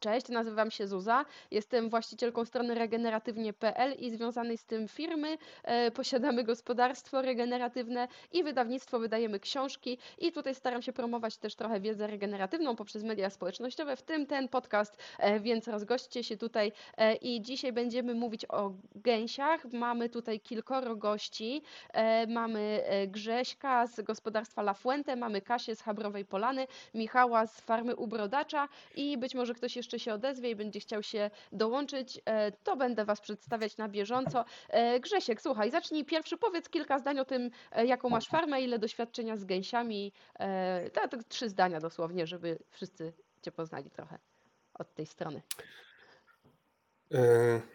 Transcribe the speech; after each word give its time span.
Cześć, 0.00 0.28
nazywam 0.28 0.70
się 0.70 0.86
Zuza. 0.86 1.24
Jestem 1.50 1.90
właścicielką 1.90 2.44
strony 2.44 2.74
regeneratywnie.pl 2.74 3.92
i 3.92 4.10
związanej 4.10 4.58
z 4.58 4.64
tym 4.64 4.88
firmy. 4.88 5.38
E, 5.64 5.90
posiadamy 5.90 6.44
gospodarstwo 6.44 7.22
regeneratywne 7.22 8.08
i 8.32 8.42
wydawnictwo, 8.44 8.98
wydajemy 8.98 9.40
książki 9.40 9.98
i 10.18 10.32
tutaj 10.32 10.54
staram 10.54 10.82
się 10.82 10.92
promować 10.92 11.36
też 11.36 11.54
trochę 11.54 11.80
wiedzę 11.80 12.06
regeneratywną 12.06 12.76
poprzez 12.76 13.04
media 13.04 13.30
społecznościowe, 13.30 13.96
w 13.96 14.02
tym 14.02 14.26
ten 14.26 14.48
podcast, 14.48 14.96
e, 15.18 15.40
więc 15.40 15.68
rozgośćcie 15.68 16.24
się 16.24 16.36
tutaj 16.36 16.72
e, 16.96 17.14
i 17.14 17.42
dzisiaj 17.42 17.72
będziemy 17.72 18.14
mówić 18.14 18.44
o 18.44 18.72
gęsiach. 18.94 19.64
Mamy 19.72 20.08
tutaj 20.08 20.40
kilkoro 20.40 20.96
gości. 20.96 21.62
Mamy 22.28 22.84
Grześka 23.06 23.86
z 23.86 24.00
gospodarstwa 24.00 24.62
La 24.62 24.74
Fuente, 24.74 25.16
mamy 25.16 25.40
Kasię 25.40 25.76
z 25.76 25.82
Habrowej 25.82 26.24
Polany, 26.24 26.66
Michała 26.94 27.46
z 27.46 27.60
farmy 27.60 27.96
Ubrodacza 27.96 28.68
i 28.96 29.18
być 29.18 29.34
może 29.34 29.54
ktoś 29.54 29.76
jeszcze 29.76 29.89
się 29.98 30.14
odezwie 30.14 30.50
i 30.50 30.56
będzie 30.56 30.80
chciał 30.80 31.02
się 31.02 31.30
dołączyć, 31.52 32.20
e, 32.24 32.52
to 32.52 32.76
będę 32.76 33.04
Was 33.04 33.20
przedstawiać 33.20 33.76
na 33.76 33.88
bieżąco. 33.88 34.44
E, 34.68 35.00
Grzesiek, 35.00 35.42
słuchaj, 35.42 35.70
zacznij 35.70 36.04
pierwszy, 36.04 36.36
powiedz 36.36 36.68
kilka 36.68 36.98
zdań 36.98 37.18
o 37.18 37.24
tym, 37.24 37.50
e, 37.72 37.86
jaką 37.86 38.08
masz 38.08 38.28
farmę, 38.28 38.62
ile 38.62 38.78
doświadczenia 38.78 39.36
z 39.36 39.44
gęsiami. 39.44 40.12
To, 40.92 41.08
to 41.08 41.16
trzy 41.28 41.48
zdania 41.48 41.80
dosłownie, 41.80 42.26
żeby 42.26 42.58
wszyscy 42.70 43.12
Cię 43.42 43.52
poznali 43.52 43.90
trochę 43.90 44.18
od 44.74 44.94
tej 44.94 45.06
strony. 45.06 45.42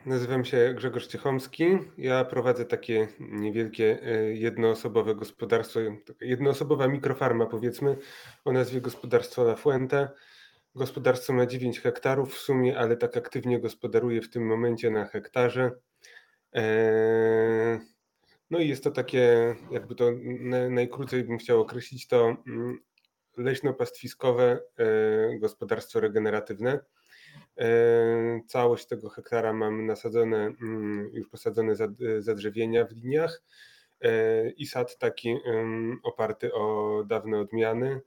Nazywam 0.06 0.46
się 0.46 0.74
Grzegorz 0.76 1.08
Ciechomski. 1.08 1.66
Ja 1.98 2.26
prowadzę 2.26 2.66
takie 2.66 3.08
niewielkie 3.20 4.00
jednoosobowe 4.34 5.16
gospodarstwo, 5.16 5.80
jednoosobowa 6.22 6.88
mikrofarma 6.88 7.46
powiedzmy 7.46 7.98
o 8.46 8.52
nazwie 8.52 8.82
Gospodarstwo 8.82 9.42
La 9.42 9.56
Fuente. 9.56 10.10
Gospodarstwo 10.76 11.34
ma 11.34 11.46
9 11.46 11.80
hektarów 11.82 12.34
w 12.36 12.38
sumie, 12.38 12.78
ale 12.78 12.98
tak 12.98 13.18
aktywnie 13.18 13.60
gospodaruje 13.60 14.22
w 14.22 14.30
tym 14.30 14.46
momencie 14.48 14.92
na 14.92 15.06
hektarze. 15.06 15.72
E, 16.56 17.80
No 18.50 18.60
i 18.60 18.68
jest 18.70 18.84
to 18.84 18.92
takie, 18.92 19.56
jakby 19.72 19.96
to 19.96 20.12
na- 20.40 20.70
najkrócej 20.70 21.24
bym 21.24 21.38
chciał 21.38 21.62
określić, 21.62 22.08
to 22.08 22.38
mm, 22.48 22.80
leśno-pastwiskowe 23.38 24.44
e, 24.80 25.40
gospodarstwo 25.40 26.00
regeneratywne. 26.00 26.80
E, 27.60 27.68
Całość 28.48 28.88
tego 28.88 29.10
hektara 29.10 29.54
mam 29.54 29.86
nasadzone, 29.86 30.38
mm, 30.62 31.10
już 31.14 31.30
posadzone 31.30 31.76
zad- 31.76 32.00
zadrzewienia 32.20 32.86
w 32.86 32.92
liniach 32.92 33.42
i 34.58 34.66
sad 34.66 34.98
taki 34.98 35.30
em, 35.46 36.00
oparty 36.04 36.54
o 36.54 37.04
dawne 37.08 37.40
odmiany, 37.40 38.02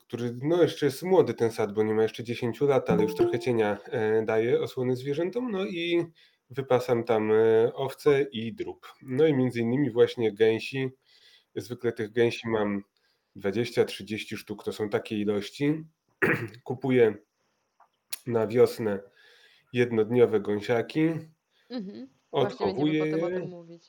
który 0.00 0.38
no 0.42 0.62
jeszcze 0.62 0.86
jest 0.86 1.02
młody 1.02 1.34
ten 1.34 1.50
sad, 1.50 1.72
bo 1.72 1.82
nie 1.82 1.94
ma 1.94 2.02
jeszcze 2.02 2.24
10 2.24 2.60
lat, 2.60 2.90
ale 2.90 3.02
już 3.02 3.14
trochę 3.14 3.38
cienia 3.38 3.78
e, 3.84 4.22
daje 4.22 4.60
osłony 4.60 4.96
zwierzętom, 4.96 5.50
no 5.50 5.66
i 5.66 6.06
wypasam 6.50 7.04
tam 7.04 7.32
e, 7.32 7.72
owce 7.74 8.22
i 8.22 8.54
drób. 8.54 8.86
No 9.02 9.26
i 9.26 9.34
między 9.34 9.60
innymi 9.60 9.90
właśnie 9.90 10.32
gęsi. 10.34 10.88
Zwykle 11.56 11.92
tych 11.92 12.12
gęsi 12.12 12.48
mam 12.48 12.82
20-30 13.36 14.36
sztuk, 14.36 14.64
to 14.64 14.72
są 14.72 14.88
takie 14.88 15.18
ilości. 15.18 15.84
Kupuję 16.64 17.14
na 18.26 18.46
wiosnę 18.46 19.00
jednodniowe 19.72 20.40
gąsiaki, 20.40 21.10
Mhm. 21.70 22.08
Odchowuję 22.32 23.06
je. 23.06 23.16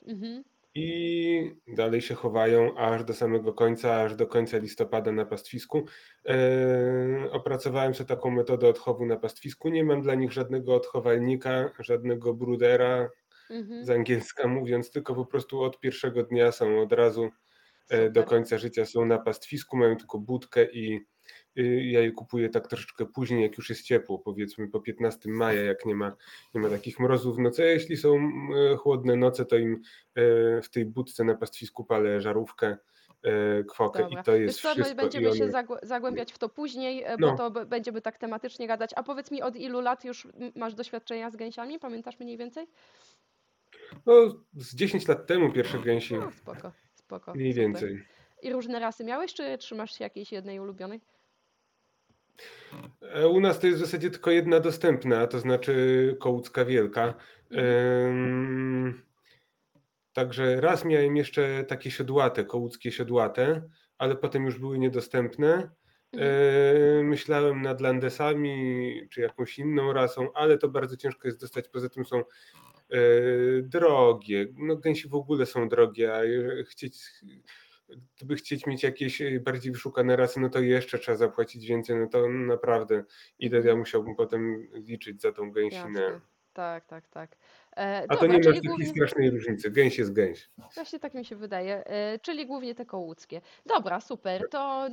Mhm. 0.06 0.44
I 0.78 1.56
dalej 1.68 2.00
się 2.02 2.14
chowają 2.14 2.76
aż 2.76 3.04
do 3.04 3.14
samego 3.14 3.52
końca, 3.52 3.96
aż 4.02 4.16
do 4.16 4.26
końca 4.26 4.58
listopada 4.58 5.12
na 5.12 5.24
pastwisku. 5.26 5.84
Eee, 6.24 7.30
opracowałem 7.30 7.94
sobie 7.94 8.08
taką 8.08 8.30
metodę 8.30 8.68
odchowu 8.68 9.06
na 9.06 9.16
pastwisku. 9.16 9.68
Nie 9.68 9.84
mam 9.84 10.02
dla 10.02 10.14
nich 10.14 10.32
żadnego 10.32 10.74
odchowalnika, 10.74 11.70
żadnego 11.80 12.34
brudera, 12.34 13.08
Mhm. 13.50 13.84
z 13.84 13.90
angielska 13.90 14.48
mówiąc, 14.48 14.90
tylko 14.90 15.14
po 15.14 15.26
prostu 15.26 15.62
od 15.62 15.80
pierwszego 15.80 16.22
dnia 16.22 16.52
są 16.52 16.80
od 16.82 16.92
razu 16.92 17.28
e, 17.90 18.10
do 18.10 18.24
końca 18.24 18.58
życia 18.58 18.86
są 18.86 19.04
na 19.06 19.18
pastwisku, 19.18 19.76
mają 19.76 19.96
tylko 19.96 20.18
budkę 20.18 20.64
i 20.72 21.00
ja 21.82 22.00
je 22.00 22.12
kupuję 22.12 22.48
tak 22.48 22.68
troszeczkę 22.68 23.06
później, 23.06 23.42
jak 23.42 23.58
już 23.58 23.68
jest 23.70 23.82
ciepło, 23.82 24.18
powiedzmy 24.18 24.68
po 24.68 24.80
15 24.80 25.30
maja, 25.30 25.62
jak 25.62 25.86
nie 25.86 25.94
ma, 25.94 26.16
nie 26.54 26.60
ma 26.60 26.68
takich 26.70 27.00
mrozów 27.00 27.36
w 27.36 27.38
nocy. 27.38 27.62
A 27.62 27.66
jeśli 27.66 27.96
są 27.96 28.30
chłodne 28.78 29.16
noce, 29.16 29.44
to 29.44 29.56
im 29.56 29.80
e, 30.14 30.62
w 30.62 30.70
tej 30.70 30.84
budce 30.84 31.24
na 31.24 31.34
pastwisku 31.34 31.84
palę 31.84 32.20
żarówkę, 32.20 32.76
e, 33.22 33.64
kwokę 33.64 34.02
Dobra. 34.02 34.20
i 34.20 34.24
to 34.24 34.32
Wiesz 34.32 34.40
jest 34.42 34.60
co, 34.60 34.68
my 34.68 34.74
wszystko. 34.74 34.96
Będziemy 35.02 35.36
się 35.36 35.44
one, 35.44 35.66
zagłębiać 35.82 36.32
w 36.32 36.38
to 36.38 36.48
później, 36.48 37.02
e, 37.02 37.18
bo 37.18 37.26
no, 37.26 37.36
to 37.36 37.50
b- 37.50 37.66
będziemy 37.66 38.02
tak 38.02 38.18
tematycznie 38.18 38.66
gadać. 38.66 38.90
A 38.96 39.02
powiedz 39.02 39.30
mi, 39.30 39.42
od 39.42 39.56
ilu 39.56 39.80
lat 39.80 40.04
już 40.04 40.28
masz 40.56 40.74
doświadczenia 40.74 41.30
z 41.30 41.36
gęsiami? 41.36 41.78
Pamiętasz 41.78 42.20
mniej 42.20 42.36
więcej? 42.36 42.66
no, 44.06 44.12
z 44.56 44.74
10 44.74 45.08
lat 45.08 45.26
temu 45.26 45.52
pierwsze 45.52 45.78
gęsi, 45.78 46.14
No, 46.14 46.30
spoko, 46.30 46.72
spoko, 46.94 47.34
mniej 47.34 47.52
super. 47.52 47.62
więcej. 47.64 48.02
I 48.42 48.52
różne 48.52 48.78
rasy 48.78 49.04
miałeś, 49.04 49.34
czy 49.34 49.58
trzymasz 49.58 49.98
się 49.98 50.04
jakiejś 50.04 50.32
jednej 50.32 50.60
ulubionej? 50.60 51.00
E, 53.02 53.28
U 53.28 53.40
nas 53.40 53.60
to 53.60 53.66
jest 53.66 53.78
w 53.78 53.84
zasadzie 53.84 54.10
tylko 54.10 54.30
jedna 54.30 54.60
dostępna, 54.60 55.26
to 55.26 55.38
znaczy 55.38 56.16
kołucka 56.20 56.64
wielka. 56.64 57.14
Mhm. 57.50 59.02
Także 60.12 60.60
raz 60.60 60.84
miałem 60.84 61.16
jeszcze 61.16 61.64
takie 61.64 61.90
siodłate, 61.90 62.44
kołuckie 62.44 62.92
siodłate, 62.92 63.62
ale 63.98 64.16
potem 64.16 64.44
już 64.44 64.58
były 64.58 64.78
niedostępne. 64.78 65.70
Mhm. 66.12 66.32
E, 67.00 67.04
Myślałem 67.04 67.62
nad 67.62 67.80
landesami 67.80 68.92
czy 69.10 69.20
jakąś 69.20 69.58
inną 69.58 69.92
rasą, 69.92 70.32
ale 70.34 70.58
to 70.58 70.68
bardzo 70.68 70.96
ciężko 70.96 71.28
jest 71.28 71.40
dostać. 71.40 71.68
Poza 71.68 71.88
tym 71.88 72.04
są 72.04 72.18
e, 72.18 72.24
drogie. 73.62 74.46
No 74.56 74.76
gęsi 74.76 75.08
w 75.08 75.14
ogóle 75.14 75.46
są 75.46 75.68
drogie, 75.68 76.14
a 76.14 76.20
chcieć, 76.64 76.96
gdyby 78.16 78.36
chcieć 78.36 78.66
mieć 78.66 78.82
jakieś 78.82 79.22
e, 79.22 79.40
bardziej 79.40 79.72
wyszukane 79.72 80.16
rasy, 80.16 80.40
no 80.40 80.48
to 80.48 80.60
jeszcze 80.60 80.98
trzeba 80.98 81.16
zapłacić 81.18 81.66
więcej. 81.66 81.96
No 81.96 82.06
to 82.06 82.28
naprawdę 82.28 83.04
ile 83.38 83.56
ja 83.56 83.60
Mhm. 83.62 83.78
musiałbym 83.78 84.14
potem 84.16 84.68
liczyć 84.72 85.20
za 85.22 85.32
tą 85.32 85.50
gęsinę. 85.52 86.00
Jasne. 86.00 86.20
Tak, 86.52 86.86
tak, 86.86 87.08
tak. 87.08 87.36
E, 87.76 88.04
A 88.08 88.16
to 88.16 88.20
dobra, 88.20 88.28
nie 88.28 88.38
ma 88.38 88.44
takiej 88.44 88.60
głównie. 88.62 88.86
strasznej 88.86 89.30
różnicy. 89.30 89.70
Gęś 89.70 89.98
jest 89.98 90.12
gęś. 90.12 90.50
Właśnie 90.74 90.98
tak 90.98 91.14
mi 91.14 91.24
się 91.24 91.36
wydaje, 91.36 91.84
e, 91.86 92.18
czyli 92.18 92.46
głównie 92.46 92.74
te 92.74 92.86
kołuckie. 92.86 93.40
Dobra, 93.66 94.00
super. 94.00 94.48
To 94.50 94.86
e, 94.86 94.90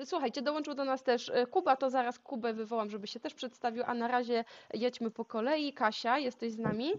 e, 0.00 0.06
słuchajcie, 0.06 0.42
dołączył 0.42 0.74
do 0.74 0.84
nas 0.84 1.02
też 1.02 1.28
e, 1.34 1.46
Kuba, 1.46 1.76
to 1.76 1.90
zaraz 1.90 2.18
Kubę 2.18 2.52
wywołam, 2.52 2.90
żeby 2.90 3.06
się 3.06 3.20
też 3.20 3.34
przedstawił, 3.34 3.82
a 3.86 3.94
na 3.94 4.08
razie 4.08 4.44
jedźmy 4.74 5.10
po 5.10 5.24
kolei. 5.24 5.72
Kasia, 5.72 6.18
jesteś 6.18 6.52
z 6.52 6.58
nami? 6.58 6.92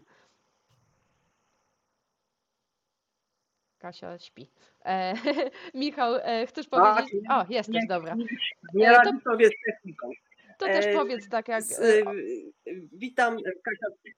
Kasia 3.85 4.19
śpi. 4.19 4.47
E, 4.85 5.13
Michał, 5.73 6.15
e, 6.15 6.47
chcesz 6.47 6.69
Tak, 6.69 6.95
powiedzieć? 6.95 7.29
O, 7.29 7.45
jesteś, 7.49 7.75
nie, 7.75 7.87
dobra. 7.87 8.15
nie 8.73 8.89
E, 8.89 8.93
to, 8.93 8.97
radzi 8.97 9.21
sobie 9.23 9.47
z 9.47 9.51
techniką. 9.65 10.09
to 10.57 10.65
też 10.65 10.85
E, 10.85 10.93
powiedz 10.93 11.29
tak 11.29 11.47
jak... 11.47 11.63
Z, 11.63 11.79
e, 11.79 12.03
witam, 12.93 13.37
Kasia. 13.37 14.13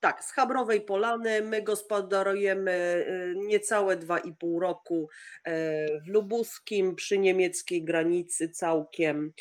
Tak, 0.00 0.24
z 0.24 0.32
Chabrowej 0.32 0.80
Polany. 0.80 1.42
My 1.42 1.62
gospodarujemy 1.62 2.70
e, 2.72 3.34
niecałe 3.34 3.96
2,5 3.96 4.60
roku 4.60 5.08
e, 5.44 6.00
w 6.00 6.08
Lubuskim, 6.08 6.94
przy 6.94 7.18
niemieckiej 7.18 7.84
granicy 7.84 8.48
całkiem. 8.48 9.32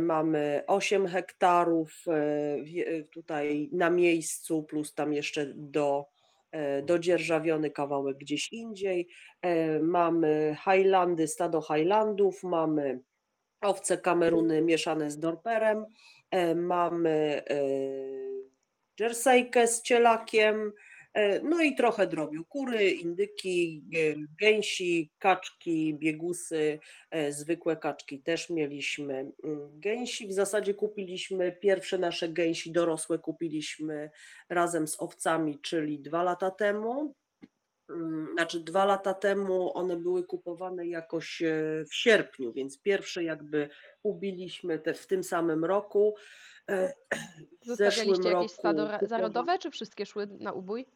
Mamy 0.00 0.62
8 0.66 1.06
hektarów 1.06 2.04
tutaj 3.12 3.68
na 3.72 3.90
miejscu, 3.90 4.62
plus 4.62 4.94
tam 4.94 5.12
jeszcze 5.12 5.46
do, 5.54 6.06
dodzierżawiony 6.82 7.70
kawałek 7.70 8.16
gdzieś 8.16 8.52
indziej. 8.52 9.08
E, 9.42 9.78
Mamy 9.80 10.56
Highlandy, 10.64 11.28
stado 11.28 11.60
Highlandów, 11.60 12.42
mamy 12.44 13.00
owce 13.60 13.98
Kameruny 13.98 14.62
mieszane 14.62 15.10
z 15.10 15.18
Dorperem, 15.18 15.84
e, 16.30 16.54
mamy 16.54 17.42
e, 17.50 17.60
Jerseykę 19.00 19.66
z 19.66 19.82
cielakiem, 19.82 20.66
e, 20.66 20.87
no 21.42 21.62
i 21.62 21.74
trochę 21.74 22.06
drobiu. 22.06 22.44
Kury, 22.44 22.90
indyki, 22.90 23.84
e, 23.96 24.14
gęsi, 24.40 25.10
kaczki, 25.18 25.94
biegusy, 25.94 26.78
e, 27.10 27.32
zwykłe 27.32 27.76
kaczki 27.76 28.22
też 28.22 28.50
mieliśmy. 28.50 29.32
Mm, 29.44 29.80
Gęsi 29.80 30.28
w 30.28 30.32
zasadzie 30.32 30.74
kupiliśmy, 30.74 31.52
pierwsze 31.52 31.98
nasze 31.98 32.28
gęsi 32.28 32.72
dorosłe 32.72 33.18
kupiliśmy 33.18 34.10
razem 34.48 34.88
z 34.88 35.00
owcami, 35.00 35.58
czyli 35.60 35.98
dwa 36.00 36.22
lata 36.22 36.50
temu. 36.50 37.14
Mm, 37.90 38.28
Znaczy 38.32 38.60
dwa 38.60 38.84
lata 38.84 39.14
temu 39.14 39.76
one 39.78 39.96
były 39.96 40.24
kupowane 40.24 40.86
jakoś 40.86 41.42
e, 41.42 41.84
w 41.90 41.94
sierpniu, 41.94 42.52
więc 42.52 42.82
pierwsze 42.82 43.24
jakby 43.24 43.68
ubiliśmy 44.02 44.78
te 44.78 44.94
w 44.94 45.06
tym 45.06 45.24
samym 45.24 45.64
roku. 45.64 46.14
E, 46.70 46.92
W 47.62 47.66
zeszłym 47.66 48.16
Zostawialiście 48.16 48.28
jakieś 48.28 48.32
roku 48.32 48.48
stado 48.48 48.88
zarodowe, 49.02 49.58
czy 49.58 49.70
wszystkie 49.70 50.06
szły 50.06 50.26
na 50.40 50.52
ubój? 50.52 50.86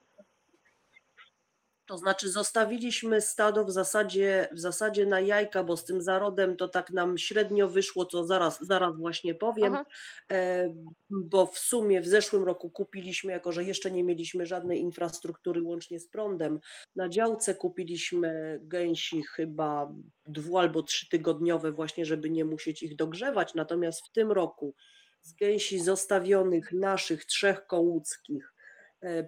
To 1.93 1.99
znaczy 1.99 2.31
zostawiliśmy 2.31 3.21
stado 3.21 3.65
w 3.65 3.71
zasadzie, 3.71 4.49
w 4.53 4.59
zasadzie 4.59 5.06
na 5.06 5.21
jajka, 5.21 5.65
bo 5.65 5.77
z 5.77 5.85
tym 5.85 6.03
zarodem 6.03 6.56
to 6.56 6.69
tak 6.69 6.91
nam 6.91 7.19
średnio 7.19 7.69
wyszło, 7.69 8.06
co 8.06 8.25
zaraz, 8.25 8.59
zaraz 8.61 8.97
właśnie 8.97 9.35
powiem, 9.35 9.75
Aha. 9.75 9.85
e, 10.33 10.75
bo 11.11 11.47
w 11.47 11.59
sumie 11.59 12.00
w 12.00 12.06
zeszłym 12.06 12.44
roku 12.44 12.71
kupiliśmy, 12.71 13.33
jako 13.33 13.53
że 13.53 13.65
jeszcze 13.65 13.91
nie 13.91 14.05
mieliśmy 14.05 14.47
żadnej 14.47 14.81
infrastruktury 14.81 15.62
łącznie 15.62 16.00
z 16.00 16.09
prądem, 16.09 16.61
na 16.97 17.09
działce 17.09 17.55
kupiliśmy 17.55 18.61
gęsi 18.62 19.23
chyba 19.23 19.93
dwu 20.27 20.59
albo 20.59 20.83
trzytygodniowe 20.83 21.73
właśnie, 21.73 22.06
żeby 22.06 22.31
nie 22.31 22.45
musieć 22.45 22.83
ich 22.83 22.97
dogrzewać, 22.97 23.55
natomiast 23.55 24.06
w 24.06 24.12
tym 24.12 24.33
roku 24.33 24.75
z 25.23 25.35
gęsi 25.35 25.81
zostawionych 25.81 26.73
naszych 26.73 27.25
trzech 27.25 27.67
kołuckich 27.67 28.51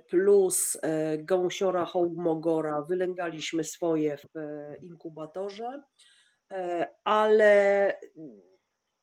plus 0.09 0.79
e, 0.83 1.19
gąsiora 1.19 1.85
hołmogora 1.85 2.83
wylęgaliśmy 2.83 3.65
swoje 3.65 4.17
w 4.17 4.37
e, 4.37 4.77
inkubatorze, 4.83 5.83
e, 6.53 6.89
ale 7.05 7.95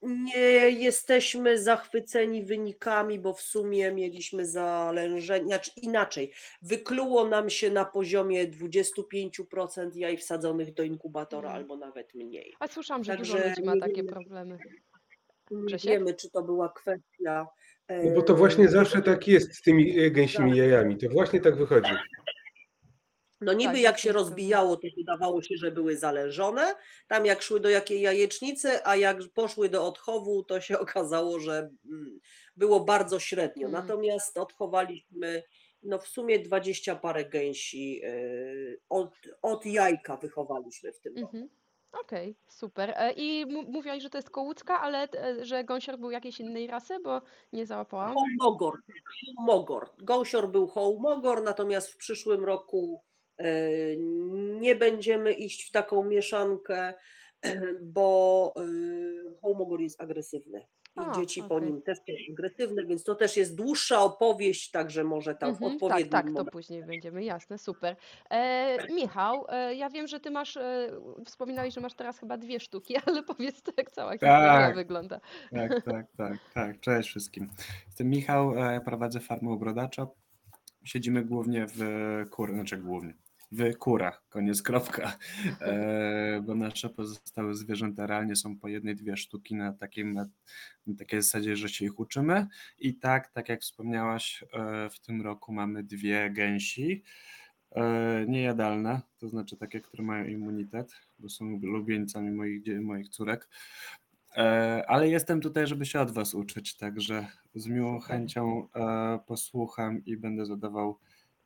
nie 0.02 0.70
jesteśmy 0.70 1.60
zachwyceni 1.60 2.44
wynikami, 2.44 3.20
bo 3.20 3.34
w 3.34 3.42
sumie 3.42 3.92
mieliśmy 3.92 4.46
zalężenie, 4.46 5.46
znaczy 5.46 5.72
inaczej, 5.82 6.34
wykluło 6.62 7.28
nam 7.28 7.50
się 7.50 7.72
na 7.72 7.86
poziomie 7.86 8.48
25% 8.48 9.96
jaj 9.96 10.18
wsadzonych 10.18 10.74
do 10.74 10.84
inkubatora 10.84 11.50
Mhm. 11.50 11.56
albo 11.56 11.78
nawet 11.78 12.14
mniej. 12.14 12.54
A 12.60 12.68
słyszałam, 12.68 13.04
że 13.04 13.18
dużo 13.18 13.34
Także 13.34 13.50
ludzi 13.50 13.64
ma 13.64 13.88
takie 13.88 14.04
problemy. 14.04 14.58
Nie 15.52 15.78
wiemy, 15.78 16.14
czy 16.14 16.30
to 16.30 16.44
była 16.44 16.70
kwestia. 16.70 17.48
No 18.04 18.12
bo 18.16 18.22
to 18.22 18.36
właśnie 18.36 18.66
e, 18.66 18.70
zawsze 18.70 19.02
tak 19.02 19.28
jest 19.28 19.56
z 19.56 19.62
tymi 19.62 20.00
e, 20.00 20.12
gęsimi 20.12 20.58
jajami. 20.58 20.98
To 20.98 21.10
właśnie 21.10 21.42
tak 21.42 21.56
wychodzi. 21.56 21.92
No 23.42 23.54
niby 23.54 23.74
Tak, 23.74 23.82
jak 23.82 23.94
tak, 23.94 24.02
się 24.02 24.10
tak, 24.10 24.16
rozbijało, 24.16 24.78
to 24.78 24.88
wydawało 24.98 25.42
się, 25.42 25.56
że 25.58 25.72
były 25.72 25.98
zalężone. 25.98 26.76
Tam 27.08 27.26
jak 27.26 27.42
szły 27.42 27.60
do 27.60 27.70
jakiej 27.70 28.02
jajecznicy, 28.02 28.86
a 28.86 28.96
jak 28.96 29.18
poszły 29.34 29.70
do 29.70 29.88
odchowu, 29.88 30.44
to 30.44 30.62
się 30.62 30.80
okazało, 30.86 31.40
że 31.40 31.70
mm, 31.86 32.20
było 32.56 32.80
bardzo 32.80 33.20
średnio. 33.20 33.68
Mm. 33.68 33.82
Natomiast 33.82 34.38
odchowaliśmy 34.38 35.44
no 35.84 36.00
w 36.00 36.08
sumie 36.08 36.40
20 36.40 36.96
parę 36.96 37.26
gęsi 37.26 38.00
yy, 38.00 38.82
od, 38.90 39.14
od 39.42 39.66
jajka 39.66 40.18
wychowaliśmy 40.18 40.94
w 40.94 41.00
tym 41.00 41.18
roku. 41.18 41.50
Okej, 41.92 42.36
super. 42.48 42.94
E, 42.96 43.14
I 43.14 43.46
mówiłaś, 43.46 44.04
że 44.04 44.10
to 44.10 44.18
jest 44.18 44.30
kołucka, 44.30 44.82
ale 44.82 45.08
e, 45.12 45.46
że 45.46 45.64
gąsior 45.64 45.98
był 45.98 46.12
jakiejś 46.12 46.40
innej 46.40 46.68
rasy, 46.68 47.00
bo 47.00 47.22
nie 47.54 47.66
załapałam. 47.66 48.14
Hołmogor. 48.14 48.80
Hołmogor. 49.26 49.90
Gąsior 49.98 50.50
był 50.50 50.68
hołmogor, 50.68 51.44
natomiast 51.44 51.92
w 51.92 51.98
przyszłym 51.98 52.46
roku 52.46 53.04
e, 53.38 53.46
nie 54.60 54.76
będziemy 54.76 55.34
iść 55.34 55.68
w 55.68 55.72
taką 55.72 56.04
mieszankę, 56.04 56.94
bo 57.82 58.54
e, 58.58 58.62
hołmogor 59.42 59.82
jest 59.82 60.02
agresywny. 60.02 60.66
I 60.98 61.00
A, 61.00 61.12
dzieci 61.12 61.44
po 61.44 61.56
okej. 61.56 61.68
nim 61.68 61.82
też 61.82 61.98
są 61.98 62.04
agresywne, 62.34 62.86
więc 62.86 63.04
to 63.04 63.16
też 63.16 63.38
jest 63.38 63.56
dłuższa 63.56 64.02
opowieść, 64.02 64.72
także 64.72 65.04
może 65.04 65.36
tam 65.36 65.50
w 65.50 65.54
Mhm, 65.54 65.72
tak, 65.72 65.84
odpowiednim 65.84 66.12
tak, 66.12 66.26
to 66.26 66.32
momencie. 66.32 66.52
później 66.52 66.84
będziemy, 66.86 67.24
jasne, 67.24 67.58
super. 67.58 67.96
E, 68.30 68.94
Michał, 68.94 69.46
e, 69.50 69.76
ja 69.76 69.90
wiem, 69.90 70.08
że 70.08 70.20
ty 70.20 70.32
masz, 70.32 70.58
e, 70.58 70.92
wspominałeś, 71.26 71.74
że 71.74 71.82
masz 71.82 71.94
teraz 71.94 72.20
chyba 72.20 72.38
dwie 72.38 72.60
sztuki, 72.60 72.96
ale 73.06 73.24
powiedz 73.24 73.62
to, 73.62 73.72
jak 73.78 73.92
cała 73.92 74.12
historia 74.12 74.40
Tak. 74.68 74.76
wygląda. 74.76 75.20
Tak, 75.52 75.72
tak, 75.86 76.06
tak, 76.18 76.38
tak. 76.54 76.80
Cześć 76.80 77.10
wszystkim. 77.10 77.50
Jestem 77.86 78.10
Michał, 78.10 78.54
e, 78.58 78.82
prowadzę 78.82 79.20
farmę 79.20 79.52
ubrodacza. 79.52 80.08
Siedzimy 80.84 81.26
głównie 81.26 81.66
w 81.76 81.80
kur, 82.32 82.54
znaczy 82.54 82.78
głównie, 82.78 83.14
w 83.52 83.78
kurach, 83.78 84.24
koniec 84.30 84.62
kropka, 84.62 85.18
e, 85.62 86.42
bo 86.46 86.56
nasze 86.56 86.90
pozostałe 86.90 87.56
zwierzęta 87.56 88.08
realnie 88.08 88.36
są 88.36 88.58
po 88.58 88.68
jednej, 88.68 88.96
dwie 88.96 89.18
sztuki 89.18 89.56
na, 89.56 89.74
takim, 89.74 90.14
na 90.14 90.26
takiej 90.98 91.22
zasadzie, 91.22 91.56
że 91.56 91.70
się 91.70 91.86
ich 91.86 92.00
uczymy. 92.00 92.48
I 92.80 92.96
tak, 92.96 93.32
tak 93.32 93.50
jak 93.50 93.62
wspomniałaś, 93.62 94.44
e, 94.54 94.90
w 94.90 95.00
tym 95.00 95.22
roku 95.22 95.54
mamy 95.54 95.84
dwie 95.84 96.30
gęsi, 96.30 97.04
e, 97.72 98.26
niejadalne, 98.28 99.02
to 99.18 99.30
znaczy 99.30 99.58
takie, 99.58 99.82
które 99.82 100.04
mają 100.04 100.26
immunitet, 100.26 100.94
bo 101.20 101.30
są 101.30 101.60
lubieńcami 101.64 102.32
moich, 102.32 102.82
moich 102.82 103.10
córek. 103.10 103.50
E, 104.38 104.84
Ale 104.88 105.10
jestem 105.10 105.42
tutaj, 105.42 105.68
żeby 105.68 105.86
się 105.86 106.00
od 106.00 106.12
Was 106.12 106.34
uczyć, 106.34 106.78
także 106.78 107.28
z 107.56 107.68
miłą 107.68 108.00
chęcią 108.00 108.68
e, 108.76 109.20
posłucham 109.28 110.06
i 110.06 110.18
będę 110.18 110.46
zadawał 110.46 111.00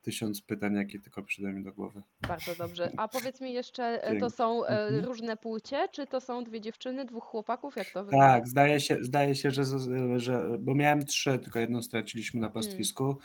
tysiąc 0.05 0.41
pytań, 0.41 0.75
jakie 0.75 0.99
tylko 0.99 1.23
przyjdą 1.23 1.51
mi 1.53 1.63
do 1.63 1.71
głowy. 1.73 2.01
Bardzo 2.27 2.55
dobrze. 2.55 2.91
A 2.97 3.07
powiedz 3.17 3.41
mi 3.41 3.53
jeszcze, 3.53 3.83
e, 4.03 4.07
to 4.13 4.19
Dzięki. 4.19 4.35
są 4.35 4.65
e, 4.65 4.69
Mhm. 4.69 5.05
różne 5.05 5.37
płcie, 5.37 5.87
czy 5.91 6.07
to 6.07 6.21
są 6.21 6.43
dwie 6.43 6.61
dziewczyny, 6.61 7.05
dwóch 7.05 7.23
chłopaków? 7.23 7.75
Jak 7.75 7.89
to 7.89 8.03
wygląda? 8.03 8.27
Tak, 8.27 8.47
zdaje 8.47 8.79
się, 8.79 8.97
zdaje 9.01 9.35
się 9.35 9.51
że, 9.51 9.65
z- 9.65 10.21
że. 10.21 10.57
Bo 10.59 10.75
miałem 10.75 11.05
trzy, 11.05 11.39
tylko 11.39 11.59
jedną 11.59 11.81
straciliśmy 11.81 12.41
na 12.41 12.49
pastwisku. 12.49 13.17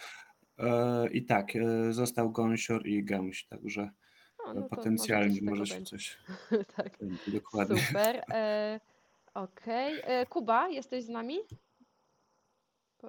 E, 0.59 1.09
I 1.11 1.25
tak, 1.25 1.57
e, 1.57 1.93
został 1.93 2.31
gąsior 2.31 2.87
i 2.87 3.05
gęś, 3.05 3.45
także 3.45 3.91
no 4.47 4.55
to 4.55 4.63
potencjalnie 4.63 5.39
może 5.43 5.67
się 5.67 5.83
coś. 5.83 6.19
Tak, 6.77 6.99
dokładnie. 7.27 7.81
super. 7.81 8.23
E, 8.35 8.81
Okej. 9.35 10.01
E, 10.05 10.27
Kuba, 10.27 10.69
jesteś 10.69 11.05
z 11.05 11.09
nami? 11.09 11.37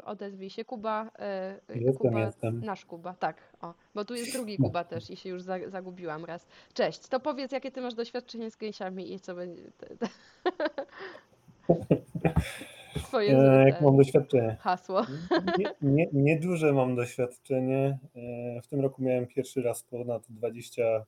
Odezwij 0.05 0.49
się. 0.49 0.65
Kuba, 0.65 1.11
e, 1.19 1.59
Jestem, 1.75 1.93
Kuba, 2.09 2.19
jestem. 2.19 2.61
nasz 2.65 2.85
Kuba, 2.85 3.13
tak. 3.13 3.37
O, 3.61 3.73
bo 3.95 4.05
tu 4.05 4.15
jest 4.15 4.33
drugi 4.33 4.57
Kuba 4.57 4.83
też 4.83 5.09
i 5.09 5.15
się 5.15 5.29
już 5.29 5.41
za, 5.41 5.69
zagubiłam 5.69 6.25
raz. 6.25 6.47
Cześć, 6.73 7.07
to 7.07 7.19
powiedz, 7.19 7.51
jakie 7.51 7.71
ty 7.71 7.81
masz 7.81 7.93
doświadczenie 7.93 8.51
z 8.51 8.57
gęsiami 8.57 9.13
i 9.13 9.19
co 9.19 9.35
będzie. 9.35 9.63
Twoje 12.95 13.37
E, 13.39 13.67
jak 13.67 13.79
te 13.79 13.85
mam 13.85 13.97
doświadczenie? 13.97 14.57
hasło. 14.59 15.01
Nie, 15.57 15.65
nie, 15.81 16.07
nieduże 16.13 16.73
mam 16.73 16.95
doświadczenie. 16.95 17.99
E, 18.57 18.61
W 18.61 18.67
tym 18.67 18.81
roku 18.81 19.01
miałem 19.03 19.27
pierwszy 19.27 19.61
raz 19.61 19.83
ponad 19.83 20.23
20 20.29 21.05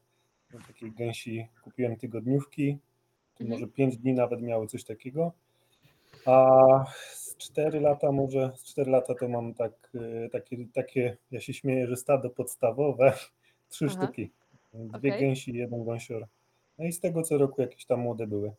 takich 0.68 0.94
gęsi. 0.94 1.48
Kupiłem 1.64 1.96
tygodniówki, 1.96 2.78
Mhm. 3.40 3.50
może 3.50 3.68
5 3.72 3.98
dni 3.98 4.14
nawet 4.14 4.42
miały 4.42 4.68
coś 4.68 4.84
takiego. 4.84 5.32
A 6.26 6.48
z 7.34 7.38
4 7.38 7.80
lata, 7.80 8.12
może 8.12 8.52
z 8.56 8.64
4 8.64 8.92
lata 8.92 9.16
to 9.16 9.28
mam 9.28 9.54
tak, 9.54 9.92
e, 10.26 10.30
takie, 10.30 10.58
takie, 10.74 11.18
ja 11.32 11.40
się 11.40 11.54
śmieję, 11.54 11.88
że 11.88 11.96
stado 11.96 12.30
podstawowe, 12.30 13.14
trzy 13.70 13.86
Aha. 13.90 14.04
sztuki. 14.04 14.32
Dwie 14.74 15.10
Okej. 15.10 15.22
gęsi 15.22 15.52
i 15.52 15.58
jeden 15.58 15.84
gąsior. 15.86 16.28
No 16.78 16.86
i 16.86 16.92
z 16.92 17.00
tego 17.00 17.22
co 17.24 17.38
roku 17.38 17.62
jakieś 17.62 17.86
tam 17.86 18.00
młode 18.00 18.28
były. 18.28 18.52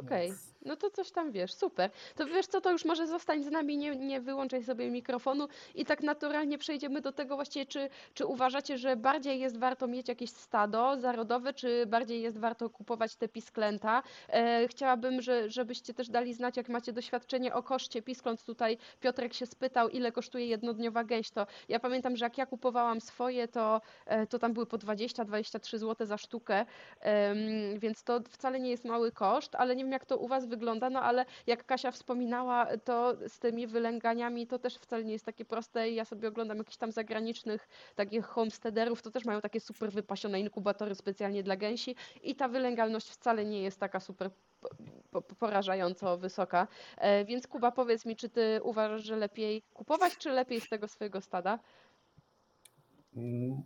Okej, 0.00 0.28
Więc- 0.28 0.51
no 0.64 0.76
to 0.76 0.90
coś 0.90 1.10
tam 1.10 1.32
wiesz, 1.32 1.54
super. 1.54 1.90
To 2.16 2.26
wiesz 2.26 2.46
co, 2.46 2.60
to 2.60 2.70
już 2.70 2.84
może 2.84 3.06
zostań 3.06 3.42
z 3.44 3.50
nami, 3.50 3.76
nie, 3.76 3.96
nie 3.96 4.20
wyłączaj 4.20 4.64
sobie 4.64 4.90
mikrofonu 4.90 5.48
i 5.74 5.84
tak 5.84 6.02
naturalnie 6.02 6.58
przejdziemy 6.58 7.00
do 7.00 7.12
tego 7.12 7.36
właściwie, 7.36 7.66
czy, 7.66 7.88
czy 8.14 8.26
uważacie, 8.26 8.78
że 8.78 8.96
bardziej 8.96 9.40
jest 9.40 9.58
warto 9.58 9.86
mieć 9.86 10.08
jakieś 10.08 10.30
stado 10.30 10.96
zarodowe, 10.96 11.54
czy 11.54 11.86
bardziej 11.86 12.22
jest 12.22 12.38
warto 12.38 12.70
kupować 12.70 13.16
te 13.16 13.28
pisklęta? 13.28 14.02
E, 14.28 14.68
chciałabym, 14.68 15.22
że, 15.22 15.50
żebyście 15.50 15.94
też 15.94 16.08
dali 16.08 16.34
znać, 16.34 16.56
jak 16.56 16.68
macie 16.68 16.92
doświadczenie 16.92 17.54
o 17.54 17.62
koszcie 17.62 18.02
piskląt. 18.02 18.44
Tutaj 18.44 18.78
Piotrek 19.00 19.34
się 19.34 19.46
spytał, 19.46 19.88
ile 19.88 20.12
kosztuje 20.12 20.46
jednodniowa 20.46 21.04
gęś, 21.04 21.30
to 21.30 21.46
ja 21.68 21.80
pamiętam, 21.80 22.16
że 22.16 22.24
jak 22.24 22.38
ja 22.38 22.46
kupowałam 22.46 23.00
swoje, 23.00 23.48
to, 23.48 23.80
e, 24.06 24.26
to 24.26 24.38
tam 24.38 24.52
były 24.52 24.66
po 24.66 24.78
20-23 24.78 25.78
zł 25.78 26.06
za 26.06 26.18
sztukę, 26.18 26.66
Em, 27.00 27.78
więc 27.78 28.04
to 28.04 28.20
wcale 28.30 28.60
nie 28.60 28.70
jest 28.70 28.84
mały 28.84 29.12
koszt, 29.12 29.54
ale 29.54 29.76
nie 29.76 29.84
wiem 29.84 29.92
jak 29.92 30.04
to 30.04 30.18
u 30.18 30.28
Was 30.28 30.46
wygląda, 30.52 30.90
no 30.90 31.02
ale 31.02 31.24
jak 31.46 31.66
Kasia 31.66 31.90
wspominała, 31.90 32.66
to 32.84 33.14
z 33.28 33.38
tymi 33.38 33.66
wylęganiami 33.66 34.46
to 34.46 34.58
też 34.58 34.74
wcale 34.76 35.04
nie 35.04 35.12
jest 35.12 35.26
takie 35.26 35.44
proste 35.44 35.90
ja 35.90 36.04
sobie 36.04 36.28
oglądam 36.28 36.58
jakichś 36.58 36.76
tam 36.76 36.92
zagranicznych 36.92 37.68
takich 37.94 38.24
homesteaderów, 38.24 39.02
to 39.02 39.10
też 39.10 39.24
mają 39.24 39.40
takie 39.40 39.60
super 39.60 39.92
wypasione 39.92 40.40
inkubatory 40.40 40.94
specjalnie 40.94 41.42
dla 41.42 41.56
gęsi 41.56 41.96
i 42.22 42.34
ta 42.34 42.48
wylęgalność 42.48 43.08
wcale 43.10 43.44
nie 43.44 43.62
jest 43.62 43.80
taka 43.80 44.00
super 44.00 44.30
po- 44.60 45.22
po- 45.22 45.34
porażająco 45.36 46.18
wysoka. 46.18 46.68
E, 46.98 47.24
Więc 47.24 47.46
Kuba, 47.46 47.70
powiedz 47.72 48.06
mi, 48.06 48.16
czy 48.16 48.28
Ty 48.28 48.60
uważasz, 48.62 49.02
że 49.04 49.16
lepiej 49.16 49.62
kupować, 49.74 50.16
czy 50.16 50.30
lepiej 50.30 50.60
z 50.60 50.68
tego 50.68 50.88
swojego 50.88 51.20
stada? 51.20 51.58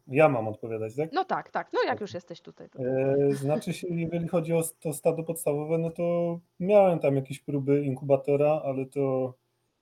Ja 0.08 0.28
mam 0.28 0.48
odpowiadać, 0.48 0.96
tak? 0.96 1.12
No 1.12 1.24
tak, 1.24 1.50
tak, 1.50 1.70
no 1.72 1.82
jak 1.86 2.00
już 2.00 2.14
jesteś 2.14 2.40
tutaj. 2.40 2.70
To... 2.70 2.78
E, 2.78 3.32
Znaczy 3.44 3.72
się, 3.72 3.86
jeżeli 3.90 4.28
chodzi 4.28 4.52
o 4.52 4.62
to 4.80 4.92
stado 4.92 5.22
podstawowe, 5.22 5.78
no 5.78 5.90
to 5.90 6.38
miałem 6.60 6.98
tam 6.98 7.16
jakieś 7.16 7.40
próby 7.40 7.84
inkubatora, 7.84 8.62
ale 8.64 8.86
to 8.86 9.34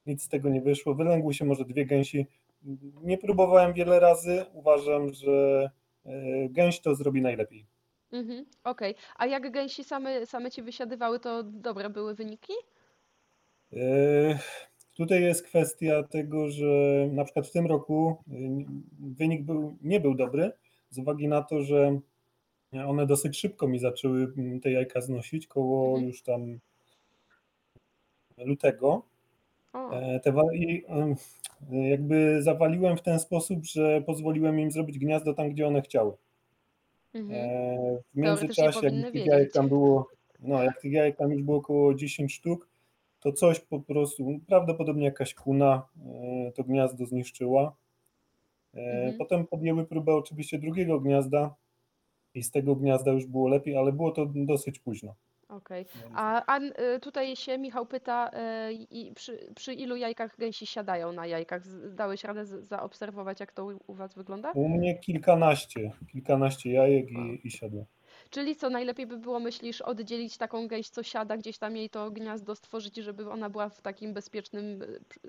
nic 0.07 0.23
z 0.23 0.29
tego 0.29 0.49
nie 0.49 0.61
wyszło. 0.61 0.95
Wylęgły 0.95 1.35
się 1.35 1.45
może 1.45 1.65
dwie 1.65 1.87
gęsi. 1.87 2.27
Nie 3.03 3.19
próbowałem 3.19 3.73
wiele 3.73 4.01
razy. 4.01 4.45
Uważam, 4.53 5.13
że 5.13 5.71
e, 6.07 6.49
gęś 6.49 6.81
to 6.81 6.95
zrobi 6.95 7.23
najlepiej. 7.23 7.67
Mhm, 8.13 8.47
okej. 8.65 8.95
A 9.17 9.27
jak 9.27 9.51
gęsi 9.51 9.85
same, 9.85 10.27
same 10.27 10.51
ci 10.51 10.63
wysiadywały, 10.63 11.21
to 11.21 11.43
dobre 11.43 11.91
były 11.91 12.15
wyniki? 12.15 12.53
E, 13.73 14.39
Tutaj 14.95 15.23
jest 15.23 15.43
kwestia 15.43 16.03
tego, 16.03 16.51
że 16.51 17.09
na 17.13 17.25
przykład 17.25 17.47
w 17.47 17.53
tym 17.53 17.67
roku 17.67 18.17
e, 18.29 18.33
wynik 19.01 19.43
był, 19.43 19.77
nie 19.83 20.01
był 20.01 20.15
dobry 20.15 20.53
z 20.91 20.99
uwagi 20.99 21.29
na 21.29 21.43
to, 21.43 21.63
że 21.63 22.01
One 22.87 23.07
dosyć 23.07 23.39
szybko 23.39 23.69
mi 23.69 23.79
zaczęły 23.79 24.33
mm, 24.39 24.61
te 24.61 24.71
jajka 24.71 25.01
znosić, 25.01 25.47
koło 25.47 25.89
Mhm. 25.89 26.07
już 26.07 26.23
tam 26.23 26.59
lutego. 28.39 29.03
E, 29.93 30.21
Te 30.21 30.33
i, 30.55 30.85
em, 30.89 31.15
jakby 31.71 32.43
zawaliłem 32.43 32.97
w 32.97 33.03
ten 33.03 33.19
sposób, 33.21 33.65
że 33.65 34.03
pozwoliłem 34.07 34.61
im 34.61 34.73
zrobić 34.73 34.99
gniazdo 34.99 35.35
tam, 35.35 35.51
gdzie 35.51 35.67
one 35.67 35.83
chciały. 35.83 36.13
mhm. 37.15 37.41
E, 37.41 37.99
W 38.15 38.17
międzyczasie, 38.17 38.87
jak 38.87 39.13
tych 39.13 39.27
jajek 39.27 39.53
tam 39.53 39.69
było, 39.69 40.09
no 40.41 40.63
jak 40.63 40.81
tych 40.81 40.93
jajek 40.93 41.17
tam 41.17 41.33
już 41.33 41.43
było 41.43 41.57
około 41.57 41.95
10 41.95 42.35
sztuk, 42.35 42.69
to 43.25 43.33
coś 43.33 43.61
po 43.61 43.81
prostu, 43.81 44.41
prawdopodobnie 44.47 45.05
jakaś 45.05 45.35
kuna 45.35 45.83
e, 46.47 46.53
to 46.53 46.65
gniazdo 46.65 47.07
zniszczyła. 47.07 47.73
E, 48.75 48.81
Mhm. 48.81 49.19
Potem 49.19 49.47
podjęły 49.47 49.85
próbę 49.85 50.15
oczywiście 50.15 50.59
drugiego 50.59 51.01
gniazda 51.01 51.55
i 52.35 52.43
z 52.43 52.51
tego 52.51 52.77
gniazda 52.77 53.13
już 53.13 53.27
było 53.27 53.49
lepiej, 53.49 53.77
ale 53.77 53.93
było 53.93 54.11
to 54.11 54.27
dosyć 54.35 54.79
późno. 54.79 55.15
Okej. 55.49 55.87
A, 56.15 56.57
a 56.57 56.61
y, 56.61 57.01
tutaj 57.01 57.37
się 57.37 57.59
Michał 57.59 57.87
pyta, 57.87 58.31
i 58.71 59.13
przy, 59.15 59.53
przy 59.55 59.75
ilu 59.75 59.97
jajkach 59.97 60.37
gęsi 60.39 60.67
siadają 60.67 61.13
na 61.13 61.27
jajkach? 61.27 61.63
Dałeś 61.95 62.25
radę 62.25 62.47
zaobserwować, 62.47 63.41
jak 63.41 63.53
to 63.53 63.67
u, 63.87 63.95
Was 63.95 64.15
wygląda? 64.15 64.53
U 64.53 64.69
mnie 64.69 64.99
kilkanaście, 64.99 65.93
kilkanaście 66.13 66.73
jajek 66.73 67.11
i, 67.11 67.41
i 67.45 67.51
siadło. 67.51 67.85
Czyli 68.35 68.57
co, 68.57 68.71
najlepiej 68.71 69.07
by 69.07 69.17
było, 69.19 69.41
myślisz, 69.41 69.81
oddzielić 69.81 70.39
taką 70.39 70.69
gęś, 70.69 70.89
co 70.89 71.03
siada, 71.03 71.37
gdzieś 71.37 71.59
tam 71.59 71.77
jej 71.77 71.91
to 71.91 72.11
gniazdo 72.11 72.55
stworzyć, 72.55 72.97
żeby 72.97 73.31
ona 73.31 73.51
była 73.51 73.69
w 73.69 73.81
takim 73.81 74.13
bezpiecznym 74.15 74.81
przy- 75.09 75.21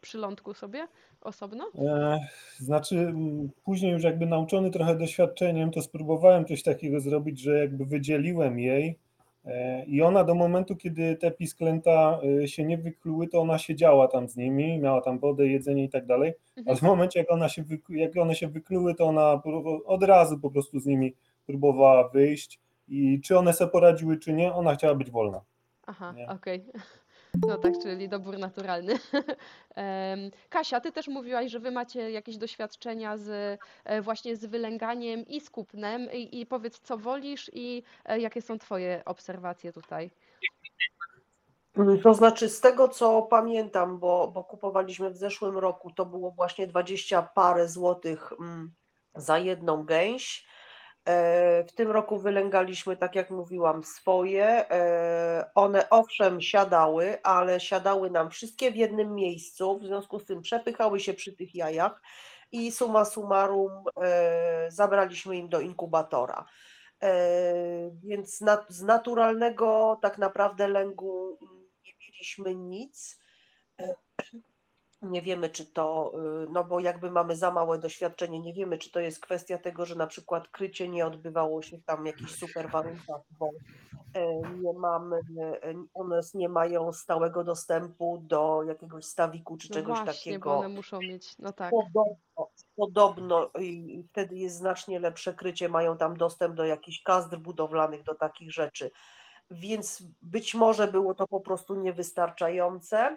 przylądku 0.00 0.54
sobie, 0.54 0.86
osobno? 1.20 1.64
E, 1.78 2.18
Znaczy, 2.58 3.14
później 3.64 3.92
już 3.92 4.02
jakby 4.02 4.26
nauczony 4.26 4.70
trochę 4.70 4.98
doświadczeniem, 4.98 5.70
to 5.70 5.82
spróbowałem 5.82 6.44
coś 6.44 6.62
takiego 6.62 7.00
zrobić, 7.00 7.40
że 7.40 7.58
jakby 7.58 7.84
wydzieliłem 7.84 8.58
jej 8.58 8.98
e, 9.44 9.84
i 9.84 10.02
ona 10.02 10.24
do 10.24 10.34
momentu, 10.34 10.76
kiedy 10.76 11.16
te 11.16 11.30
pisklęta 11.30 12.20
e, 12.42 12.48
się 12.48 12.64
nie 12.64 12.78
wykluły, 12.78 13.28
to 13.28 13.40
ona 13.40 13.58
siedziała 13.58 14.08
tam 14.08 14.28
z 14.28 14.36
nimi, 14.36 14.78
miała 14.78 15.00
tam 15.00 15.18
wodę, 15.18 15.46
jedzenie 15.46 15.84
i 15.84 15.88
tak 15.88 16.06
dalej, 16.06 16.32
Mhm. 16.56 16.68
ale 16.68 16.76
w 16.76 16.82
momencie, 16.82 17.20
jak, 17.20 17.30
ona 17.32 17.48
się 17.48 17.64
jak 17.88 18.16
one 18.16 18.34
się 18.34 18.48
wykluły, 18.48 18.94
to 18.94 19.04
ona 19.04 19.42
od 19.86 20.02
razu 20.02 20.38
po 20.38 20.50
prostu 20.50 20.80
z 20.80 20.86
nimi 20.86 21.14
próbowała 21.46 22.08
wyjść 22.08 22.60
i 22.88 23.20
czy 23.20 23.38
one 23.38 23.52
sobie 23.52 23.70
poradziły, 23.70 24.18
czy 24.18 24.32
nie, 24.32 24.54
ona 24.54 24.74
chciała 24.74 24.94
być 24.94 25.10
wolna. 25.10 25.40
Aha, 25.86 26.12
Nie. 26.16 26.28
okej. 26.28 26.64
No 27.48 27.58
tak, 27.58 27.72
czyli 27.82 28.08
dobór 28.08 28.38
naturalny. 28.38 28.94
Em, 29.74 30.30
Kasia, 30.48 30.80
ty 30.80 30.92
też 30.92 31.08
mówiłaś, 31.08 31.50
że 31.50 31.60
wy 31.60 31.70
macie 31.70 32.10
jakieś 32.10 32.36
doświadczenia 32.36 33.16
z 33.16 33.60
e, 33.84 34.02
właśnie 34.02 34.36
z 34.36 34.46
wylęganiem 34.46 35.26
i 35.26 35.40
z 35.40 35.50
kupnem 35.50 36.12
i, 36.12 36.40
i 36.40 36.46
powiedz, 36.46 36.80
co 36.80 36.98
wolisz 36.98 37.50
i 37.54 37.82
e, 38.04 38.20
jakie 38.20 38.42
są 38.42 38.58
twoje 38.58 39.02
obserwacje 39.04 39.72
tutaj. 39.72 40.10
To 42.02 42.14
znaczy, 42.14 42.48
z 42.48 42.60
tego 42.60 42.88
co 42.88 43.22
pamiętam, 43.22 43.98
bo, 43.98 44.28
bo 44.28 44.44
kupowaliśmy 44.44 45.10
w 45.10 45.16
zeszłym 45.16 45.58
roku, 45.58 45.90
to 45.90 46.06
było 46.06 46.30
właśnie 46.30 46.66
20 46.66 47.22
parę 47.22 47.68
złotych 47.68 48.32
mm, 48.40 48.72
za 49.14 49.38
jedną 49.38 49.84
gęś. 49.84 50.46
E, 51.04 51.64
W 51.64 51.72
tym 51.72 51.90
roku 51.90 52.18
wylęgaliśmy, 52.18 52.96
tak 52.96 53.14
jak 53.14 53.30
mówiłam, 53.30 53.84
swoje. 53.84 54.70
E, 54.70 55.50
One 55.54 55.90
owszem 55.90 56.40
siadały, 56.40 57.22
ale 57.22 57.60
siadały 57.60 58.10
nam 58.10 58.30
wszystkie 58.30 58.70
w 58.70 58.76
jednym 58.76 59.14
miejscu, 59.14 59.78
w 59.78 59.84
związku 59.84 60.18
z 60.18 60.24
tym 60.24 60.42
przepychały 60.42 61.00
się 61.00 61.14
przy 61.14 61.32
tych 61.32 61.54
jajach 61.54 62.02
i 62.52 62.72
summa 62.72 63.04
summarum 63.04 63.70
e, 64.02 64.70
zabraliśmy 64.70 65.36
im 65.36 65.48
do 65.48 65.60
inkubatora. 65.60 66.44
Więc 67.92 68.38
z 68.68 68.82
naturalnego 68.82 69.98
tak 70.02 70.18
naprawdę 70.18 70.68
lęgu 70.68 71.38
nie 71.84 71.92
mieliśmy 72.00 72.54
nic. 72.54 73.18
Nie 75.02 75.22
wiemy, 75.22 75.48
czy 75.48 75.66
to, 75.66 76.12
y, 76.44 76.46
no 76.50 76.64
bo 76.64 76.80
jakby 76.80 77.10
mamy 77.10 77.36
za 77.36 77.50
małe 77.50 77.78
doświadczenie, 77.78 78.40
nie 78.40 78.52
wiemy, 78.52 78.78
czy 78.78 78.90
to 78.90 79.00
jest 79.00 79.20
kwestia 79.20 79.58
tego, 79.58 79.86
że 79.86 79.94
na 79.94 80.06
przykład 80.06 80.48
krycie 80.48 80.88
nie 80.88 81.06
odbywało 81.06 81.62
się 81.62 81.78
w 81.78 81.84
tam 81.84 82.06
jakichś 82.06 82.32
super 82.32 82.70
warunkach, 82.70 83.20
bo 83.38 83.50
e, 84.14 84.40
nie 84.40 84.72
mamy, 84.72 85.16
e, 85.16 85.74
one 85.94 86.20
nie 86.34 86.48
mają 86.48 86.92
stałego 86.92 87.44
dostępu 87.44 88.18
do 88.26 88.62
jakiegoś 88.62 89.04
stawiku 89.04 89.56
czy 89.56 89.68
No 89.70 89.74
czegoś 89.74 89.98
właśnie, 89.98 90.32
takiego. 90.32 90.50
bo 90.50 90.58
one 90.58 90.68
muszą 90.68 90.98
mieć, 90.98 91.38
no 91.38 91.52
tak. 91.52 91.70
Podobno, 91.70 92.48
podobno 92.76 93.50
i 93.58 94.04
wtedy 94.08 94.36
jest 94.36 94.56
znacznie 94.56 95.00
lepsze 95.00 95.34
krycie, 95.34 95.68
mają 95.68 95.96
tam 95.96 96.16
dostęp 96.16 96.54
do 96.54 96.64
jakichś 96.64 97.02
kazdr 97.02 97.38
budowlanych, 97.38 98.02
do 98.02 98.14
takich 98.14 98.52
rzeczy. 98.52 98.90
Więc 99.50 100.02
być 100.22 100.54
może 100.54 100.88
było 100.88 101.14
to 101.14 101.28
po 101.28 101.40
prostu 101.40 101.74
niewystarczające. 101.74 103.16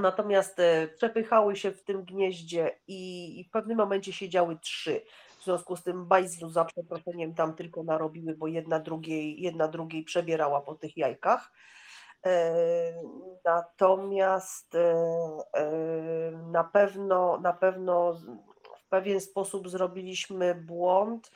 Natomiast 0.00 0.60
e, 0.60 0.88
przepychały 0.88 1.56
się 1.56 1.70
w 1.70 1.82
tym 1.82 2.04
gnieździe 2.04 2.78
i, 2.88 3.44
w 3.48 3.52
pewnym 3.52 3.76
momencie 3.76 4.12
siedziały 4.12 4.58
trzy. 4.58 5.00
W 5.40 5.44
związku 5.44 5.76
z 5.76 5.82
tym 5.82 6.06
bajzlu 6.06 6.48
za 6.48 6.64
przeproszeniem 6.64 7.34
tam 7.34 7.54
tylko 7.54 7.82
narobiły, 7.82 8.34
bo 8.34 8.46
jedna 8.46 8.80
drugiej, 8.80 9.42
jedna 9.42 9.68
drugiej 9.68 10.04
przebierała 10.04 10.60
po 10.60 10.74
tych 10.74 10.96
jajkach. 10.96 11.52
E, 12.26 12.52
Natomiast 13.44 14.74
e, 14.74 14.94
na 16.52 16.64
pewno, 16.64 17.38
na 17.40 17.52
pewno 17.52 18.14
w 18.78 18.88
pewien 18.88 19.20
sposób 19.20 19.68
zrobiliśmy 19.68 20.54
błąd, 20.54 21.30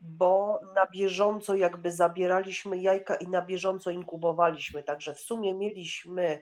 bo 0.00 0.60
na 0.74 0.86
bieżąco 0.86 1.54
jakby 1.54 1.92
zabieraliśmy 1.92 2.78
jajka 2.78 3.14
i 3.14 3.28
na 3.28 3.42
bieżąco 3.42 3.90
inkubowaliśmy. 3.90 4.82
Także 4.82 5.14
w 5.14 5.20
sumie 5.20 5.54
mieliśmy 5.54 6.40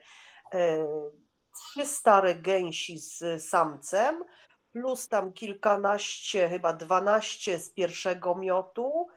trzy 1.59 1.85
stare 1.85 2.35
gęsi 2.35 2.99
z 2.99 3.43
samcem, 3.49 4.23
plus 4.71 5.07
tam 5.07 5.33
kilkanaście, 5.33 6.49
chyba 6.49 6.73
dwanaście 6.73 7.59
z 7.59 7.69
pierwszego 7.69 8.35
miotu, 8.35 9.07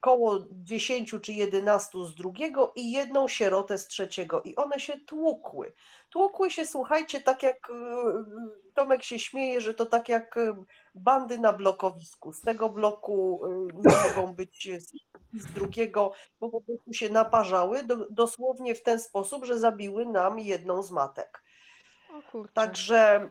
koło 0.00 0.38
10 0.50 1.14
czy 1.22 1.32
11 1.32 1.98
z 2.04 2.14
drugiego 2.14 2.72
i 2.76 2.92
jedną 2.92 3.28
sierotę 3.28 3.78
z 3.78 3.86
trzeciego. 3.86 4.42
I 4.42 4.56
one 4.56 4.80
się 4.80 5.00
tłukły. 5.06 5.72
Tłukły 6.10 6.50
się, 6.50 6.66
słuchajcie, 6.66 7.20
tak 7.20 7.42
jak 7.42 7.70
e, 7.70 7.74
Tomek 8.74 9.02
się 9.02 9.18
śmieje, 9.18 9.60
że 9.60 9.74
to 9.74 9.86
tak 9.86 10.08
jak 10.08 10.36
e, 10.36 10.64
bandy 10.94 11.38
na 11.38 11.52
blokowisku. 11.52 12.32
Z 12.32 12.40
tego 12.40 12.68
bloku 12.68 13.40
e, 13.44 13.48
nie 13.74 13.96
mogą 14.08 14.34
być 14.34 14.68
z, 15.32 15.52
drugiego, 15.52 16.12
bo 16.40 16.48
po 16.48 16.60
prostu 16.60 16.92
się 16.92 17.08
naparzały 17.08 17.82
do, 17.82 17.96
dosłownie 18.10 18.74
w 18.74 18.82
ten 18.82 19.00
sposób, 19.00 19.44
że 19.44 19.58
zabiły 19.58 20.06
nam 20.06 20.38
jedną 20.38 20.82
z 20.82 20.90
matek. 20.90 21.42
Także 22.52 23.30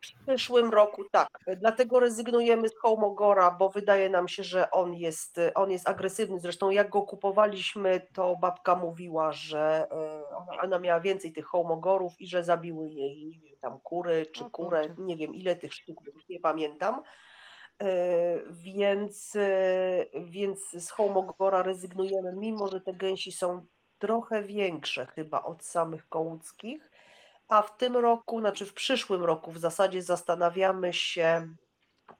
w 0.00 0.26
przyszłym 0.26 0.70
roku 0.70 1.04
tak, 1.12 1.28
dlatego 1.56 2.00
rezygnujemy 2.00 2.68
z 2.68 2.78
Homogora, 2.78 3.50
bo 3.50 3.68
wydaje 3.68 4.08
nam 4.10 4.28
się, 4.28 4.44
że 4.44 4.70
on 4.70 4.94
jest, 4.94 5.40
on 5.54 5.70
jest 5.70 5.88
agresywny. 5.88 6.40
Zresztą 6.40 6.70
jak 6.70 6.90
go 6.90 7.02
kupowaliśmy, 7.02 8.06
to 8.14 8.36
babka 8.36 8.76
mówiła, 8.76 9.32
że 9.32 9.86
e, 9.90 10.28
ona, 10.36 10.62
ona 10.62 10.78
miała 10.78 11.00
więcej 11.00 11.32
tych 11.32 11.46
Homogorów 11.46 12.20
i 12.20 12.26
że 12.26 12.44
zabiły 12.44 12.88
jej 12.88 13.26
nie 13.28 13.40
wiem, 13.40 13.56
tam 13.60 13.80
kury 13.80 14.26
czy 14.26 14.44
kurę, 14.50 14.94
nie 14.98 15.16
wiem 15.16 15.34
ile 15.34 15.56
tych 15.56 15.74
sztuk, 15.74 16.00
już 16.14 16.28
nie 16.28 16.40
pamiętam. 16.40 17.02
E, 17.82 17.86
Więc, 18.50 19.36
e, 19.36 20.06
więc 20.24 20.70
z 20.70 20.90
Homogora 20.90 21.62
rezygnujemy, 21.62 22.32
mimo 22.36 22.68
że 22.68 22.80
te 22.80 22.94
gęsi 22.94 23.32
są 23.32 23.66
trochę 23.98 24.42
większe 24.42 25.06
chyba 25.06 25.42
od 25.42 25.64
samych 25.64 26.08
kołuckich. 26.08 26.90
A 27.48 27.62
w 27.62 27.76
tym 27.76 27.96
roku, 27.96 28.40
znaczy 28.40 28.66
w 28.66 28.74
przyszłym 28.74 29.24
roku 29.24 29.52
w 29.52 29.58
zasadzie 29.58 30.02
zastanawiamy 30.02 30.92
się, 30.92 31.48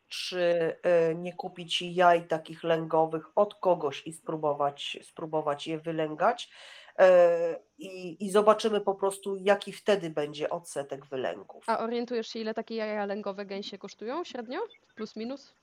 czy 0.09 0.76
e, 0.83 1.14
nie 1.14 1.33
kupić 1.33 1.83
jaj 1.83 2.26
takich 2.26 2.64
lęgowych 2.64 3.26
od 3.35 3.54
kogoś 3.54 4.06
i 4.06 4.12
spróbować, 4.12 4.99
spróbować 5.02 5.66
je 5.66 5.78
wylęgać. 5.78 6.50
E, 6.99 7.61
I, 7.78 8.25
I 8.25 8.30
zobaczymy 8.30 8.80
po 8.80 8.95
prostu, 8.95 9.37
jaki 9.37 9.73
wtedy 9.73 10.11
będzie 10.11 10.50
odsetek 10.50 11.06
wylęgów. 11.06 11.64
A 11.66 11.78
orientujesz 11.78 12.28
się, 12.28 12.38
ile 12.38 12.54
takie 12.54 12.75
jaja 12.75 13.06
lęgowe 13.06 13.47
gęsie 13.47 13.78
kosztują 13.78 14.25
średnio? 14.25 14.61
Plus 14.95 15.16
minus? 15.16 15.54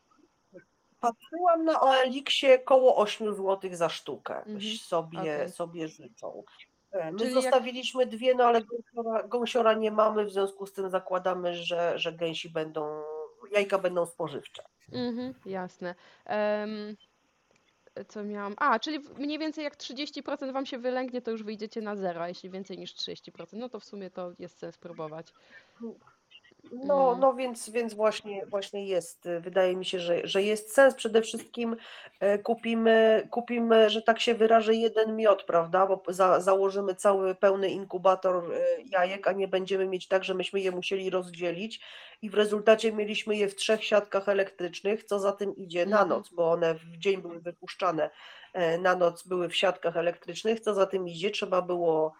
Patrzyłam 1.00 1.66
na 1.66 1.82
OLX-ie 1.82 2.60
koło 2.60 2.96
8 2.98 3.34
zł 3.34 3.70
za 3.74 3.90
sztukę. 3.90 4.38
Mhm, 4.38 4.62
Sobie, 4.78 5.20
okej. 5.20 5.50
sobie 5.50 5.88
życzą. 5.88 6.44
My 6.94 7.20
Czyli 7.20 7.34
jak- 7.34 7.44
zostawiliśmy 7.44 8.06
dwie, 8.06 8.36
no 8.36 8.44
ale 8.44 8.62
gąsiora, 8.62 9.28
gąsiora 9.28 9.74
nie 9.74 9.92
mamy, 9.92 10.26
w 10.26 10.32
związku 10.32 10.66
z 10.66 10.74
tym 10.74 10.90
zakładamy, 10.90 11.56
że, 11.56 12.00
że 12.00 12.14
gęsi 12.14 12.50
będą, 12.50 13.02
jajka 13.52 13.78
będą 13.80 14.06
spożywcze. 14.06 14.64
Mhm, 14.92 15.34
jasne. 15.46 15.96
Em, 16.26 16.96
co 18.08 18.24
miałam? 18.24 18.54
A, 18.58 18.80
czyli 18.80 19.00
mniej 19.18 19.40
więcej 19.40 19.64
jak 19.64 19.76
30% 19.76 20.52
wam 20.54 20.66
się 20.66 20.78
wylęgnie, 20.78 21.22
to 21.22 21.32
już 21.32 21.44
wyjdziecie 21.44 21.82
na 21.82 21.96
zero, 21.96 22.22
a 22.22 22.28
jeśli 22.28 22.50
więcej 22.50 22.78
niż 22.78 22.94
30%, 22.96 23.48
no 23.54 23.70
to 23.70 23.80
w 23.80 23.86
sumie 23.86 24.10
to 24.10 24.32
jest 24.40 24.58
sens 24.60 24.78
próbować. 24.78 25.34
No, 26.72 27.08
Mm. 27.10 27.20
no 27.20 27.34
więc, 27.34 27.70
więc 27.70 27.94
właśnie, 27.94 28.46
właśnie 28.46 28.88
jest. 28.88 29.28
Wydaje 29.40 29.76
mi 29.76 29.86
się, 29.86 30.00
że, 30.00 30.28
że 30.28 30.44
jest 30.44 30.74
sens. 30.74 30.96
Przede 30.96 31.22
wszystkim 31.22 31.76
e, 32.20 32.38
kupimy, 32.40 33.28
kupimy, 33.32 33.90
że 33.90 34.02
tak 34.02 34.20
się 34.20 34.36
wyrażę, 34.36 34.76
jeden 34.76 35.16
miod, 35.16 35.44
prawda? 35.44 35.88
Bo 35.88 36.04
za, 36.08 36.40
założymy 36.40 36.96
cały 36.96 37.36
pełny 37.36 37.70
inkubator 37.70 38.54
e, 38.54 38.60
jajek, 38.86 39.28
a 39.28 39.32
nie 39.32 39.48
będziemy 39.48 39.88
mieć 39.88 40.08
tak, 40.08 40.24
że 40.24 40.34
myśmy 40.34 40.60
je 40.60 40.72
musieli 40.72 41.10
rozdzielić 41.10 41.82
i 42.22 42.30
w 42.30 42.34
rezultacie 42.34 42.92
mieliśmy 42.94 43.36
je 43.36 43.48
w 43.50 43.56
trzech 43.56 43.84
siatkach 43.84 44.30
elektrycznych, 44.30 45.04
co 45.04 45.20
za 45.20 45.32
tym 45.32 45.56
idzie 45.56 45.86
na 45.86 45.92
Mhm. 46.02 46.10
noc, 46.10 46.30
bo 46.30 46.52
one 46.52 46.76
w 46.76 46.98
dzień 46.98 47.22
były 47.22 47.40
wypuszczane, 47.40 48.10
e, 48.54 48.78
na 48.78 48.96
noc 48.96 49.28
były 49.28 49.50
w 49.50 49.56
siatkach 49.56 49.98
elektrycznych, 49.98 50.60
co 50.60 50.74
za 50.74 50.86
tym 50.86 51.08
idzie, 51.08 51.32
trzeba 51.32 51.62
było 51.62 52.14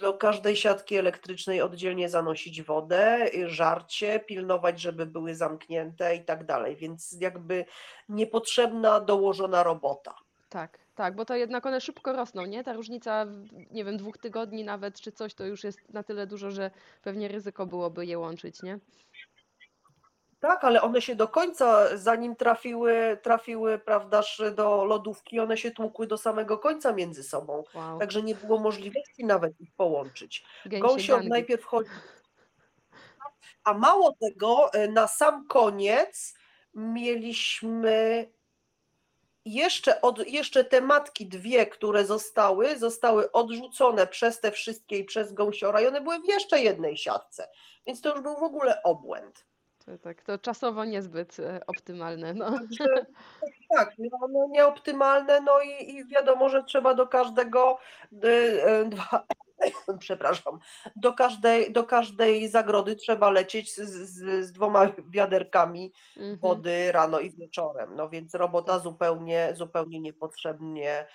Do 0.00 0.14
każdej 0.14 0.56
siatki 0.56 0.96
elektrycznej 0.96 1.62
oddzielnie 1.62 2.08
zanosić 2.08 2.62
wodę, 2.62 3.26
y, 3.34 3.50
żarcie, 3.50 4.20
pilnować, 4.20 4.80
żeby 4.80 5.06
były 5.06 5.34
zamknięte 5.34 6.16
i 6.16 6.24
tak 6.24 6.44
dalej. 6.44 6.76
Więc 6.76 7.16
jakby 7.20 7.64
niepotrzebna 8.08 9.00
dołożona 9.00 9.62
robota. 9.62 10.14
Tak, 10.48 10.78
tak, 10.94 11.14
bo 11.14 11.24
to 11.24 11.36
jednak 11.36 11.66
one 11.66 11.80
szybko 11.80 12.12
rosną, 12.12 12.46
nie? 12.46 12.64
Ta 12.64 12.72
różnica, 12.72 13.26
nie 13.70 13.84
wiem, 13.84 13.96
dwóch 13.96 14.18
tygodni 14.18 14.64
nawet 14.64 15.00
czy 15.00 15.12
coś, 15.12 15.34
to 15.34 15.46
już 15.46 15.64
jest 15.64 15.78
na 15.88 16.02
tyle 16.02 16.26
dużo, 16.26 16.50
że 16.50 16.70
pewnie 17.02 17.28
ryzyko 17.28 17.66
byłoby 17.66 18.06
je 18.06 18.18
łączyć, 18.18 18.62
nie? 18.62 18.78
Tak, 20.44 20.64
ale 20.64 20.82
one 20.82 21.02
się 21.02 21.14
do 21.14 21.28
końca, 21.28 21.96
zanim 21.96 22.36
trafiły, 22.36 23.18
trafiły, 23.22 23.78
prawdaż, 23.78 24.42
do 24.54 24.84
lodówki, 24.84 25.40
one 25.40 25.56
się 25.56 25.70
tłukły 25.70 26.06
do 26.06 26.18
samego 26.18 26.58
końca 26.58 26.92
między 26.92 27.22
sobą. 27.22 27.64
Wow. 27.74 27.98
Także 27.98 28.22
nie 28.22 28.34
było 28.34 28.58
możliwości 28.58 29.24
nawet 29.24 29.60
ich 29.60 29.72
połączyć. 29.72 30.44
Gąsior 30.66 31.24
najpierw 31.24 31.64
chodzi. 31.64 31.90
A 33.64 33.74
mało 33.74 34.16
tego, 34.20 34.72
e, 34.72 34.88
na 34.88 35.08
sam 35.08 35.46
koniec 35.48 36.34
mieliśmy 36.74 38.30
jeszcze, 39.44 40.00
od, 40.00 40.28
jeszcze 40.28 40.64
te 40.64 40.80
matki 40.80 41.26
dwie, 41.26 41.66
które 41.66 42.04
zostały, 42.04 42.78
zostały 42.78 43.32
odrzucone 43.32 44.06
przez 44.06 44.40
te 44.40 44.50
wszystkie 44.50 44.98
i 44.98 45.04
przez 45.04 45.32
gąsiora 45.32 45.80
i 45.80 45.86
one 45.86 46.00
były 46.00 46.20
w 46.20 46.28
jeszcze 46.28 46.60
jednej 46.60 46.96
siatce. 46.96 47.48
Więc 47.86 48.00
to 48.00 48.12
już 48.12 48.20
był 48.20 48.36
w 48.36 48.42
ogóle 48.42 48.82
obłęd. 48.82 49.44
To, 49.86 49.98
tak, 49.98 50.22
to 50.22 50.38
czasowo 50.38 50.84
niezbyt 50.84 51.40
e, 51.40 51.60
optymalne, 51.66 52.34
no. 52.34 52.50
Tak, 53.76 53.94
no, 53.98 54.28
no 54.28 54.48
nieoptymalne, 54.50 55.40
no 55.40 55.60
i, 55.60 55.90
i 55.90 56.04
wiadomo, 56.04 56.48
że 56.48 56.64
trzeba 56.64 56.94
do 56.94 57.06
każdego 57.06 57.78
y, 58.12 58.26
y, 58.26 58.88
dwa, 58.88 59.26
przepraszam, 59.98 60.58
do 60.96 61.12
każdej, 61.12 61.72
do 61.72 61.84
każdej 61.84 62.48
zagrody 62.48 62.96
trzeba 62.96 63.30
lecieć 63.30 63.74
z, 63.74 63.80
z, 63.80 64.46
z 64.46 64.52
dwoma 64.52 64.92
wiaderkami 65.08 65.92
Mhm. 66.16 66.38
wody 66.38 66.92
rano 66.92 67.20
i 67.20 67.30
wieczorem. 67.30 67.96
No 67.96 68.08
więc 68.08 68.34
robota 68.34 68.78
zupełnie, 68.78 69.52
zupełnie 69.54 70.00
niepotrzebnie 70.00 71.06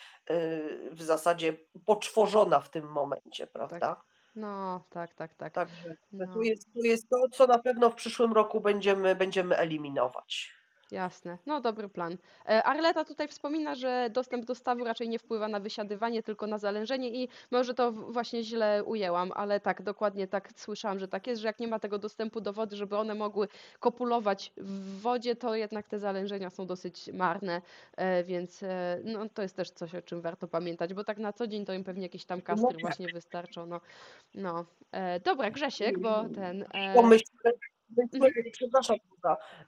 w 0.91 1.01
zasadzie 1.01 1.57
poczworzona 1.85 2.59
w 2.59 2.69
tym 2.69 2.85
momencie, 2.91 3.47
prawda? 3.47 4.01
No, 4.39 4.85
tak, 4.89 5.13
tak, 5.13 5.33
tak. 5.35 5.53
Także 5.53 5.95
No. 6.11 6.33
tu 6.33 6.41
jest, 6.41 6.73
tu 6.73 6.79
jest 6.79 7.09
to, 7.09 7.17
co 7.33 7.47
na 7.47 7.59
pewno 7.59 7.89
w 7.89 7.95
przyszłym 7.95 8.33
roku 8.33 8.61
będziemy, 8.61 9.15
będziemy 9.15 9.57
eliminować. 9.57 10.58
Jasne, 10.91 11.37
no 11.45 11.61
dobry 11.61 11.89
plan. 11.89 12.17
E, 12.49 12.63
Arleta 12.63 13.05
tutaj 13.05 13.27
wspomina, 13.27 13.75
że 13.75 14.09
dostęp 14.13 14.45
do 14.45 14.55
stawu 14.55 14.83
raczej 14.83 15.09
nie 15.09 15.19
wpływa 15.19 15.47
na 15.47 15.59
wysiadywanie, 15.59 16.23
tylko 16.23 16.47
na 16.47 16.57
zalężenie 16.57 17.09
i 17.23 17.29
może 17.51 17.73
to 17.73 17.91
w- 17.91 18.13
właśnie 18.13 18.43
źle 18.43 18.83
ujęłam, 18.83 19.31
ale 19.35 19.59
tak, 19.59 19.81
dokładnie 19.81 20.27
tak 20.27 20.49
słyszałam, 20.55 20.99
że 20.99 21.07
tak 21.07 21.27
jest, 21.27 21.41
że 21.41 21.47
jak 21.47 21.59
nie 21.59 21.67
ma 21.67 21.79
tego 21.79 21.97
dostępu 21.99 22.41
do 22.41 22.53
wody, 22.53 22.75
żeby 22.75 22.97
one 22.97 23.15
mogły 23.15 23.47
kopulować 23.79 24.51
w 24.57 25.01
wodzie, 25.01 25.35
to 25.35 25.55
jednak 25.55 25.87
te 25.87 25.99
zalężenia 25.99 26.49
są 26.49 26.65
dosyć 26.65 27.09
marne, 27.13 27.61
e, 27.97 28.23
więc 28.23 28.63
e, 28.63 28.99
no, 29.03 29.29
to 29.33 29.41
jest 29.41 29.55
też 29.55 29.71
coś, 29.71 29.95
o 29.95 30.01
czym 30.01 30.21
warto 30.21 30.47
pamiętać, 30.47 30.93
bo 30.93 31.03
tak 31.03 31.17
na 31.17 31.33
co 31.33 31.47
dzień 31.47 31.65
to 31.65 31.73
im 31.73 31.83
pewnie 31.83 32.03
jakieś 32.03 32.25
tam 32.25 32.41
kastry 32.41 32.77
właśnie 32.81 33.07
wystarczą, 33.13 33.65
no. 33.65 33.81
No, 34.35 34.65
e, 34.91 35.19
dobra, 35.19 35.51
Grzesiek, 35.51 35.99
bo 35.99 36.23
ten... 36.35 36.65
e, 36.73 37.01
myśmy, 37.03 37.51
przepraszam, 38.51 38.97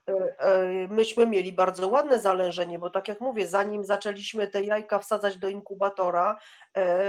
e, 0.08 0.12
e, 0.38 0.88
myśmy 0.88 1.26
mieli 1.26 1.52
bardzo 1.52 1.88
ładne 1.88 2.18
zalężenie, 2.20 2.78
bo 2.78 2.90
tak 2.90 3.08
jak 3.08 3.20
mówię, 3.20 3.46
zanim 3.46 3.84
zaczęliśmy 3.84 4.46
te 4.48 4.62
jajka 4.62 4.98
wsadzać 4.98 5.36
do 5.38 5.48
inkubatora, 5.48 6.38
e, 6.76 7.00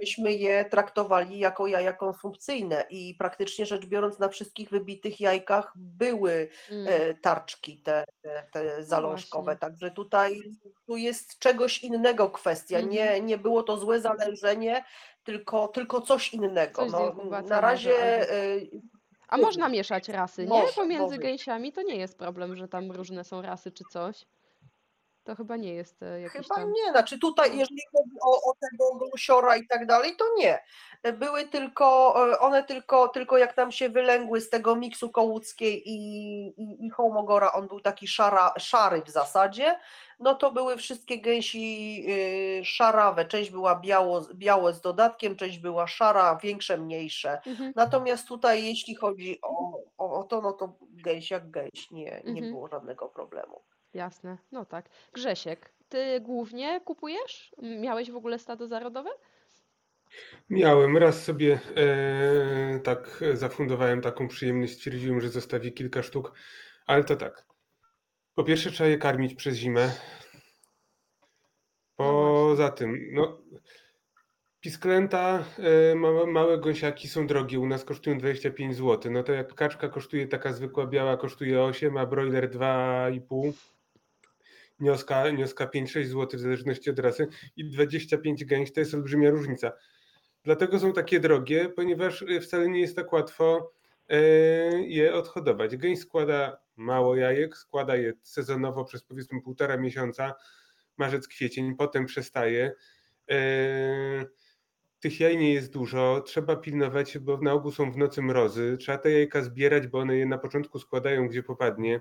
myśmy 0.00 0.32
je 0.32 0.64
traktowali 0.64 1.38
jako 1.38 1.66
jaja 1.66 1.92
konsumpcyjne 1.92 2.84
i 2.90 3.14
praktycznie 3.18 3.66
rzecz 3.66 3.86
biorąc 3.86 4.18
na 4.18 4.28
wszystkich 4.28 4.70
wybitych 4.70 5.20
jajkach 5.20 5.72
były 5.76 6.48
mm, 6.70 7.16
tarczki 7.22 7.78
te, 7.78 8.04
te, 8.22 8.46
te 8.52 8.84
zalążkowe, 8.84 9.56
także 9.56 9.90
tutaj 9.90 10.40
tu 10.86 10.96
jest 10.96 11.38
czegoś 11.38 11.84
innego 11.84 12.30
kwestia, 12.30 12.76
Mhm. 12.78 12.92
nie, 12.92 13.20
nie 13.20 13.38
było 13.38 13.62
to 13.62 13.76
złe 13.76 14.00
zalężenie, 14.00 14.84
tylko, 15.24 15.68
tylko 15.68 16.00
coś 16.00 16.34
innego. 16.34 16.82
Coś 16.82 16.92
No, 16.92 17.14
na 17.30 17.40
może, 17.42 17.60
razie 17.60 17.94
albo- 18.20 18.32
e, 18.32 18.93
A 19.28 19.36
można 19.36 19.68
mieszać 19.68 20.08
rasy, 20.08 20.42
nie? 20.42 20.48
Może, 20.48 20.72
Pomiędzy 20.72 21.18
gęsiami 21.18 21.72
to 21.72 21.82
nie 21.82 21.96
jest 21.96 22.18
problem, 22.18 22.56
że 22.56 22.68
tam 22.68 22.90
różne 22.92 23.24
są 23.24 23.42
rasy 23.42 23.72
czy 23.72 23.84
coś. 23.84 24.26
To 25.24 25.34
chyba 25.36 25.56
nie 25.56 25.74
jest 25.74 26.02
e, 26.02 26.20
jakiś 26.20 26.42
Chyba 26.42 26.54
tam. 26.54 26.72
nie, 26.72 26.90
znaczy 26.90 27.18
tutaj, 27.18 27.58
jeżeli 27.58 27.80
chodzi 27.92 28.16
o, 28.22 28.50
o 28.50 28.54
tego 28.60 28.94
gąsiora 28.94 29.56
i 29.56 29.66
tak 29.66 29.86
dalej, 29.86 30.16
to 30.16 30.24
nie. 30.38 30.58
Były 31.12 31.44
tylko, 31.48 32.14
e, 32.32 32.38
one 32.38 32.64
tylko, 32.64 33.08
tylko 33.08 33.38
jak 33.38 33.56
nam 33.56 33.72
się 33.72 33.88
wylęgły 33.88 34.40
z 34.40 34.50
tego 34.50 34.76
miksu 34.76 35.10
kołuckiej 35.10 35.88
i, 35.88 35.96
i, 36.46 36.86
i 36.86 36.90
homogora, 36.90 37.52
on 37.52 37.68
był 37.68 37.80
taki 37.80 38.08
szara, 38.08 38.54
szary 38.58 39.02
w 39.02 39.10
zasadzie, 39.10 39.78
no 40.20 40.34
to 40.34 40.52
były 40.52 40.76
wszystkie 40.76 41.20
gęsi 41.20 42.04
y, 42.60 42.64
szarawe. 42.64 43.24
Część 43.24 43.50
była 43.50 43.74
biało, 43.80 44.20
białe 44.34 44.74
z 44.74 44.80
dodatkiem, 44.80 45.36
część 45.36 45.58
była 45.58 45.86
szara, 45.86 46.38
większe, 46.42 46.78
mniejsze. 46.78 47.40
Mhm. 47.46 47.72
Natomiast 47.76 48.28
tutaj, 48.28 48.64
jeśli 48.64 48.94
chodzi 48.94 49.38
o, 49.42 49.78
o, 49.98 50.20
o 50.20 50.24
to, 50.24 50.40
no 50.40 50.52
to 50.52 50.72
gęś 50.80 51.30
jak 51.30 51.50
gęś, 51.50 51.90
nie, 51.90 52.04
nie 52.24 52.30
Mhm. 52.32 52.50
było 52.52 52.68
żadnego 52.68 53.08
problemu. 53.08 53.62
Jasne, 53.94 54.38
no 54.52 54.64
tak. 54.64 54.88
Grzesiek, 55.12 55.72
ty 55.88 56.20
głównie 56.20 56.80
kupujesz? 56.80 57.54
Miałeś 57.62 58.10
w 58.10 58.16
ogóle 58.16 58.38
stado 58.38 58.66
zarodowe? 58.68 59.10
Miałem 60.50 60.96
raz 60.96 61.24
sobie 61.24 61.60
e, 61.76 62.80
tak 62.80 63.24
zafundowałem 63.34 64.00
taką 64.00 64.28
przyjemność, 64.28 64.72
stwierdziłem, 64.74 65.20
że 65.20 65.28
zostawię 65.28 65.70
kilka 65.70 66.02
sztuk, 66.02 66.32
ale 66.86 67.04
to 67.04 67.16
tak. 67.16 67.46
Po 68.34 68.44
pierwsze 68.44 68.70
trzeba 68.70 68.90
je 68.90 68.98
karmić 68.98 69.34
przez 69.34 69.56
zimę. 69.56 69.92
No. 71.98 72.04
Poza 72.06 72.70
tym, 72.70 73.08
no 73.12 73.38
pisklęta, 74.60 75.44
e, 75.58 75.94
małe, 75.94 76.26
małe 76.26 76.58
gąsiaki 76.58 77.08
są 77.08 77.26
drogie, 77.26 77.60
u 77.60 77.66
nas 77.66 77.84
kosztują 77.84 78.18
25 78.18 78.76
zł. 78.76 79.12
No 79.12 79.22
to 79.22 79.32
jak 79.32 79.54
kaczka 79.54 79.88
kosztuje 79.88 80.28
taka 80.28 80.52
zwykła 80.52 80.86
biała 80.86 81.16
kosztuje 81.16 81.62
8, 81.62 81.96
a 81.96 82.06
broiler 82.06 82.50
2,5. 82.50 83.73
Nioska, 84.80 85.30
nioska 85.30 85.66
5-6 85.66 86.04
zł 86.04 86.38
w 86.38 86.42
zależności 86.42 86.90
od 86.90 86.98
rasy 86.98 87.26
i 87.56 87.70
25 87.70 88.44
gęś 88.44 88.72
to 88.72 88.80
jest 88.80 88.94
olbrzymia 88.94 89.30
różnica. 89.30 89.72
Dlatego 90.44 90.78
są 90.78 90.92
takie 90.92 91.20
drogie, 91.20 91.68
ponieważ 91.68 92.22
y, 92.22 92.40
wcale 92.40 92.68
nie 92.68 92.80
jest 92.80 92.96
tak 92.96 93.12
łatwo 93.12 93.72
e, 94.08 94.22
je 94.82 95.14
odhodować. 95.14 95.76
Gęś 95.76 95.98
składa 95.98 96.58
mało 96.76 97.16
jajek, 97.16 97.56
składa 97.56 97.96
je 97.96 98.12
sezonowo 98.22 98.84
przez 98.84 99.04
powiedzmy 99.04 99.42
półtora 99.42 99.76
miesiąca, 99.76 100.34
marzec, 100.96 101.28
kwiecień, 101.28 101.74
potem 101.76 102.06
przestaje. 102.06 102.72
E, 103.30 104.24
Tych 105.00 105.20
jaj 105.20 105.38
nie 105.38 105.54
jest 105.54 105.72
dużo, 105.72 106.22
trzeba 106.26 106.56
pilnować, 106.56 107.18
bo 107.18 107.38
na 107.38 107.52
ogół 107.52 107.72
są 107.72 107.92
w 107.92 107.96
nocy 107.96 108.22
mrozy, 108.22 108.76
trzeba 108.80 108.98
te 108.98 109.10
jajka 109.10 109.42
zbierać, 109.42 109.86
bo 109.86 109.98
one 109.98 110.16
je 110.16 110.26
na 110.26 110.38
początku 110.38 110.78
składają 110.78 111.28
gdzie 111.28 111.42
popadnie. 111.42 112.00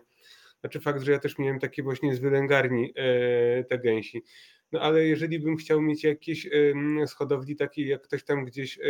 Znaczy 0.64 0.80
fakt, 0.80 1.04
że 1.04 1.12
ja 1.12 1.20
też 1.20 1.38
miałem 1.38 1.60
takie 1.60 1.84
właśnie 1.84 2.16
z 2.16 2.20
wylęgarni 2.20 2.94
e, 2.96 3.64
te 3.64 3.80
gęsi. 3.80 4.24
No 4.72 4.80
ale 4.80 5.06
jeżeli 5.06 5.40
bym 5.40 5.58
chciał 5.58 5.82
mieć 5.82 6.04
jakieś 6.04 6.50
z 7.08 7.14
hodowli 7.14 7.56
takiej, 7.56 7.88
jak 7.88 8.02
ktoś 8.02 8.24
tam 8.24 8.46
gdzieś 8.46 8.80
e, 8.80 8.82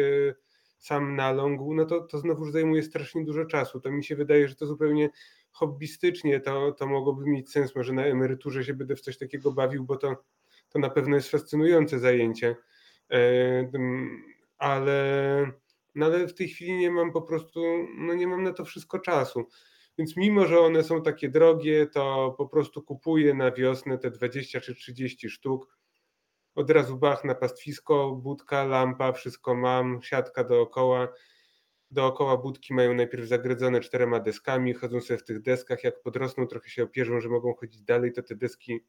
sam 0.78 1.16
nalągł, 1.16 1.74
no 1.74 1.86
to, 1.86 2.02
to 2.02 2.18
znowuż 2.18 2.52
zajmuje 2.52 2.84
strasznie 2.84 3.26
dużo 3.26 3.46
czasu. 3.46 3.80
To 3.80 3.92
mi 3.92 4.04
się 4.04 4.16
wydaje, 4.16 4.48
że 4.48 4.56
to 4.56 4.66
zupełnie 4.66 5.10
hobbystycznie 5.52 6.40
to, 6.40 6.72
to 6.72 6.88
mogłoby 6.88 7.26
mieć 7.26 7.52
sens. 7.52 7.76
Może 7.76 7.94
na 7.94 8.06
emeryturze 8.06 8.64
się 8.64 8.74
będę 8.74 8.96
w 8.96 9.02
coś 9.02 9.18
takiego 9.18 9.52
bawił, 9.52 9.84
bo 9.84 9.98
to, 9.98 10.24
to 10.70 10.80
na 10.80 10.90
pewno 10.90 11.16
jest 11.16 11.30
fascynujące 11.30 12.00
zajęcie. 12.00 12.56
E, 13.12 13.72
ale, 14.58 15.52
no 15.96 16.06
ale 16.06 16.28
w 16.28 16.34
tej 16.34 16.48
chwili 16.48 16.74
nie 16.74 16.92
mam 16.92 17.12
po 17.12 17.22
prostu, 17.22 17.62
no 17.98 18.14
nie 18.14 18.28
mam 18.28 18.44
na 18.44 18.54
to 18.54 18.66
wszystko 18.66 19.00
czasu. 19.00 19.48
Więc 19.98 20.18
mimo, 20.18 20.48
że 20.48 20.60
one 20.60 20.84
są 20.84 21.02
takie 21.02 21.30
drogie, 21.30 21.88
to 21.88 22.36
po 22.38 22.48
prostu 22.48 22.82
kupuję 22.82 23.34
na 23.34 23.52
wiosnę 23.52 23.98
te 23.98 24.12
20 24.12 24.62
czy 24.62 24.76
30 24.76 25.30
sztuk. 25.30 25.78
Od 26.56 26.70
razu 26.70 26.98
bach 26.98 27.24
na 27.24 27.36
pastwisko, 27.36 28.12
budka, 28.12 28.64
lampa, 28.64 29.12
wszystko 29.12 29.56
mam, 29.56 30.02
siatka 30.02 30.44
dookoła. 30.44 31.08
dookoła 31.92 32.38
budki 32.38 32.74
mają 32.74 32.94
najpierw 32.94 33.28
zagrodzone 33.28 33.80
czterema 33.80 34.20
deskami, 34.20 34.74
chodzą 34.74 35.02
sobie 35.02 35.18
w 35.18 35.24
tych 35.24 35.42
deskach, 35.42 35.84
jak 35.84 36.02
podrosną, 36.02 36.48
trochę 36.48 36.70
się 36.70 36.84
opierzą, 36.84 37.20
że 37.20 37.30
mogą 37.30 37.54
chodzić 37.54 37.82
dalej, 37.84 38.14
to 38.14 38.24
te 38.24 38.36
deski 38.36 38.86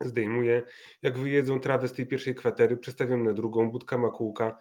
zdejmuję. 0.00 0.62
Jak 1.02 1.18
wyjedzą 1.18 1.60
trawę 1.60 1.88
z 1.88 1.92
tej 1.92 2.06
pierwszej 2.06 2.34
kwatery, 2.34 2.76
przestawiam 2.76 3.24
na 3.24 3.32
drugą, 3.32 3.70
budka 3.70 3.98
ma 3.98 4.10
kółka. 4.10 4.58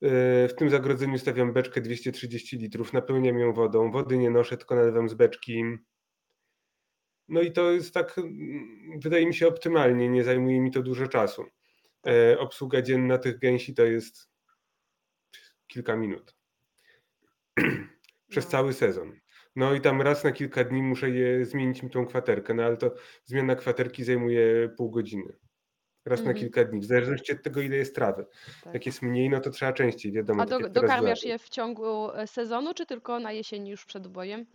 Yy, 0.00 0.48
W 0.48 0.54
tym 0.58 0.70
zagrodzeniu 0.70 1.18
stawiam 1.18 1.52
beczkę 1.52 1.80
230 1.80 2.58
litrów, 2.58 2.92
napełniam 2.92 3.38
ją 3.38 3.52
wodą. 3.52 3.90
Wody 3.90 4.18
nie 4.18 4.30
noszę, 4.30 4.56
tylko 4.56 4.74
nalewam 4.74 5.08
z 5.08 5.14
beczki. 5.14 5.64
No 7.28 7.40
i 7.40 7.52
to 7.52 7.70
jest 7.72 7.94
tak, 7.94 8.18
mm, 8.18 9.00
wydaje 9.00 9.26
mi 9.26 9.34
się, 9.34 9.48
optymalnie, 9.48 10.08
nie 10.08 10.24
zajmuje 10.24 10.60
mi 10.60 10.70
to 10.70 10.82
dużo 10.82 11.08
czasu. 11.08 11.44
E, 12.06 12.38
Obsługa 12.38 12.82
dzienna 12.82 13.18
tych 13.18 13.38
gęsi 13.38 13.74
to 13.74 13.84
jest 13.84 14.30
kilka 15.66 15.96
minut. 15.96 16.36
Przez 18.30 18.44
No. 18.44 18.50
cały 18.50 18.72
sezon. 18.72 19.12
No 19.56 19.74
i 19.74 19.80
tam 19.80 20.02
raz 20.02 20.24
na 20.24 20.32
kilka 20.32 20.64
dni 20.64 20.82
muszę 20.82 21.10
je 21.10 21.44
zmienić 21.44 21.82
mi 21.82 21.90
tą 21.90 22.06
kwaterkę, 22.06 22.54
no 22.54 22.62
ale 22.62 22.76
to 22.76 22.94
zmiana 23.24 23.56
kwaterki 23.56 24.04
zajmuje 24.04 24.68
pół 24.76 24.90
godziny. 24.90 25.36
Raz 26.04 26.20
na 26.20 26.30
Mhm. 26.30 26.36
kilka 26.38 26.64
dni, 26.64 26.80
w 26.80 26.84
zależności 26.84 27.32
od 27.32 27.42
tego, 27.42 27.60
ile 27.60 27.76
jest 27.76 27.94
trawy. 27.94 28.26
Tak. 28.64 28.74
Jak 28.74 28.86
jest 28.86 29.02
mniej, 29.02 29.30
no 29.30 29.40
to 29.40 29.50
trzeba 29.50 29.72
częściej, 29.72 30.12
wiadomo. 30.12 30.42
A 30.42 30.46
do, 30.46 30.68
dokarmiasz 30.68 31.24
je 31.24 31.38
w 31.38 31.48
ciągu 31.48 32.10
e, 32.12 32.26
sezonu, 32.26 32.74
czy 32.74 32.86
tylko 32.86 33.20
na 33.20 33.32
jesieni 33.32 33.70
już 33.70 33.84
przed 33.86 34.06
ubojem? 34.06 34.46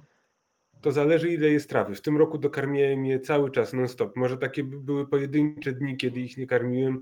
To 0.82 0.92
zależy, 0.92 1.34
ile 1.34 1.48
jest 1.50 1.70
trawy. 1.70 1.96
W 1.96 2.02
tym 2.02 2.18
roku 2.18 2.38
dokarmiałem 2.38 3.06
je 3.06 3.20
cały 3.20 3.52
czas, 3.52 3.74
non-stop. 3.74 4.16
Może 4.16 4.38
takie 4.38 4.64
by- 4.64 4.80
były 4.80 5.08
pojedyncze 5.08 5.72
dni, 5.72 5.98
kiedy 5.98 6.20
ich 6.22 6.38
nie 6.38 6.48
karmiłem. 6.48 7.02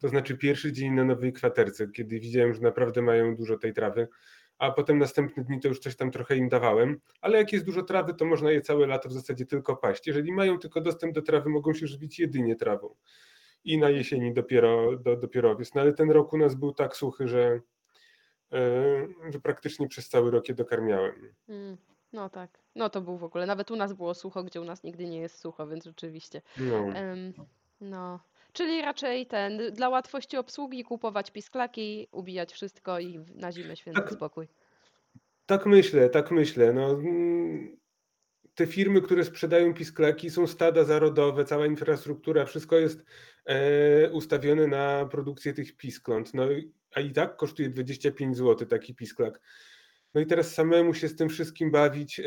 To 0.00 0.08
znaczy 0.08 0.36
pierwszy 0.38 0.72
dzień 0.72 0.92
na 0.92 1.04
nowej 1.04 1.32
kwaterce, 1.32 1.88
kiedy 1.88 2.20
widziałem, 2.20 2.54
że 2.54 2.60
naprawdę 2.60 3.02
mają 3.02 3.36
dużo 3.36 3.58
tej 3.58 3.72
trawy, 3.72 4.08
a 4.58 4.70
potem 4.70 4.98
następne 4.98 5.44
dni 5.44 5.60
to 5.60 5.68
już 5.68 5.78
coś 5.78 5.96
tam 5.96 6.10
trochę 6.10 6.36
im 6.36 6.48
dawałem. 6.48 7.00
Ale 7.20 7.38
jak 7.38 7.52
jest 7.52 7.64
dużo 7.64 7.82
trawy, 7.82 8.14
to 8.14 8.24
można 8.24 8.50
je 8.50 8.60
całe 8.60 8.86
lato 8.86 9.08
w 9.08 9.12
zasadzie 9.12 9.46
tylko 9.46 9.76
paść. 9.76 10.06
Jeżeli 10.06 10.32
mają 10.32 10.58
tylko 10.58 10.80
dostęp 10.80 11.14
do 11.14 11.22
trawy, 11.22 11.50
mogą 11.50 11.74
się 11.74 11.86
żywić 11.86 12.18
jedynie 12.18 12.56
trawą. 12.56 12.94
I 13.64 13.78
na 13.78 13.90
jesieni 13.90 14.34
dopiero, 14.34 14.96
do, 14.98 15.16
dopiero 15.16 15.50
owiec. 15.50 15.74
No 15.74 15.80
ale 15.80 15.92
ten 15.92 16.10
rok 16.10 16.32
u 16.32 16.38
nas 16.38 16.54
był 16.54 16.72
tak 16.72 16.96
suchy, 16.96 17.28
że, 17.28 17.60
e, 18.52 19.08
że 19.32 19.40
praktycznie 19.40 19.88
przez 19.88 20.08
cały 20.08 20.30
rok 20.30 20.48
je 20.48 20.54
dokarmiałem. 20.54 21.32
Mm, 21.48 21.76
no 22.12 22.30
tak. 22.30 22.58
No 22.74 22.90
to 22.90 23.00
był 23.00 23.18
w 23.18 23.24
ogóle. 23.24 23.46
Nawet 23.46 23.70
u 23.70 23.76
nas 23.76 23.92
było 23.92 24.14
sucho, 24.14 24.44
gdzie 24.44 24.60
u 24.60 24.64
nas 24.64 24.82
nigdy 24.82 25.06
nie 25.06 25.20
jest 25.20 25.38
sucho, 25.38 25.66
więc 25.66 25.84
rzeczywiście. 25.84 26.42
No. 26.58 26.86
No. 27.80 28.20
Czyli 28.52 28.82
raczej 28.82 29.26
ten, 29.26 29.72
dla 29.72 29.88
łatwości 29.88 30.36
obsługi 30.36 30.84
kupować 30.84 31.30
pisklaki, 31.30 32.08
ubijać 32.12 32.52
wszystko 32.52 32.98
i 33.00 33.20
na 33.34 33.52
zimę 33.52 33.76
święty 33.76 34.00
Tak. 34.00 34.12
spokój. 34.12 34.48
Tak 35.46 35.66
myślę, 35.66 36.08
tak 36.08 36.30
myślę. 36.30 36.72
No, 36.72 36.90
mm, 36.90 37.76
te 38.54 38.66
firmy, 38.66 39.00
które 39.00 39.24
sprzedają 39.24 39.74
pisklaki, 39.74 40.30
są 40.30 40.46
stada 40.46 40.84
zarodowe, 40.84 41.44
cała 41.44 41.66
infrastruktura, 41.66 42.44
wszystko 42.46 42.76
jest 42.76 43.04
e, 43.46 44.10
ustawione 44.10 44.66
na 44.66 45.06
produkcję 45.06 45.52
tych 45.52 45.76
piskląt. 45.76 46.34
No, 46.34 46.46
a 46.94 47.00
i 47.00 47.12
tak 47.12 47.36
kosztuje 47.36 47.70
25 47.70 48.36
zł 48.36 48.68
taki 48.68 48.94
pisklak. 48.94 49.40
No 50.14 50.20
i 50.20 50.26
teraz 50.26 50.54
samemu 50.54 50.94
się 50.94 51.08
z 51.08 51.16
tym 51.16 51.28
wszystkim 51.28 51.70
bawić, 51.70 52.20
e, 52.20 52.24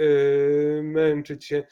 męczyć 0.84 1.46
się. 1.46 1.64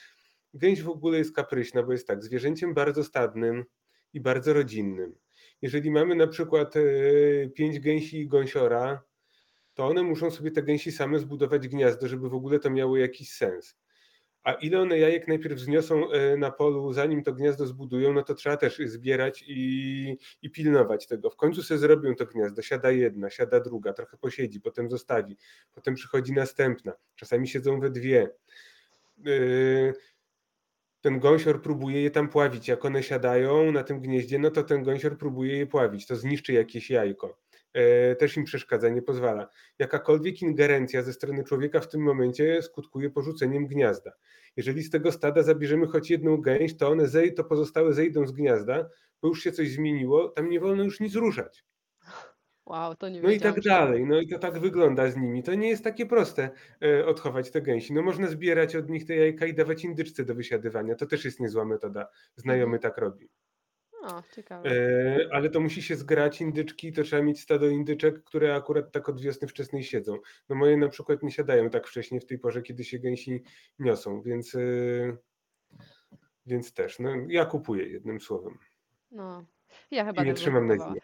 Gęś 0.53 0.81
w 0.81 0.89
ogóle 0.89 1.17
jest 1.17 1.35
kapryśna, 1.35 1.83
bo 1.83 1.91
jest 1.91 2.07
tak, 2.07 2.23
zwierzęciem 2.23 2.73
bardzo 2.73 3.03
stadnym 3.03 3.65
i 4.13 4.21
bardzo 4.21 4.53
rodzinnym. 4.53 5.15
Jeżeli 5.61 5.91
mamy 5.91 6.15
na 6.15 6.27
przykład 6.27 6.75
e, 6.75 6.81
pięć 7.49 7.79
gęsi 7.79 8.19
i 8.19 8.27
gąsiora, 8.27 9.03
to 9.73 9.87
one 9.87 10.03
muszą 10.03 10.31
sobie 10.31 10.51
te 10.51 10.63
gęsi 10.63 10.91
same 10.91 11.19
zbudować 11.19 11.67
gniazdo, 11.67 12.07
żeby 12.07 12.29
w 12.29 12.33
ogóle 12.33 12.59
to 12.59 12.69
miało 12.69 12.97
jakiś 12.97 13.31
sens. 13.31 13.75
A 14.45 14.53
ile 14.53 14.81
one 14.81 14.99
jajek 14.99 15.27
najpierw 15.27 15.59
zniosą 15.59 16.11
e, 16.11 16.37
na 16.37 16.51
polu, 16.51 16.93
zanim 16.93 17.23
to 17.23 17.33
gniazdo 17.33 17.67
zbudują, 17.67 18.13
no 18.13 18.23
to 18.23 18.33
trzeba 18.33 18.57
też 18.57 18.77
zbierać 18.85 19.43
i, 19.47 20.17
i 20.41 20.49
pilnować 20.49 21.07
tego. 21.07 21.29
W 21.29 21.35
końcu 21.35 21.63
sobie 21.63 21.77
zrobią 21.77 22.15
to 22.15 22.25
gniazdo, 22.25 22.61
siada 22.61 22.91
jedna, 22.91 23.29
siada 23.29 23.59
druga, 23.59 23.93
trochę 23.93 24.17
posiedzi, 24.17 24.61
potem 24.61 24.89
zostawi, 24.89 25.37
potem 25.73 25.95
przychodzi 25.95 26.33
następna, 26.33 26.93
czasami 27.15 27.47
siedzą 27.47 27.79
we 27.79 27.89
dwie. 27.89 28.29
Yy, 29.17 29.93
Ten 31.01 31.19
gąsior 31.19 31.61
próbuje 31.61 32.01
je 32.01 32.11
tam 32.11 32.29
pławić. 32.29 32.67
Jak 32.67 32.85
one 32.85 33.03
siadają 33.03 33.71
na 33.71 33.83
tym 33.83 34.01
gnieździe, 34.01 34.39
no 34.39 34.51
to 34.51 34.63
ten 34.63 34.83
gąsior 34.83 35.17
próbuje 35.17 35.57
je 35.57 35.67
pławić. 35.67 36.07
To 36.07 36.15
zniszczy 36.15 36.53
jakieś 36.53 36.89
jajko. 36.89 37.37
E, 37.75 38.15
Też 38.15 38.37
im 38.37 38.43
przeszkadza, 38.43 38.89
nie 38.89 39.01
pozwala 39.01 39.49
jakakolwiek 39.79 40.41
ingerencja 40.41 41.01
ze 41.01 41.13
strony 41.13 41.43
człowieka 41.43 41.79
w 41.79 41.87
tym 41.87 42.01
momencie 42.01 42.61
skutkuje 42.61 43.09
porzuceniem 43.09 43.67
gniazda. 43.67 44.11
Jeżeli 44.57 44.83
z 44.83 44.89
tego 44.89 45.11
stada 45.11 45.43
zabierzemy 45.43 45.87
choć 45.87 46.11
jedną 46.11 46.37
gęś, 46.37 46.77
to 46.77 46.89
one 46.89 47.07
zej, 47.07 47.33
to 47.33 47.43
pozostałe 47.43 47.93
zejdą 47.93 48.27
z 48.27 48.31
gniazda, 48.31 48.89
bo 49.21 49.27
już 49.27 49.43
się 49.43 49.51
coś 49.51 49.69
zmieniło, 49.71 50.29
tam 50.29 50.49
nie 50.49 50.59
wolno 50.59 50.83
już 50.83 50.99
nic 50.99 51.15
ruszać. 51.15 51.65
Wow, 52.65 52.95
to 52.95 53.09
nie 53.09 53.21
No 53.21 53.31
i 53.31 53.39
tak 53.39 53.61
dalej, 53.61 54.05
no 54.05 54.19
i 54.19 54.27
to 54.27 54.39
tak 54.39 54.59
wygląda 54.59 55.11
z 55.11 55.17
nimi. 55.17 55.43
To 55.43 55.53
nie 55.53 55.69
jest 55.69 55.83
takie 55.83 56.05
proste 56.05 56.49
e, 56.83 57.05
odchować 57.05 57.51
te 57.51 57.61
gęsi. 57.61 57.93
No 57.93 58.01
można 58.01 58.27
zbierać 58.27 58.75
od 58.75 58.89
nich 58.89 59.05
te 59.05 59.15
jajka 59.15 59.45
i 59.45 59.53
dawać 59.53 59.83
indyczce 59.83 60.25
do 60.25 60.35
wysiadywania. 60.35 60.95
To 60.95 61.05
też 61.05 61.25
jest 61.25 61.39
niezła 61.39 61.65
metoda. 61.65 62.07
Znajomy 62.35 62.79
tak 62.79 62.97
robi. 62.97 63.29
O, 64.05 64.23
ciekawe. 64.35 64.69
E, 64.69 65.29
ale 65.31 65.49
to 65.49 65.59
musi 65.59 65.81
się 65.81 65.95
zgrać 65.95 66.41
indyczki, 66.41 66.93
to 66.93 67.03
trzeba 67.03 67.21
mieć 67.21 67.41
stado 67.41 67.67
indyczek, 67.67 68.23
które 68.23 68.55
akurat 68.55 68.91
tak 68.91 69.09
od 69.09 69.21
wiosny 69.21 69.47
wczesnej 69.47 69.83
siedzą. 69.83 70.17
No 70.49 70.55
moje 70.55 70.77
na 70.77 70.89
przykład 70.89 71.23
nie 71.23 71.31
siadają 71.31 71.69
tak 71.69 71.87
wcześnie 71.87 72.19
w 72.19 72.25
tej 72.25 72.39
porze, 72.39 72.61
kiedy 72.61 72.83
się 72.83 72.99
gęsi 72.99 73.43
niosą, 73.79 74.21
więc, 74.21 74.55
e, 74.55 75.17
więc 76.45 76.73
też. 76.73 76.99
No, 76.99 77.09
ja 77.27 77.45
kupuję 77.45 77.87
jednym 77.87 78.21
słowem. 78.21 78.57
No. 79.11 79.45
Ja 79.91 80.05
chyba 80.05 80.23
I 80.23 80.25
nie 80.25 80.33
też 80.33 80.43
bym 80.43 80.43
trzymam 80.43 80.67
na 80.67 80.73
kupowała. 80.73 80.95
zimie. 80.95 81.01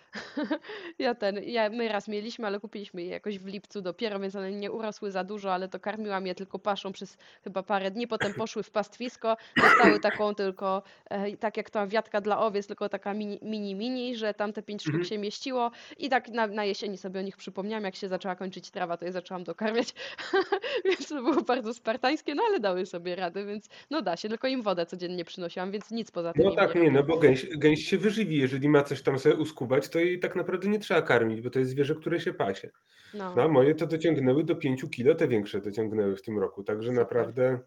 Ja 1.00 1.16
ten, 1.16 1.44
ja, 1.44 1.70
my 1.70 1.88
raz 1.88 2.08
mieliśmy, 2.08 2.48
ale 2.48 2.60
kupiliśmy 2.60 3.02
je 3.02 3.08
jakoś 3.10 3.40
w 3.40 3.46
lipcu 3.48 3.82
dopiero, 3.82 4.20
więc 4.20 4.36
one 4.36 4.52
nie 4.52 4.72
urosły 4.72 5.12
za 5.12 5.24
dużo, 5.24 5.54
ale 5.54 5.68
to 5.68 5.80
karmiłam 5.80 6.28
je 6.28 6.36
tylko 6.36 6.60
paszą 6.60 6.92
przez 6.92 7.18
chyba 7.44 7.64
parę 7.64 7.92
dni, 7.92 8.08
potem 8.08 8.34
poszły 8.44 8.64
w 8.64 8.72
pastwisko, 8.72 9.38
dostały 9.58 10.00
taką 10.00 10.36
tylko, 10.36 10.84
e, 11.10 11.38
tak 11.38 11.58
jak 11.58 11.70
ta 11.70 11.88
wiatka 11.88 12.22
dla 12.22 12.40
owiec, 12.40 12.68
tylko 12.68 12.90
taka 12.90 13.14
mini, 13.14 13.40
mini, 13.42 13.76
mini, 13.76 14.16
że 14.16 14.34
tam 14.34 14.54
te 14.54 14.64
pięć 14.64 14.82
sztuk 14.82 14.92
Mhm. 14.94 15.06
się 15.10 15.18
mieściło 15.18 15.72
i 15.98 16.10
tak 16.10 16.30
na, 16.30 16.48
na 16.48 16.66
jesieni 16.66 16.98
sobie 16.98 17.20
o 17.20 17.24
nich 17.24 17.38
przypomniałam, 17.38 17.84
jak 17.84 17.96
się 17.96 18.08
zaczęła 18.08 18.36
kończyć 18.36 18.72
trawa, 18.72 18.98
to 18.98 19.06
je 19.06 19.12
zaczęłam 19.12 19.44
dokarmiać, 19.44 19.94
więc 20.86 21.08
to 21.08 21.16
było 21.16 21.42
bardzo 21.42 21.74
spartańskie, 21.74 22.36
no 22.36 22.44
ale 22.48 22.60
dały 22.60 22.86
sobie 22.86 23.16
radę, 23.16 23.46
więc 23.46 23.70
no 23.90 24.02
da 24.02 24.18
się, 24.18 24.30
tylko 24.30 24.48
im 24.48 24.62
wodę 24.62 24.86
codziennie 24.86 25.26
przynosiłam, 25.26 25.72
więc 25.72 25.92
nic 25.92 26.12
poza 26.12 26.34
tym 26.34 26.44
No 26.44 26.50
im 26.50 26.56
tak, 26.56 26.76
nie 26.76 26.82
nie, 26.82 26.92
no 26.92 27.04
bo 27.04 27.18
gęś, 27.18 27.46
gęś 27.58 27.86
się 27.86 27.98
wyżywi, 27.98 28.38
jeżeli 28.38 28.61
ma 28.70 28.84
coś 28.84 29.02
tam 29.02 29.20
sobie 29.20 29.36
uskubać, 29.36 29.90
to 29.90 30.00
jej 30.00 30.20
tak 30.20 30.36
naprawdę 30.36 30.68
nie 30.68 30.80
trzeba 30.80 31.02
karmić, 31.02 31.42
bo 31.42 31.50
to 31.50 31.60
jest 31.60 31.72
zwierzę, 31.72 31.96
które 31.96 32.20
się 32.20 32.34
pasie. 32.34 32.70
No, 33.14 33.36
No, 33.36 33.44
a 33.44 33.48
moje 33.48 33.76
to 33.76 33.88
dociągnęły 33.88 34.44
do 34.44 34.56
5 34.56 34.86
kilo, 34.92 35.16
te 35.16 35.28
większe 35.28 35.62
dociągnęły 35.62 36.16
w 36.16 36.22
tym 36.22 36.40
roku, 36.40 36.64
także 36.64 36.90
Super. 36.90 37.04
naprawdę, 37.04 37.60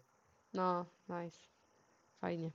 no, 0.53 0.85
nice, 1.09 1.39
fajnie. 2.21 2.51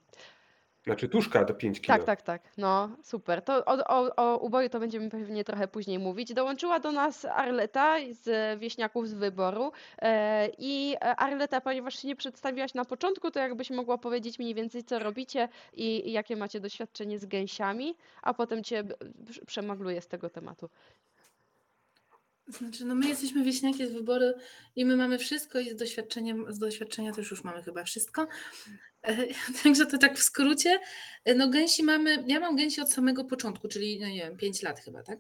Znaczy 0.91 1.09
tuszka 1.09 1.45
do 1.45 1.55
5 1.55 1.81
kilo. 1.81 1.97
Tak, 1.97 2.07
tak, 2.07 2.23
tak. 2.23 2.43
No, 2.59 2.89
super. 3.03 3.43
To 3.43 3.65
o, 3.65 3.87
o, 3.87 4.17
o 4.17 4.39
uboju 4.39 4.69
to 4.69 4.81
będziemy 4.81 5.11
pewnie 5.11 5.45
trochę 5.45 5.69
później 5.69 5.99
mówić. 5.99 6.35
Dołączyła 6.35 6.81
do 6.81 6.93
nas 6.93 7.25
Arleta 7.25 7.97
z 8.11 8.59
Wieśniaków 8.61 9.09
z 9.09 9.15
Wyboru. 9.15 9.73
E, 10.03 10.49
I 10.59 10.97
Arleta, 11.01 11.61
ponieważ 11.61 12.03
się 12.03 12.09
nie 12.09 12.17
przedstawiłaś 12.17 12.75
na 12.75 12.85
początku, 12.85 13.31
to 13.31 13.41
jakbyś 13.41 13.71
mogła 13.71 13.99
powiedzieć 13.99 14.39
mniej 14.39 14.55
więcej, 14.55 14.85
co 14.85 14.99
robicie 14.99 15.49
i, 15.73 16.13
jakie 16.13 16.37
macie 16.37 16.61
doświadczenie 16.61 17.19
z 17.19 17.27
gęsiami, 17.27 17.97
a 18.23 18.35
potem 18.35 18.65
cię 18.65 18.85
przemagluję 19.47 20.01
z 20.01 20.07
tego 20.09 20.31
tematu. 20.31 20.69
Znaczy, 22.59 22.85
no 22.85 22.95
my 22.95 23.09
jesteśmy 23.09 23.45
wieśniaki 23.45 23.87
z 23.87 23.93
wyboru 23.93 24.27
i 24.77 24.85
my 24.85 24.97
mamy 24.97 25.19
wszystko 25.19 25.61
i 25.61 25.71
z 25.71 25.77
doświadczeniem, 25.77 26.53
z 26.53 26.59
doświadczenia 26.59 27.13
też 27.13 27.31
już 27.31 27.45
mamy 27.45 27.63
chyba 27.63 27.85
wszystko. 27.85 28.29
E, 29.03 29.17
Także 29.63 29.87
to 29.87 29.99
tak 29.99 30.19
w 30.19 30.23
skrócie. 30.23 30.81
E, 31.25 31.35
No 31.35 31.49
gęsi 31.49 31.83
mamy, 31.83 32.25
ja 32.27 32.41
mam 32.41 32.57
gęsi 32.57 32.81
od 32.81 32.93
samego 32.93 33.25
początku, 33.25 33.69
czyli 33.69 34.01
no 34.01 34.09
nie 34.09 34.21
wiem, 34.21 34.37
5 34.37 34.63
lat 34.63 34.81
chyba, 34.81 35.03
tak? 35.03 35.19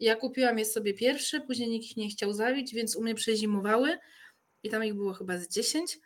Ja 0.00 0.16
kupiłam 0.16 0.58
je 0.58 0.64
sobie 0.64 0.94
pierwsze, 0.94 1.40
później 1.40 1.68
nikt 1.68 1.86
ich 1.86 1.96
nie 1.96 2.08
chciał 2.08 2.32
zabić, 2.32 2.74
więc 2.74 2.96
u 2.96 3.02
mnie 3.02 3.14
przezimowały 3.14 3.98
i 4.62 4.70
tam 4.70 4.84
ich 4.84 4.94
było 4.94 5.12
chyba 5.12 5.38
z 5.38 5.48
10. 5.48 5.98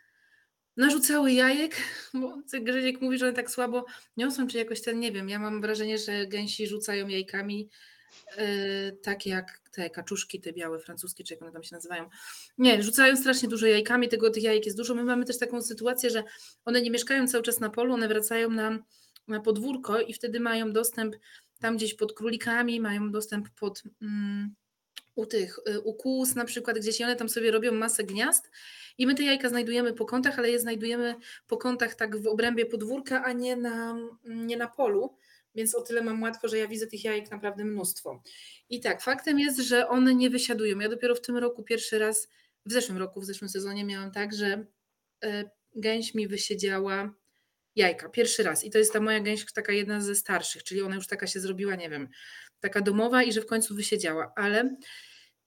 Narzucały 0.77 1.31
jajek, 1.31 1.75
bo 2.13 2.37
Grzeziek 2.61 3.01
mówi, 3.01 3.17
że 3.17 3.25
one 3.25 3.35
tak 3.35 3.51
słabo 3.51 3.85
niosą, 4.17 4.47
czy 4.47 4.57
jakoś 4.57 4.81
ten, 4.81 4.99
nie 4.99 5.11
wiem, 5.11 5.29
ja 5.29 5.39
mam 5.39 5.61
wrażenie, 5.61 5.97
że 5.97 6.27
gęsi 6.27 6.67
rzucają 6.67 7.07
jajkami 7.07 7.69
Yy, 8.37 8.97
takie 9.01 9.29
jak 9.29 9.61
te 9.71 9.89
kaczuszki, 9.89 10.41
te 10.41 10.53
białe 10.53 10.79
francuskie, 10.79 11.23
czy 11.23 11.33
jak 11.33 11.43
one 11.43 11.51
tam 11.51 11.63
się 11.63 11.75
nazywają. 11.75 12.09
Nie, 12.57 12.83
rzucają 12.83 13.17
strasznie 13.17 13.49
dużo 13.49 13.67
jajkami, 13.67 14.09
tego 14.09 14.29
tych 14.29 14.43
jajek 14.43 14.65
jest 14.65 14.77
dużo. 14.77 14.95
My 14.95 15.03
mamy 15.03 15.25
też 15.25 15.37
taką 15.37 15.61
sytuację, 15.61 16.09
że 16.09 16.23
one 16.65 16.81
nie 16.81 16.91
mieszkają 16.91 17.27
cały 17.27 17.43
czas 17.43 17.59
na 17.59 17.69
polu, 17.69 17.93
one 17.93 18.07
wracają 18.07 18.49
na, 18.49 18.79
na 19.27 19.39
podwórko 19.39 20.01
i 20.01 20.13
wtedy 20.13 20.39
mają 20.39 20.71
dostęp 20.71 21.15
tam 21.59 21.77
gdzieś 21.77 21.93
pod 21.93 22.13
królikami, 22.13 22.79
mają 22.79 23.11
dostęp 23.11 23.49
pod 23.49 23.83
mm, 24.01 24.55
u 25.15 25.25
tych, 25.25 25.59
y, 25.69 25.81
u 25.81 25.93
kóz 25.93 26.35
na 26.35 26.45
przykład 26.45 26.79
gdzieś 26.79 27.01
one 27.01 27.15
tam 27.15 27.29
sobie 27.29 27.51
robią 27.51 27.71
masę 27.71 28.03
gniazd 28.03 28.51
i 28.97 29.07
my 29.07 29.15
te 29.15 29.23
jajka 29.23 29.49
znajdujemy 29.49 29.93
po 29.93 30.05
kątach, 30.05 30.39
ale 30.39 30.51
je 30.51 30.59
znajdujemy 30.59 31.15
po 31.47 31.57
kątach 31.57 31.95
tak 31.95 32.17
w 32.17 32.27
obrębie 32.27 32.65
podwórka, 32.65 33.23
a 33.23 33.33
nie 33.33 33.55
na, 33.55 33.97
nie 34.25 34.57
na 34.57 34.67
polu, 34.67 35.15
więc 35.55 35.75
o 35.75 35.81
tyle 35.81 36.01
mam 36.01 36.21
łatwo, 36.21 36.47
że 36.47 36.57
ja 36.57 36.67
widzę 36.67 36.87
tych 36.87 37.03
jajek 37.03 37.31
naprawdę 37.31 37.65
mnóstwo. 37.65 38.23
I 38.69 38.79
tak, 38.79 39.01
faktem 39.01 39.39
jest, 39.39 39.59
że 39.59 39.87
one 39.87 40.15
nie 40.15 40.29
wysiadują. 40.29 40.79
Ja 40.79 40.89
dopiero 40.89 41.15
w 41.15 41.21
tym 41.21 41.37
roku 41.37 41.63
pierwszy 41.63 41.99
raz, 41.99 42.29
w 42.65 42.71
zeszłym 42.71 42.97
roku, 42.97 43.21
w 43.21 43.25
zeszłym 43.25 43.49
sezonie 43.49 43.85
miałam 43.85 44.11
tak, 44.11 44.33
że 44.33 44.65
e, 45.23 45.49
gęś 45.75 46.13
mi 46.13 46.27
wysiedziała 46.27 47.13
jajka, 47.75 48.09
pierwszy 48.09 48.43
raz. 48.43 48.63
I 48.63 48.69
to 48.69 48.77
jest 48.77 48.93
ta 48.93 48.99
moja 48.99 49.19
gęś 49.19 49.45
taka 49.53 49.73
jedna 49.73 50.01
ze 50.01 50.15
starszych, 50.15 50.63
czyli 50.63 50.81
ona 50.81 50.95
już 50.95 51.07
taka 51.07 51.27
się 51.27 51.39
zrobiła, 51.39 51.75
nie 51.75 51.89
wiem, 51.89 52.09
taka 52.59 52.81
domowa 52.81 53.23
i 53.23 53.33
że 53.33 53.41
w 53.41 53.45
końcu 53.45 53.75
wysiedziała, 53.75 54.33
ale 54.35 54.75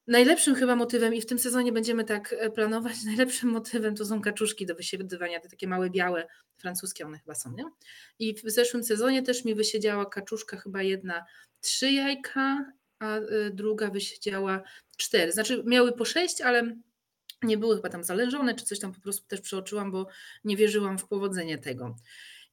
najlepszym 0.06 0.54
chyba 0.54 0.76
motywem 0.76 1.14
i 1.14 1.20
w 1.20 1.26
tym 1.26 1.38
sezonie 1.38 1.72
będziemy 1.72 2.04
tak 2.04 2.34
e, 2.38 2.50
planować, 2.50 3.02
najlepszym 3.06 3.50
motywem 3.50 3.96
to 3.96 4.04
są 4.04 4.20
kaczuszki 4.20 4.66
do 4.66 4.74
wysiedywania, 4.74 5.40
te 5.40 5.48
takie 5.48 5.68
małe, 5.68 5.90
białe, 5.90 6.28
francuskie 6.56 7.06
one 7.06 7.18
chyba 7.18 7.34
są, 7.34 7.52
nie? 7.52 7.64
I 8.18 8.34
w 8.34 8.50
zeszłym 8.50 8.84
sezonie 8.84 9.22
też 9.22 9.44
mi 9.44 9.54
wysiedziała 9.54 10.06
kaczuszka 10.06 10.56
chyba 10.56 10.82
jedna 10.82 11.24
trzy 11.60 11.92
jajka, 11.92 12.72
a 12.98 13.18
y, 13.18 13.50
druga 13.54 13.90
wysiedziała 13.90 14.62
cztery. 14.96 15.32
Znaczy 15.32 15.62
miały 15.66 15.92
po 15.92 16.04
sześć, 16.04 16.40
ale 16.40 16.76
nie 17.42 17.58
były 17.58 17.76
chyba 17.76 17.88
tam 17.88 18.04
zależone, 18.04 18.54
czy 18.54 18.64
coś 18.64 18.78
tam 18.78 18.92
po 18.92 19.00
prostu 19.00 19.26
też 19.28 19.40
przeoczyłam, 19.40 19.90
bo 19.90 20.06
nie 20.44 20.56
wierzyłam 20.56 20.98
w 20.98 21.08
powodzenie 21.08 21.58
tego. 21.58 21.96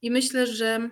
I 0.01 0.11
myślę, 0.11 0.47
że 0.47 0.89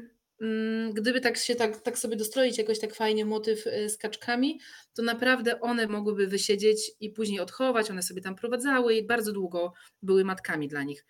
gdyby 0.94 1.22
tak 1.22 1.38
się 1.38 1.56
tak, 1.56 1.82
tak 1.82 1.98
sobie 2.00 2.16
dostroić 2.16 2.58
jakoś 2.58 2.80
tak 2.80 2.96
fajnie 2.96 3.26
motyw 3.26 3.68
y, 3.68 3.90
z 3.90 3.98
kaczkami, 3.98 4.60
to 4.94 5.04
naprawdę 5.04 5.62
one 5.62 5.88
mogłyby 5.88 6.28
wysiedzieć 6.28 6.92
i 7.00 7.10
później 7.10 7.40
odchować, 7.40 7.92
one 7.92 8.04
sobie 8.04 8.22
tam 8.22 8.36
prowadzały 8.36 8.96
i 8.96 9.08
bardzo 9.08 9.32
długo 9.32 9.74
były 10.02 10.24
matkami 10.24 10.68
dla 10.68 10.84
nich. 10.84 11.06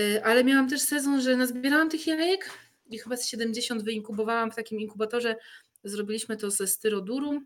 Y, 0.00 0.24
Ale 0.24 0.44
miałam 0.44 0.68
też 0.68 0.80
sezon, 0.80 1.20
że 1.20 1.36
nazbierałam 1.36 1.90
tych 1.90 2.06
jajek 2.06 2.50
i 2.90 2.98
chyba 2.98 3.16
z 3.16 3.26
70 3.26 3.82
wyinkubowałam 3.82 4.50
w 4.50 4.56
takim 4.56 4.80
inkubatorze. 4.80 5.36
Zrobiliśmy 5.84 6.36
to 6.36 6.50
ze 6.50 6.66
styroduru, 6.66 7.42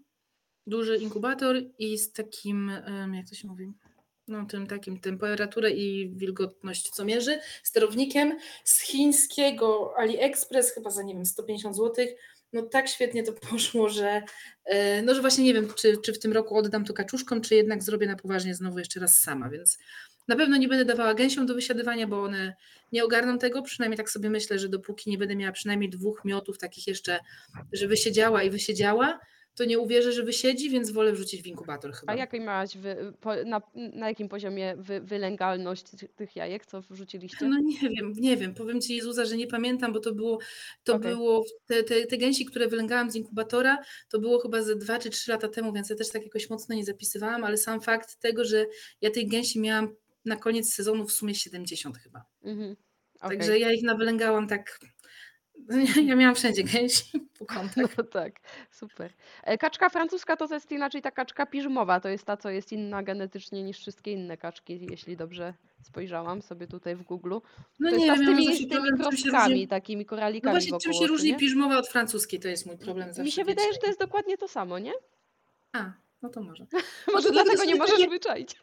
duży 0.66 0.96
inkubator 0.96 1.56
i 1.78 1.98
z 1.98 2.12
takim, 2.12 2.70
jak 3.12 3.28
to 3.28 3.34
się 3.34 3.48
mówi, 3.48 3.72
no 4.28 4.46
tym 4.46 4.66
takim 4.66 5.00
temperaturę 5.00 5.70
i 5.70 6.10
wilgotność 6.16 6.90
co 6.90 7.04
mierzy, 7.04 7.40
sterownikiem 7.62 8.38
z 8.64 8.80
chińskiego 8.80 9.94
AliExpress, 9.96 10.74
chyba 10.74 10.90
za 10.90 11.02
nie 11.02 11.14
wiem 11.14 11.26
150 11.26 11.76
zł. 11.76 12.06
No 12.52 12.62
tak 12.62 12.88
świetnie 12.88 13.22
to 13.22 13.32
poszło, 13.50 13.88
że 13.88 14.22
e, 14.64 15.02
no 15.02 15.14
że 15.14 15.20
właśnie 15.20 15.44
nie 15.44 15.54
wiem, 15.54 15.68
czy, 15.76 15.96
czy 15.96 16.12
w 16.12 16.18
tym 16.18 16.32
roku 16.32 16.56
oddam 16.56 16.84
to 16.84 16.94
kaczuszkom, 16.94 17.40
czy 17.40 17.54
jednak 17.54 17.82
zrobię 17.82 18.06
na 18.06 18.16
poważnie 18.16 18.54
znowu 18.54 18.78
jeszcze 18.78 19.00
raz 19.00 19.20
sama, 19.20 19.50
więc 19.50 19.78
na 20.28 20.36
pewno 20.36 20.56
nie 20.56 20.68
będę 20.68 20.84
dawała 20.84 21.14
gęsiom 21.14 21.46
do 21.46 21.54
wysiadywania, 21.54 22.06
bo 22.06 22.22
one 22.22 22.54
nie 22.92 23.04
ogarną 23.04 23.38
tego, 23.38 23.62
przynajmniej 23.62 23.96
tak 23.96 24.10
sobie 24.10 24.30
myślę, 24.30 24.58
że 24.58 24.68
dopóki 24.68 25.10
nie 25.10 25.18
będę 25.18 25.36
miała 25.36 25.52
przynajmniej 25.52 25.90
dwóch 25.90 26.24
miotów 26.24 26.58
takich 26.58 26.86
jeszcze, 26.86 27.18
że 27.72 27.88
wysiedziała 27.88 28.42
i 28.42 28.50
wysiedziała, 28.50 29.18
to 29.54 29.64
nie 29.64 29.78
uwierzę, 29.78 30.12
że 30.12 30.22
wysiedzi, 30.22 30.70
więc 30.70 30.90
wolę 30.90 31.12
wrzucić 31.12 31.42
w 31.42 31.46
inkubator 31.46 31.92
chyba. 31.92 32.12
A 32.12 32.16
jakiej 32.16 32.40
miałaś 32.40 32.76
wy, 32.76 33.12
po, 33.20 33.44
na, 33.44 33.62
na 33.74 34.08
jakim 34.08 34.28
poziomie 34.28 34.74
wy, 34.78 35.00
wylęgalność 35.00 35.82
tych, 35.82 36.12
tych 36.14 36.36
jajek, 36.36 36.66
co 36.66 36.82
wrzuciliście? 36.90 37.48
No 37.48 37.58
nie 37.58 37.88
wiem, 37.88 38.12
nie 38.16 38.36
wiem. 38.36 38.54
Powiem 38.54 38.80
Ci 38.80 38.96
Jezusa, 38.96 39.24
że 39.24 39.36
nie 39.36 39.46
pamiętam, 39.46 39.92
bo 39.92 40.00
to 40.00 40.14
było, 40.14 40.38
to 40.84 40.94
Okej. 40.94 41.10
było 41.10 41.44
te, 41.66 41.82
te, 41.82 42.06
te 42.06 42.16
gęsi, 42.16 42.44
które 42.44 42.68
wylęgałam 42.68 43.10
z 43.10 43.16
inkubatora, 43.16 43.78
to 44.08 44.18
było 44.18 44.38
chyba 44.38 44.62
ze 44.62 44.76
dwa 44.76 44.98
czy 44.98 45.10
trzy 45.10 45.30
lata 45.30 45.48
temu, 45.48 45.72
więc 45.72 45.90
ja 45.90 45.96
też 45.96 46.10
tak 46.10 46.22
jakoś 46.22 46.50
mocno 46.50 46.74
nie 46.74 46.84
zapisywałam, 46.84 47.44
ale 47.44 47.56
sam 47.56 47.80
fakt 47.80 48.20
tego, 48.20 48.44
że 48.44 48.66
ja 49.00 49.10
tych 49.10 49.28
gęsi 49.28 49.60
miałam 49.60 49.94
na 50.24 50.36
koniec 50.36 50.74
sezonu 50.74 51.06
w 51.06 51.12
sumie 51.12 51.34
70 51.34 51.98
chyba. 51.98 52.24
Mhm. 52.42 52.76
okej. 53.20 53.38
Także 53.38 53.58
ja 53.58 53.72
ich 53.72 53.82
nawylęgałam 53.82 54.48
tak, 54.48 54.78
ja 56.08 56.16
miałam 56.16 56.34
wszędzie 56.34 56.64
gęsi 56.64 57.20
po 57.38 57.46
kątach. 57.46 57.96
No 57.98 58.04
tak, 58.04 58.32
super. 58.70 59.12
E, 59.42 59.58
Kaczka 59.58 59.88
francuska 59.88 60.36
to 60.36 60.54
jest 60.54 60.72
inaczej 60.72 61.02
ta 61.02 61.10
kaczka 61.10 61.46
piżmowa, 61.46 62.00
to 62.00 62.08
jest 62.08 62.24
ta, 62.24 62.36
co 62.36 62.50
jest 62.50 62.72
inna 62.72 63.02
genetycznie 63.02 63.62
niż 63.62 63.78
wszystkie 63.78 64.12
inne 64.12 64.36
kaczki, 64.36 64.86
jeśli 64.90 65.16
dobrze 65.16 65.54
spojrzałam 65.82 66.42
sobie 66.42 66.66
tutaj 66.66 66.96
w 66.96 67.02
Google. 67.02 67.34
No 67.80 67.90
To 67.90 67.96
nie 67.96 68.06
jest 68.06 68.18
ta 68.18 68.24
z 68.24 68.28
ja 68.28 68.34
tymi, 68.34 68.46
zawsze 68.46 68.62
z 68.64 68.68
tymi 68.68 68.88
czym 68.88 68.96
się 68.96 69.02
kroskami, 69.02 69.52
różni, 69.52 69.68
takimi 69.68 70.04
no 70.04 70.08
koralikami 70.08 70.52
właśnie 70.52 70.70
czym 70.70 70.78
wokół 70.78 70.92
się 70.92 71.04
oczu, 71.04 71.12
różni 71.12 71.36
piżmowa 71.36 71.78
od 71.78 71.88
francuskiej, 71.88 72.40
to 72.40 72.48
jest 72.48 72.66
mój 72.66 72.78
problem 72.78 73.08
zawsze. 73.08 73.22
Mi 73.22 73.32
się 73.32 73.44
wydaje, 73.44 73.72
że 73.72 73.78
to 73.78 73.86
jest 73.86 73.98
dokładnie 73.98 74.38
to 74.38 74.48
samo, 74.48 74.78
nie? 74.78 74.92
A, 75.72 75.92
no 76.22 76.28
to 76.28 76.42
może. 76.42 76.66
Może 77.14 77.30
dlatego 77.30 77.64
nie 77.64 77.74
możesz 77.74 78.08
wyczaić. 78.08 78.56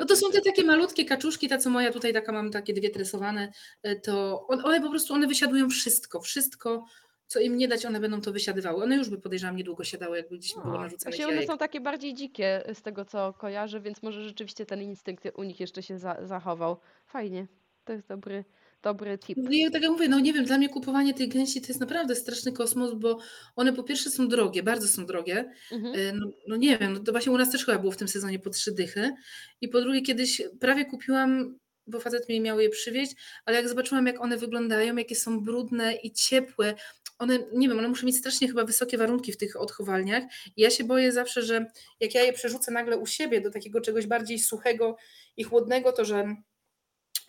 No 0.00 0.06
to 0.06 0.16
są 0.16 0.30
te 0.30 0.40
takie 0.40 0.64
malutkie 0.64 1.04
kaczuszki, 1.04 1.48
ta 1.48 1.58
co 1.58 1.70
moja 1.70 1.92
tutaj 1.92 2.12
taka 2.12 2.32
mam 2.32 2.50
takie 2.50 2.72
dwie 2.74 2.90
tresowane, 2.90 3.52
e, 3.82 3.96
to 3.96 4.46
on- 4.48 4.64
one 4.64 4.80
po 4.80 4.90
prostu 4.90 5.14
one 5.14 5.26
wysiadują 5.26 5.68
wszystko, 5.68 6.20
wszystko, 6.20 6.84
co 7.26 7.40
im 7.40 7.56
nie 7.56 7.68
dać, 7.68 7.86
one 7.86 8.00
będą 8.00 8.20
to 8.20 8.32
wysiadywały. 8.32 8.82
One 8.84 8.96
już 8.96 9.08
by 9.10 9.18
podejrzewam 9.18 9.56
niedługo 9.56 9.84
siadały, 9.84 10.16
jakby 10.16 10.38
gdzieś 10.38 10.54
było 10.54 10.78
narzucone 10.78 11.10
Właśnie 11.16 11.28
one 11.28 11.46
są 11.46 11.58
takie 11.58 11.80
bardziej 11.80 12.14
dzikie 12.14 12.62
z 12.74 12.82
tego, 12.82 13.04
co 13.04 13.32
kojarzę, 13.32 13.80
więc 13.80 14.02
może 14.02 14.22
rzeczywiście 14.24 14.66
ten 14.66 14.82
instynkt 14.82 15.24
u 15.34 15.42
nich 15.42 15.60
jeszcze 15.60 15.82
się 15.82 15.98
za, 15.98 16.16
zachował. 16.26 16.76
Fajnie, 17.06 17.46
to 17.84 17.92
jest 17.92 18.08
dobry, 18.08 18.44
dobry 18.86 19.18
tip. 19.18 19.38
No 19.42 19.50
ja 19.52 19.70
tak 19.70 19.82
jak 19.82 19.90
mówię, 19.90 20.08
no 20.08 20.20
nie 20.20 20.32
wiem, 20.32 20.44
dla 20.44 20.58
mnie 20.58 20.68
kupowanie 20.68 21.14
tych 21.14 21.28
gęsi 21.28 21.60
to 21.60 21.66
jest 21.68 21.80
naprawdę 21.80 22.14
straszny 22.14 22.52
kosmos, 22.52 22.94
bo 22.94 23.18
one 23.56 23.72
po 23.72 23.82
pierwsze 23.82 24.10
są 24.10 24.28
drogie, 24.28 24.62
bardzo 24.62 24.88
są 24.88 25.06
drogie. 25.06 25.52
Mhm. 25.72 25.94
E, 25.94 26.12
No, 26.12 26.26
no 26.48 26.56
nie 26.56 26.78
wiem, 26.78 26.92
no 26.92 27.00
to 27.00 27.12
właśnie 27.12 27.32
u 27.32 27.38
nas 27.38 27.50
też 27.50 27.64
chyba 27.66 27.78
było 27.78 27.92
w 27.92 27.96
tym 27.96 28.08
sezonie 28.08 28.38
po 28.38 28.50
trzy 28.50 28.72
dychy. 28.72 29.12
I 29.60 29.68
po 29.68 29.80
drugie, 29.80 30.02
kiedyś 30.02 30.42
prawie 30.60 30.84
kupiłam, 30.84 31.58
bo 31.86 32.00
facet 32.00 32.28
mi 32.28 32.40
miał 32.40 32.60
je 32.60 32.68
przywieźć, 32.68 33.14
ale 33.44 33.56
jak 33.56 33.68
zobaczyłam, 33.68 34.06
jak 34.06 34.20
one 34.20 34.36
wyglądają, 34.36 34.96
jakie 34.96 35.16
są 35.16 35.40
brudne 35.40 35.94
i 35.94 36.12
ciepłe, 36.12 36.74
one, 37.18 37.38
nie 37.52 37.68
wiem, 37.68 37.78
one 37.78 37.88
muszą 37.88 38.06
mieć 38.06 38.16
strasznie 38.16 38.48
chyba 38.48 38.64
wysokie 38.64 38.98
warunki 38.98 39.32
w 39.32 39.36
tych 39.36 39.60
odchowalniach. 39.60 40.24
I 40.56 40.62
ja 40.62 40.70
się 40.70 40.84
boję 40.84 41.12
zawsze, 41.12 41.42
że 41.42 41.66
jak 42.00 42.14
ja 42.14 42.22
je 42.22 42.32
przerzucę 42.32 42.72
nagle 42.72 42.98
u 42.98 43.06
siebie 43.06 43.40
do 43.40 43.50
takiego 43.50 43.80
czegoś 43.80 44.06
bardziej 44.06 44.38
suchego 44.38 44.96
i 45.36 45.44
chłodnego, 45.44 45.92
to 45.92 46.04
że 46.04 46.36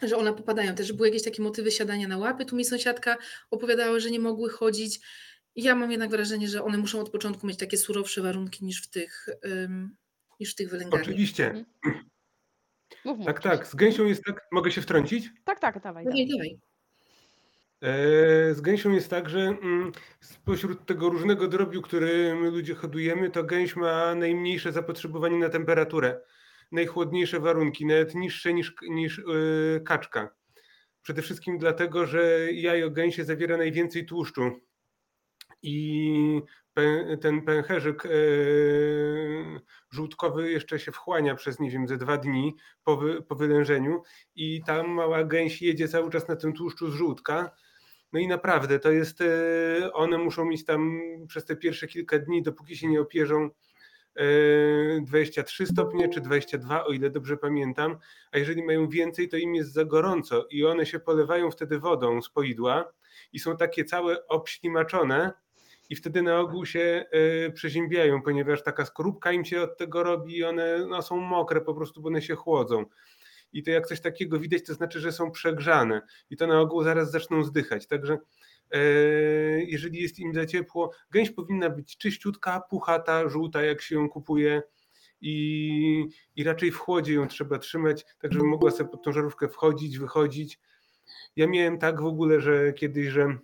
że 0.02 0.18
one 0.18 0.34
popadają. 0.34 0.76
Też 0.76 0.94
były 0.94 1.08
jakieś 1.08 1.24
takie 1.24 1.42
motywy 1.44 1.72
siadania 1.72 2.08
na 2.08 2.18
łapy. 2.18 2.46
Tu 2.46 2.56
mi 2.56 2.66
sąsiadka 2.66 3.18
opowiadała, 3.52 4.00
że 4.00 4.12
nie 4.12 4.20
mogły 4.20 4.50
chodzić. 4.50 5.00
Ja 5.56 5.76
mam 5.76 5.92
jednak 5.92 6.10
wrażenie, 6.10 6.48
że 6.48 6.64
one 6.64 6.78
muszą 6.78 7.00
od 7.00 7.10
początku 7.10 7.48
mieć 7.48 7.58
takie 7.60 7.78
surowsze 7.78 8.22
warunki 8.22 8.66
niż 8.66 8.82
w 8.84 8.90
tych, 8.90 9.30
ym, 9.46 9.96
niż 10.40 10.52
w 10.52 10.56
tych 10.56 10.70
wylęgarniach. 10.70 11.08
Oczywiście. 11.08 11.46
Mhm. 11.48 11.66
Mów, 13.06 13.18
mów. 13.18 13.26
Tak, 13.28 13.42
tak. 13.42 13.68
Z 13.68 13.76
gęsią 13.76 14.06
jest 14.06 14.24
tak. 14.24 14.48
Mogę 14.52 14.72
się 14.72 14.82
wtrącić? 14.82 15.30
Tak, 15.44 15.60
tak, 15.60 15.84
dawaj, 15.84 16.06
Dawaj, 16.06 16.28
dawaj. 16.28 16.38
dawaj. 16.38 16.60
E, 17.82 18.54
Z 18.56 18.62
gęsią 18.62 18.92
jest 18.92 19.10
tak, 19.10 19.30
że 19.30 19.40
mm, 19.40 19.92
spośród 20.22 20.86
tego 20.86 21.10
różnego 21.10 21.48
drobiu, 21.48 21.82
który 21.82 22.36
my 22.36 22.50
ludzie 22.52 22.76
hodujemy, 22.76 23.30
to 23.30 23.44
gęś 23.44 23.76
ma 23.76 24.16
najmniejsze 24.16 24.72
zapotrzebowanie 24.72 25.38
na 25.38 25.50
temperaturę, 25.50 26.22
najchłodniejsze 26.72 27.40
warunki, 27.40 27.86
nawet 27.86 28.16
niższe 28.16 28.54
niż, 28.54 28.76
niż 28.90 29.18
yy, 29.18 29.82
kaczka. 29.86 30.30
Przede 31.02 31.22
wszystkim 31.22 31.58
dlatego, 31.58 32.06
że 32.06 32.54
jajo 32.54 32.92
gęsie 32.92 33.24
zawiera 33.24 33.58
najwięcej 33.58 34.06
tłuszczu 34.06 34.52
i 35.62 36.42
ten 37.22 37.42
pęcherzyk 37.42 38.04
yy, 38.04 39.62
żółtkowy 39.90 40.52
jeszcze 40.52 40.80
się 40.80 40.92
wchłania 40.92 41.36
przez, 41.36 41.60
nie 41.60 41.72
wiem, 41.72 41.88
ze 41.88 41.98
dwa 41.98 42.18
dni 42.18 42.56
po, 42.84 42.98
wy, 42.98 43.22
po 43.22 43.36
wylężeniu 43.36 44.02
i 44.36 44.62
ta 44.66 44.84
mała 44.84 45.24
gęś 45.24 45.62
jedzie 45.62 45.88
cały 45.88 46.12
czas 46.12 46.28
na 46.28 46.36
tym 46.36 46.54
tłuszczu 46.54 46.92
z 46.92 46.94
żółtka. 46.94 47.52
No 48.14 48.20
i 48.20 48.28
naprawdę 48.28 48.80
to 48.80 48.92
jest, 48.92 49.22
e, 49.22 49.94
one 49.94 50.18
muszą 50.18 50.46
mieć 50.46 50.66
tam 50.66 51.00
przez 51.28 51.46
te 51.46 51.56
pierwsze 51.56 51.88
kilka 51.88 52.20
dni, 52.20 52.44
dopóki 52.44 52.78
się 52.78 52.88
nie 52.88 53.02
opierzą, 53.02 53.50
23 55.02 55.66
stopnie 55.66 56.10
czy 56.10 56.22
22, 56.22 56.86
o 56.86 56.92
ile 56.92 57.10
dobrze 57.10 57.38
pamiętam, 57.38 57.98
a 58.32 58.38
jeżeli 58.38 58.64
mają 58.64 58.90
więcej, 58.90 59.30
to 59.30 59.38
im 59.38 59.56
jest 59.56 59.74
za 59.74 59.86
gorąco 59.86 60.46
i 60.50 60.66
one 60.66 60.86
się 60.86 61.00
polewają 61.00 61.52
wtedy 61.52 61.80
wodą 61.80 62.22
z 62.22 62.30
poidła 62.30 62.94
i 63.34 63.40
są 63.40 63.58
takie 63.58 63.86
całe 63.86 64.28
obślimaczone 64.28 65.34
i 65.90 65.96
wtedy 65.96 66.22
na 66.22 66.40
ogół 66.40 66.66
się 66.66 67.06
e, 67.12 67.52
przeziębiają, 67.52 68.22
ponieważ 68.22 68.64
taka 68.64 68.86
skorupka 68.86 69.32
im 69.32 69.46
się 69.46 69.62
od 69.62 69.78
tego 69.78 70.04
robi 70.04 70.38
i 70.38 70.44
one 70.44 70.86
no, 70.90 71.02
są 71.02 71.18
mokre 71.18 71.62
po 71.62 71.74
prostu, 71.74 72.02
bo 72.02 72.08
one 72.08 72.22
się 72.22 72.36
chłodzą. 72.36 72.86
I 73.54 73.64
to 73.64 73.72
jak 73.72 73.88
coś 73.88 74.02
takiego 74.02 74.40
widać, 74.40 74.64
to 74.64 74.74
znaczy, 74.74 75.00
że 75.00 75.12
są 75.12 75.32
przegrzane 75.32 76.02
i 76.30 76.38
to 76.38 76.48
na 76.48 76.62
ogół 76.62 76.84
zaraz 76.84 77.12
zaczną 77.12 77.44
zdychać. 77.44 77.88
Także 77.88 78.18
jeżeli 79.68 80.02
jest 80.02 80.20
im 80.20 80.34
za 80.34 80.46
ciepło, 80.46 80.92
gęś 81.12 81.32
powinna 81.32 81.70
być 81.70 81.98
czyściutka, 81.98 82.62
puchata, 82.70 83.30
żółta, 83.30 83.62
jak 83.62 83.82
się 83.82 83.96
ją 83.96 84.10
kupuje. 84.10 84.62
I, 85.22 86.06
I 86.36 86.44
raczej 86.44 86.72
w 86.72 86.78
chłodzie 86.78 87.14
ją 87.14 87.28
trzeba 87.28 87.60
trzymać, 87.60 88.06
tak 88.20 88.34
żeby 88.34 88.46
mogła 88.46 88.72
sobie 88.72 88.90
pod 88.90 89.04
tą 89.04 89.12
żarówkę 89.12 89.50
wchodzić, 89.50 89.98
wychodzić. 89.98 90.60
Ja 91.36 91.48
miałem 91.48 91.78
tak 91.80 92.02
w 92.02 92.06
ogóle, 92.06 92.42
że 92.42 92.74
kiedyś, 92.74 93.08
że 93.08 93.38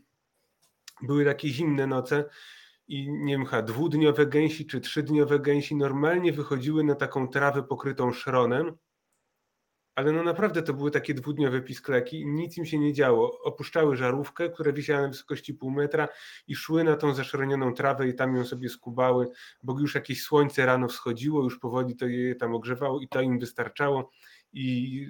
były 1.02 1.26
takie 1.26 1.50
zimne 1.50 1.88
noce 1.88 2.26
i 2.88 3.12
nie 3.12 3.38
wiem, 3.38 3.66
dwudniowe 3.66 4.26
gęsi 4.26 4.66
czy 4.66 4.82
trzydniowe 4.82 5.40
gęsi 5.40 5.76
normalnie 5.76 6.34
wychodziły 6.34 6.84
na 6.84 6.96
taką 6.96 7.28
trawę 7.28 7.64
pokrytą 7.64 8.14
szronem, 8.14 8.78
ale 9.96 10.12
no 10.12 10.24
naprawdę 10.24 10.64
to 10.64 10.74
były 10.74 10.92
takie 10.92 11.14
dwudniowe 11.14 11.62
piskleki 11.62 12.26
nic 12.26 12.58
im 12.58 12.66
się 12.66 12.80
nie 12.80 12.94
działo. 12.94 13.40
Opuszczały 13.44 13.96
żarówkę, 13.96 14.50
która 14.50 14.72
wisiała 14.72 15.02
na 15.02 15.08
wysokości 15.08 15.54
pół 15.54 15.72
metra 15.72 16.08
i 16.48 16.56
szły 16.56 16.84
na 16.84 16.96
tą 16.96 17.14
zaszronioną 17.14 17.74
trawę 17.74 18.08
i 18.08 18.16
tam 18.16 18.36
ją 18.36 18.46
sobie 18.46 18.70
skubały, 18.70 19.30
bo 19.64 19.80
już 19.80 19.96
jakieś 19.96 20.22
słońce 20.22 20.66
rano 20.66 20.88
wschodziło, 20.88 21.44
już 21.44 21.60
powoli 21.60 21.96
to 21.96 22.06
je 22.06 22.36
tam 22.36 22.56
ogrzewało 22.56 23.00
i 23.00 23.08
to 23.08 23.22
im 23.22 23.40
wystarczało 23.40 24.12
i 24.54 25.08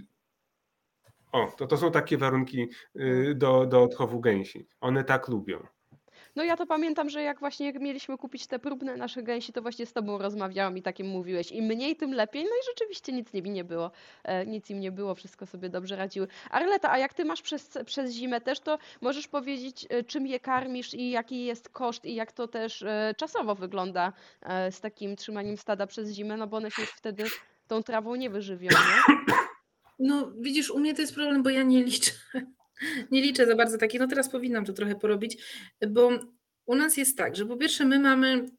o, 1.32 1.52
to, 1.58 1.68
to 1.68 1.78
są 1.78 1.92
takie 1.92 2.18
warunki 2.18 2.70
y, 2.96 3.34
do, 3.36 3.66
do 3.66 3.84
odchowu 3.84 4.20
gęsi. 4.20 4.68
One 4.82 5.04
tak 5.04 5.28
lubią. 5.28 5.68
No 6.36 6.44
ja 6.44 6.58
to 6.58 6.66
pamiętam, 6.66 7.10
że 7.10 7.24
jak 7.24 7.40
właśnie 7.40 7.74
mieliśmy 7.74 8.18
kupić 8.18 8.48
te 8.48 8.60
próbne 8.60 8.98
nasze 8.98 9.24
gęsi, 9.24 9.54
to 9.54 9.62
właśnie 9.62 9.86
z 9.86 9.94
tobą 9.94 10.18
rozmawiałam 10.18 10.78
i 10.78 10.82
takim 10.82 11.08
mówiłeś. 11.08 11.52
Im 11.52 11.66
mniej, 11.66 11.96
tym 11.96 12.14
lepiej. 12.14 12.44
No 12.44 12.50
i 12.50 12.66
rzeczywiście 12.66 13.12
nic 13.12 13.34
nimi 13.34 13.50
nie 13.50 13.64
było. 13.64 13.92
E, 14.24 14.46
nic 14.46 14.70
im 14.70 14.80
nie 14.80 14.92
było, 14.92 15.16
wszystko 15.16 15.46
sobie 15.46 15.70
dobrze 15.70 15.96
radziły. 15.96 16.28
Arleta, 16.50 16.92
a 16.92 16.98
jak 16.98 17.14
ty 17.14 17.26
masz 17.26 17.42
przez, 17.42 17.78
przez 17.86 18.12
zimę 18.12 18.42
też, 18.42 18.60
to 18.60 18.78
możesz 19.02 19.28
powiedzieć, 19.28 19.86
e, 19.90 20.04
czym 20.04 20.28
je 20.28 20.40
karmisz 20.40 20.94
i 20.94 21.10
jaki 21.10 21.46
jest 21.46 21.70
koszt 21.70 22.06
i 22.06 22.16
jak 22.16 22.32
to 22.32 22.48
też 22.48 22.82
e, 22.82 23.14
czasowo 23.18 23.56
wygląda 23.56 24.14
z 24.72 24.80
takim 24.80 25.16
trzymaniem 25.16 25.58
stada 25.58 25.88
przez 25.88 26.12
zimę, 26.12 26.38
no 26.38 26.48
bo 26.48 26.58
one 26.58 26.72
się 26.72 26.82
wtedy 26.86 27.24
tą 27.68 27.84
trawą 27.84 28.16
nie 28.16 28.30
wyżywią, 28.30 28.70
nie? 28.70 29.16
No 30.00 30.32
widzisz, 30.40 30.72
u 30.72 30.80
mnie 30.80 30.94
to 30.94 31.02
jest 31.02 31.16
problem, 31.16 31.44
bo 31.44 31.50
ja 31.50 31.64
nie 31.64 31.84
liczę. 31.84 32.12
Nie 33.12 33.22
liczę 33.22 33.46
za 33.46 33.56
bardzo 33.56 33.78
takich. 33.78 34.00
No 34.00 34.08
teraz 34.08 34.30
powinnam 34.30 34.66
to 34.66 34.74
trochę 34.74 34.96
porobić, 34.96 35.38
bo 35.88 36.10
u 36.66 36.76
nas 36.76 36.98
jest 36.98 37.18
tak, 37.18 37.36
że 37.36 37.46
po 37.46 37.58
pierwsze 37.58 37.86
my 37.86 38.00
mamy 38.00 38.50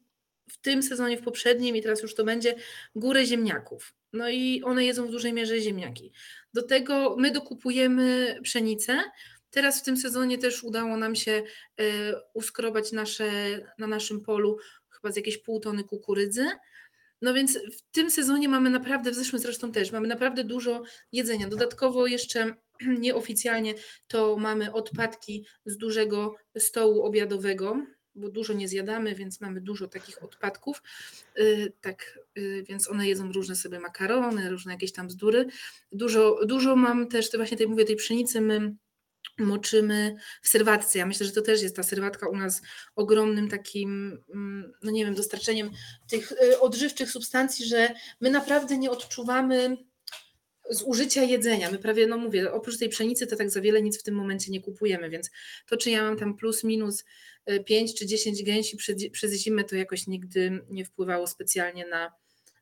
w 0.49 0.57
tym 0.57 0.83
sezonie, 0.83 1.17
w 1.17 1.21
poprzednim 1.21 1.75
i 1.75 1.81
teraz 1.81 2.01
już 2.01 2.15
to 2.15 2.23
będzie 2.23 2.55
górę 2.95 3.25
ziemniaków. 3.25 3.93
No 4.13 4.29
i 4.29 4.61
one 4.63 4.85
jedzą 4.85 5.07
w 5.07 5.11
dużej 5.11 5.33
mierze 5.33 5.61
ziemniaki. 5.61 6.11
Do 6.53 6.63
tego 6.63 7.15
my 7.19 7.31
dokupujemy 7.31 8.39
pszenicę. 8.43 9.03
Teraz 9.49 9.81
w 9.81 9.83
tym 9.83 9.97
sezonie 9.97 10.37
też 10.37 10.63
udało 10.63 10.97
nam 10.97 11.15
się 11.15 11.31
e, 11.31 11.83
uskrobać 12.33 12.91
nasze, 12.91 13.31
na 13.77 13.87
naszym 13.87 14.21
polu 14.21 14.57
chyba 14.89 15.11
z 15.11 15.15
jakieś 15.15 15.37
pół 15.37 15.59
tony 15.59 15.83
kukurydzy. 15.83 16.45
No 17.21 17.33
więc 17.33 17.57
w 17.57 17.81
tym 17.91 18.11
sezonie 18.11 18.49
mamy 18.49 18.69
naprawdę, 18.69 19.11
w 19.11 19.15
zeszłym 19.15 19.41
zresztą 19.41 19.71
też, 19.71 19.91
mamy 19.91 20.07
naprawdę 20.07 20.43
dużo 20.43 20.83
jedzenia. 21.11 21.47
Dodatkowo 21.47 22.07
jeszcze 22.07 22.55
nieoficjalnie 22.99 23.73
to 24.07 24.37
mamy 24.37 24.73
odpadki 24.73 25.45
z 25.65 25.77
dużego 25.77 26.35
stołu 26.57 27.03
obiadowego, 27.03 27.85
bo 28.15 28.29
dużo 28.29 28.53
nie 28.53 28.67
zjadamy, 28.67 29.15
więc 29.15 29.41
mamy 29.41 29.61
dużo 29.61 29.87
takich 29.87 30.23
odpadków. 30.23 30.83
Yy, 31.35 31.73
tak, 31.81 32.19
yy, 32.35 32.63
więc 32.63 32.89
one 32.89 33.07
jedzą 33.07 33.31
różne 33.31 33.55
sobie 33.55 33.79
makarony, 33.79 34.49
różne 34.49 34.71
jakieś 34.71 34.91
tam 34.91 35.07
bzdury. 35.07 35.45
Dużo, 35.91 36.39
dużo 36.45 36.75
mam 36.75 37.07
też, 37.07 37.31
to 37.31 37.37
właśnie 37.37 37.57
tej 37.57 37.67
mówię, 37.67 37.85
tej 37.85 37.95
pszenicy 37.95 38.41
my 38.41 38.75
moczymy 39.37 40.15
w 40.41 40.47
serwatce. 40.47 40.99
Ja 40.99 41.05
myślę, 41.05 41.25
że 41.25 41.31
to 41.31 41.41
też 41.41 41.61
jest 41.61 41.75
ta 41.75 41.83
serwatka 41.83 42.29
u 42.29 42.37
nas 42.37 42.61
ogromnym 42.95 43.49
takim, 43.49 44.21
mm, 44.33 44.73
no 44.83 44.91
nie 44.91 45.05
wiem, 45.05 45.15
dostarczeniem 45.15 45.71
tych 46.09 46.31
y, 46.31 46.59
odżywczych 46.59 47.11
substancji, 47.11 47.65
że 47.65 47.93
my 48.21 48.29
naprawdę 48.29 48.77
nie 48.77 48.91
odczuwamy 48.91 49.77
zużycia 50.69 51.23
jedzenia. 51.23 51.71
My 51.71 51.77
prawie, 51.77 52.07
no 52.07 52.17
mówię, 52.17 52.51
oprócz 52.51 52.77
tej 52.77 52.89
pszenicy 52.89 53.27
to 53.27 53.35
tak 53.35 53.49
za 53.49 53.61
wiele 53.61 53.81
nic 53.81 53.99
w 53.99 54.03
tym 54.03 54.15
momencie 54.15 54.51
nie 54.51 54.61
kupujemy, 54.61 55.09
więc 55.09 55.31
to, 55.67 55.77
czy 55.77 55.89
ja 55.89 56.03
mam 56.03 56.17
tam 56.17 56.35
plus 56.35 56.63
minus 56.63 57.03
5 57.65 57.95
czy 57.95 58.05
10 58.05 58.43
gęsi 58.43 58.77
przez, 58.77 59.09
przez 59.11 59.33
zimę, 59.33 59.63
to 59.63 59.75
jakoś 59.75 60.07
nigdy 60.07 60.65
nie 60.69 60.85
wpływało 60.85 61.27
specjalnie 61.27 61.85
na, 61.85 62.11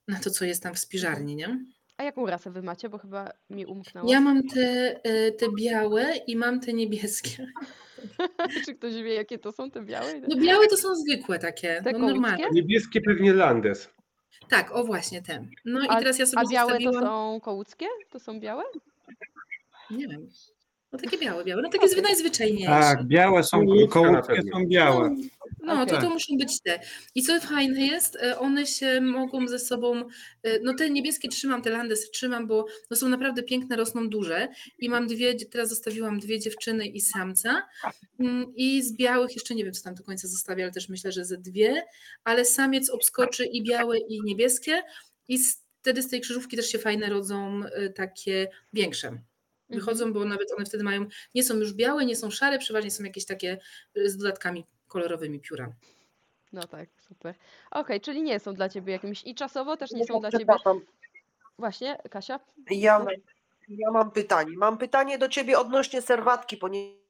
na 0.07 0.19
to, 0.19 0.29
co 0.29 0.45
jest 0.45 0.63
tam 0.63 0.73
w 0.73 0.79
spiżarni, 0.79 1.35
nie? 1.35 1.65
A 1.97 2.03
jaką 2.03 2.25
rasę 2.25 2.51
wy 2.51 2.61
macie? 2.61 2.89
Bo 2.89 2.97
chyba 2.97 3.31
mi 3.49 3.65
umknęło. 3.65 4.11
Ja 4.11 4.21
mam 4.21 4.47
te, 4.47 4.95
y, 5.27 5.31
te 5.31 5.45
białe 5.57 6.15
i 6.27 6.35
mam 6.35 6.59
te 6.59 6.73
niebieskie. 6.73 7.47
Czy 8.65 8.75
ktoś 8.75 8.93
wie, 8.93 9.13
jakie 9.13 9.39
to 9.39 9.51
są 9.51 9.71
te 9.71 9.81
białe? 9.81 10.21
No 10.27 10.35
białe 10.35 10.67
to 10.67 10.77
są 10.77 10.95
zwykłe 10.95 11.39
takie, 11.39 11.81
Te 11.83 11.91
no 11.91 11.99
normalne. 11.99 12.49
Niebieskie 12.51 13.01
pewnie 13.01 13.33
Landes. 13.33 13.89
Tak, 14.49 14.71
o 14.75 14.83
właśnie 14.83 15.21
ten. 15.21 15.49
No 15.65 15.79
A- 15.89 15.95
i 15.95 15.99
teraz 16.03 16.19
ja 16.19 16.25
sobie 16.25 16.47
A 16.47 16.51
białe 16.51 16.71
to 16.71 16.73
zostawiłam, 16.79 17.03
są 17.03 17.39
kołuckie? 17.41 17.85
To 18.09 18.19
są 18.19 18.39
białe? 18.39 18.63
nie 19.91 20.07
wiem, 20.07 20.29
no 20.93 20.99
takie 20.99 21.17
białe, 21.17 21.43
białe, 21.43 21.61
no 21.61 21.69
takie 21.69 21.87
zwy- 21.87 22.01
najzwyczajniejsze. 22.03 22.69
Tak, 22.69 23.03
białe 23.03 23.43
są, 23.43 23.65
kołówki 23.89 24.33
są 24.53 24.65
białe. 24.67 25.15
No, 25.63 25.75
to 25.85 25.95
Okej. 25.95 26.07
to 26.07 26.13
muszą 26.13 26.37
być 26.37 26.61
te. 26.61 26.79
I 27.15 27.23
co 27.23 27.39
fajne 27.39 27.81
jest, 27.85 28.15
e, 28.15 28.39
one 28.39 28.65
się 28.65 29.01
mogą 29.01 29.47
ze 29.47 29.59
sobą, 29.59 30.03
e, 30.43 30.59
no 30.59 30.73
te 30.73 30.89
niebieskie 30.89 31.29
trzymam, 31.29 31.61
te 31.61 31.69
landesy 31.69 32.07
trzymam, 32.11 32.47
bo 32.47 32.65
no 32.91 32.97
są 32.97 33.09
naprawdę 33.09 33.43
piękne, 33.43 33.75
rosną 33.75 34.09
duże 34.09 34.47
i 34.79 34.89
mam 34.89 35.07
dwie, 35.07 35.35
teraz 35.45 35.69
zostawiłam 35.69 36.19
dwie 36.19 36.39
dziewczyny 36.39 36.85
i 36.87 37.01
samca 37.01 37.63
Mm, 38.19 38.53
i 38.55 38.81
z 38.83 38.93
białych 38.95 39.33
jeszcze 39.35 39.55
nie 39.55 39.63
wiem, 39.63 39.73
co 39.73 39.83
tam 39.83 39.95
do 39.95 40.03
końca 40.03 40.27
zostawię, 40.27 40.63
ale 40.63 40.71
też 40.71 40.89
myślę, 40.89 41.11
że 41.11 41.25
ze 41.25 41.37
dwie, 41.37 41.83
ale 42.23 42.45
samiec 42.45 42.89
obskoczy 42.89 43.45
i 43.45 43.63
białe 43.63 43.97
i 43.99 44.21
niebieskie 44.23 44.81
i 45.27 45.37
z- 45.37 45.63
wtedy 45.81 46.01
z 46.03 46.09
tej 46.09 46.21
krzyżówki 46.21 46.57
też 46.57 46.71
się 46.71 46.77
fajne 46.79 47.09
rodzą 47.09 47.61
e, 47.65 47.89
takie 47.89 48.47
większe. 48.73 49.17
Wychodzą, 49.73 50.13
bo 50.13 50.25
nawet 50.25 50.51
one 50.51 50.65
wtedy 50.65 50.83
mają, 50.83 51.05
nie 51.35 51.43
są 51.43 51.55
już 51.55 51.73
białe, 51.73 52.05
nie 52.05 52.15
są 52.15 52.31
szare, 52.31 52.59
przeważnie 52.59 52.91
są 52.91 53.03
jakieś 53.03 53.25
takie 53.25 53.57
e, 53.95 54.09
z 54.09 54.17
dodatkami 54.17 54.65
kolorowymi 54.87 55.39
pióra. 55.39 55.73
No 56.53 56.67
tak, 56.67 56.89
super. 57.07 57.35
Okej, 57.71 58.01
czyli 58.01 58.21
nie 58.21 58.39
są 58.39 58.53
dla 58.53 58.69
ciebie 58.69 58.93
jakimś 58.93 59.23
i 59.23 59.35
czasowo 59.35 59.77
też 59.77 59.91
nie 59.91 60.05
są 60.05 60.19
dla 60.19 60.31
ciebie. 60.31 60.53
Właśnie, 61.59 61.97
Kasia? 62.09 62.39
ja, 62.71 63.05
ja 63.69 63.91
mam 63.91 64.11
pytanie. 64.11 64.57
Mam 64.57 64.77
pytanie 64.77 65.17
do 65.17 65.29
ciebie 65.29 65.59
odnośnie 65.59 66.01
serwatki, 66.01 66.57
ponieważ 66.57 67.03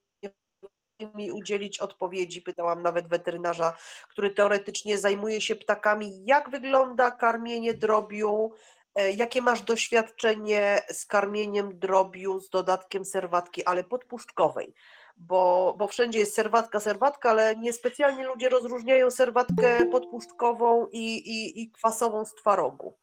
mi 1.16 1.32
udzielić 1.32 1.80
odpowiedzi. 1.80 2.42
Pytałam 2.42 2.82
nawet 2.82 3.08
weterynarza, 3.08 3.78
który 4.10 4.30
teoretycznie 4.30 4.98
zajmuje 4.98 5.42
się 5.42 5.56
ptakami. 5.56 6.26
Jak 6.26 6.50
wygląda 6.50 7.12
karmienie 7.12 7.74
drobiu? 7.74 8.52
E, 8.96 9.12
Jakie 9.12 9.42
masz 9.42 9.62
doświadczenie 9.62 10.82
z 10.92 11.06
karmieniem 11.06 11.80
drobiu 11.80 12.40
z 12.40 12.50
dodatkiem 12.50 13.06
serwatki, 13.06 13.66
ale 13.66 13.84
podpuszczkowej? 13.84 14.74
Bo, 15.18 15.76
bo 15.78 15.88
wszędzie 15.88 16.20
jest 16.20 16.36
serwatka, 16.36 16.80
serwatka, 16.80 17.30
ale 17.30 17.56
niespecjalnie 17.56 18.28
ludzie 18.28 18.50
rozróżniają 18.50 19.12
serwatkę 19.12 19.86
podpuszczkową 19.86 20.88
i, 20.92 21.16
i, 21.16 21.62
i 21.62 21.72
kwasową 21.72 22.26
z 22.26 22.36
twarogu. 22.36 22.98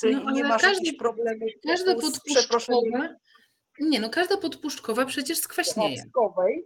Czyli 0.00 0.16
No, 0.24 0.30
nie 0.30 0.44
masz 0.44 0.62
każdy- 0.62 0.76
jakichś 0.76 0.98
problemów 0.98 1.48
Każda 1.66 1.98
z 1.98 2.20
przeproszeniem 2.20 3.16
nie 3.80 4.00
no, 4.00 4.10
każda 4.10 4.36
podpuszczkowa 4.36 5.04
przecież 5.04 5.38
skwaśnieje. 5.38 6.02
Owskowej. 6.02 6.64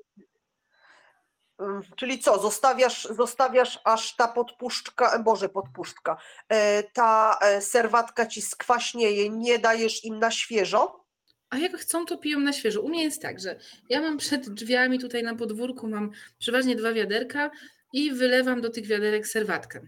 Czyli 1.96 2.18
co, 2.18 2.38
zostawiasz, 2.38 3.08
zostawiasz 3.16 3.80
aż 3.84 4.16
ta 4.16 4.28
podpuszczka, 4.28 5.12
e, 5.12 5.18
Boże, 5.18 5.48
podpuszczka, 5.48 6.16
e, 6.48 6.82
ta 6.82 7.38
e, 7.40 7.60
serwatka 7.60 8.26
ci 8.26 8.42
skwaśnieje, 8.42 9.30
nie 9.30 9.58
dajesz 9.58 10.04
im 10.04 10.18
na 10.18 10.30
świeżo? 10.30 11.04
A 11.50 11.58
jak 11.58 11.76
chcą, 11.76 12.06
to 12.06 12.18
piją 12.18 12.40
na 12.40 12.52
świeżo. 12.52 12.80
U 12.80 12.88
mnie 12.88 13.04
jest 13.04 13.22
tak, 13.22 13.40
że 13.40 13.58
ja 13.88 14.00
mam 14.00 14.18
przed 14.18 14.50
drzwiami 14.50 14.98
tutaj 14.98 15.22
na 15.22 15.34
podwórku, 15.34 15.88
mam 15.88 16.10
przeważnie 16.38 16.76
dwa 16.76 16.92
wiaderka 16.92 17.50
i 17.92 18.12
wylewam 18.12 18.60
do 18.60 18.70
tych 18.70 18.86
wiaderek 18.86 19.26
serwatkę. 19.26 19.80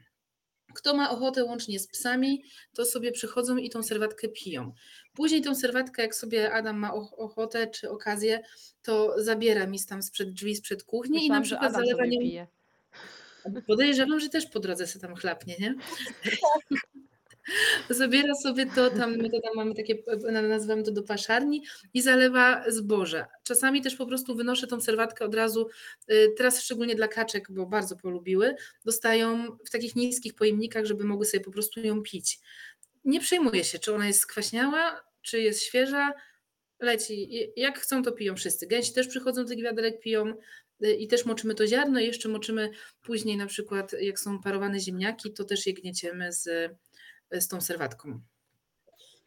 Kto 0.75 0.95
ma 0.95 1.11
ochotę 1.11 1.45
łącznie 1.45 1.79
z 1.79 1.87
psami, 1.87 2.45
to 2.75 2.85
sobie 2.85 3.13
przychodzą 3.13 3.57
i 3.57 3.71
tą 3.71 3.83
serwatkę 3.83 4.29
piją. 4.29 4.73
Później 5.15 5.43
tą 5.43 5.55
serwatkę, 5.55 6.03
jak 6.03 6.15
sobie 6.15 6.53
Adam 6.53 6.79
ma 6.79 6.91
och- 6.93 7.15
ochotę 7.17 7.67
czy 7.67 7.91
okazję, 7.91 8.41
to 8.83 9.15
zabiera 9.17 9.67
mi 9.67 9.79
tam 9.89 10.03
sprzed 10.03 10.33
drzwi, 10.33 10.57
sprzed 10.57 10.83
kuchni 10.83 11.27
i 11.27 11.29
na 11.29 11.41
Myślałam, 11.41 11.73
przykład 11.73 11.87
zalewa 11.89 12.11
pije. 12.21 12.47
Podejrzewam, 13.67 14.21
że 14.21 14.29
też 14.29 14.47
po 14.47 14.61
drodze 14.61 14.87
se 14.87 14.99
tam 14.99 15.17
chlapnie, 15.17 15.57
nie? 15.59 15.75
Zabiera 17.91 18.35
sobie 18.35 18.67
to 18.67 18.91
tam, 18.91 19.17
my 19.17 19.31
to 19.31 19.41
tam 19.41 19.53
mamy 19.57 19.75
takie, 19.75 19.99
nazywamy 20.49 20.83
to 20.83 20.91
do 20.91 21.03
paszarni 21.03 21.65
i 21.95 22.03
zalewa 22.03 22.65
zboże. 22.69 23.27
Czasami 23.43 23.83
też 23.83 23.97
po 23.97 24.07
prostu 24.07 24.35
wynoszę 24.35 24.67
tą 24.67 24.81
serwatkę 24.81 25.25
od 25.25 25.35
razu, 25.35 25.69
y, 26.11 26.35
teraz 26.37 26.63
szczególnie 26.63 26.95
dla 26.95 27.09
kaczek, 27.09 27.53
bo 27.53 27.67
bardzo 27.67 27.97
polubiły, 27.97 28.55
dostają 28.85 29.57
w 29.67 29.71
takich 29.71 29.97
niskich 29.97 30.35
pojemnikach, 30.35 30.85
żeby 30.85 31.05
mogły 31.05 31.27
sobie 31.27 31.45
po 31.45 31.51
prostu 31.51 31.81
ją 31.81 32.03
pić. 32.03 32.39
Nie 33.05 33.21
przejmuję 33.21 33.65
się, 33.65 33.79
czy 33.79 33.95
ona 33.95 34.07
jest 34.07 34.21
skwaśniała, 34.21 35.01
czy 35.23 35.41
jest 35.41 35.63
świeża, 35.63 36.13
leci. 36.81 37.29
Jak 37.57 37.79
chcą, 37.79 38.03
to 38.03 38.13
piją 38.13 38.37
wszyscy. 38.37 38.67
Gęsi 38.67 38.93
też 38.93 39.09
przychodzą 39.09 39.47
tych 39.47 39.63
wiaderek, 39.63 40.01
piją 40.01 40.35
y, 40.85 40.93
i 40.95 41.09
też 41.09 41.25
moczymy 41.25 41.55
to 41.55 41.67
ziarno 41.67 42.01
i 42.01 42.07
jeszcze 42.07 42.29
moczymy 42.29 42.71
później 43.03 43.37
na 43.37 43.47
przykład, 43.47 43.93
jak 44.01 44.21
są 44.21 44.41
parowane 44.41 44.81
ziemniaki, 44.81 45.33
to 45.33 45.45
też 45.45 45.67
je 45.67 45.75
gnieciemy 45.75 46.33
z, 46.33 46.71
z 47.41 47.49
tą 47.49 47.61
serwatką. 47.61 48.21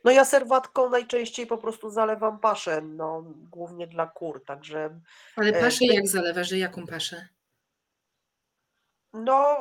No 0.03 0.12
ja 0.12 0.26
serwatką 0.26 0.89
najczęściej 0.89 1.47
po 1.47 1.58
prostu 1.58 1.89
zalewam 1.89 2.39
paszę, 2.39 2.82
no 2.82 3.24
głównie 3.51 3.88
dla 3.88 4.08
kur, 4.08 4.45
także 4.45 4.99
Ale 5.36 5.49
E, 5.49 5.62
paszę 5.62 5.80
ty- 5.80 5.86
jak 5.86 6.08
zalewa, 6.08 6.43
że 6.43 6.58
jaką 6.58 6.88
paszę? 6.88 7.28
No, 9.14 9.58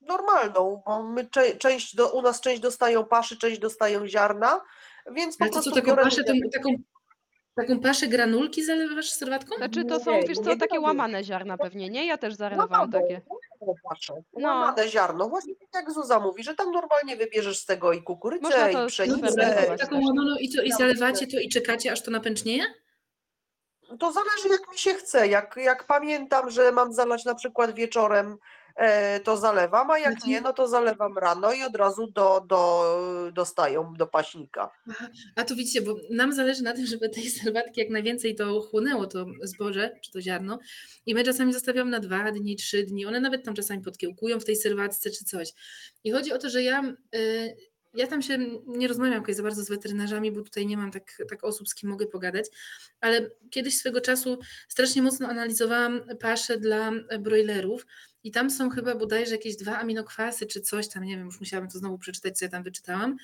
normalną, 0.00 0.82
bo 0.86 1.02
my 1.02 1.26
cze- 1.30 1.56
część 1.56 1.96
do, 1.96 2.12
u 2.12 2.22
nas 2.22 2.40
część 2.40 2.60
dostają 2.60 3.04
paszy, 3.04 3.38
część 3.38 3.58
dostają 3.60 4.06
ziarna, 4.08 4.60
więc 5.12 5.36
po 5.36 5.44
Ale 5.44 5.52
to 5.52 5.62
co, 5.62 5.70
prostu 5.70 5.80
taką 5.86 6.02
paszę, 6.02 6.24
tą, 6.24 6.32
wiaderko. 6.32 6.50
taką, 6.58 6.70
taką 7.54 7.80
paszę 7.80 8.06
granulki 8.06 8.64
zalewasz 8.64 9.10
serwatką? 9.10 9.56
Znaczy 9.56 9.84
to 9.84 10.00
są, 10.00 10.12
Nie, 10.12 10.22
wiesz 10.22 10.38
co, 10.38 10.56
takie 10.56 10.80
łamane 10.80 11.24
ziarna 11.24 11.58
pewnie, 11.58 11.90
nie? 11.90 12.06
Ja 12.06 12.18
też 12.18 12.34
zalewałam 12.34 12.70
Łamaną, 12.70 12.92
takie. 12.92 13.20
Paszę, 13.88 14.14
No. 14.32 14.48
łamane 14.48 14.88
ziarno, 14.88 15.28
właśnie 15.28 15.54
tak 15.54 15.68
jak 15.82 15.92
Zuza 15.94 16.20
mówi, 16.20 16.44
że 16.44 16.54
tam 16.54 16.70
normalnie 16.72 17.16
wybierzesz 17.16 17.58
z 17.58 17.66
tego 17.66 17.92
i 17.92 17.96
Można 17.96 18.04
kukurydzę, 18.06 18.48
to 18.62 18.68
i 18.70 18.74
No 18.74 18.86
pszenicę. 18.86 19.32
sfermentować. 19.32 19.80
taką 19.80 19.94
łamaną 20.06 20.36
i 20.40 20.48
co, 20.48 20.62
i 20.62 20.72
zalewacie 20.72 21.26
to 21.26 21.38
i 21.40 21.48
czekacie, 21.48 21.92
aż 21.92 22.02
to 22.02 22.10
napęcznieje? 22.10 22.64
To 24.00 24.12
zależy 24.12 24.48
jak 24.48 24.72
mi 24.72 24.78
się 24.78 24.94
chce. 24.94 25.28
Jak, 25.28 25.56
jak 25.56 25.86
pamiętam, 25.86 26.50
że 26.50 26.72
mam 26.72 26.92
zalać 26.92 27.24
na 27.24 27.34
przykład 27.34 27.74
wieczorem, 27.74 28.36
to 29.24 29.36
zalewam, 29.36 29.90
a 29.90 29.98
jak 29.98 30.12
Znaczy- 30.12 30.28
nie, 30.28 30.40
no 30.40 30.52
to 30.52 30.68
zalewam 30.68 31.18
rano 31.18 31.52
i 31.52 31.62
od 31.62 31.76
razu 31.76 32.06
do, 32.06 32.44
do, 32.48 33.30
dostają 33.34 33.94
do 33.94 34.06
paśnika. 34.06 34.70
Aha. 34.90 35.08
A 35.36 35.44
tu 35.44 35.56
widzicie, 35.56 35.82
bo 35.82 35.96
nam 36.10 36.32
zależy 36.32 36.62
na 36.62 36.72
tym, 36.72 36.86
żeby 36.86 37.08
tej 37.08 37.30
serwatki 37.30 37.80
jak 37.80 37.90
najwięcej 37.90 38.34
to 38.34 38.60
chłonęło 38.60 39.06
to 39.06 39.26
zboże, 39.42 39.98
czy 40.02 40.12
to 40.12 40.20
ziarno. 40.20 40.58
I 41.06 41.14
my 41.14 41.24
czasami 41.24 41.52
zostawiamy 41.52 41.90
na 41.90 42.00
dwa 42.00 42.32
dni, 42.32 42.56
trzy 42.56 42.82
dni. 42.82 43.06
One 43.06 43.20
nawet 43.20 43.44
tam 43.44 43.54
czasami 43.54 43.82
podkiełkują 43.82 44.40
w 44.40 44.44
tej 44.44 44.56
serwatce 44.56 45.10
czy 45.10 45.24
coś. 45.24 45.52
I 46.04 46.10
chodzi 46.10 46.32
o 46.32 46.38
to, 46.38 46.50
że 46.50 46.62
ja, 46.62 46.94
y, 47.14 47.56
ja 47.94 48.06
tam 48.06 48.22
się 48.22 48.38
nie 48.66 48.88
rozmawiam 48.88 49.14
jakoś 49.14 49.36
za 49.36 49.42
bardzo 49.42 49.62
z 49.62 49.68
weterynarzami, 49.68 50.32
bo 50.32 50.42
tutaj 50.42 50.66
nie 50.66 50.76
mam 50.76 50.90
tak, 50.90 51.22
tak 51.30 51.44
osób, 51.44 51.68
z 51.68 51.74
kim 51.74 51.90
mogę 51.90 52.06
pogadać, 52.06 52.46
ale 53.00 53.30
kiedyś 53.50 53.78
swego 53.78 54.00
czasu 54.00 54.38
strasznie 54.68 55.02
mocno 55.02 55.28
analizowałam 55.28 56.00
paszę 56.20 56.58
dla 56.58 56.92
broilerów 57.20 57.86
i 58.26 58.30
tam 58.30 58.50
są 58.50 58.70
chyba 58.70 58.94
bodajże 58.94 59.32
jakieś 59.32 59.56
dwa 59.56 59.78
aminokwasy 59.78 60.46
czy 60.46 60.60
coś 60.60 60.88
tam, 60.88 61.04
nie 61.04 61.16
wiem, 61.16 61.26
już 61.26 61.40
musiałabym 61.40 61.70
to 61.70 61.78
znowu 61.78 61.98
przeczytać, 61.98 62.38
co 62.38 62.44
ja 62.44 62.50
tam 62.50 62.62
wyczytałam. 62.62 63.16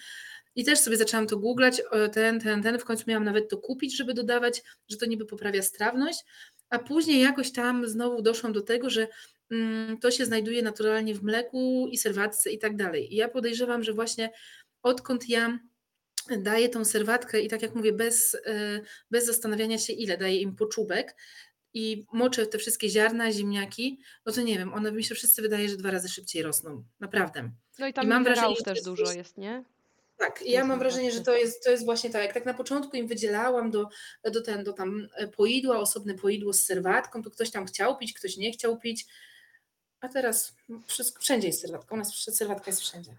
I 0.55 0.64
też 0.64 0.78
sobie 0.78 0.96
zaczęłam 0.96 1.26
to 1.26 1.36
googlać, 1.36 1.80
o, 1.80 2.09
ten, 2.09 2.40
ten, 2.40 2.62
ten, 2.62 2.78
w 2.78 2.84
końcu 2.84 3.05
miałam 3.07 3.24
nawet 3.24 3.48
to 3.48 3.59
kupić, 3.59 3.96
żeby 3.96 4.14
dodawać, 4.14 4.62
że 4.88 4.96
to 4.96 5.07
niby 5.07 5.26
poprawia 5.26 5.62
strawność, 5.62 6.24
a 6.70 6.78
później 6.78 7.20
jakoś 7.20 7.53
tam 7.53 7.88
znowu 7.88 8.22
doszłam 8.22 8.53
do 8.53 8.62
tego, 8.62 8.90
że 8.90 9.09
mm, 9.50 9.98
to 9.98 10.11
się 10.11 10.26
znajduje 10.26 10.62
naturalnie 10.62 11.14
w 11.14 11.22
mleku 11.22 11.88
i 11.90 11.98
serwatce 11.98 12.50
i 12.50 12.59
tak 12.59 12.76
dalej. 12.76 13.14
I 13.14 13.16
ja 13.16 13.28
podejrzewam, 13.28 13.84
że 13.84 13.92
właśnie 13.92 14.30
odkąd 14.82 15.28
ja 15.28 15.59
daję 16.38 16.68
tą 16.68 16.84
serwatkę 16.84 17.40
i 17.40 17.48
tak 17.48 17.62
jak 17.62 17.74
mówię, 17.74 17.92
bez, 17.92 18.36
e, 18.46 18.80
bez 19.11 19.26
zastanawiania 19.26 19.78
się 19.78 19.92
ile, 19.92 20.18
daję 20.18 20.36
im 20.36 20.57
po 20.57 20.66
czubek 20.66 21.16
i 21.74 22.06
moczę 22.12 22.46
te 22.46 22.58
wszystkie 22.58 22.88
ziarna, 22.88 23.32
ziemniaki, 23.32 24.00
no 24.26 24.32
to 24.32 24.42
nie 24.42 24.58
wiem, 24.58 24.74
one 24.74 24.92
mi 24.92 25.04
się 25.04 25.14
wszyscy 25.14 25.42
wydaje, 25.42 25.68
że 25.68 25.76
dwa 25.76 25.90
razy 25.90 26.08
szybciej 26.08 26.42
rosną. 26.42 26.84
Naprawdę. 27.00 27.50
No 27.78 27.86
i 27.86 27.92
tam 27.92 28.04
I 28.04 28.08
mam 28.08 28.24
wrażenie, 28.24 28.56
też 28.56 28.76
jest 28.76 28.84
dużo 28.84 29.12
jest, 29.12 29.38
nie? 29.38 29.64
Tak, 30.18 30.42
ja 30.46 30.64
mam 30.64 30.78
wrażenie, 30.78 31.12
że 31.12 31.20
to 31.20 31.36
jest, 31.36 31.64
to 31.64 31.70
jest 31.70 31.84
właśnie 31.84 32.10
tak. 32.10 32.22
Jak 32.22 32.34
tak 32.34 32.46
na 32.46 32.54
początku 32.54 32.96
im 32.96 33.06
wydzielałam 33.06 33.70
do, 33.70 33.88
do, 34.32 34.42
ten, 34.42 34.64
do 34.64 34.72
tam 34.72 35.08
e, 35.14 35.28
poidła, 35.28 35.78
osobne 35.78 36.14
poidło 36.14 36.52
z 36.52 36.60
serwatką, 36.60 37.22
to 37.22 37.30
ktoś 37.30 37.50
tam 37.50 37.66
chciał 37.66 37.98
pić, 37.98 38.12
ktoś 38.12 38.36
nie 38.36 38.52
chciał 38.52 38.78
pić. 38.78 39.06
A 40.00 40.08
teraz 40.08 40.54
wszystko, 40.86 41.22
wszędzie 41.22 41.46
jest 41.46 41.60
serwatka. 41.60 41.94
U 41.94 41.98
nas 41.98 42.14
serwatka 42.14 42.70
jest 42.70 42.80
wszędzie. 42.80 43.14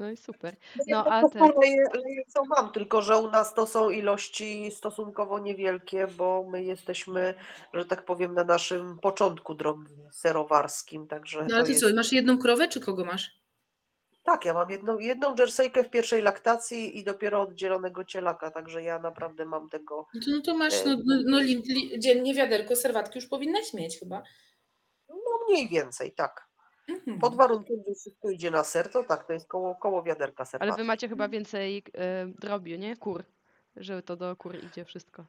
No 0.00 0.10
i 0.10 0.16
super. 0.16 0.56
No, 0.76 0.84
ja 0.86 1.04
a 1.04 1.20
po 1.22 1.28
te- 1.28 2.24
co 2.28 2.44
mam, 2.44 2.72
tylko 2.72 3.02
że 3.02 3.16
u 3.16 3.30
nas 3.30 3.54
to 3.54 3.66
są 3.66 3.90
ilości 3.90 4.70
stosunkowo 4.70 5.38
niewielkie, 5.38 6.06
bo 6.06 6.46
my 6.50 6.64
jesteśmy, 6.64 7.34
że 7.74 7.84
tak 7.84 8.04
powiem, 8.04 8.34
na 8.34 8.44
naszym 8.44 8.98
początku 8.98 9.54
drogi 9.54 9.94
serowarskim, 10.12 11.06
także 11.06 11.46
No 11.48 11.54
ale 11.54 11.64
ty 11.64 11.70
jest... 11.72 11.82
co, 11.82 11.94
masz 11.94 12.12
jedną 12.12 12.38
krowę, 12.38 12.68
czy 12.68 12.80
kogo 12.80 13.04
masz? 13.04 13.40
Tak, 14.22 14.44
ja 14.44 14.54
mam 14.54 14.70
jedną, 14.70 14.98
jedną 14.98 15.34
jerseykę 15.36 15.84
w 15.84 15.90
pierwszej 15.90 16.22
laktacji 16.22 16.98
i 16.98 17.04
dopiero 17.04 17.40
oddzielonego 17.40 18.04
cielaka, 18.04 18.50
także 18.50 18.82
ja 18.82 18.98
naprawdę 18.98 19.46
mam 19.46 19.68
tego... 19.68 20.06
No 20.14 20.20
to, 20.24 20.30
no 20.30 20.40
to 20.40 20.54
masz 20.54 20.74
E, 20.74 20.84
no, 20.86 20.96
no, 21.06 21.22
no, 21.26 21.38
li, 21.38 21.56
li, 21.56 21.98
dziennie 21.98 22.34
wiaderko 22.34 22.76
serwatki 22.76 23.18
już 23.18 23.28
powinnaś 23.28 23.74
mieć 23.74 23.98
chyba. 23.98 24.22
No 25.08 25.46
mniej 25.48 25.68
więcej, 25.68 26.12
tak. 26.12 26.49
Mhm. 26.88 27.18
Pod 27.18 27.34
warunkiem, 27.36 27.76
że 27.88 27.94
wszystko 27.94 28.30
idzie 28.30 28.50
na 28.50 28.64
ser, 28.64 28.90
to 28.92 29.04
tak, 29.04 29.24
to 29.26 29.32
jest 29.32 29.48
koło, 29.48 29.74
koło 29.74 30.02
wiaderka 30.02 30.44
Ale 30.60 30.72
wy 30.72 30.84
macie 30.84 31.08
chyba 31.08 31.28
więcej 31.28 31.82
e, 31.94 32.26
drobiu, 32.26 32.76
nie? 32.78 32.96
Kur. 32.96 33.24
Że 33.76 34.02
to 34.02 34.16
do 34.16 34.36
kur 34.36 34.56
idzie 34.64 34.84
wszystko. 34.84 35.24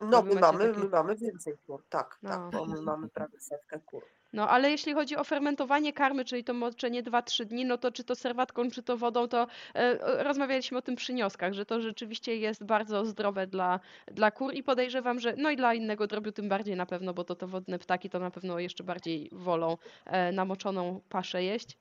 No, 0.00 0.22
wy 0.22 0.28
my 0.34 0.40
macie 0.40 0.52
mamy, 0.52 0.68
takie- 0.68 0.78
my 0.84 0.88
mamy 0.88 1.16
więcej 1.16 1.54
kur, 1.66 1.84
tak, 1.88 2.18
No. 2.22 2.30
tak, 2.30 2.50
bo 2.50 2.66
my 2.66 2.82
mamy 2.82 3.08
prawie 3.08 3.40
setkę 3.40 3.80
kur. 3.80 4.02
No, 4.32 4.48
ale 4.48 4.70
jeśli 4.70 4.94
chodzi 4.94 5.16
o 5.16 5.24
fermentowanie 5.24 5.92
karmy, 5.92 6.24
czyli 6.24 6.44
to 6.44 6.54
moczenie 6.54 7.02
2-3 7.02 7.44
dni, 7.44 7.64
no 7.64 7.78
to 7.78 7.92
czy 7.92 8.04
to 8.04 8.14
serwatką, 8.14 8.70
czy 8.70 8.82
to 8.82 8.96
wodą, 8.96 9.28
to 9.28 9.46
e, 9.74 10.24
rozmawialiśmy 10.24 10.78
o 10.78 10.82
tym 10.82 10.96
przy 10.96 11.14
nioskach, 11.14 11.52
że 11.52 11.66
to 11.66 11.80
rzeczywiście 11.80 12.36
jest 12.36 12.64
bardzo 12.64 13.04
zdrowe 13.04 13.46
dla, 13.46 13.80
dla 14.06 14.30
kur 14.30 14.54
i 14.54 14.62
podejrzewam, 14.62 15.20
że 15.20 15.34
no 15.36 15.50
i 15.50 15.56
dla 15.56 15.74
innego 15.74 16.06
drobiu 16.06 16.32
tym 16.32 16.48
bardziej 16.48 16.76
na 16.76 16.86
pewno, 16.86 17.14
bo 17.14 17.24
to 17.24 17.34
te 17.34 17.46
wodne 17.46 17.78
ptaki 17.78 18.10
to 18.10 18.18
na 18.18 18.30
pewno 18.30 18.58
jeszcze 18.58 18.84
bardziej 18.84 19.28
wolą 19.32 19.76
e, 20.06 20.32
namoczoną 20.32 21.00
paszę 21.08 21.42
jeść. 21.44 21.78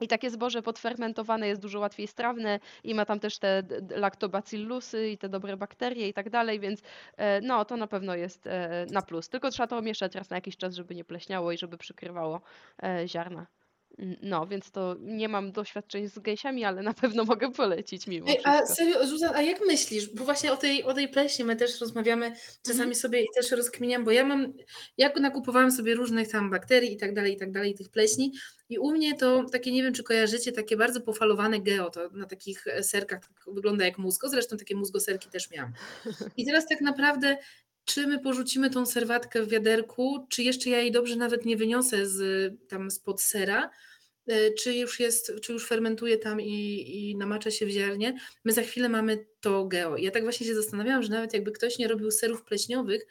I 0.00 0.08
takie 0.08 0.30
zboże 0.30 0.62
podfermentowane 0.62 1.48
jest 1.48 1.60
dużo 1.60 1.80
łatwiej 1.80 2.06
strawne 2.06 2.60
i 2.84 2.94
ma 2.94 3.04
tam 3.04 3.20
też 3.20 3.38
te 3.38 3.62
lactobacillusy 3.90 5.08
i 5.08 5.18
te 5.18 5.28
dobre 5.28 5.56
bakterie 5.56 6.08
i 6.08 6.12
tak 6.12 6.30
dalej, 6.30 6.60
więc 6.60 6.82
e, 7.16 7.40
no 7.40 7.64
to 7.64 7.76
na 7.76 7.86
pewno 7.86 8.14
jest 8.14 8.46
e, 8.46 8.86
na 8.90 9.02
plus. 9.02 9.28
Tylko 9.28 9.50
trzeba 9.50 9.66
to 9.66 9.82
mieszać 9.82 10.14
raz 10.14 10.30
na 10.30 10.36
jakiś 10.36 10.56
czas, 10.56 10.74
żeby 10.74 10.94
nie 10.94 11.04
pleśniało 11.04 11.52
i 11.52 11.58
żeby 11.58 11.78
przykrywało 11.78 12.40
e, 12.82 13.08
ziarna. 13.08 13.46
No, 14.22 14.46
więc 14.46 14.70
to 14.70 14.96
nie 15.00 15.28
mam 15.28 15.52
doświadczeń 15.52 16.08
z 16.08 16.18
gęsiami, 16.18 16.64
ale 16.64 16.82
na 16.82 16.94
pewno 16.94 17.24
mogę 17.24 17.52
polecić 17.52 18.06
mimo 18.06 18.28
Ej, 18.28 18.38
a 18.44 18.56
wszystko. 18.56 18.74
serio, 18.74 19.06
Zuzan, 19.06 19.34
a 19.34 19.42
jak 19.42 19.60
myślisz? 19.66 20.14
Bo 20.14 20.24
właśnie 20.24 20.52
o 20.52 20.56
tej, 20.56 20.84
o 20.84 20.94
tej 20.94 21.08
pleśni 21.08 21.44
my 21.44 21.56
też 21.56 21.80
rozmawiamy 21.80 22.32
czasami 22.62 22.80
Mhm. 22.80 22.94
sobie 22.94 23.22
i 23.22 23.26
też 23.34 23.50
rozkminiam, 23.50 24.04
bo 24.04 24.10
ja 24.10 24.24
mam, 24.24 24.52
ja 24.98 25.10
nakupowałam 25.20 25.72
sobie 25.72 25.94
różnych 25.94 26.28
tam 26.28 26.50
bakterii 26.50 26.92
i 26.92 26.96
tak 26.96 27.14
dalej, 27.14 27.32
i 27.32 27.36
tak 27.36 27.52
dalej, 27.52 27.74
tych 27.74 27.88
pleśni 27.88 28.32
i 28.68 28.78
u 28.78 28.90
mnie 28.92 29.14
to 29.16 29.44
takie, 29.52 29.72
nie 29.72 29.82
wiem 29.82 29.94
czy 29.94 30.02
kojarzycie, 30.02 30.52
takie 30.52 30.76
bardzo 30.76 31.00
pofalowane 31.00 31.60
geo, 31.60 31.90
to 31.90 32.08
na 32.08 32.26
takich 32.26 32.66
e, 32.66 32.82
serkach 32.82 33.20
tak 33.20 33.54
wygląda 33.54 33.84
jak 33.84 33.98
mózgo, 33.98 34.28
zresztą 34.28 34.56
takie 34.56 34.76
mózgoserki 34.76 35.28
też 35.30 35.50
miałam. 35.50 35.72
I 36.36 36.46
teraz 36.46 36.66
tak 36.68 36.80
naprawdę 36.80 37.36
czy 37.84 38.06
my 38.06 38.18
porzucimy 38.18 38.70
tą 38.70 38.86
serwatkę 38.86 39.42
w 39.42 39.48
wiaderku, 39.48 40.26
czy 40.28 40.42
jeszcze 40.42 40.70
ja 40.70 40.78
jej 40.78 40.92
dobrze 40.92 41.16
nawet 41.16 41.44
nie 41.44 41.56
wyniosę 41.56 42.06
z 42.06 42.52
tam 42.68 42.90
spod 42.90 43.20
sera, 43.20 43.70
e, 44.26 44.50
czy 44.52 44.74
już 44.74 45.00
jest, 45.00 45.32
czy 45.42 45.52
już 45.52 45.66
fermentuje 45.66 46.18
tam 46.18 46.40
i, 46.40 46.84
i 47.10 47.16
namacza 47.16 47.50
się 47.50 47.66
w 47.66 47.70
ziarnie. 47.70 48.18
My 48.44 48.52
za 48.52 48.62
chwilę 48.62 48.88
mamy 48.88 49.26
to 49.40 49.64
geo. 49.64 49.96
Ja 49.96 50.10
tak 50.10 50.22
właśnie 50.22 50.46
się 50.46 50.54
zastanawiałam, 50.54 51.02
że 51.02 51.08
nawet 51.10 51.34
jakby 51.34 51.52
ktoś 51.52 51.78
nie 51.78 51.88
robił 51.88 52.10
serów 52.10 52.44
pleśniowych, 52.44 53.06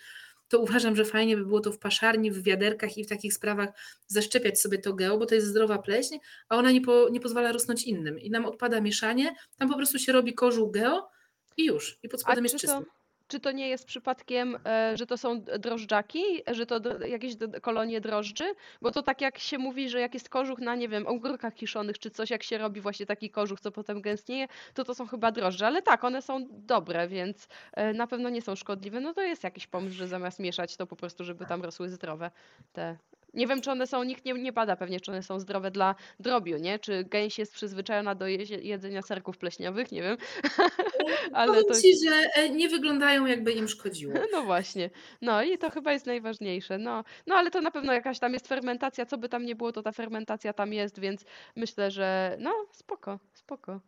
to 0.50 0.60
uważam, 0.60 0.96
że 0.96 1.06
fajnie 1.06 1.38
by 1.38 1.46
było 1.46 1.60
to 1.60 1.72
w 1.72 1.80
paszarni, 1.80 2.32
w 2.32 2.44
wiaderkach 2.44 2.98
i 2.98 3.04
w 3.04 3.10
takich 3.10 3.34
sprawach 3.34 3.70
zaszczepiać 4.08 4.62
sobie 4.62 4.78
to 4.78 4.94
geo, 4.94 5.18
bo 5.18 5.26
to 5.26 5.36
jest 5.36 5.48
zdrowa 5.48 5.78
pleśń, 5.78 6.18
a 6.50 6.58
ona 6.58 6.72
nie, 6.72 6.82
po, 6.82 7.10
nie 7.10 7.20
pozwala 7.20 7.52
rosnąć 7.52 7.84
innym. 7.84 8.20
I 8.20 8.30
nam 8.30 8.46
odpada 8.46 8.82
mieszanie, 8.82 9.36
tam 9.58 9.70
po 9.70 9.76
prostu 9.76 10.00
się 10.00 10.12
robi 10.12 10.34
kożuch 10.34 10.72
geo 10.72 11.10
i 11.58 11.66
już. 11.66 12.00
I 12.04 12.10
pod 12.10 12.20
A 12.20 12.24
spodem 12.24 12.44
jest 12.44 12.56
czy 12.56 12.62
czysty. 12.62 12.78
to, 12.78 12.99
czy 13.30 13.40
to 13.40 13.52
nie 13.52 13.70
jest 13.70 13.86
przypadkiem, 13.86 14.58
e, 14.66 14.98
że 14.98 15.06
to 15.06 15.18
są 15.18 15.42
drożdżaki, 15.42 16.24
że 16.52 16.66
to 16.66 17.06
jakieś 17.06 17.34
kolonie 17.62 18.02
drożdży? 18.02 18.54
Bo 18.82 18.92
to 18.92 19.04
tak 19.04 19.22
jak 19.22 19.38
się 19.38 19.58
mówi, 19.58 19.90
że 19.90 20.00
jak 20.00 20.14
jest 20.14 20.30
kożuch 20.30 20.60
na, 20.60 20.76
nie 20.76 20.90
wiem, 20.90 21.08
ogórkach 21.08 21.54
kiszonych 21.54 22.00
czy 22.00 22.10
coś, 22.10 22.30
jak 22.30 22.44
się 22.44 22.58
robi 22.58 22.82
właśnie 22.82 23.06
taki 23.06 23.30
kożuch, 23.30 23.60
co 23.60 23.72
potem 23.72 24.02
gęstnieje, 24.02 24.48
to 24.74 24.84
to 24.84 24.96
są 24.96 25.08
chyba 25.08 25.32
drożdże. 25.32 25.68
Ale 25.68 25.82
tak, 25.82 26.04
one 26.04 26.22
są 26.22 26.48
dobre, 26.50 27.08
więc 27.08 27.48
e, 27.74 27.94
na 27.94 28.08
pewno 28.08 28.30
nie 28.30 28.42
są 28.42 28.56
szkodliwe. 28.56 29.00
No 29.00 29.14
to 29.14 29.22
jest 29.22 29.44
jakiś 29.44 29.68
pomysł, 29.68 29.96
że 29.96 30.08
zamiast 30.08 30.40
mieszać 30.40 30.78
to 30.78 30.88
po 30.88 30.96
prostu, 30.96 31.24
żeby 31.24 31.46
tam 31.46 31.64
rosły 31.64 31.90
zdrowe 31.90 32.32
te... 32.74 32.98
Nie 33.34 33.48
wiem, 33.48 33.62
czy 33.62 33.72
one 33.72 33.88
są, 33.88 34.04
nikt 34.04 34.26
nie, 34.26 34.34
nie 34.34 34.54
bada 34.54 34.76
pewnie, 34.76 35.00
czy 35.00 35.12
one 35.12 35.24
są 35.24 35.40
zdrowe 35.40 35.72
dla 35.72 35.96
drobiu, 36.20 36.58
nie? 36.58 36.80
Czy 36.80 37.04
gęś 37.04 37.40
jest 37.40 37.54
przyzwyczajona 37.54 38.16
do 38.16 38.28
jedzenia 38.28 39.02
serków 39.02 39.38
pleśniowych, 39.38 39.92
nie 39.92 40.02
wiem. 40.02 40.18
Ale 41.34 41.52
Powiem 41.52 41.66
to... 41.68 41.82
Ci, 41.82 41.94
że 42.06 42.30
e, 42.36 42.50
nie 42.50 42.70
wyglądają 42.70 43.26
jakby 43.26 43.52
im 43.52 43.68
szkodziło. 43.68 44.14
No 44.32 44.44
właśnie. 44.44 44.90
No 45.22 45.44
i 45.44 45.58
to 45.58 45.70
chyba 45.70 45.94
jest 45.94 46.06
najważniejsze. 46.06 46.78
No, 46.78 47.04
no 47.28 47.36
ale 47.36 47.52
to 47.52 47.62
na 47.62 47.72
pewno 47.72 47.94
jakaś 47.94 48.20
tam 48.20 48.34
jest 48.34 48.48
fermentacja. 48.48 49.06
Co 49.06 49.18
by 49.18 49.30
tam 49.30 49.46
nie 49.46 49.56
było, 49.56 49.72
to 49.72 49.84
ta 49.84 49.92
fermentacja 49.92 50.54
tam 50.54 50.74
jest, 50.74 51.00
więc 51.00 51.26
myślę, 51.56 51.92
że 51.92 52.38
no 52.40 52.54
spoko, 52.72 53.20
spoko. 53.34 53.80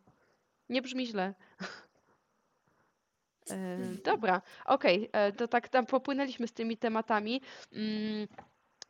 Nie 0.68 0.82
brzmi 0.82 1.06
źle. 1.06 1.34
E, 3.50 3.78
dobra, 4.04 4.42
okej, 4.64 5.08
e, 5.12 5.32
to 5.32 5.48
tak 5.48 5.68
tam 5.68 5.86
popłynęliśmy 5.86 6.46
z 6.46 6.52
tymi 6.52 6.76
tematami. 6.76 7.40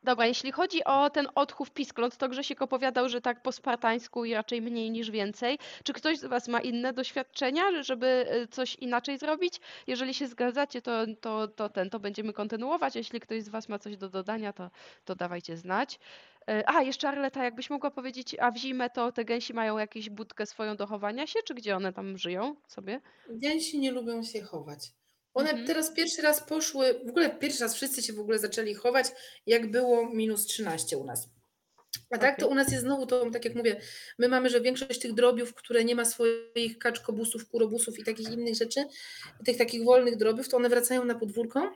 Dobra, 0.05 0.27
jeśli 0.27 0.53
chodzi 0.53 0.85
o 0.85 1.11
ten 1.11 1.29
odchów 1.35 1.71
piskląt, 1.71 2.17
to 2.17 2.29
Grzesiek 2.29 2.63
opowiadał, 2.63 3.09
że 3.09 3.21
tak 3.21 3.43
po 3.43 3.53
spartańsku 3.53 4.25
i 4.25 4.35
raczej 4.35 4.63
mniej 4.63 4.91
niż 4.91 5.11
więcej. 5.11 5.59
Czy 5.85 5.93
ktoś 5.93 6.19
z 6.19 6.25
Was 6.25 6.49
ma 6.49 6.61
inne 6.61 6.93
doświadczenia, 6.93 7.83
żeby 7.83 8.07
e, 8.07 8.47
coś 8.49 8.75
inaczej 8.75 9.19
zrobić? 9.19 9.61
Jeżeli 9.87 10.15
się 10.15 10.27
zgadzacie, 10.27 10.83
to, 10.83 10.93
to, 11.21 11.49
to 11.49 11.69
ten, 11.69 11.91
to 11.91 12.01
będziemy 12.01 12.33
kontynuować. 12.33 12.97
Jeśli 12.97 13.21
ktoś 13.21 13.43
z 13.43 13.49
Was 13.49 13.69
ma 13.69 13.79
coś 13.79 13.97
do 13.97 14.09
dodania, 14.09 14.53
to, 14.53 14.71
to 15.05 15.15
dawajcie 15.15 15.57
znać. 15.57 15.99
E, 16.49 16.69
A, 16.69 16.83
jeszcze 16.83 17.09
Arleta, 17.09 17.45
jakbyś 17.45 17.71
mogła 17.71 17.91
powiedzieć, 17.91 18.37
a 18.41 18.51
w 18.51 18.57
zimę 18.57 18.91
to 18.91 19.13
te 19.13 19.25
gęsi 19.25 19.55
mają 19.55 19.79
jakąś 19.79 20.11
budkę 20.11 20.47
swoją 20.47 20.77
do 20.77 20.87
chowania 20.87 21.27
się, 21.27 21.41
czy 21.45 21.55
gdzie 21.55 21.77
one 21.77 21.93
tam 21.93 22.19
żyją 22.19 22.57
sobie? 22.67 23.01
Gęsi 23.29 23.79
nie 23.79 23.93
lubią 23.93 24.23
się 24.23 24.43
chować. 24.43 25.02
One 25.35 25.51
Mhm. 25.51 25.67
teraz 25.67 25.91
pierwszy 25.91 26.23
raz 26.23 26.41
poszły, 26.41 27.01
w 27.07 27.09
ogóle 27.09 27.31
pierwszy 27.31 27.61
raz 27.61 27.75
wszyscy 27.75 28.03
się 28.03 28.13
w 28.13 28.21
ogóle 28.21 28.39
zaczęli 28.39 28.75
chować, 28.75 29.07
jak 29.47 29.71
było 29.71 30.11
minus 30.11 30.47
13 30.47 30.99
u 30.99 31.05
nas. 31.05 31.29
A 32.11 32.19
tak 32.19 32.39
to 32.41 32.49
u 32.49 32.55
nas 32.55 32.73
jest 32.73 32.85
znowu 32.85 33.07
to, 33.07 33.31
tak 33.31 33.45
jak 33.45 33.55
mówię, 33.55 33.81
my 34.19 34.29
mamy, 34.29 34.51
że 34.51 34.61
większość 34.61 35.01
tych 35.01 35.15
drobiów, 35.15 35.55
które 35.55 35.85
nie 35.85 35.95
ma 35.95 36.05
swoich 36.05 36.79
kaczkobusów, 36.79 37.49
kurobusów 37.49 37.99
i 37.99 38.05
takich 38.05 38.31
innych 38.31 38.55
rzeczy, 38.55 38.85
tych 39.45 39.57
takich 39.57 39.85
wolnych 39.85 40.17
drobiów, 40.17 40.49
to 40.49 40.57
one 40.57 40.69
wracają 40.69 41.05
na 41.05 41.15
podwórko. 41.15 41.73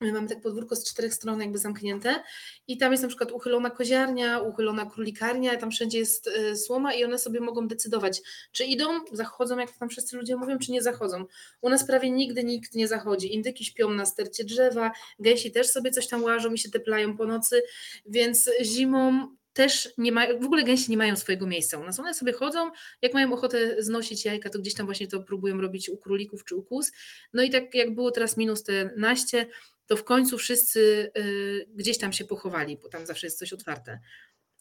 My 0.00 0.12
mamy 0.12 0.28
tak 0.28 0.40
podwórko 0.40 0.76
z 0.76 0.90
czterech 0.90 1.14
stron 1.14 1.40
jakby 1.40 1.58
zamknięte 1.58 2.22
i 2.68 2.78
tam 2.78 2.92
jest 2.92 3.02
na 3.02 3.08
przykład 3.08 3.32
uchylona 3.32 3.70
koziarnia, 3.70 4.40
uchylona 4.40 4.86
królikarnia, 4.86 5.56
tam 5.56 5.70
wszędzie 5.70 5.98
jest 5.98 6.26
y, 6.26 6.56
słoma 6.56 6.94
i 6.94 7.04
one 7.04 7.18
sobie 7.18 7.40
mogą 7.40 7.68
decydować, 7.68 8.22
czy 8.52 8.64
idą, 8.64 8.84
zachodzą, 9.12 9.58
jak 9.58 9.72
tam 9.78 9.88
wszyscy 9.88 10.16
ludzie 10.16 10.36
mówią, 10.36 10.58
czy 10.58 10.72
nie 10.72 10.82
zachodzą. 10.82 11.24
U 11.60 11.68
nas 11.68 11.86
prawie 11.86 12.10
nigdy 12.10 12.44
nikt 12.44 12.74
nie 12.74 12.88
zachodzi. 12.88 13.34
Indyki 13.34 13.64
śpią 13.64 13.90
na 13.90 14.06
stercie 14.06 14.44
drzewa, 14.44 14.92
gęsi 15.18 15.52
też 15.52 15.66
sobie 15.66 15.90
coś 15.90 16.08
tam 16.08 16.22
łażą 16.22 16.52
i 16.52 16.58
się 16.58 16.70
teplają 16.70 17.16
po 17.16 17.26
nocy, 17.26 17.62
więc 18.06 18.50
zimą 18.62 19.28
też 19.52 19.88
nie 19.98 20.12
mają, 20.12 20.40
w 20.40 20.44
ogóle 20.44 20.64
gęsi 20.64 20.90
nie 20.90 20.96
mają 20.96 21.16
swojego 21.16 21.46
miejsca 21.46 21.78
u 21.78 21.84
nas. 21.84 22.00
One 22.00 22.14
sobie 22.14 22.32
chodzą, 22.32 22.70
jak 23.02 23.14
mają 23.14 23.32
ochotę 23.32 23.82
znosić 23.82 24.24
jajka, 24.24 24.50
to 24.50 24.58
gdzieś 24.58 24.74
tam 24.74 24.86
właśnie 24.86 25.08
to 25.08 25.20
próbują 25.20 25.60
robić 25.60 25.88
u 25.88 25.96
królików 25.96 26.44
czy 26.44 26.56
u 26.56 26.62
kóz. 26.62 26.92
No 27.32 27.42
i 27.42 27.50
tak 27.50 27.74
jak 27.74 27.94
było 27.94 28.10
teraz 28.10 28.36
minus 28.36 28.62
te 28.62 28.90
naście, 28.96 29.46
to 29.86 29.96
w 29.96 30.04
końcu 30.04 30.38
wszyscy 30.38 31.10
y, 31.18 31.66
gdzieś 31.74 31.98
tam 31.98 32.12
się 32.12 32.24
pochowali, 32.24 32.78
bo 32.82 32.88
tam 32.88 33.06
zawsze 33.06 33.26
jest 33.26 33.38
coś 33.38 33.52
otwarte. 33.52 34.00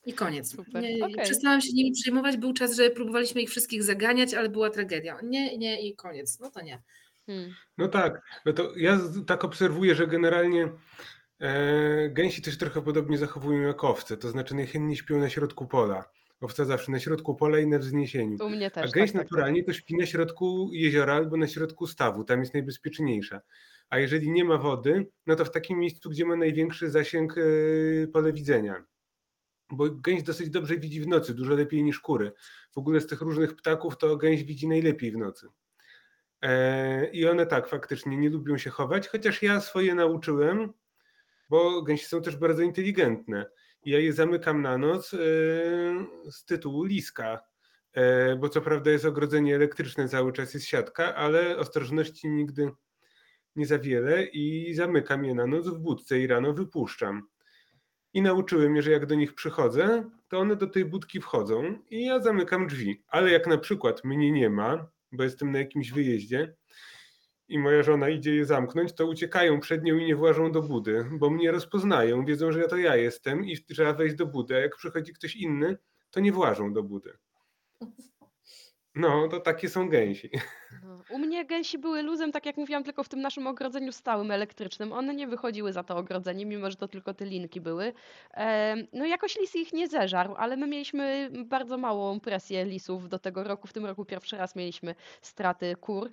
I 0.06 0.14
koniec. 0.14 0.56
Nie, 0.58 1.06
okej. 1.06 1.24
Przestałam 1.24 1.62
się 1.62 1.70
nimi 1.74 1.92
przejmować. 1.92 2.38
Był 2.38 2.54
czas, 2.54 2.76
że 2.76 2.90
próbowaliśmy 2.90 3.42
ich 3.42 3.50
wszystkich 3.50 3.84
zaganiać, 3.84 4.34
ale 4.34 4.50
była 4.50 4.70
tragedia. 4.70 5.20
Nie, 5.24 5.58
nie 5.58 5.88
i 5.88 5.96
koniec. 5.96 6.40
No 6.40 6.52
to 6.52 6.62
nie. 6.62 6.82
Hmm. 7.26 7.54
No 7.78 7.88
tak, 7.88 8.22
no 8.46 8.54
to 8.54 8.76
ja 8.76 9.00
tak 9.28 9.44
obserwuję, 9.44 9.96
że 9.96 10.08
generalnie 10.08 10.72
e, 11.40 12.10
gęsi 12.10 12.42
też 12.42 12.58
trochę 12.58 12.82
podobnie 12.82 13.18
zachowują 13.18 13.62
jak 13.62 13.84
owce, 13.84 14.18
to 14.18 14.30
znaczy 14.30 14.56
najchętniej 14.56 14.98
śpią 14.98 15.20
na 15.20 15.30
środku 15.30 15.68
pola. 15.68 16.10
Owca 16.42 16.66
zawsze 16.66 16.92
na 16.92 17.00
środku 17.00 17.36
pola 17.36 17.60
i 17.60 17.68
na 17.68 17.80
wzniesieniu. 17.80 18.38
U 18.46 18.50
mnie 18.50 18.68
A 18.68 18.70
też. 18.70 18.92
gęś 18.92 19.12
tak, 19.12 19.14
tak, 19.14 19.22
tak. 19.22 19.32
naturalnie 19.32 19.64
to 19.64 19.74
śpi 19.74 19.98
na 19.98 20.06
środku 20.06 20.70
jeziora 20.74 21.14
albo 21.14 21.38
na 21.38 21.48
środku 21.48 21.88
stawu, 21.88 22.24
tam 22.24 22.40
jest 22.40 22.54
najbezpieczniejsza. 22.54 23.42
A 23.90 24.00
jeżeli 24.00 24.32
nie 24.32 24.46
ma 24.46 24.58
wody, 24.58 25.08
no 25.28 25.36
to 25.36 25.46
w 25.46 25.52
takim 25.52 25.80
miejscu, 25.80 26.10
gdzie 26.10 26.26
ma 26.26 26.36
największy 26.36 26.90
zasięg 26.90 27.36
e, 27.38 27.42
pole 28.08 28.34
widzenia. 28.34 28.86
Bo 29.72 29.90
gęś 29.90 30.24
dosyć 30.24 30.50
dobrze 30.50 30.78
widzi 30.78 31.02
w 31.02 31.08
nocy, 31.08 31.34
dużo 31.34 31.54
lepiej 31.54 31.84
niż 31.84 32.00
kury. 32.00 32.32
W 32.74 32.78
ogóle 32.78 33.02
z 33.02 33.08
tych 33.08 33.22
różnych 33.22 33.56
ptaków 33.56 33.98
to 33.98 34.18
gęś 34.18 34.44
widzi 34.44 34.68
najlepiej 34.68 35.12
w 35.12 35.18
nocy. 35.18 35.48
E, 36.42 37.10
I 37.10 37.28
one 37.28 37.46
tak, 37.46 37.68
faktycznie 37.68 38.18
nie 38.18 38.30
lubią 38.30 38.58
się 38.58 38.70
chować, 38.70 39.08
chociaż 39.08 39.42
ja 39.42 39.62
swoje 39.62 39.96
nauczyłem, 39.96 40.74
bo 41.50 41.82
gęsi 41.82 42.06
są 42.06 42.22
też 42.22 42.38
bardzo 42.38 42.62
inteligentne. 42.62 43.46
Ja 43.86 44.00
je 44.00 44.14
zamykam 44.14 44.62
na 44.62 44.78
noc 44.78 45.14
e, 45.14 45.18
z 46.32 46.46
tytułu 46.46 46.84
liska. 46.84 47.40
Bo 48.40 48.50
co 48.50 48.62
prawda 48.62 48.92
jest 48.92 49.06
ogrodzenie 49.06 49.56
elektryczne, 49.56 50.10
cały 50.10 50.34
czas 50.34 50.54
jest 50.54 50.66
siatka, 50.66 51.16
ale 51.16 51.58
ostrożności 51.58 52.30
nigdy 52.30 52.72
nie 53.56 53.66
za 53.66 53.80
wiele 53.80 54.26
i 54.26 54.74
zamykam 54.74 55.26
je 55.26 55.36
na 55.36 55.48
noc 55.48 55.68
w 55.68 55.80
budce 55.80 56.20
i 56.20 56.28
rano 56.28 56.54
wypuszczam. 56.54 57.28
I 58.14 58.22
nauczyłem 58.22 58.76
je, 58.76 58.82
że 58.82 58.92
jak 58.92 59.06
do 59.06 59.16
nich 59.16 59.36
przychodzę, 59.36 60.10
to 60.28 60.40
one 60.40 60.56
do 60.56 60.68
tej 60.68 60.86
budki 60.86 61.22
wchodzą 61.22 61.80
i 61.90 62.06
ja 62.06 62.20
zamykam 62.20 62.68
drzwi. 62.68 63.04
Ale 63.08 63.32
jak 63.32 63.48
na 63.48 63.58
przykład 63.58 64.04
mnie 64.04 64.32
nie 64.32 64.50
ma, 64.50 64.88
bo 65.12 65.24
jestem 65.24 65.52
na 65.52 65.60
jakimś 65.60 65.92
wyjeździe 65.92 66.56
i 67.48 67.60
moja 67.60 67.84
żona 67.84 68.10
idzie 68.10 68.36
je 68.36 68.46
zamknąć, 68.46 68.94
to 68.94 69.08
uciekają 69.08 69.60
przed 69.60 69.84
nią 69.84 69.98
i 69.98 70.06
nie 70.06 70.16
włażą 70.16 70.52
do 70.52 70.62
budy, 70.62 71.06
bo 71.12 71.30
mnie 71.30 71.52
rozpoznają, 71.52 72.26
wiedzą, 72.26 72.52
że 72.52 72.68
to 72.68 72.78
ja 72.78 72.96
jestem 72.96 73.46
i 73.46 73.58
trzeba 73.58 73.94
wejść 73.94 74.16
do 74.16 74.26
budy, 74.26 74.56
a 74.56 74.60
jak 74.60 74.76
przychodzi 74.76 75.14
ktoś 75.14 75.36
inny, 75.36 75.78
to 76.12 76.20
nie 76.20 76.32
włażą 76.32 76.74
do 76.74 76.84
budy. 76.84 77.18
No, 78.96 79.28
to 79.28 79.40
takie 79.40 79.70
są 79.70 79.90
gęsi. 79.90 80.30
No. 80.84 81.04
U 81.10 81.18
mnie 81.20 81.46
gęsi 81.46 81.78
były 81.78 82.02
luzem, 82.02 82.32
tak 82.32 82.46
jak 82.46 82.58
mówiłam, 82.58 82.84
tylko 82.84 83.04
w 83.04 83.10
tym 83.10 83.22
naszym 83.22 83.48
ogrodzeniu 83.48 83.92
stałym 83.92 84.32
elektrycznym. 84.32 84.94
One 84.94 85.16
nie 85.16 85.28
wychodziły 85.28 85.74
za 85.74 85.84
to 85.84 85.98
ogrodzenie, 85.98 86.46
mimo 86.46 86.70
że 86.72 86.76
to 86.76 86.88
tylko 86.88 87.14
te 87.14 87.26
linki 87.26 87.62
były. 87.62 87.94
No 88.94 89.06
jakoś 89.06 89.40
lis 89.40 89.56
ich 89.56 89.74
nie 89.74 89.88
zeżarł, 89.88 90.36
ale 90.38 90.58
my 90.58 90.68
mieliśmy 90.68 91.30
bardzo 91.46 91.78
małą 91.78 92.20
presję 92.20 92.66
lisów 92.66 93.10
do 93.10 93.20
tego 93.20 93.44
roku. 93.44 93.68
W 93.68 93.74
tym 93.74 93.86
roku 93.86 94.06
pierwszy 94.06 94.38
raz 94.38 94.56
mieliśmy 94.56 94.96
straty 95.22 95.76
kur 95.76 96.12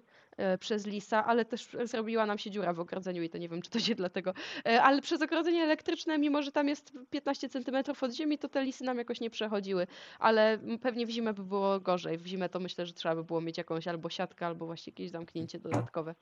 przez 0.60 0.86
lisa, 0.86 1.24
ale 1.24 1.44
też 1.44 1.68
zrobiła 1.84 2.26
nam 2.26 2.38
się 2.38 2.50
dziura 2.50 2.72
w 2.72 2.80
ogrodzeniu 2.80 3.22
i 3.22 3.28
to 3.30 3.38
nie 3.38 3.48
wiem, 3.48 3.62
czy 3.62 3.70
to 3.70 3.80
się 3.80 3.94
dlatego. 3.94 4.34
e, 4.66 4.82
Ale 4.82 5.02
przez 5.02 5.22
ogrodzenie 5.22 5.62
elektryczne, 5.62 6.18
mimo 6.18 6.42
że 6.42 6.52
tam 6.52 6.68
jest 6.68 6.92
15 7.10 7.48
centymetrów 7.48 8.02
od 8.02 8.12
ziemi, 8.12 8.38
to 8.38 8.48
te 8.48 8.64
lisy 8.64 8.84
nam 8.84 8.98
jakoś 8.98 9.20
nie 9.20 9.30
przechodziły. 9.30 9.86
Ale 10.18 10.58
pewnie 10.82 11.06
w 11.06 11.10
zimę 11.10 11.34
by 11.34 11.44
było 11.44 11.80
gorzej. 11.80 12.18
W 12.18 12.26
zimę 12.26 12.48
to 12.48 12.60
myślę, 12.60 12.86
że 12.86 12.92
trzeba 12.92 13.14
by 13.14 13.24
było 13.24 13.40
mieć 13.40 13.58
jakąś 13.58 13.88
albo 13.88 14.10
siatkę, 14.10 14.46
albo 14.46 14.66
właśnie 14.66 14.90
jakieś 14.90 15.10
zamknięcie 15.10 15.58
dodatkowe. 15.58 16.14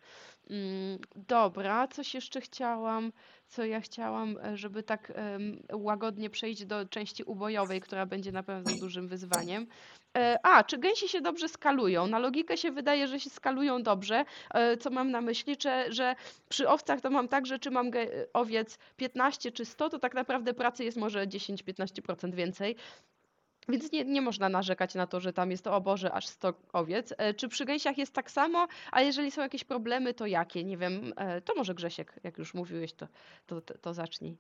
Mm, 0.50 0.98
Dobra, 1.16 1.88
coś 1.88 2.14
jeszcze 2.14 2.40
chciałam, 2.40 3.12
co 3.46 3.64
ja 3.64 3.80
chciałam, 3.80 4.38
e, 4.44 4.56
żeby 4.56 4.82
tak 4.82 5.12
łagodnie 5.72 6.30
przejść 6.30 6.64
do 6.64 6.86
części 6.86 7.24
ubojowej, 7.24 7.80
która 7.80 8.06
będzie 8.06 8.32
na 8.32 8.42
pewno 8.42 8.76
dużym 8.76 9.08
wyzwaniem. 9.08 9.66
E, 10.18 10.38
A, 10.42 10.64
czy 10.64 10.78
gęsi 10.78 11.08
się 11.08 11.20
dobrze 11.20 11.48
skalują? 11.48 12.06
Na 12.06 12.18
logikę 12.18 12.56
się 12.56 12.70
wydaje, 12.72 13.08
że 13.08 13.20
się 13.20 13.30
skalują 13.30 13.82
dobrze. 13.82 14.24
E, 14.54 14.76
Co 14.76 14.90
mam 14.90 15.10
na 15.10 15.20
myśli? 15.20 15.56
Że, 15.60 15.92
że 15.92 16.14
przy 16.48 16.68
owcach 16.68 17.00
to 17.00 17.10
mam 17.10 17.28
tak, 17.28 17.46
że 17.46 17.58
czy 17.58 17.70
mam 17.70 17.90
owiec 18.32 18.78
15 18.96 19.52
czy 19.52 19.64
100, 19.64 19.88
to 19.90 19.98
tak 19.98 20.14
naprawdę 20.14 20.54
pracy 20.54 20.84
jest 20.84 20.96
może 20.96 21.26
10-15% 21.26 22.34
więcej. 22.34 22.76
Więc 23.68 23.92
nie, 23.92 24.04
nie 24.04 24.22
można 24.22 24.48
narzekać 24.48 24.94
na 24.94 25.06
to, 25.06 25.20
że 25.20 25.32
tam 25.32 25.50
jest 25.50 25.66
o 25.66 25.80
Boże, 25.80 26.12
aż 26.12 26.26
100 26.26 26.54
owiec. 26.72 27.14
E, 27.18 27.34
Czy 27.34 27.48
przy 27.48 27.64
gęsiach 27.64 27.98
jest 27.98 28.12
tak 28.12 28.30
samo? 28.30 28.66
A 28.92 29.00
jeżeli 29.00 29.30
są 29.30 29.42
jakieś 29.42 29.64
problemy, 29.64 30.14
to 30.14 30.26
jakie? 30.26 30.64
Nie 30.64 30.76
wiem. 30.76 31.14
To 31.44 31.54
może 31.54 31.74
Grzesiek, 31.74 32.14
jak 32.24 32.38
już 32.38 32.54
mówiłeś, 32.54 32.92
to, 32.92 33.08
to, 33.46 33.60
to, 33.60 33.78
to 33.78 33.94
zacznij. 33.94 34.36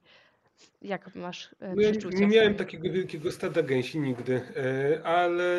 Jak 0.82 1.14
masz 1.14 1.54
e, 1.60 1.74
No 1.74 1.82
ja 1.82 1.90
nie 2.12 2.26
miałem 2.26 2.54
takiego 2.54 2.92
wielkiego 2.92 3.32
stada 3.32 3.62
gęsi 3.62 4.00
nigdy, 4.00 4.40
e, 4.56 5.02
ale, 5.04 5.54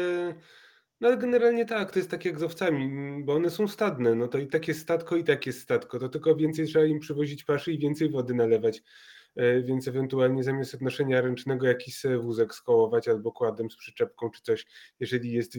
no 1.02 1.08
ale 1.08 1.18
generalnie 1.18 1.66
tak, 1.66 1.92
to 1.92 2.00
jest 2.00 2.12
tak 2.12 2.26
jak 2.26 2.40
z 2.40 2.44
owcami, 2.44 2.84
m, 2.84 3.26
bo 3.26 3.34
one 3.34 3.50
są 3.50 3.68
stadne, 3.68 4.16
no 4.16 4.28
to 4.28 4.38
i 4.38 4.48
tak 4.48 4.68
jest 4.68 4.80
statko, 4.80 5.16
i 5.18 5.24
tak 5.24 5.46
jest 5.46 5.62
statko, 5.62 6.00
to 6.00 6.10
tylko 6.10 6.36
więcej 6.36 6.66
trzeba 6.66 6.86
im 6.86 7.00
przywozić 7.00 7.44
paszy 7.44 7.72
i 7.74 7.80
więcej 7.80 8.10
wody 8.10 8.34
nalewać, 8.34 8.84
e, 9.36 9.62
więc 9.62 9.88
ewentualnie 9.88 10.44
zamiast 10.44 10.74
odnoszenia 10.76 11.22
ręcznego 11.22 11.68
jakiś 11.68 12.02
wózek 12.20 12.56
skołować 12.56 13.08
albo 13.08 13.32
kładem 13.32 13.72
z 13.72 13.76
przyczepką 13.78 14.30
czy 14.30 14.42
coś, 14.42 14.66
jeżeli 15.00 15.32
jest 15.32 15.58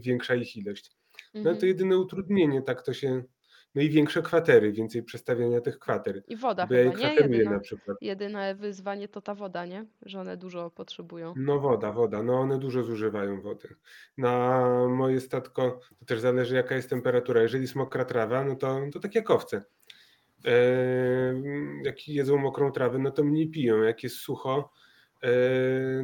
większa 0.00 0.34
ich 0.34 0.56
ilość. 0.56 0.90
No 1.34 1.42
to 1.42 1.50
Mhm. 1.50 1.68
jedyne 1.68 1.98
utrudnienie, 1.98 2.62
tak 2.62 2.82
to 2.82 2.92
się, 2.92 3.22
no 3.74 3.82
i 3.82 3.90
większe 3.90 4.22
kwatery, 4.22 4.72
więcej 4.72 5.02
przestawiania 5.02 5.60
tych 5.60 5.78
kwater, 5.78 6.22
I 6.28 6.36
woda 6.36 6.66
bo 6.66 6.74
ja 6.74 6.84
chyba, 6.84 6.96
nie? 6.98 7.14
kwateruję 7.14 7.38
Jedyna, 7.38 7.50
na 7.50 7.60
przykład. 7.60 7.98
jedyne 8.00 8.54
wyzwanie 8.54 9.08
to 9.08 9.20
ta 9.20 9.34
woda, 9.34 9.66
nie? 9.66 9.86
Że 10.02 10.20
one 10.20 10.36
dużo 10.36 10.70
potrzebują. 10.70 11.34
No 11.36 11.58
woda, 11.60 11.92
woda, 11.92 12.22
no 12.22 12.40
one 12.40 12.58
dużo 12.58 12.82
zużywają 12.82 13.40
wody. 13.40 13.68
Na 14.18 14.66
moje 14.88 15.20
statko 15.20 15.80
to 15.98 16.04
też 16.04 16.20
zależy 16.20 16.54
jaka 16.54 16.74
jest 16.74 16.90
temperatura. 16.90 17.42
Jeżeli 17.42 17.62
jest 17.62 17.74
mokra 17.76 18.04
trawa, 18.04 18.44
no 18.44 18.56
to, 18.56 18.80
to 18.92 19.00
tak 19.00 19.14
jak 19.14 19.30
owce. 19.30 19.64
Eee, 20.44 21.42
jak 21.84 22.08
jedzą 22.08 22.36
mokrą 22.38 22.72
trawę, 22.72 22.98
no 22.98 23.10
to 23.10 23.24
mniej 23.24 23.50
piją. 23.50 23.82
Jak 23.82 24.02
jest 24.02 24.16
sucho, 24.16 24.72
eee, 25.22 25.30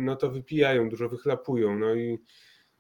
no 0.01 0.17
to 0.17 0.31
wypijają, 0.31 0.89
dużo 0.89 1.09
wychlapują. 1.09 1.79
No 1.79 1.95
i 1.95 2.19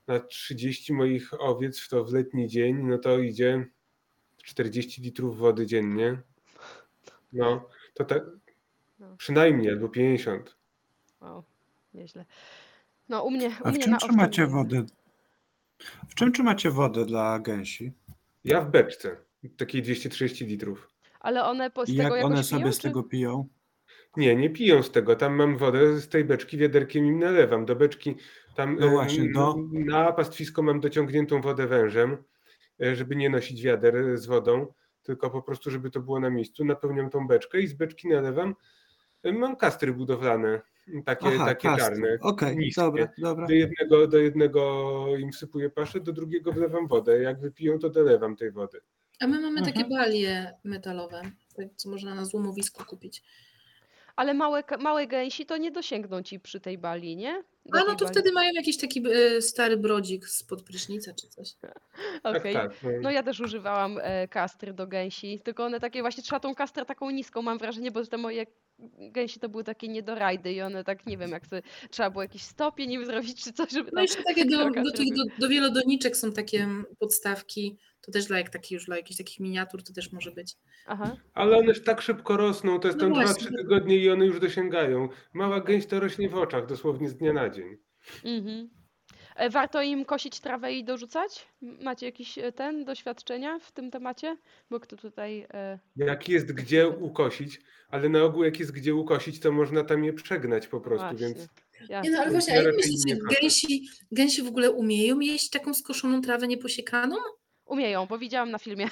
na 0.06 0.20
30 0.20 0.92
moich 0.92 1.40
owiec 1.40 1.80
w 1.80 1.88
to 1.88 2.04
w 2.04 2.12
letni 2.12 2.48
dzień, 2.48 2.76
no 2.82 2.98
to 2.98 3.18
idzie 3.18 3.66
40 4.56 5.02
litrów 5.02 5.38
wody 5.38 5.66
dziennie. 5.66 6.18
No, 7.32 7.68
to 7.94 8.04
tak 8.04 8.22
No. 8.98 9.16
przynajmniej 9.18 9.70
albo 9.70 9.88
50. 9.88 10.56
O, 11.20 11.42
nieźle. 11.94 12.24
No 13.08 13.22
u 13.22 13.30
mnie, 13.30 13.48
u 13.48 13.68
A 13.68 13.70
w 13.70 13.74
mnie 13.74 13.84
czym 13.84 13.96
trzymacie 13.98 14.46
wodę? 14.46 14.84
W 16.08 16.14
czym 16.14 16.32
trzymacie 16.32 16.70
wodę 16.70 17.04
dla 17.06 17.38
gęsi? 17.38 17.92
Ja 18.44 18.60
w 18.60 18.70
beczce, 18.70 19.16
takiej 19.56 19.82
230 19.82 20.46
litrów. 20.46 20.90
Ale 21.20 21.44
one 21.44 21.70
po, 21.70 21.86
z 21.86 21.88
I 21.88 21.96
tego 21.96 22.16
jak 22.16 22.24
one 22.26 22.44
sobie 22.44 22.60
piją, 22.62 22.72
z 22.72 22.76
czy- 22.76 22.82
tego 22.82 23.02
piją? 23.02 23.48
Nie, 24.16 24.36
nie 24.36 24.50
piją 24.50 24.82
z 24.82 24.90
tego. 24.90 25.16
Tam 25.16 25.34
mam 25.34 25.56
wodę 25.58 26.00
z 26.00 26.08
tej 26.08 26.24
beczki, 26.24 26.56
wiaderkiem 26.58 27.04
im 27.06 27.18
nalewam. 27.18 27.66
Do 27.66 27.76
beczki 27.76 28.14
tam 28.54 28.76
No 28.80 28.88
właśnie, 28.88 29.32
do- 29.32 29.56
na 29.72 30.12
pastwisko 30.12 30.62
mam 30.62 30.80
dociągniętą 30.80 31.40
wodę 31.40 31.66
wężem, 31.66 32.16
żeby 32.80 33.16
nie 33.16 33.30
nosić 33.30 33.62
wiader 33.62 33.96
e, 33.96 34.16
z 34.18 34.26
wodą, 34.26 34.66
tylko 35.02 35.30
po 35.30 35.42
prostu, 35.42 35.70
żeby 35.70 35.90
to 35.90 36.00
było 36.00 36.20
na 36.20 36.30
miejscu. 36.30 36.64
Napełniam 36.64 37.10
tą 37.10 37.26
beczkę 37.26 37.60
i 37.60 37.66
z 37.66 37.74
beczki 37.74 38.08
nalewam. 38.08 38.54
E, 39.22 39.32
Mam 39.32 39.56
kastry 39.56 39.92
budowlane 39.92 40.60
takie, 41.04 41.26
Aha, 41.26 41.44
takie 41.46 41.68
kastry. 41.68 41.84
czarne. 41.86 42.18
Okej, 42.20 42.56
niskie. 42.56 42.80
dobra, 42.82 43.08
dobra. 43.18 43.46
Do 43.46 43.54
jednego, 43.54 44.06
do 44.06 44.18
jednego 44.18 45.04
im 45.18 45.32
sypuję 45.32 45.70
paszę, 45.70 46.00
do 46.00 46.12
drugiego 46.12 46.52
wlewam 46.52 46.86
wodę. 46.88 47.18
Jak 47.22 47.40
wypiją, 47.40 47.78
to 47.78 47.90
dolewam 47.90 48.36
tej 48.36 48.50
wody. 48.52 48.80
A 49.20 49.26
my 49.26 49.40
mamy 49.40 49.62
takie 49.62 49.80
Mhm. 49.84 49.88
balie 49.90 50.52
metalowe, 50.64 51.22
tak, 51.56 51.66
co 51.76 51.90
można 51.90 52.14
na 52.14 52.24
złomowisku 52.24 52.84
kupić. 52.84 53.22
Ale 54.16 54.34
małe, 54.34 54.62
małe 54.80 55.06
gęsi 55.06 55.46
to 55.46 55.56
nie 55.56 55.70
dosięgną 55.70 56.22
ci 56.22 56.40
przy 56.40 56.60
tej 56.60 56.78
bali, 56.78 57.16
nie? 57.16 57.44
A 57.72 57.84
no 57.84 57.94
to 57.94 58.06
wtedy 58.08 58.32
mają 58.32 58.52
jakiś 58.52 58.76
taki 58.78 59.02
e, 59.08 59.42
stary 59.42 59.76
brodzik 59.76 60.28
spod 60.28 60.62
prysznica 60.62 61.12
czy 61.14 61.28
coś. 61.28 61.48
Okej. 62.22 62.54
Tak, 62.54 62.78
tak. 62.80 62.92
No 63.02 63.10
ja 63.10 63.22
też 63.22 63.40
używałam 63.40 63.98
e, 64.02 64.28
kastry 64.28 64.72
do 64.72 64.86
gęsi, 64.86 65.40
tylko 65.44 65.64
one 65.64 65.80
takie 65.80 66.00
właśnie, 66.00 66.22
trzeba 66.22 66.40
tą 66.40 66.54
kastrę 66.54 66.84
taką 66.84 67.10
niską, 67.10 67.42
mam 67.42 67.58
wrażenie, 67.58 67.90
bo 67.90 68.06
te 68.06 68.16
moje 68.16 68.46
gęsi 69.12 69.40
to 69.40 69.48
były 69.48 69.64
takie 69.64 69.88
niedorajdy 69.88 70.52
i 70.52 70.62
one 70.62 70.84
tak, 70.84 71.06
nie 71.06 71.18
wiem, 71.18 71.30
jak 71.30 71.46
sobie, 71.46 71.62
trzeba 71.90 72.10
było 72.10 72.22
jakiś 72.22 72.42
stopień 72.42 72.92
im 72.92 73.06
zrobić 73.06 73.44
czy 73.44 73.52
coś, 73.52 73.70
żeby 73.70 73.90
No 73.92 74.02
jeszcze 74.02 74.22
takie 74.22 74.44
do, 74.44 74.70
do, 74.70 74.92
tych, 74.92 75.14
do, 75.14 75.22
do 75.38 75.48
wielodoniczek 75.48 76.16
są 76.16 76.32
takie 76.32 76.62
mm, 76.62 76.84
podstawki, 76.98 77.78
to 78.00 78.12
też 78.12 78.26
dla 78.26 78.38
jak 78.38 78.50
taki 78.50 78.74
już 78.74 78.86
dla 78.86 78.96
jakichś 78.96 79.18
takich 79.18 79.40
miniatur 79.40 79.82
to 79.82 79.92
też 79.92 80.12
może 80.12 80.30
być. 80.30 80.54
Aha. 80.86 81.16
Ale 81.34 81.58
one 81.58 81.74
tak 81.74 82.00
szybko 82.00 82.36
rosną, 82.36 82.80
to 82.80 82.88
jest 82.88 82.98
No 82.98 83.04
tam 83.04 83.14
właśnie. 83.14 83.48
2-3 83.48 83.56
tygodnie 83.56 83.96
i 83.96 84.10
one 84.10 84.26
już 84.26 84.40
dosięgają. 84.40 85.08
Mała 85.32 85.60
gęś 85.60 85.86
to 85.86 86.00
rośnie 86.00 86.28
w 86.28 86.34
oczach, 86.34 86.66
dosłownie 86.66 87.08
z 87.08 87.16
dnia 87.16 87.32
na 87.32 87.50
dzień. 87.50 87.76
Mhm. 88.24 88.75
E, 89.36 89.50
Warto 89.50 89.82
im 89.82 90.04
kosić 90.04 90.40
trawę 90.40 90.72
i 90.72 90.84
dorzucać? 90.84 91.46
Macie 91.60 92.06
jakieś 92.06 92.38
e, 92.38 92.52
ten 92.52 92.84
doświadczenia 92.84 93.58
w 93.58 93.72
tym 93.72 93.90
temacie? 93.90 94.36
Bo 94.70 94.80
kto 94.80 94.96
tutaj. 94.96 95.46
E... 95.54 95.78
Jak 95.96 96.28
jest 96.28 96.52
gdzie 96.52 96.88
ukosić, 96.88 97.60
ale 97.88 98.08
na 98.08 98.24
ogół 98.24 98.44
jak 98.44 98.60
jest 98.60 98.72
gdzie 98.72 98.94
ukosić, 98.94 99.40
to 99.40 99.52
można 99.52 99.84
tam 99.84 100.04
je 100.04 100.12
przegnać 100.12 100.66
po 100.66 100.80
prostu, 100.80 101.06
Właśnie. 101.06 101.26
więc 101.26 101.48
Nie 102.04 102.10
no, 102.10 102.18
ale 102.18 102.30
właśnie, 102.30 102.54
a 102.54 102.62
jak 102.62 102.76
myślicie, 102.76 103.18
gęsi, 103.40 103.88
gęsi 104.12 104.42
w 104.42 104.48
ogóle 104.48 104.70
umieją 104.70 105.20
jeść 105.20 105.50
taką 105.50 105.74
skoszoną 105.74 106.20
trawę 106.20 106.46
nieposiekaną? 106.46 107.16
Umieją, 107.66 108.06
bo 108.06 108.18
widziałam 108.18 108.50
na 108.50 108.58
filmie. 108.58 108.88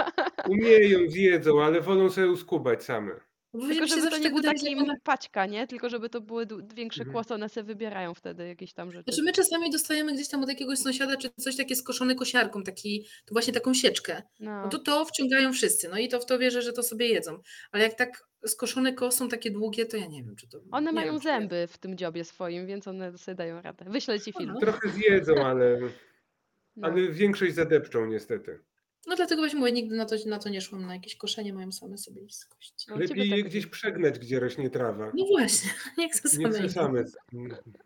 umieją, 0.48 1.10
zjedzą, 1.10 1.62
ale 1.62 1.80
wolą 1.80 2.10
sobie 2.10 2.30
uskubać 2.30 2.84
same. 2.84 3.25
Bo 3.56 3.66
Tylko 3.68 3.86
żeby 3.86 4.10
to 4.10 4.16
nie 4.16 4.22
tak 4.22 4.32
był 4.32 4.42
że 4.42 4.48
taki 4.48 4.76
paćka, 5.04 5.46
nie? 5.46 5.66
Tylko 5.66 5.88
żeby 5.88 6.08
to 6.08 6.20
były 6.20 6.46
większe 6.74 7.00
Mhm. 7.02 7.12
kłosy, 7.12 7.34
one 7.34 7.48
sobie 7.48 7.64
wybierają 7.64 8.14
wtedy 8.14 8.48
jakieś 8.48 8.72
tam 8.72 8.92
rzeczy. 8.92 9.04
Znaczy 9.12 9.22
my 9.22 9.32
czasami 9.32 9.70
dostajemy 9.70 10.14
gdzieś 10.14 10.28
tam 10.28 10.42
od 10.42 10.48
jakiegoś 10.48 10.78
sąsiada 10.78 11.16
czy 11.16 11.30
coś 11.40 11.56
takie 11.56 11.76
skoszone 11.76 12.14
kosiarką, 12.14 12.62
taki, 12.62 13.04
to 13.26 13.34
właśnie 13.34 13.52
taką 13.52 13.74
sieczkę. 13.74 14.22
No. 14.40 14.62
No 14.62 14.68
to 14.68 14.78
to 14.78 15.04
wciągają 15.04 15.52
wszyscy, 15.52 15.88
no 15.88 15.98
i 15.98 16.08
to 16.08 16.20
w 16.20 16.26
to 16.26 16.38
wierzę, 16.38 16.62
że 16.62 16.72
to 16.72 16.82
sobie 16.82 17.08
jedzą. 17.08 17.38
Ale 17.72 17.84
jak 17.84 17.94
tak 17.94 18.28
skoszone 18.46 18.92
kosą 18.92 19.28
takie 19.28 19.50
długie, 19.50 19.86
to 19.86 19.96
ja 19.96 20.06
nie 20.06 20.24
wiem, 20.24 20.36
czy 20.36 20.48
to... 20.48 20.58
One 20.70 20.92
mają 20.92 21.12
wiem, 21.12 21.22
zęby 21.22 21.66
w 21.70 21.78
tym 21.78 21.96
dziobie 21.96 22.24
swoim, 22.24 22.66
więc 22.66 22.88
one 22.88 23.18
sobie 23.18 23.34
dają 23.34 23.62
radę. 23.62 23.84
Wyślę 23.88 24.20
ci 24.20 24.32
film. 24.32 24.54
Trochę 24.60 24.88
zjedzą, 24.88 25.34
ale, 25.46 25.78
No. 26.76 26.88
ale 26.88 27.08
większość 27.12 27.54
zadepczą 27.54 28.06
niestety. 28.06 28.58
No 29.06 29.16
dlatego 29.16 29.42
właśnie 29.42 29.58
mówię, 29.58 29.72
nigdy 29.72 29.96
na 29.96 30.04
to, 30.04 30.16
na 30.26 30.38
to 30.38 30.48
nie 30.48 30.60
szłam, 30.60 30.86
na 30.86 30.94
jakieś 30.94 31.16
koszenie 31.16 31.52
mają 31.52 31.72
same 31.72 31.98
sobie 31.98 32.22
iść 32.22 32.34
z 32.36 32.46
kości. 32.46 32.86
No, 32.88 32.96
Lepiej 32.96 33.30
je 33.30 33.36
tak 33.36 33.46
gdzieś 33.50 33.66
przegnać, 33.66 34.18
gdzie 34.18 34.40
rośnie 34.40 34.70
trawa. 34.70 35.12
No 35.14 35.24
właśnie, 35.26 35.70
niech 35.98 36.14
se 36.16 36.38
Nie 36.38 36.44
same 36.44 36.50
chcę 36.54 36.64
idą. 36.64 36.72
same. 36.72 37.04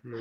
No. 0.05 0.19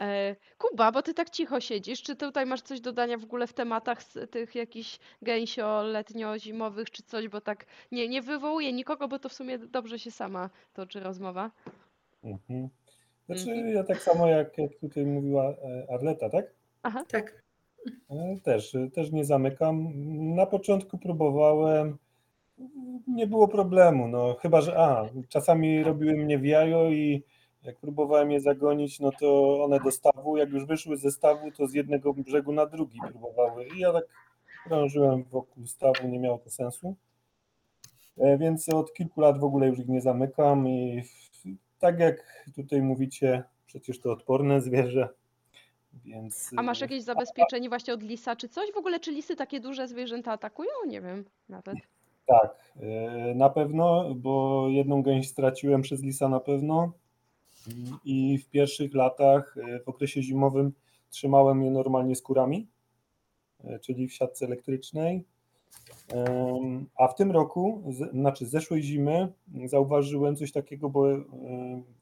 E, 0.00 0.36
Kuba, 0.58 0.92
bo 0.92 1.02
ty 1.02 1.14
tak 1.14 1.30
cicho 1.30 1.60
siedzisz, 1.60 2.02
czy 2.02 2.16
tutaj 2.16 2.46
masz 2.46 2.62
coś 2.62 2.80
dodania 2.80 3.18
w 3.18 3.24
ogóle 3.24 3.46
w 3.46 3.52
tematach 3.52 4.02
z 4.02 4.30
tych 4.30 4.54
jakichś 4.54 4.98
gęsio, 5.22 5.82
letnio-zimowych, 5.82 6.90
czy 6.90 7.02
coś, 7.02 7.28
bo 7.28 7.40
tak 7.40 7.66
nie, 7.92 8.08
nie 8.08 8.22
wywołuje 8.22 8.72
nikogo, 8.72 9.08
bo 9.08 9.18
to 9.18 9.28
w 9.28 9.32
sumie 9.32 9.58
dobrze 9.58 9.98
się 9.98 10.10
sama 10.10 10.50
toczy 10.74 11.00
rozmowa. 11.00 11.50
Mhm. 12.24 12.68
Znaczy 13.26 13.50
Mhm. 13.50 13.68
ja 13.74 13.84
tak 13.84 14.02
samo 14.02 14.28
jak, 14.28 14.58
jak 14.58 14.70
tutaj 14.80 15.04
mówiła 15.04 15.44
e, 15.44 15.86
Arleta, 15.94 16.30
tak? 16.30 16.44
Tak. 17.08 17.42
E, 18.10 18.40
Też, 18.42 18.76
też 18.94 19.12
nie 19.12 19.24
zamykam. 19.24 19.92
Na 20.34 20.46
początku 20.46 20.98
próbowałem, 20.98 21.98
nie 23.06 23.26
było 23.26 23.48
problemu, 23.48 24.08
no 24.08 24.34
chyba, 24.40 24.60
że 24.60 24.78
a, 24.78 25.08
czasami 25.28 25.82
robiły 25.84 26.12
mnie 26.16 26.38
w 26.38 26.44
jajo 26.44 26.90
i 26.90 27.22
jak 27.62 27.76
próbowałem 27.78 28.30
je 28.30 28.40
zagonić, 28.40 29.00
no 29.00 29.10
to 29.20 29.58
one 29.64 29.80
do 29.80 29.90
stawu, 29.90 30.36
jak 30.36 30.50
już 30.50 30.64
wyszły 30.66 30.96
ze 30.96 31.10
stawu, 31.10 31.50
to 31.50 31.66
z 31.66 31.74
jednego 31.74 32.14
brzegu 32.14 32.52
na 32.52 32.66
drugi 32.66 32.98
próbowały 33.08 33.66
i 33.76 33.80
ja 33.80 33.92
tak 33.92 34.04
krążyłem 34.66 35.24
wokół 35.24 35.66
stawu, 35.66 36.08
nie 36.08 36.18
miało 36.18 36.38
to 36.38 36.50
sensu. 36.50 36.94
E, 38.18 38.38
Więc 38.38 38.68
od 38.68 38.92
kilku 38.92 39.20
lat 39.20 39.40
w 39.40 39.44
ogóle 39.44 39.68
już 39.68 39.78
ich 39.78 39.88
nie 39.88 40.00
zamykam 40.00 40.68
i 40.68 41.02
tak 41.78 42.00
jak 42.00 42.44
tutaj 42.54 42.82
mówicie, 42.82 43.42
przecież 43.66 44.00
to 44.00 44.12
odporne 44.12 44.60
zwierzę, 44.60 45.08
więc... 46.04 46.50
A 46.56 46.62
masz 46.62 46.82
e, 46.82 46.84
jakieś 46.84 47.02
zabezpieczenie 47.02 47.68
właśnie 47.68 47.94
od 47.94 48.02
lisa, 48.02 48.36
czy 48.36 48.48
coś? 48.48 48.72
W 48.72 48.76
ogóle, 48.76 49.00
czy 49.00 49.12
lisy 49.12 49.36
takie 49.36 49.60
duże 49.60 49.88
zwierzęta 49.88 50.32
atakują? 50.32 50.70
Nie 50.86 51.00
wiem 51.00 51.24
nawet. 51.48 51.76
Tak, 52.26 52.72
e, 52.80 53.34
na 53.34 53.50
pewno, 53.50 54.14
bo 54.14 54.66
jedną 54.68 55.02
gęś 55.02 55.28
straciłem 55.28 55.82
przez 55.82 56.02
lisa 56.02 56.28
na 56.28 56.40
pewno 56.40 56.92
i 58.04 58.38
w 58.38 58.50
pierwszych 58.50 58.94
latach, 58.94 59.56
e, 59.58 59.80
w 59.80 59.88
okresie 59.88 60.22
zimowym 60.22 60.72
trzymałem 61.10 61.62
je 61.62 61.70
normalnie 61.70 62.16
skórami, 62.16 62.66
czyli 63.80 64.08
w 64.08 64.12
siatce 64.12 64.46
elektrycznej. 64.46 65.24
A 66.96 67.08
w 67.08 67.14
tym 67.14 67.30
roku, 67.30 67.82
znaczy 68.12 68.46
zeszłej 68.46 68.82
zimy, 68.82 69.32
zauważyłem 69.64 70.36
coś 70.36 70.52
takiego, 70.52 70.90
bo 70.90 71.04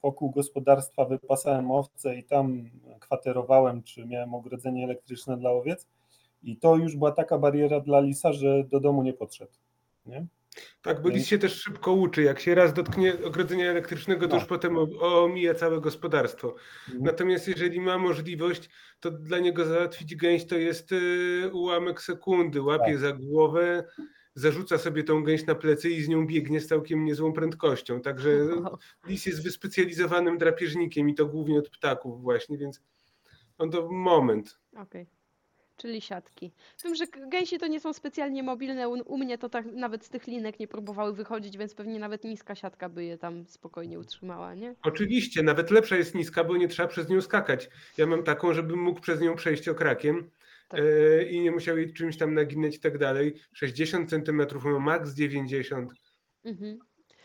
wokół 0.03 0.31
gospodarstwa 0.31 1.05
wypasałem 1.05 1.71
owce 1.71 2.17
i 2.17 2.25
tam 2.25 2.71
kwaterowałem, 3.01 3.83
czy 3.83 4.07
miałem 4.07 4.35
ogrodzenie 4.35 4.85
elektryczne 4.85 5.37
dla 5.37 5.51
owiec. 5.51 5.87
I 6.43 6.57
to 6.57 6.77
już 6.77 6.97
była 6.97 7.13
taka 7.13 7.39
bariera 7.39 7.81
dla 7.81 8.01
lisa, 8.01 8.33
że 8.33 8.65
do 8.65 8.81
domu 8.81 9.03
nie 9.03 9.13
podszedł. 9.13 9.53
Nie? 10.07 10.27
Tak, 10.83 11.03
bo 11.03 11.09
lis 11.09 11.27
się 11.27 11.39
też 11.39 11.63
szybko 11.63 11.93
uczy. 11.93 12.23
Jak 12.23 12.41
się 12.41 12.55
raz 12.55 12.73
dotknie 12.73 13.25
ogrodzenia 13.25 13.71
elektrycznego, 13.71 14.27
to 14.29 14.35
No. 14.35 14.41
już 14.41 14.49
potem 14.49 14.77
o- 14.79 15.23
omija 15.25 15.55
całe 15.55 15.81
gospodarstwo. 15.81 16.55
Mhm. 16.89 17.05
Natomiast 17.05 17.49
jeżeli 17.49 17.81
ma 17.81 17.99
możliwość, 17.99 18.71
to 19.01 19.11
dla 19.11 19.39
niego 19.39 19.65
załatwić 19.65 20.17
gęś 20.17 20.47
to 20.47 20.57
jest 20.57 20.93
y, 20.93 21.51
ułamek 21.53 22.03
sekundy. 22.03 22.63
Łapie 22.63 22.85
Tak. 22.93 22.99
za 22.99 23.13
głowę, 23.13 23.85
zarzuca 24.35 24.79
sobie 24.79 25.05
tą 25.05 25.23
gęś 25.25 25.47
na 25.47 25.55
plecy 25.55 25.91
i 25.91 26.03
z 26.03 26.09
nią 26.09 26.27
biegnie 26.27 26.61
z 26.61 26.67
całkiem 26.67 27.05
niezłą 27.05 27.33
prędkością. 27.33 28.01
Także 28.01 28.31
lis 29.09 29.27
jest 29.27 29.43
wyspecjalizowanym 29.45 30.39
drapieżnikiem 30.39 31.09
i 31.09 31.15
to 31.15 31.27
głównie 31.27 31.59
od 31.59 31.71
ptaków 31.71 32.23
właśnie, 32.23 32.59
więc 32.59 32.81
on 33.59 33.71
to 33.71 33.89
moment. 33.93 34.59
Okej. 34.77 35.07
Czyli 35.77 36.01
siatki. 36.01 36.53
Wiem, 36.85 36.95
że 36.95 37.05
gęsi 37.07 37.59
to 37.59 37.67
nie 37.67 37.81
są 37.81 37.93
specjalnie 37.93 38.43
mobilne. 38.43 38.89
U, 38.89 38.93
u 38.93 39.19
mnie 39.19 39.39
to 39.39 39.49
tak 39.49 39.67
nawet 39.67 40.05
z 40.05 40.09
tych 40.09 40.27
linek 40.27 40.61
nie 40.61 40.69
próbowały 40.69 41.13
wychodzić, 41.13 41.59
więc 41.59 41.75
pewnie 41.75 41.99
nawet 41.99 42.25
niska 42.25 42.55
siatka 42.55 42.89
by 42.89 43.05
je 43.05 43.19
tam 43.19 43.47
spokojnie 43.47 43.99
utrzymała, 43.99 44.55
nie? 44.55 44.75
Oczywiście, 44.83 45.43
nawet 45.43 45.71
lepsza 45.71 45.97
jest 45.97 46.15
niska, 46.15 46.45
bo 46.45 46.57
nie 46.57 46.69
trzeba 46.69 46.89
przez 46.89 47.09
nią 47.09 47.21
skakać. 47.21 47.71
Ja 47.99 48.07
mam 48.07 48.23
taką, 48.23 48.55
żebym 48.55 48.79
mógł 48.83 49.01
przez 49.01 49.21
nią 49.21 49.37
przejść 49.37 49.69
okrakiem 49.69 50.31
Tak. 50.69 50.81
e, 50.81 51.23
i 51.25 51.41
nie 51.41 51.51
musiał 51.51 51.79
jej 51.79 51.93
czymś 51.93 52.17
tam 52.17 52.35
naginać 52.35 52.77
i 52.77 52.81
tak 52.81 52.99
dalej. 52.99 53.35
60 53.53 54.11
centymetrów, 54.11 54.65
no 54.65 54.81
max 54.81 55.15
90. 55.15 55.93
Mhm. 56.45 56.79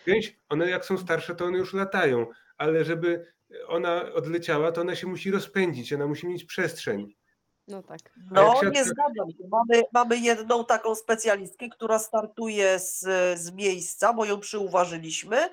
Gęś, 0.06 0.38
one 0.50 0.70
jak 0.70 0.86
są 0.86 0.98
starsze, 0.98 1.36
to 1.36 1.46
one 1.46 1.58
już 1.58 1.74
latają, 1.74 2.28
ale 2.58 2.86
żeby 2.86 3.26
ona 3.68 4.14
odleciała, 4.14 4.72
to 4.72 4.82
ona 4.82 4.96
się 4.96 5.08
musi 5.08 5.32
rozpędzić, 5.32 5.94
ona 5.94 6.08
musi 6.08 6.28
mieć 6.28 6.46
przestrzeń. 6.46 7.16
No 7.70 7.84
tak. 7.84 8.00
No, 8.32 8.62
nie 8.72 8.84
zgadzam 8.84 9.32
się. 9.32 9.48
Mamy, 9.52 9.84
mamy 9.94 10.18
jedną 10.18 10.66
taką 10.66 10.96
specjalistkę, 10.96 11.70
która 11.70 12.00
startuje 12.00 12.80
z, 12.80 13.00
z 13.40 13.52
miejsca, 13.52 14.14
bo 14.14 14.26
ją 14.26 14.40
przyuważyliśmy 14.40 15.50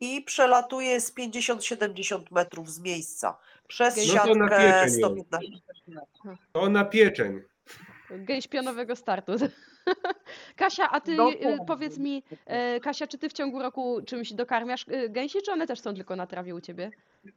i 0.00 0.22
przelatuje 0.22 1.00
z 1.00 1.14
50-70 1.14 2.20
metrów 2.30 2.70
z 2.70 2.80
miejsca. 2.80 3.38
Przez 3.68 3.96
No 3.96 4.24
to 4.24 4.34
na 4.34 4.48
siatkę 4.48 4.56
pieczeń 4.56 5.00
ją. 5.00 5.08
115 5.08 5.52
To 6.52 6.60
ona 6.60 6.84
pieczeń. 6.84 7.42
Gęś 8.18 8.48
pionowego 8.48 8.96
startu. 8.96 9.32
Kasia, 10.56 10.88
a 10.90 11.00
ty 11.00 11.12
y, 11.12 11.16
Dokładnie. 11.16 11.58
powiedz 11.66 11.98
mi, 11.98 12.22
e, 12.46 12.80
Kasia, 12.80 13.06
czy 13.06 13.18
ty 13.18 13.28
w 13.28 13.32
ciągu 13.32 13.62
roku 13.62 14.00
czymś 14.06 14.32
dokarmiasz 14.32 14.88
y, 14.88 15.08
gęsi, 15.08 15.42
czy 15.42 15.52
one 15.52 15.66
też 15.66 15.80
są 15.80 15.94
tylko 15.94 16.16
na 16.16 16.26
trawie 16.26 16.54
u 16.54 16.60
ciebie? 16.60 16.90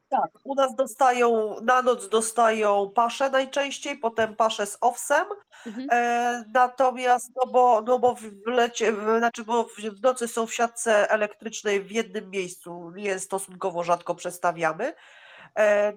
Tak, 0.09 0.31
u 0.43 0.55
nas 0.55 0.75
dostają, 0.75 1.55
na 1.61 1.81
noc 1.81 2.09
dostają 2.09 2.91
paszę 2.95 3.29
najczęściej, 3.29 3.97
potem 3.97 4.35
paszę 4.35 4.65
z 4.65 4.77
owsem, 4.81 5.25
Mhm. 5.65 5.87
e, 5.91 6.43
natomiast, 6.53 7.31
no 7.35 7.51
bo, 7.51 7.81
no 7.81 7.99
bo 7.99 8.15
w 8.15 8.47
lecie, 8.47 8.91
w, 8.93 9.17
znaczy, 9.17 9.43
bo 9.43 9.63
w, 9.63 9.75
w 9.75 10.01
nocy 10.01 10.27
są 10.27 10.45
w 10.47 10.53
siatce 10.53 11.09
elektrycznej 11.09 11.81
w 11.83 11.91
jednym 11.91 12.29
miejscu, 12.29 12.91
je 12.95 13.19
stosunkowo 13.19 13.83
rzadko 13.83 14.15
przestawiamy, 14.15 14.93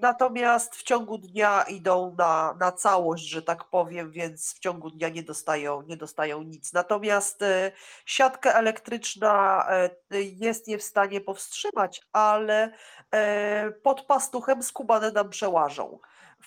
Natomiast 0.01 0.77
w 0.77 0.83
ciągu 0.83 1.19
dnia 1.19 1.63
idą 1.63 2.15
na, 2.19 2.57
na 2.61 2.73
całość, 2.73 3.29
że 3.29 3.43
tak 3.43 3.65
powiem, 3.65 4.11
więc 4.11 4.55
w 4.55 4.59
ciągu 4.59 4.91
dnia 4.91 5.09
nie 5.09 5.23
dostają, 5.23 5.83
nie 5.83 5.97
dostają 5.97 6.43
nic. 6.43 6.73
Natomiast 6.73 7.43
e, 7.43 7.73
siatka 8.07 8.53
elektryczna 8.53 9.67
e, 9.71 9.91
jest 10.23 10.69
je 10.69 10.79
w 10.79 10.83
stanie 10.83 11.21
powstrzymać, 11.21 12.03
ale 12.13 12.73
e, 13.11 13.71
pod 13.71 14.03
pastuchem 14.03 14.63
skubane 14.63 15.11
nam 15.11 15.31
przełażą. 15.31 15.99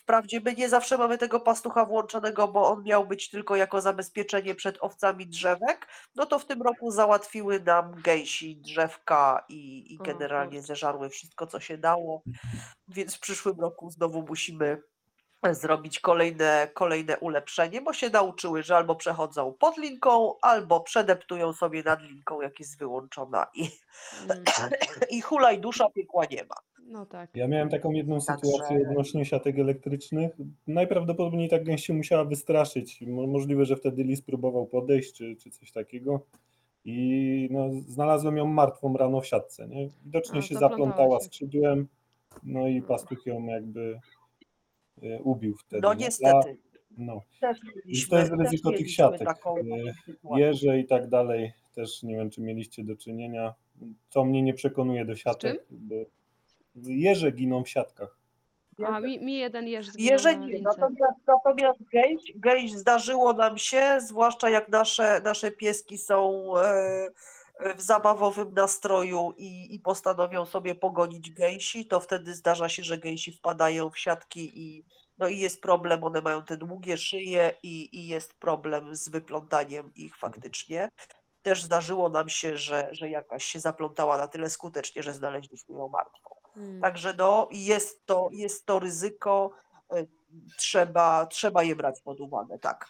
Wprawdzie 0.03 0.41
my 0.41 0.53
nie 0.53 0.69
zawsze 0.69 0.97
mamy 0.97 1.17
tego 1.17 1.39
pastucha 1.39 1.85
włączonego, 1.85 2.47
bo 2.47 2.69
on 2.71 2.83
miał 2.83 3.07
być 3.07 3.29
tylko 3.29 3.55
jako 3.55 3.81
zabezpieczenie 3.81 4.55
przed 4.55 4.77
owcami 4.81 5.27
drzewek, 5.27 5.87
no 6.15 6.25
to 6.25 6.39
w 6.39 6.45
tym 6.45 6.61
roku 6.61 6.91
załatwiły 6.91 7.59
nam 7.59 8.01
gęsi 8.01 8.57
drzewka 8.57 9.45
i, 9.49 9.93
i 9.93 9.97
generalnie 9.97 10.61
zeżarły 10.61 11.09
wszystko, 11.09 11.47
co 11.47 11.59
się 11.59 11.77
dało, 11.77 12.23
więc 12.87 13.15
w 13.15 13.19
przyszłym 13.19 13.59
roku 13.59 13.89
znowu 13.91 14.21
musimy 14.23 14.83
zrobić 15.51 15.99
kolejne, 15.99 16.67
kolejne 16.73 17.17
ulepszenie, 17.19 17.81
bo 17.81 17.93
się 17.93 18.09
nauczyły, 18.09 18.63
że 18.63 18.77
albo 18.77 18.95
przechodzą 18.95 19.53
pod 19.59 19.77
linką, 19.77 20.35
albo 20.41 20.81
przedeptują 20.81 21.53
sobie 21.53 21.83
nad 21.83 22.01
linką, 22.01 22.41
jak 22.41 22.59
jest 22.59 22.79
wyłączona 22.79 23.47
i, 23.53 23.69
Mm, 24.29 24.43
i 25.09 25.21
hulaj 25.21 25.59
dusza, 25.59 25.89
piekła 25.89 26.25
nie 26.31 26.43
ma. 26.45 26.55
No 26.87 27.05
tak. 27.05 27.29
Ja 27.35 27.47
miałem 27.47 27.69
taką 27.69 27.91
jedną 27.91 28.19
Także- 28.19 28.45
sytuację 28.47 28.87
odnośnie 28.89 29.25
siatek 29.25 29.59
elektrycznych. 29.59 30.31
Najprawdopodobniej 30.67 31.49
ta 31.49 31.59
gęś 31.59 31.85
się 31.85 31.93
musiała 31.93 32.25
wystraszyć. 32.25 33.01
Mo- 33.01 33.27
Możliwe, 33.27 33.65
że 33.65 33.75
wtedy 33.75 34.03
lis 34.03 34.21
próbował 34.21 34.65
podejść 34.65 35.13
czy, 35.13 35.35
czy 35.35 35.51
coś 35.51 35.71
takiego. 35.71 36.25
I 36.85 37.47
no, 37.51 37.69
znalazłem 37.87 38.37
ją 38.37 38.45
martwą 38.45 38.97
rano 38.97 39.21
w 39.21 39.27
siatce. 39.27 39.67
Nie? 39.67 39.89
Widocznie 40.05 40.39
A, 40.39 40.41
się 40.41 40.55
zaplątała 40.55 41.19
się. 41.19 41.25
skrzydłem, 41.25 41.87
no 42.43 42.67
i 42.67 42.81
pastuch 42.81 43.25
ją 43.25 43.45
jakby 43.45 43.99
e, 45.03 45.21
ubił 45.21 45.55
wtedy. 45.57 45.81
No 45.81 45.93
niestety. 45.93 46.57
no. 46.97 47.21
Też 47.41 47.59
to 48.09 48.17
jest 48.19 48.31
ryzyko 48.39 48.71
tych 48.71 48.91
siatek. 48.91 49.27
Taką, 49.27 49.55
E. 49.57 50.39
Jeże 50.39 50.79
i 50.79 50.85
tak 50.85 51.09
dalej 51.09 51.51
też 51.75 52.03
nie 52.03 52.15
wiem, 52.15 52.29
czy 52.29 52.41
mieliście 52.41 52.83
do 52.83 52.95
czynienia. 52.95 53.53
Co 54.09 54.25
mnie 54.25 54.41
nie 54.41 54.53
przekonuje 54.53 55.05
do 55.05 55.15
siatek, 55.15 55.65
bo 55.69 55.95
jeże 56.75 57.31
giną 57.31 57.63
w 57.63 57.69
siatkach. 57.69 58.17
A 58.85 58.99
mi, 58.99 59.19
mi 59.19 59.37
jeden 59.37 59.67
jeż 59.67 59.87
zginął 59.89 60.11
Jeżeli 60.11 60.39
na 60.39 60.45
lince. 60.45 60.63
natomiast, 60.63 61.19
natomiast 61.27 61.83
gęś, 61.83 62.21
gęś 62.35 62.71
zdarzyło 62.71 63.33
nam 63.33 63.57
się, 63.57 63.97
zwłaszcza 64.01 64.49
jak 64.49 64.69
nasze, 64.69 65.21
nasze 65.23 65.51
pieski 65.51 65.97
są 65.97 66.43
e, 66.57 67.09
w 67.75 67.81
zabawowym 67.81 68.53
nastroju 68.53 69.33
i, 69.37 69.75
i 69.75 69.79
postanowią 69.79 70.45
sobie 70.45 70.75
pogonić 70.75 71.31
gęsi, 71.31 71.85
to 71.85 71.99
wtedy 71.99 72.35
zdarza 72.35 72.69
się, 72.69 72.83
że 72.83 72.97
gęsi 72.97 73.31
wpadają 73.31 73.89
w 73.89 73.99
siatki 73.99 74.59
i, 74.61 74.85
no 75.17 75.27
i 75.27 75.37
jest 75.37 75.61
problem, 75.61 76.03
one 76.03 76.21
mają 76.21 76.43
te 76.43 76.57
długie 76.57 76.97
szyje 76.97 77.53
i, 77.63 77.99
i 77.99 78.07
jest 78.07 78.33
problem 78.39 78.95
z 78.95 79.09
wyplątaniem 79.09 79.91
ich 79.95 80.17
faktycznie. 80.17 80.89
Też 81.41 81.63
zdarzyło 81.63 82.09
nam 82.09 82.29
się, 82.29 82.57
że, 82.57 82.89
że 82.91 83.09
jakaś 83.09 83.45
się 83.45 83.59
zaplątała 83.59 84.17
na 84.17 84.27
tyle 84.27 84.49
skutecznie, 84.49 85.03
że 85.03 85.13
znaleźliśmy 85.13 85.75
ją 85.75 85.87
martwą. 85.87 86.32
Mm. 86.57 86.81
Także 86.81 87.13
no, 87.17 87.49
jest 87.51 88.05
to, 88.05 88.29
jest 88.31 88.65
to 88.65 88.79
ryzyko, 88.79 89.51
y, 89.93 90.07
trzeba, 90.57 91.25
trzeba 91.25 91.63
je 91.63 91.75
brać 91.75 92.01
pod 92.01 92.19
uwagę, 92.19 92.59
tak. 92.59 92.87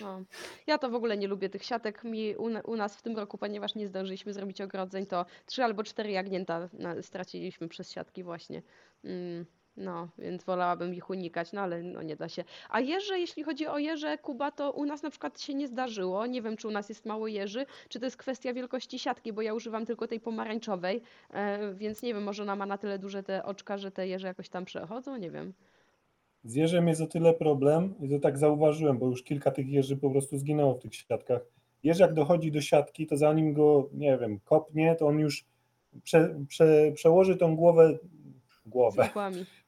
No. 0.00 0.22
Ja 0.66 0.78
to 0.78 0.90
w 0.90 0.94
ogóle 0.94 1.16
nie 1.16 1.28
lubię 1.28 1.48
tych 1.48 1.64
siatek. 1.64 2.04
Mi 2.04 2.36
u, 2.36 2.44
u 2.64 2.76
nas 2.76 2.96
w 2.96 3.02
tym 3.02 3.16
roku, 3.16 3.38
ponieważ 3.38 3.74
nie 3.74 3.88
zdążyliśmy 3.88 4.32
zrobić 4.32 4.60
ogrodzeń, 4.60 5.06
to 5.06 5.26
trzy 5.46 5.64
albo 5.64 5.84
cztery 5.84 6.10
jagnięta 6.10 6.68
straciliśmy 7.02 7.68
przez 7.68 7.90
siatki 7.90 8.22
właśnie. 8.22 8.62
Mm, 9.04 9.46
no, 9.76 10.08
więc 10.18 10.44
wolałabym 10.44 10.94
ich 10.94 11.10
unikać, 11.10 11.52
no 11.52 11.60
ale 11.60 11.82
no 11.82 12.02
nie 12.02 12.16
da 12.16 12.28
się. 12.28 12.44
A 12.70 12.80
jeże, 12.80 13.18
jeśli 13.18 13.42
chodzi 13.42 13.66
o 13.66 13.78
jeże, 13.78 14.18
Kuba, 14.18 14.50
to 14.50 14.72
u 14.72 14.84
nas 14.84 15.02
na 15.02 15.10
przykład 15.10 15.40
się 15.40 15.54
nie 15.54 15.68
zdarzyło. 15.68 16.26
Nie 16.26 16.42
wiem, 16.42 16.56
czy 16.56 16.68
u 16.68 16.70
nas 16.70 16.88
jest 16.88 17.06
mało 17.06 17.28
jeży, 17.28 17.66
czy 17.88 18.00
to 18.00 18.06
jest 18.06 18.16
kwestia 18.16 18.54
wielkości 18.54 18.98
siatki, 18.98 19.32
bo 19.32 19.42
ja 19.42 19.54
używam 19.54 19.86
tylko 19.86 20.08
tej 20.08 20.20
pomarańczowej, 20.20 21.02
e, 21.30 21.74
więc 21.74 22.02
nie 22.02 22.14
wiem, 22.14 22.22
może 22.22 22.42
ona 22.42 22.56
ma 22.56 22.66
na 22.66 22.78
tyle 22.78 22.98
duże 22.98 23.22
te 23.22 23.44
oczka, 23.44 23.78
że 23.78 23.90
te 23.90 24.08
jeże 24.08 24.26
jakoś 24.26 24.48
tam 24.48 24.64
przechodzą, 24.64 25.16
nie 25.16 25.30
wiem. 25.30 25.52
Z 26.44 26.54
jeżem 26.54 26.88
jest 26.88 27.00
o 27.00 27.06
tyle 27.06 27.34
problem, 27.34 27.94
i 28.00 28.08
to 28.08 28.18
tak 28.18 28.38
zauważyłem, 28.38 28.98
bo 28.98 29.06
już 29.06 29.22
kilka 29.22 29.50
tych 29.50 29.68
jeży 29.68 29.96
po 29.96 30.10
prostu 30.10 30.38
zginęło 30.38 30.74
w 30.74 30.78
tych 30.78 30.94
siatkach. 30.94 31.40
Jeż 31.84 31.98
jak 31.98 32.14
dochodzi 32.14 32.52
do 32.52 32.60
siatki, 32.60 33.06
to 33.06 33.16
zanim 33.16 33.52
go, 33.52 33.88
nie 33.92 34.18
wiem, 34.18 34.40
kopnie, 34.44 34.96
to 34.98 35.06
on 35.06 35.18
już 35.18 35.44
prze, 36.02 36.34
prze, 36.48 36.92
przełoży 36.94 37.36
tą 37.36 37.56
głowę, 37.56 37.98
głowę. 38.66 39.08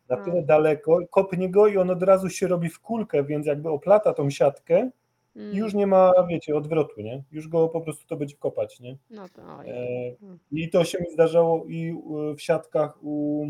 Na 0.08 0.16
tyle 0.24 0.42
daleko, 0.42 0.98
kopnie 1.10 1.50
go 1.50 1.66
i 1.66 1.76
on 1.78 1.90
od 1.90 2.02
razu 2.02 2.28
się 2.30 2.46
robi 2.48 2.68
w 2.68 2.80
kulkę, 2.80 3.24
więc 3.24 3.46
jakby 3.46 3.68
oplata 3.70 4.14
tą 4.14 4.30
siatkę 4.30 4.90
i 5.36 5.38
Mm, 5.40 5.56
już 5.56 5.74
nie 5.74 5.86
ma, 5.86 6.12
wiecie, 6.28 6.56
odwrotu, 6.56 7.00
nie? 7.00 7.22
Już 7.32 7.48
go 7.48 7.68
po 7.68 7.80
prostu 7.80 8.06
to 8.06 8.16
będzie 8.16 8.36
kopać, 8.36 8.80
nie? 8.80 8.96
No 9.10 9.28
to 9.28 9.42
oj. 9.58 9.70
E, 9.70 9.74
Mm. 10.22 10.38
I 10.52 10.70
to 10.70 10.84
się 10.84 10.98
mi 11.00 11.10
zdarzało 11.12 11.64
i 11.64 11.92
u- 11.92 12.34
w 12.34 12.40
siatkach 12.42 12.98
u, 13.02 13.46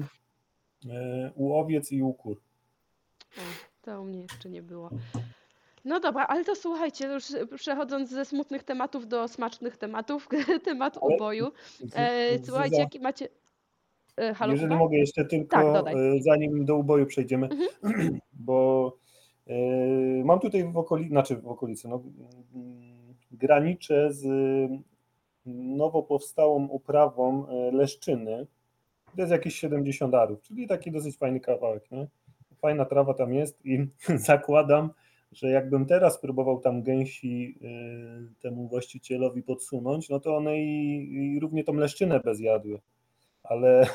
e, 0.91 1.31
u 1.35 1.55
owiec 1.55 1.93
i 1.93 2.03
u 2.03 2.13
kur. 2.13 2.37
O, 3.39 3.41
to 3.83 4.01
u 4.03 4.05
mnie 4.05 4.23
jeszcze 4.23 4.49
nie 4.49 4.63
było. 4.63 4.91
No 5.85 6.01
dobra, 6.01 6.27
ale 6.27 6.45
to 6.45 6.55
słuchajcie, 6.57 7.07
już 7.07 7.25
przechodząc 7.57 8.11
ze 8.11 8.25
smutnych 8.25 8.63
tematów 8.65 9.09
do 9.09 9.29
smacznych 9.29 9.77
tematów, 9.77 10.29
temat 10.65 10.99
uboju. 11.01 11.53
E, 11.97 12.39
słuchajcie, 12.45 12.77
jaki 12.77 13.01
macie. 13.01 13.29
E, 14.17 14.35
halo, 14.35 14.53
Jeżeli 14.53 14.69
Kuba? 14.69 14.79
mogę 14.79 14.97
jeszcze 14.97 15.23
Tak, 15.23 15.31
tylko, 15.31 15.73
dodaj. 15.73 16.17
e, 16.17 16.23
zanim 16.23 16.65
do 16.65 16.77
uboju 16.77 17.07
przejdziemy, 17.07 17.49
Mhm. 17.83 18.19
bo 18.33 18.93
e, 19.47 19.55
mam 20.25 20.41
tutaj 20.41 20.65
w 20.73 20.77
okolicy, 20.77 21.09
znaczy 21.11 21.37
w 21.37 21.47
okolicy, 21.47 21.89
no, 21.89 22.03
graniczę 23.33 24.13
z 24.13 24.25
nowo 25.47 26.03
powstałą 26.03 26.67
uprawą 26.69 27.47
Leszczyny. 27.73 28.47
To 29.17 29.21
jest 29.23 29.33
jakieś 29.33 29.55
70 29.55 30.15
arów, 30.15 30.43
czyli 30.43 30.67
taki 30.67 30.91
dosyć 30.91 31.17
fajny 31.17 31.41
kawałek. 31.41 31.91
Nie? 31.91 32.07
Fajna 32.57 32.85
trawa 32.85 33.15
tam 33.15 33.35
jest 33.35 33.67
i 33.67 33.87
zakładam, 34.17 34.91
że 35.33 35.51
jakbym 35.51 35.87
teraz 35.87 36.21
próbował 36.21 36.61
tam 36.61 36.83
gęsi 36.83 37.59
temu 38.43 38.69
właścicielowi 38.69 39.43
podsunąć, 39.43 40.09
no 40.09 40.21
to 40.21 40.37
one 40.37 40.59
i, 40.59 41.13
i 41.15 41.41
równie 41.41 41.65
tą 41.65 41.75
leszczynę 41.75 42.21
bez 42.21 42.41
jadły. 42.41 42.79
Ale 43.45 43.87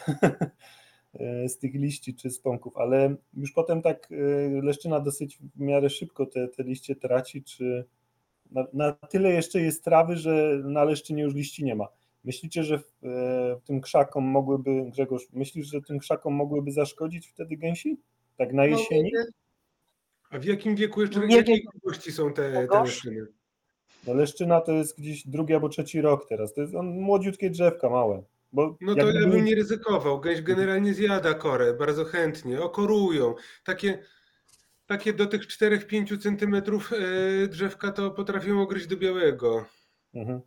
e, 1.14 1.50
z 1.50 1.58
tych 1.58 1.74
liści 1.74 2.16
czy 2.16 2.30
z 2.30 2.40
pąków, 2.40 2.78
ale 2.78 3.16
już 3.34 3.52
potem 3.52 3.82
tak 3.82 4.08
e, 4.12 4.62
leszczyna 4.62 5.00
dosyć 5.00 5.38
w 5.56 5.60
miarę 5.60 5.90
szybko 5.90 6.26
te, 6.26 6.48
te 6.48 6.64
liście 6.64 6.96
traci, 6.96 7.44
czy 7.44 7.86
na, 8.52 8.68
na 8.74 8.92
tyle 8.92 9.32
jeszcze 9.32 9.62
jest 9.62 9.84
trawy, 9.84 10.18
że 10.18 10.62
na 10.64 10.84
leszczynie 10.84 11.24
już 11.24 11.34
liści 11.34 11.64
nie 11.64 11.76
ma. 11.76 11.88
Myślicie, 12.24 12.64
że 12.64 12.80
w, 12.80 12.84
e, 13.04 13.56
w 13.56 13.64
tym 13.64 13.82
krzakom 13.82 14.24
mogłyby, 14.24 14.86
Grzegorz, 14.92 15.24
myślisz, 15.34 15.68
że 15.68 15.82
tym 15.82 16.00
krzakom 16.00 16.34
mogłyby 16.34 16.72
zaszkodzić 16.72 17.28
wtedy 17.28 17.58
gęsi? 17.58 17.98
Tak 18.38 18.54
na 18.54 18.66
jesieni? 18.66 19.12
A 20.30 20.40
w 20.40 20.46
jakim 20.46 20.76
wieku 20.76 21.02
jeszcze, 21.02 21.28
Nie 21.28 21.36
jakiej 21.36 21.56
wiem. 21.56 21.66
grubości 21.72 22.12
są 22.12 22.34
te, 22.34 22.68
te 22.68 22.84
leszczyny? 22.84 23.28
No 24.08 24.14
leszczyna 24.14 24.62
to 24.62 24.72
jest 24.72 25.00
gdzieś 25.00 25.28
drugi 25.28 25.54
albo 25.54 25.70
trzeci 25.70 26.02
rok 26.02 26.26
teraz. 26.30 26.54
To 26.54 26.62
jest 26.62 26.76
on, 26.76 26.88
młodziutkie 26.88 27.50
drzewka 27.50 27.90
małe. 27.90 28.24
Bo 28.52 28.78
No 28.82 28.96
to 28.96 29.08
ja 29.12 29.28
bym 29.28 29.46
nie 29.46 29.56
ryzykował. 29.56 30.20
Gęś 30.20 30.42
generalnie 30.42 30.94
zjada 30.94 31.34
korę 31.34 31.74
bardzo 31.74 32.06
chętnie, 32.06 32.62
okorują. 32.62 33.36
Takie, 33.64 34.04
takie 34.86 35.14
do 35.14 35.26
tych 35.26 35.42
4-5 35.42 36.22
centymetrów 36.22 36.92
e, 36.94 37.48
drzewka 37.48 37.92
to 37.92 38.12
potrafią 38.12 38.62
ogryźć 38.62 38.88
do 38.88 38.98
białego. 38.98 39.66
Mhm. 40.14 40.42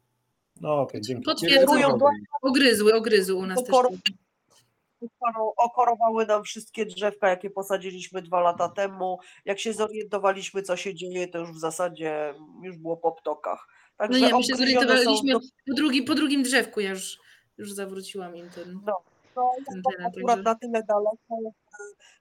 No 0.61 0.80
okej, 0.80 1.00
dzięki. 1.00 1.20
Nie 1.20 1.24
Potwierdzam, 1.34 1.76
ryzykowałbym. 1.76 2.09
ogryzły, 2.42 2.94
ogryzły 2.94 3.34
u 3.34 3.46
nas 3.46 3.59
okorowały 5.57 6.26
nam 6.26 6.44
wszystkie 6.44 6.86
drzewka, 6.86 7.28
jakie 7.28 7.50
posadziliśmy 7.50 8.22
dwa 8.22 8.40
lata 8.40 8.68
temu. 8.68 9.18
Jak 9.44 9.59
się 9.61 9.72
zorientowaliśmy, 9.72 10.62
co 10.62 10.76
się 10.76 10.94
dzieje, 10.94 11.28
to 11.28 11.38
już 11.38 11.50
w 11.53 11.59
zasadzie 11.59 12.34
już 12.62 12.76
było 12.76 12.96
po 12.96 13.12
ptokach. 13.12 13.66
No 13.68 14.07
Także 14.07 14.20
nie, 14.20 14.34
my 14.34 14.42
się 14.42 14.53
są 14.53 14.59
zorientowaliśmy 14.59 15.32
do- 15.32 15.40
po, 15.40 15.74
drugi, 15.76 16.03
po 16.03 16.14
drugim 16.14 16.42
drzewku, 16.42 16.80
ja 16.80 16.90
już, 16.90 17.18
już 17.59 17.72
zawróciłam 17.72 18.36
im 18.36 18.50
ten, 18.50 18.80
No, 18.86 19.03
no, 19.36 19.50
ten 19.72 19.82
teren. 19.82 20.07
akurat 20.07 20.26
Także... 20.36 20.42
na 20.42 20.55
tyle 20.55 20.82
daleko, 20.88 21.55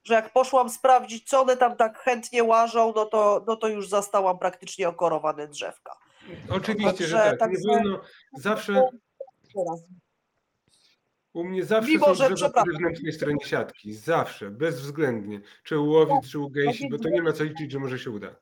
że 0.04 0.14
jak 0.14 0.34
poszłam 0.34 0.70
sprawdzić, 0.70 1.30
co 1.30 1.42
one 1.42 1.58
tam 1.58 1.76
tak 1.76 2.00
chętnie 2.00 2.44
łażą, 2.44 2.94
no 2.96 3.06
to, 3.06 3.44
no 3.48 3.56
to 3.56 3.68
już 3.68 3.90
zastałam 3.90 4.40
praktycznie 4.40 4.90
okorowane 4.90 5.48
drzewka. 5.48 5.98
Oczywiście, 6.50 7.08
że 7.08 7.18
Także- 7.18 7.38
tak. 7.38 7.52
Nie 7.52 7.56
także- 7.58 7.68
wolno. 7.68 8.00
Zawsze 8.38 8.90
u 11.34 11.44
mnie 11.44 11.66
zawsze 11.66 11.92
Mimo, 11.92 12.06
są 12.06 12.14
że 12.16 12.30
drzewa 12.30 12.64
po 12.66 12.72
zewnętrznej 12.72 13.14
stronie 13.14 13.46
siatki. 13.46 13.94
Zawsze, 13.94 14.50
bezwzględnie. 14.50 15.42
Czy 15.64 15.80
u 15.80 15.90
łowic, 15.90 16.32
czy 16.32 16.40
u 16.40 16.50
gęsi, 16.50 16.90
bo 16.90 16.98
to 17.00 17.10
nie 17.10 17.22
ma 17.22 17.32
co 17.34 17.44
liczyć, 17.44 17.72
że 17.72 17.80
może 17.80 18.00
się 18.00 18.12
uda. 18.12 18.36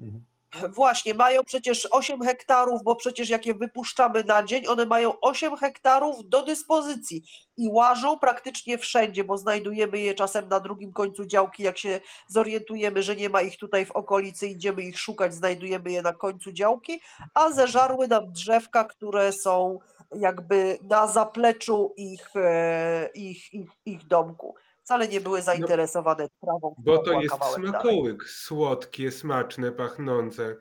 Mhm. 0.00 0.24
Właśnie, 0.68 1.14
mają 1.14 1.44
przecież 1.44 1.88
8 1.90 2.22
hektarów, 2.22 2.82
bo 2.84 2.96
przecież 2.96 3.28
jak 3.28 3.46
je 3.46 3.54
wypuszczamy 3.54 4.24
na 4.24 4.42
dzień, 4.42 4.66
one 4.66 4.86
mają 4.86 5.20
8 5.20 5.56
hektarów 5.56 6.28
do 6.28 6.42
dyspozycji 6.42 7.22
i 7.56 7.68
łażą 7.68 8.18
praktycznie 8.18 8.78
wszędzie, 8.78 9.24
bo 9.24 9.38
znajdujemy 9.38 9.98
je 9.98 10.14
czasem 10.14 10.48
na 10.48 10.60
drugim 10.60 10.92
końcu 10.92 11.26
działki, 11.26 11.62
jak 11.62 11.78
się 11.78 12.00
zorientujemy, 12.28 13.02
że 13.02 13.16
nie 13.16 13.28
ma 13.28 13.42
ich 13.42 13.56
tutaj 13.56 13.86
w 13.86 13.90
okolicy, 13.90 14.48
idziemy 14.48 14.82
ich 14.82 14.98
szukać, 14.98 15.34
znajdujemy 15.34 15.92
je 15.92 16.02
na 16.02 16.12
końcu 16.12 16.52
działki, 16.52 17.00
a 17.34 17.50
zeżarły 17.50 18.08
nam 18.08 18.32
drzewka, 18.32 18.84
które 18.84 19.32
są 19.32 19.78
jakby 20.16 20.78
na 20.82 21.06
zapleczu 21.06 21.94
ich, 21.96 22.30
e, 22.36 23.10
ich, 23.14 23.54
ich, 23.54 23.70
ich 23.84 24.06
domku. 24.06 24.54
Wcale 24.82 25.08
nie 25.08 25.20
były 25.20 25.42
zainteresowane 25.42 26.28
trawą, 26.40 26.74
Bo 26.78 26.98
to 26.98 27.04
była 27.04 27.22
jest 27.22 27.34
kawałek 27.34 27.56
dalej. 27.56 27.70
smakołyk, 27.70 28.24
słodkie, 28.28 29.10
smaczne, 29.10 29.72
pachnące. 29.72 30.56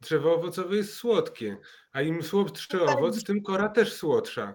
Drzewo 0.00 0.34
owocowe 0.34 0.76
jest 0.76 0.94
słodkie, 0.94 1.56
a 1.92 2.02
im 2.02 2.22
słodszy 2.22 2.82
owoc, 2.82 3.24
tym 3.24 3.42
kora 3.42 3.68
też 3.68 3.92
słodsza. 3.92 4.54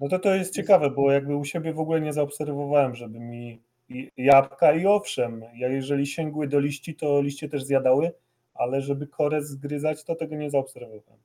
No 0.00 0.08
to 0.08 0.18
to 0.18 0.34
jest 0.34 0.54
ciekawe, 0.54 0.90
bo 0.90 1.12
jakby 1.12 1.36
u 1.36 1.44
siebie 1.44 1.72
w 1.72 1.80
ogóle 1.80 2.00
nie 2.00 2.12
zaobserwowałem, 2.12 2.94
żeby 2.94 3.20
mi 3.20 3.62
i- 3.88 4.10
jabłka 4.16 4.72
i 4.72 4.86
owszem, 4.86 5.44
ja 5.56 5.68
jeżeli 5.68 6.06
sięgły 6.06 6.48
do 6.48 6.60
liści, 6.60 6.94
to 6.94 7.22
liście 7.22 7.48
też 7.48 7.64
zjadały, 7.64 8.12
ale 8.54 8.80
żeby 8.82 9.06
korę 9.06 9.42
zgryzać, 9.44 10.04
to 10.04 10.14
tego 10.14 10.36
nie 10.36 10.50
zaobserwowałem. 10.50 11.20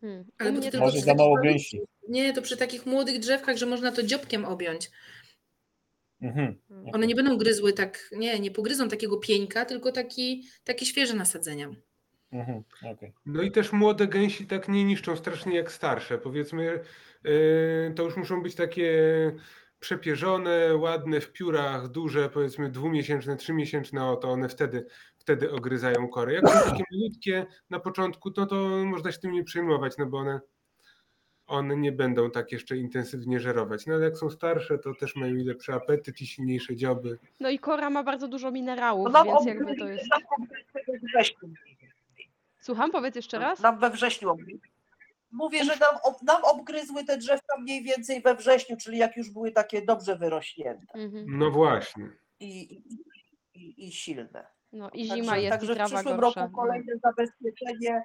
Hmm. 0.00 0.20
U 0.20 0.32
Ale 0.38 0.52
mnie 0.52 0.70
to 0.72 0.78
Może 0.80 0.98
za 1.00 1.14
mało 1.14 1.36
gęsi. 1.36 1.80
Nie, 2.08 2.32
to 2.32 2.42
przy 2.42 2.56
takich 2.56 2.86
młodych 2.86 3.18
drzewkach, 3.18 3.56
że 3.56 3.66
można 3.66 3.92
to 3.92 4.02
dziobkiem 4.02 4.44
objąć. 4.44 4.90
Mhm. 6.22 6.58
One 6.92 7.06
nie 7.06 7.14
będą 7.14 7.36
gryzły 7.36 7.72
tak, 7.72 8.10
nie, 8.16 8.40
nie 8.40 8.50
pogryzą 8.50 8.88
takiego 8.88 9.16
pieńka, 9.16 9.64
tylko 9.64 9.92
taki, 9.92 10.44
takie 10.64 10.86
świeże 10.86 11.14
nasadzenia. 11.14 11.70
Mhm. 12.32 12.62
No 13.26 13.42
i 13.42 13.50
też 13.50 13.72
młode 13.72 14.06
gęsi 14.06 14.46
tak 14.46 14.68
nie 14.68 14.84
niszczą 14.84 15.16
strasznie 15.16 15.56
jak 15.56 15.72
starsze. 15.72 16.18
Powiedzmy, 16.18 16.84
yy, 17.24 17.92
to 17.96 18.02
już 18.02 18.16
muszą 18.16 18.42
być 18.42 18.54
takie 18.54 18.92
przepierzone, 19.80 20.76
ładne 20.76 21.20
w 21.20 21.32
piórach, 21.32 21.88
duże, 21.88 22.30
powiedzmy 22.30 22.70
dwumiesięczne, 22.70 23.36
trzymiesięczne, 23.36 24.10
o 24.10 24.16
to 24.16 24.30
one 24.30 24.48
wtedy, 24.48 24.86
wtedy 25.18 25.50
ogryzają 25.50 26.08
kory. 26.08 26.32
Jak 26.32 26.48
są 26.48 26.70
takie 26.70 26.84
malutkie 26.92 27.46
na 27.70 27.80
początku, 27.80 28.30
no 28.36 28.46
to 28.46 28.68
można 28.84 29.12
się 29.12 29.18
tym 29.18 29.32
nie 29.32 29.44
przejmować, 29.44 29.92
no 29.98 30.06
bo 30.06 30.18
one, 30.18 30.40
one 31.48 31.76
nie 31.76 31.92
będą 31.92 32.30
tak 32.30 32.52
jeszcze 32.52 32.76
intensywnie 32.76 33.40
żerować. 33.40 33.86
No 33.86 33.94
ale 33.94 34.04
jak 34.04 34.16
są 34.18 34.30
starsze, 34.30 34.78
to 34.78 34.94
też 34.94 35.16
mają 35.16 35.34
i 35.36 35.44
lepszy 35.44 35.72
apetyt 35.72 36.20
i 36.20 36.26
silniejsze 36.26 36.76
dzioby. 36.76 37.18
No 37.40 37.50
i 37.50 37.58
kora 37.58 37.90
ma 37.90 38.02
bardzo 38.04 38.28
dużo 38.28 38.50
minerałów, 38.50 39.08
No 39.12 39.24
więc 39.24 39.46
jakby 39.46 39.76
to 39.76 39.88
jest. 39.88 40.04
nam 40.10 40.20
obgryzły 40.38 40.80
we 40.86 41.06
wrześniu. 41.08 41.48
Słucham, 42.60 42.90
powiedz 42.90 43.16
jeszcze 43.16 43.38
raz. 43.38 43.60
Nam 43.60 43.78
we 43.78 43.90
wrześniu. 43.90 44.36
Mówię, 45.32 45.64
że 45.64 45.72
nam, 45.76 45.94
nam 46.22 46.44
obgryzły 46.44 47.04
te 47.04 47.18
drzewka 47.18 47.60
mniej 47.60 47.82
więcej 47.82 48.22
we 48.22 48.34
wrześniu, 48.34 48.76
czyli 48.76 48.98
jak 48.98 49.16
już 49.16 49.30
były 49.30 49.52
takie 49.52 49.82
dobrze 49.82 50.16
wyrośnięte 50.16 50.86
Mhm. 50.94 51.24
No 51.38 51.50
właśnie. 51.50 52.10
i, 52.40 52.82
i, 53.54 53.86
i, 53.88 53.92
silne. 53.92 54.46
No 54.72 54.90
i 54.94 55.08
Także, 55.08 55.22
zima 55.22 55.36
jest, 55.38 55.46
i 55.56 55.66
także 55.68 55.74
w 55.74 55.78
przyszłym 55.86 56.16
gorsza. 56.20 56.40
roku 56.40 56.52
No. 56.56 56.62
kolejne 56.62 56.92
zabezpieczenie 57.02 58.02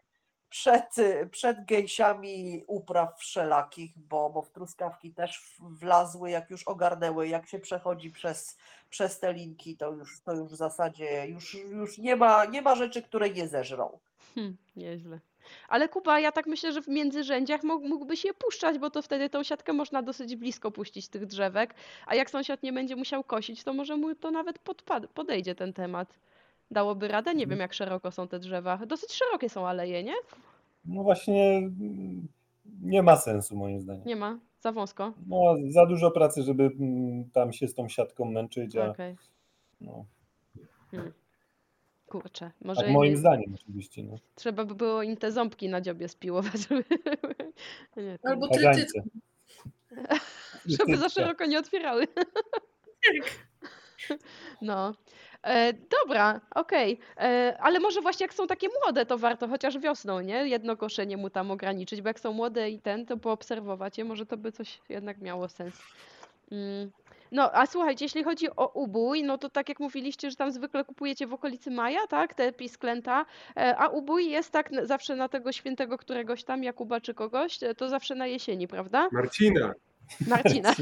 przed, 0.54 0.96
przed 1.32 1.66
gęsiami 1.66 2.64
upraw 2.68 3.20
wszelakich, 3.20 3.92
bo, 3.98 4.30
bo 4.30 4.42
w 4.42 4.52
truskawki 4.52 5.14
też 5.14 5.56
wlazły, 5.60 6.30
jak 6.30 6.50
już 6.50 6.64
ogarnęły, 6.64 7.28
jak 7.28 7.48
się 7.48 7.60
przechodzi 7.60 8.12
przez, 8.12 8.58
przez 8.90 9.20
te 9.20 9.34
linki, 9.34 9.78
to 9.78 9.92
już, 9.92 10.22
to 10.22 10.34
już 10.34 10.52
w 10.52 10.56
zasadzie 10.56 11.28
już, 11.28 11.54
już 11.54 11.98
nie, 11.98 12.16
ma, 12.16 12.46
nie 12.46 12.62
ma 12.62 12.76
rzeczy, 12.76 13.02
które 13.02 13.30
nie 13.30 13.48
zeżrą. 13.48 14.00
Hm, 14.36 14.58
nieźle. 14.76 15.20
Ale 15.68 15.90
Kuba, 15.90 16.20
ja 16.20 16.32
tak 16.32 16.46
myślę, 16.46 16.74
że 16.74 16.82
w 16.82 16.88
międzyrzędziach 16.88 17.64
mógł, 17.64 17.88
mógłbyś 17.88 18.26
je 18.26 18.34
puszczać, 18.34 18.80
bo 18.80 18.90
to 18.90 19.02
wtedy 19.02 19.30
tą 19.30 19.44
siatkę 19.44 19.74
można 19.74 20.02
dosyć 20.02 20.36
blisko 20.36 20.72
puścić 20.72 21.08
tych 21.08 21.26
drzewek, 21.26 21.76
a 22.06 22.16
jak 22.16 22.30
sąsiad 22.30 22.64
nie 22.64 22.74
będzie 22.74 22.96
musiał 22.96 23.24
kosić, 23.24 23.64
to 23.64 23.74
może 23.74 23.98
mu 23.98 24.16
to 24.16 24.32
nawet 24.32 24.60
podejdzie 25.14 25.56
ten 25.56 25.74
temat. 25.74 26.14
Dałoby 26.74 27.08
radę? 27.08 27.36
Nie 27.36 27.48
wiem, 27.48 27.60
jak 27.60 27.74
szeroko 27.74 28.12
są 28.12 28.28
te 28.28 28.40
drzewa. 28.40 28.78
Dosyć 28.78 29.14
szerokie 29.14 29.50
są 29.50 29.68
aleje, 29.68 30.04
nie? 30.04 30.14
No 30.86 31.04
właśnie 31.04 31.58
mm, 31.58 32.28
nie 32.82 33.04
ma 33.04 33.18
sensu 33.18 33.56
moim 33.56 33.82
zdaniem. 33.82 34.04
Nie 34.06 34.16
ma? 34.16 34.40
Za 34.60 34.72
wąsko? 34.72 35.14
No, 35.28 35.56
za 35.70 35.86
dużo 35.86 36.12
pracy, 36.12 36.44
żeby 36.44 36.64
mm, 36.64 37.30
tam 37.30 37.54
się 37.54 37.68
z 37.68 37.76
tą 37.76 37.90
siatką 37.90 38.26
męczyć, 38.26 38.76
a 38.76 38.90
Okej. 38.90 39.16
no, 39.82 40.06
Kurczę, 42.08 42.52
może 42.62 42.82
tak 42.82 42.92
moim 42.92 43.12
nie, 43.12 43.18
zdaniem 43.18 43.54
oczywiście. 43.56 44.04
No. 44.04 44.18
trzeba 44.36 44.66
by 44.66 44.76
było 44.76 45.04
im 45.04 45.18
te 45.18 45.32
ząbki 45.32 45.70
na 45.70 45.82
dziobie 45.82 46.08
spiłować, 46.08 46.54
żeby, 46.70 46.84
nie, 47.98 48.20
to 48.20 48.30
Albo 48.30 48.50
Kagańce. 48.50 49.04
żeby 50.66 50.98
za 50.98 51.10
szeroko 51.10 51.46
nie 51.46 51.60
otwierały. 51.60 52.08
No. 54.62 54.94
E, 55.44 55.74
dobra, 55.74 56.42
okej. 56.56 57.00
E, 57.18 57.58
Ale 57.62 57.80
może 57.80 58.02
właśnie 58.02 58.24
jak 58.24 58.34
są 58.34 58.48
takie 58.48 58.68
młode, 58.82 59.06
to 59.06 59.18
warto 59.18 59.48
chociaż 59.48 59.80
wiosną, 59.80 60.22
nie? 60.22 60.48
Jedno 60.48 60.78
koszenie 60.78 61.18
mu 61.18 61.30
tam 61.30 61.52
ograniczyć, 61.52 62.02
bo 62.02 62.10
jak 62.10 62.20
są 62.20 62.34
młode 62.34 62.70
i 62.70 62.80
ten, 62.80 63.06
to 63.06 63.18
poobserwować 63.18 63.98
je, 63.98 64.06
może 64.06 64.26
to 64.26 64.38
by 64.38 64.52
coś 64.52 64.80
jednak 64.90 65.22
miało 65.22 65.50
sens. 65.50 65.82
Mm. 66.52 66.92
No, 67.32 67.52
a 67.54 67.66
słuchajcie, 67.66 68.06
jeśli 68.06 68.24
chodzi 68.24 68.48
o 68.56 68.68
ubój, 68.68 69.24
no 69.24 69.38
to 69.38 69.50
tak 69.50 69.70
jak 69.70 69.80
mówiliście, 69.80 70.30
że 70.30 70.36
tam 70.36 70.52
zwykle 70.52 70.84
kupujecie 70.84 71.28
w 71.28 71.34
okolicy 71.34 71.72
maja, 71.72 72.08
tak, 72.08 72.34
te 72.34 72.54
pisklęta, 72.54 73.26
e, 73.58 73.78
a 73.78 73.88
ubój 73.88 74.30
jest 74.30 74.52
tak 74.52 74.70
zawsze 74.84 75.16
na 75.16 75.30
tego 75.30 75.52
świętego 75.52 75.98
któregoś 75.98 76.44
tam, 76.44 76.64
Jakuba 76.64 77.02
czy 77.02 77.14
kogoś, 77.14 77.64
e, 77.64 77.76
to 77.76 77.90
zawsze 77.90 78.16
na 78.16 78.28
jesieni, 78.28 78.68
prawda? 78.68 79.10
Marcina. 79.12 79.74
Marcina. 80.28 80.76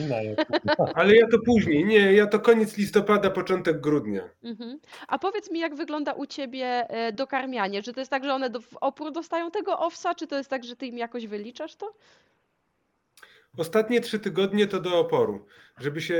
Ale 0.95 1.15
ja 1.15 1.27
to 1.27 1.39
później. 1.39 1.85
Nie, 1.85 2.13
ja 2.13 2.27
to 2.27 2.39
koniec 2.39 2.77
listopada, 2.77 3.29
początek 3.29 3.81
grudnia. 3.81 4.29
Mhm. 4.43 4.79
A 5.07 5.19
powiedz 5.19 5.51
mi, 5.51 5.59
jak 5.59 5.75
wygląda 5.75 6.13
u 6.13 6.25
ciebie 6.25 6.65
e, 6.89 7.11
dokarmianie? 7.11 7.83
Czy 7.83 7.93
to 7.93 7.99
jest 7.99 8.11
tak, 8.11 8.23
że 8.23 8.33
one 8.33 8.49
do, 8.49 8.61
w 8.61 8.77
opór 8.81 9.11
dostają 9.11 9.51
tego 9.51 9.79
owsa, 9.79 10.15
czy 10.15 10.27
to 10.27 10.37
jest 10.37 10.49
tak, 10.49 10.63
że 10.63 10.75
ty 10.75 10.85
im 10.85 10.97
jakoś 10.97 11.27
wyliczasz 11.27 11.75
to? 11.75 11.93
Ostatnie 13.57 14.01
trzy 14.01 14.19
tygodnie 14.19 14.67
to 14.67 14.79
do 14.79 14.99
oporu, 14.99 15.45
żeby 15.77 16.01
się 16.01 16.19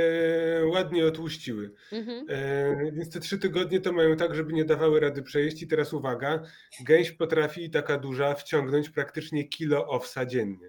ładnie 0.72 1.06
otłuściły. 1.06 1.72
Mhm. 1.92 2.26
E, 2.28 2.92
więc 2.92 3.10
te 3.10 3.20
trzy 3.20 3.38
tygodnie 3.38 3.80
to 3.80 3.92
mają 3.92 4.16
tak, 4.16 4.34
żeby 4.34 4.52
nie 4.52 4.64
dawały 4.64 5.00
rady 5.00 5.22
przejść. 5.22 5.62
I 5.62 5.66
teraz 5.66 5.92
uwaga, 5.92 6.42
gęś 6.80 7.10
potrafi 7.12 7.70
taka 7.70 7.98
duża 7.98 8.34
wciągnąć 8.34 8.90
praktycznie 8.90 9.44
kilo 9.44 9.88
owsa 9.88 10.26
dziennie. 10.26 10.68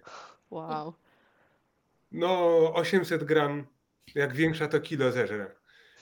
Wow. 0.51 0.93
No 2.13 2.47
800 2.75 3.23
gram, 3.23 3.67
jak 4.15 4.33
większa 4.35 4.67
to 4.67 4.79
kilo 4.79 5.11
zeżre. 5.11 5.51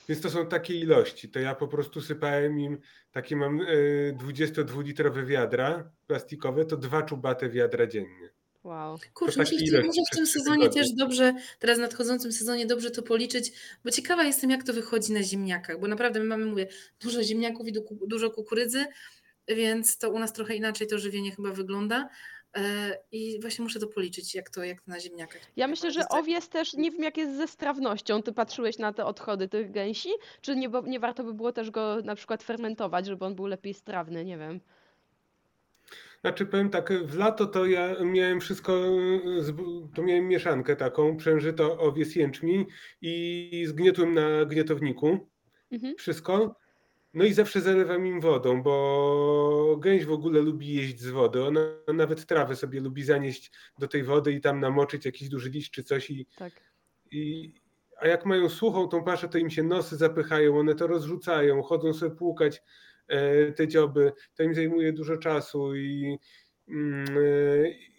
Więc 0.08 0.20
to 0.22 0.30
są 0.30 0.46
takie 0.46 0.74
ilości. 0.74 1.28
To 1.28 1.38
ja 1.40 1.54
po 1.54 1.68
prostu 1.68 2.00
sypałem 2.00 2.60
im, 2.60 2.78
takie 3.12 3.36
mam 3.36 3.60
e, 3.60 3.64
22-litrowe 4.12 5.26
wiadra 5.26 5.90
plastikowe, 6.06 6.64
to 6.64 6.76
dwa 6.76 7.02
czubate 7.02 7.48
wiadra 7.48 7.86
dziennie. 7.86 8.30
Wow. 8.64 8.98
Kurczę, 9.14 9.40
muszę, 9.40 9.50
takie 9.56 9.70
w- 9.82 9.90
przez 9.92 10.08
tym 10.16 10.26
sezonie 10.26 10.68
też 10.68 10.92
dobrze, 10.92 11.34
teraz 11.58 11.78
w 11.78 11.80
nadchodzącym 11.80 12.32
sezonie 12.32 12.66
dobrze 12.66 12.90
to 12.90 13.02
policzyć, 13.02 13.52
bo 13.84 13.90
ciekawa 13.90 14.24
jestem, 14.24 14.50
jak 14.50 14.62
to 14.64 14.72
wychodzi 14.72 15.12
na 15.12 15.22
ziemniakach, 15.22 15.80
bo 15.80 15.86
naprawdę 15.88 16.20
my 16.20 16.26
mamy, 16.26 16.44
mówię, 16.46 16.66
dużo 17.00 17.22
ziemniaków 17.22 17.68
i 17.68 17.72
du- 17.72 17.98
dużo 18.06 18.30
kukurydzy, 18.30 18.84
więc 19.48 19.98
to 19.98 20.10
u 20.10 20.18
nas 20.18 20.32
trochę 20.32 20.54
inaczej 20.56 20.86
to 20.86 20.98
żywienie 20.98 21.32
chyba 21.36 21.50
wygląda 21.50 21.96
e, 21.98 22.08
i 23.12 23.40
właśnie 23.40 23.62
muszę 23.62 23.80
to 23.80 23.86
policzyć, 23.86 24.34
jak 24.34 24.50
to, 24.50 24.64
jak 24.64 24.80
to 24.82 24.90
na 24.90 25.00
ziemniakach. 25.00 25.40
Ja 25.56 25.68
myślę, 25.68 25.90
że 25.92 26.00
Jest- 26.00 26.12
owiec 26.12 26.48
też, 26.48 26.74
nie 26.74 26.90
wiem 26.90 27.02
jak 27.02 27.16
jest 27.16 27.36
ze 27.36 27.48
strawnością. 27.48 28.22
Ty 28.22 28.32
patrzyłeś 28.32 28.78
na 28.78 28.92
te 28.92 29.04
odchody 29.04 29.48
tych 29.48 29.70
gęsi? 29.70 30.08
Czy 30.40 30.56
nie, 30.56 30.68
bo- 30.68 30.80
nie 30.86 31.00
warto 31.00 31.24
by 31.24 31.34
było 31.34 31.52
też 31.52 31.70
go 31.70 31.96
na 32.04 32.14
przykład 32.14 32.42
fermentować, 32.42 33.06
żeby 33.06 33.24
on 33.24 33.34
był 33.34 33.46
lepiej 33.46 33.74
strawny? 33.74 34.24
Nie 34.24 34.38
wiem. 34.38 34.60
Znaczy 36.20 36.46
powiem 36.46 36.70
tak, 36.70 36.92
w 37.06 37.16
lato 37.18 37.46
to 37.46 37.66
ja 37.66 37.94
miałem 38.04 38.40
wszystko, 38.40 38.80
to 39.94 40.02
miałem 40.02 40.28
mieszankę 40.28 40.76
taką, 40.76 41.16
przężyto 41.16 41.78
owies 41.78 42.16
jęczmień 42.16 42.66
i 43.02 43.64
zgniotłem 43.68 44.14
na 44.14 44.44
gniotowniku 44.44 45.18
Mhm. 45.72 45.94
wszystko. 45.96 46.56
No 47.14 47.24
i 47.24 47.32
zawsze 47.32 47.60
zalewam 47.60 48.06
im 48.06 48.20
wodą, 48.20 48.62
bo 48.62 49.76
gęś 49.80 50.04
w 50.04 50.12
ogóle 50.12 50.40
lubi 50.40 50.74
jeść 50.74 51.00
z 51.00 51.08
wody. 51.08 51.44
Ona 51.44 51.60
nawet 51.94 52.26
trawę 52.26 52.56
sobie 52.56 52.80
lubi 52.80 53.04
zanieść 53.04 53.50
do 53.78 53.88
tej 53.88 54.02
wody 54.02 54.32
i 54.32 54.40
tam 54.40 54.60
namoczyć 54.60 55.04
jakiś 55.04 55.28
duży 55.28 55.50
liść 55.50 55.70
czy 55.70 55.84
coś. 55.84 56.10
I, 56.10 56.26
Tak. 56.36 56.52
i, 57.10 57.52
a 57.98 58.08
jak 58.08 58.26
mają 58.26 58.48
suchą 58.48 58.88
tą 58.88 59.04
paszę, 59.04 59.28
to 59.28 59.38
im 59.38 59.50
się 59.50 59.62
nosy 59.62 59.96
zapychają, 59.96 60.58
one 60.58 60.74
to 60.74 60.86
rozrzucają, 60.86 61.62
chodzą 61.62 61.94
sobie 61.94 62.16
płukać 62.16 62.62
e, 63.08 63.52
te 63.52 63.68
dzioby. 63.68 64.12
To 64.34 64.42
im 64.42 64.54
zajmuje 64.54 64.92
dużo 64.92 65.16
czasu 65.16 65.76
i 65.76 66.18
mm, 66.68 67.04
e, 67.18 67.91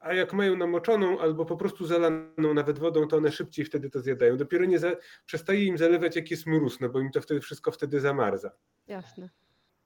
a 0.00 0.14
jak 0.14 0.32
mają 0.32 0.56
namoczoną 0.56 1.18
albo 1.18 1.44
po 1.44 1.56
prostu 1.56 1.86
zalaną 1.86 2.54
nawet 2.54 2.78
wodą, 2.78 3.08
to 3.08 3.16
one 3.16 3.32
szybciej 3.32 3.64
wtedy 3.64 3.90
to 3.90 4.00
zjadają. 4.00 4.36
Dopiero 4.36 4.64
nie 4.64 4.78
za, 4.78 4.96
przestaje 5.26 5.64
im 5.64 5.78
zalewać 5.78 6.16
jak 6.16 6.30
jest 6.30 6.46
mróz, 6.46 6.80
no 6.80 6.88
bo 6.88 7.00
im 7.00 7.10
to 7.10 7.20
wtedy 7.20 7.40
wszystko 7.40 7.72
wtedy 7.72 8.00
zamarza. 8.00 8.50
Jasne. 8.86 9.30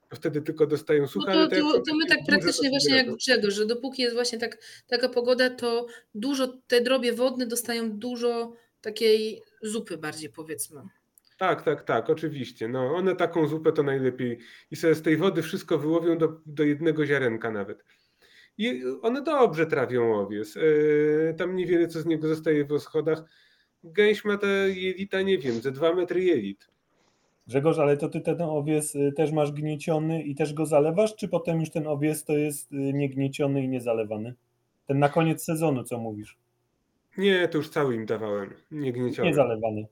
to 0.09 0.15
wtedy 0.15 0.41
tylko 0.41 0.67
dostają 0.67 1.01
No 1.01 1.07
suche, 1.07 1.25
to, 1.25 1.39
ale 1.39 1.47
to, 1.47 1.55
to, 1.55 1.71
są 1.71 1.81
to 1.83 1.95
my 1.95 2.05
tak 2.05 2.19
praktycznie 2.27 2.69
właśnie 2.69 2.95
jak. 2.95 3.15
Grzegorz, 3.15 3.53
że 3.53 3.65
dopóki 3.65 4.01
jest 4.01 4.15
właśnie 4.15 4.39
tak, 4.39 4.57
taka 4.87 5.09
pogoda, 5.09 5.49
to 5.49 5.87
dużo, 6.15 6.47
te 6.67 6.81
drobie 6.81 7.13
wodne 7.13 7.47
dostają 7.47 7.91
dużo 7.91 8.53
takiej 8.81 9.41
zupy 9.61 9.97
bardziej 9.97 10.29
powiedzmy. 10.29 10.81
Tak, 11.37 11.61
tak, 11.61 11.83
tak, 11.83 12.09
oczywiście. 12.09 12.67
No, 12.67 12.95
one 12.95 13.15
taką 13.15 13.47
zupę 13.47 13.71
to 13.71 13.83
najlepiej. 13.83 14.39
I 14.71 14.75
sobie 14.75 14.95
z 14.95 15.01
tej 15.01 15.17
wody 15.17 15.41
wszystko 15.41 15.77
wyłowią 15.77 16.17
do, 16.17 16.41
do 16.45 16.63
jednego 16.63 17.05
ziarenka 17.05 17.51
nawet. 17.51 17.83
I 18.61 18.83
one 19.01 19.21
dobrze 19.21 19.65
trawią 19.65 20.15
owies. 20.15 20.55
Yy, 20.55 21.35
tam 21.37 21.55
niewiele 21.55 21.87
co 21.87 22.01
z 22.01 22.05
niego 22.05 22.27
zostaje 22.27 22.65
w 22.65 22.79
schodach. 22.79 23.23
Gęś 23.83 24.25
ma 24.25 24.37
te 24.37 24.47
jelita, 24.69 25.21
nie 25.21 25.37
wiem, 25.37 25.53
ze 25.53 25.71
dwa 25.71 25.95
metry 25.95 26.23
jelit. 26.23 26.67
Grzegorz, 27.47 27.79
ale 27.79 27.97
to 27.97 28.09
ty 28.09 28.21
ten 28.21 28.41
owies 28.41 28.95
y, 28.95 29.13
też 29.17 29.31
masz 29.31 29.51
gnieciony 29.51 30.23
i 30.23 30.35
też 30.35 30.53
go 30.53 30.65
zalewasz, 30.65 31.15
czy 31.15 31.27
potem 31.27 31.59
już 31.59 31.69
ten 31.69 31.87
owies 31.87 32.23
to 32.23 32.33
jest 32.33 32.73
y, 32.73 32.75
niegnieciony 32.75 33.63
i 33.63 33.69
niezalewany? 33.69 34.33
Ten 34.87 34.99
na 34.99 35.09
koniec 35.09 35.43
sezonu, 35.43 35.83
co 35.83 35.97
mówisz? 35.97 36.37
Nie, 37.17 37.47
to 37.47 37.57
już 37.57 37.69
cały 37.69 37.95
im 37.95 38.05
dawałem, 38.05 38.53
nie 38.71 38.93
gnieciony. 38.93 39.29
Nie 39.29 39.35
zalewany. 39.35 39.87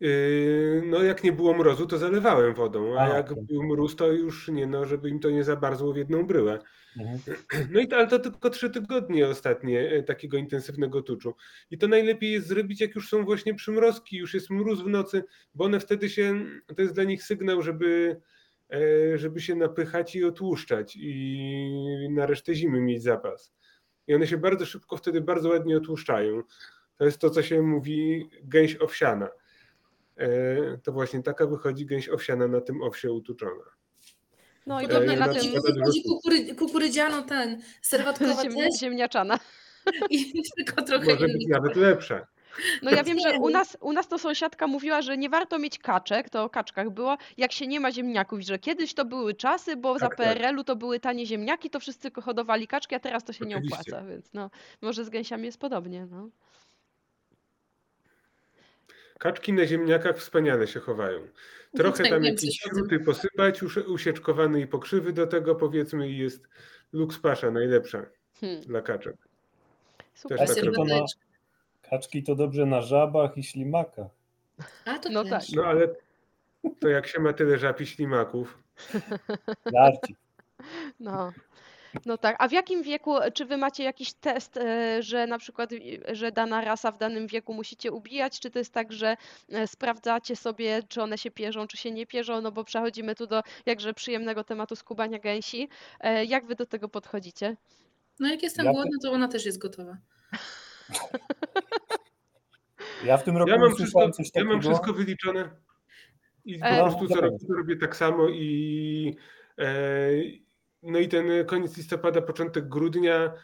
Yy, 0.00 0.82
no 0.86 1.02
jak 1.02 1.24
nie 1.24 1.32
było 1.32 1.54
mrozu, 1.54 1.86
to 1.86 1.98
zalewałem 1.98 2.54
wodą, 2.54 2.98
a 2.98 3.00
A, 3.00 3.16
jak 3.16 3.32
okej. 3.32 3.44
był 3.44 3.62
mróz, 3.62 3.96
to 3.96 4.12
już 4.12 4.48
nie, 4.48 4.66
no, 4.66 4.84
żeby 4.84 5.08
im 5.08 5.20
to 5.20 5.30
nie 5.30 5.44
zabarzło 5.44 5.92
w 5.92 5.96
jedną 5.96 6.26
bryłę. 6.26 6.58
Mhm. 6.98 7.18
No 7.72 7.80
i 7.80 7.88
to, 7.88 7.96
ale 7.96 8.06
to 8.06 8.18
tylko 8.18 8.50
trzy 8.50 8.70
tygodnie 8.70 9.28
ostatnie 9.28 9.90
e, 9.90 10.02
takiego 10.02 10.36
intensywnego 10.36 11.02
tuczu. 11.02 11.34
I 11.70 11.78
to 11.78 11.88
najlepiej 11.88 12.32
jest 12.32 12.46
zrobić, 12.46 12.80
jak 12.80 12.94
już 12.94 13.08
są 13.08 13.24
właśnie 13.24 13.54
przymrozki, 13.54 14.16
już 14.16 14.34
jest 14.34 14.50
mróz 14.50 14.82
w 14.82 14.86
nocy, 14.86 15.24
bo 15.54 15.64
one 15.64 15.80
wtedy 15.80 16.10
się, 16.10 16.44
to 16.76 16.82
jest 16.82 16.94
dla 16.94 17.04
nich 17.04 17.22
sygnał, 17.22 17.62
żeby, 17.62 18.20
e, 18.72 19.18
żeby 19.18 19.40
się 19.40 19.54
napychać 19.54 20.16
i 20.16 20.24
otłuszczać 20.24 20.96
i 21.00 22.08
na 22.10 22.26
resztę 22.26 22.54
zimy 22.54 22.80
mieć 22.80 23.02
zapas. 23.02 23.54
I 24.06 24.14
one 24.14 24.26
się 24.26 24.36
bardzo 24.38 24.66
szybko 24.66 24.96
wtedy 24.96 25.20
bardzo 25.20 25.48
ładnie 25.48 25.76
otłuszczają. 25.76 26.42
To 26.96 27.04
jest 27.04 27.18
to, 27.18 27.30
co 27.30 27.42
się 27.42 27.62
mówi 27.62 28.28
gęś 28.42 28.76
owsiana. 28.76 29.28
E, 30.16 30.78
To 30.82 30.92
właśnie 30.92 31.22
taka 31.22 31.46
wychodzi 31.46 31.86
gęś 31.86 32.08
owsiana 32.08 32.48
na 32.48 32.60
tym 32.60 32.82
owsie 32.82 33.12
utuczona. 33.12 33.64
No 34.66 34.80
i 34.80 34.88
pewnie 34.88 35.16
na 35.16 35.26
na 35.26 35.34
tym 35.34 35.52
kukury, 36.08 36.54
kukurydziano 36.54 37.22
ten, 37.22 37.62
serwatkowa 37.82 38.42
ziem, 38.42 38.54
też 38.54 38.80
ziemniaczana. 38.80 39.38
i 40.10 40.42
tylko 40.56 40.82
trochę 40.82 41.12
Może 41.12 41.28
być 41.28 41.46
nawet 41.48 41.76
lepsze. 41.76 42.26
No 42.82 42.90
ja 42.90 43.04
wiem, 43.04 43.18
że 43.18 43.32
u 43.38 43.48
Nie. 43.48 43.52
nas, 43.52 43.76
u 43.80 43.92
nas 43.92 44.08
to 44.08 44.18
sąsiadka 44.18 44.66
mówiła, 44.66 45.02
że 45.02 45.16
nie 45.16 45.28
warto 45.28 45.58
mieć 45.58 45.78
kaczek, 45.78 46.30
to 46.30 46.44
o 46.44 46.50
kaczkach 46.50 46.90
było, 46.90 47.16
jak 47.36 47.52
się 47.52 47.66
nie 47.66 47.80
ma 47.80 47.92
ziemniaków, 47.92 48.40
że 48.40 48.58
kiedyś 48.58 48.94
to 48.94 49.04
były 49.04 49.34
czasy, 49.34 49.76
bo 49.76 49.98
za 49.98 50.08
Tak, 50.08 50.16
tak. 50.18 50.26
PRL-u 50.26 50.64
to 50.64 50.76
były 50.76 51.00
tanie 51.00 51.26
ziemniaki, 51.26 51.70
to 51.70 51.80
wszyscy 51.80 52.10
hodowali 52.22 52.66
kaczki, 52.66 52.94
a 52.94 53.00
teraz 53.00 53.24
to 53.24 53.32
się 53.32 53.44
nie 53.44 53.56
Oczywiście. 53.56 53.80
opłaca, 53.80 54.06
więc 54.06 54.32
no, 54.34 54.50
może 54.82 55.04
z 55.04 55.10
gęsiami 55.10 55.44
jest 55.44 55.58
podobnie, 55.58 56.06
no. 56.10 56.28
Kaczki 59.18 59.52
na 59.52 59.66
ziemniakach 59.66 60.18
wspaniale 60.18 60.66
się 60.66 60.80
chowają. 60.80 61.20
Trochę 61.76 62.02
Tak, 62.02 62.12
tam 62.12 62.24
jakieś 62.24 62.58
śruty 62.60 63.00
posypać, 63.00 63.62
usieczkowany 63.88 64.60
i 64.60 64.66
pokrzywy 64.66 65.12
do 65.12 65.26
tego 65.26 65.54
powiedzmy 65.54 66.08
i 66.10 66.18
jest 66.18 66.48
luks 66.92 67.18
pasza 67.18 67.50
najlepsza 67.50 68.06
Hmm, 68.40 68.60
dla 68.62 68.82
kaczek. 68.82 69.16
super. 70.14 70.38
Też 70.38 70.48
tak 70.48 70.56
Kaczki, 70.64 70.72
to 70.76 70.84
na, 70.84 71.04
kaczki 71.90 72.22
to 72.22 72.34
dobrze 72.34 72.66
na 72.66 72.80
żabach 72.80 73.36
i 73.38 73.42
ślimakach. 73.42 74.06
A 74.84 74.98
to 74.98 75.08
No 75.10 75.24
też. 75.24 75.30
tak. 75.30 75.56
No 75.56 75.64
ale 75.64 75.88
to 76.80 76.88
jak 76.88 77.06
się 77.06 77.20
ma 77.20 77.32
tyle 77.32 77.58
żab 77.58 77.80
i 77.80 77.86
ślimaków, 77.86 78.58
Żarci. 79.74 80.16
No. 81.00 81.32
No 82.06 82.18
tak, 82.18 82.36
a 82.38 82.48
w 82.48 82.52
jakim 82.52 82.82
wieku, 82.82 83.14
czy 83.34 83.44
wy 83.44 83.56
macie 83.56 83.84
jakiś 83.84 84.12
test, 84.12 84.56
e, 84.56 85.02
że 85.02 85.26
na 85.26 85.38
przykład, 85.38 85.70
e, 85.72 86.14
że 86.14 86.32
dana 86.32 86.60
rasa 86.60 86.90
w 86.92 86.98
danym 86.98 87.26
wieku 87.26 87.54
musicie 87.54 87.92
ubijać, 87.92 88.40
czy 88.40 88.50
to 88.50 88.58
jest 88.58 88.72
tak, 88.72 88.92
że 88.92 89.16
e, 89.48 89.66
sprawdzacie 89.66 90.36
sobie, 90.36 90.82
czy 90.88 91.02
one 91.02 91.18
się 91.18 91.30
pierzą, 91.30 91.66
czy 91.66 91.76
się 91.76 91.90
nie 91.90 92.06
pierzą, 92.06 92.40
no 92.40 92.52
bo 92.52 92.64
przechodzimy 92.64 93.14
tu 93.14 93.26
do 93.26 93.42
jakże 93.66 93.94
przyjemnego 93.94 94.44
tematu 94.44 94.76
skubania 94.76 95.18
gęsi. 95.18 95.68
Jak 96.26 96.46
wy 96.46 96.54
do 96.54 96.66
tego 96.66 96.88
podchodzicie? 96.88 97.56
No 98.20 98.28
jak 98.28 98.42
jestem 98.42 98.66
Ja- 98.66 98.72
głodna, 98.72 98.98
to 99.02 99.12
ona 99.12 99.28
też 99.28 99.46
jest 99.46 99.58
gotowa. 99.58 99.96
Ja 103.04 103.16
w 103.16 103.24
tym 103.24 103.36
roku 103.36 103.50
ja 103.50 103.58
mam, 103.58 103.74
wszystko, 103.74 104.10
ja 104.34 104.44
mam 104.44 104.60
wszystko 104.60 104.92
wyliczone 104.92 105.50
i 106.44 106.58
po 106.58 106.66
prostu 106.66 107.08
co 107.08 107.20
robię, 107.20 107.38
robię 107.56 107.76
tak 107.76 107.96
samo 107.96 108.28
i 108.28 109.16
e, 109.58 110.10
no 110.84 110.98
i 110.98 111.08
ten 111.08 111.46
koniec 111.46 111.76
listopada, 111.76 112.22
początek 112.22 112.68
grudnia 112.68 113.34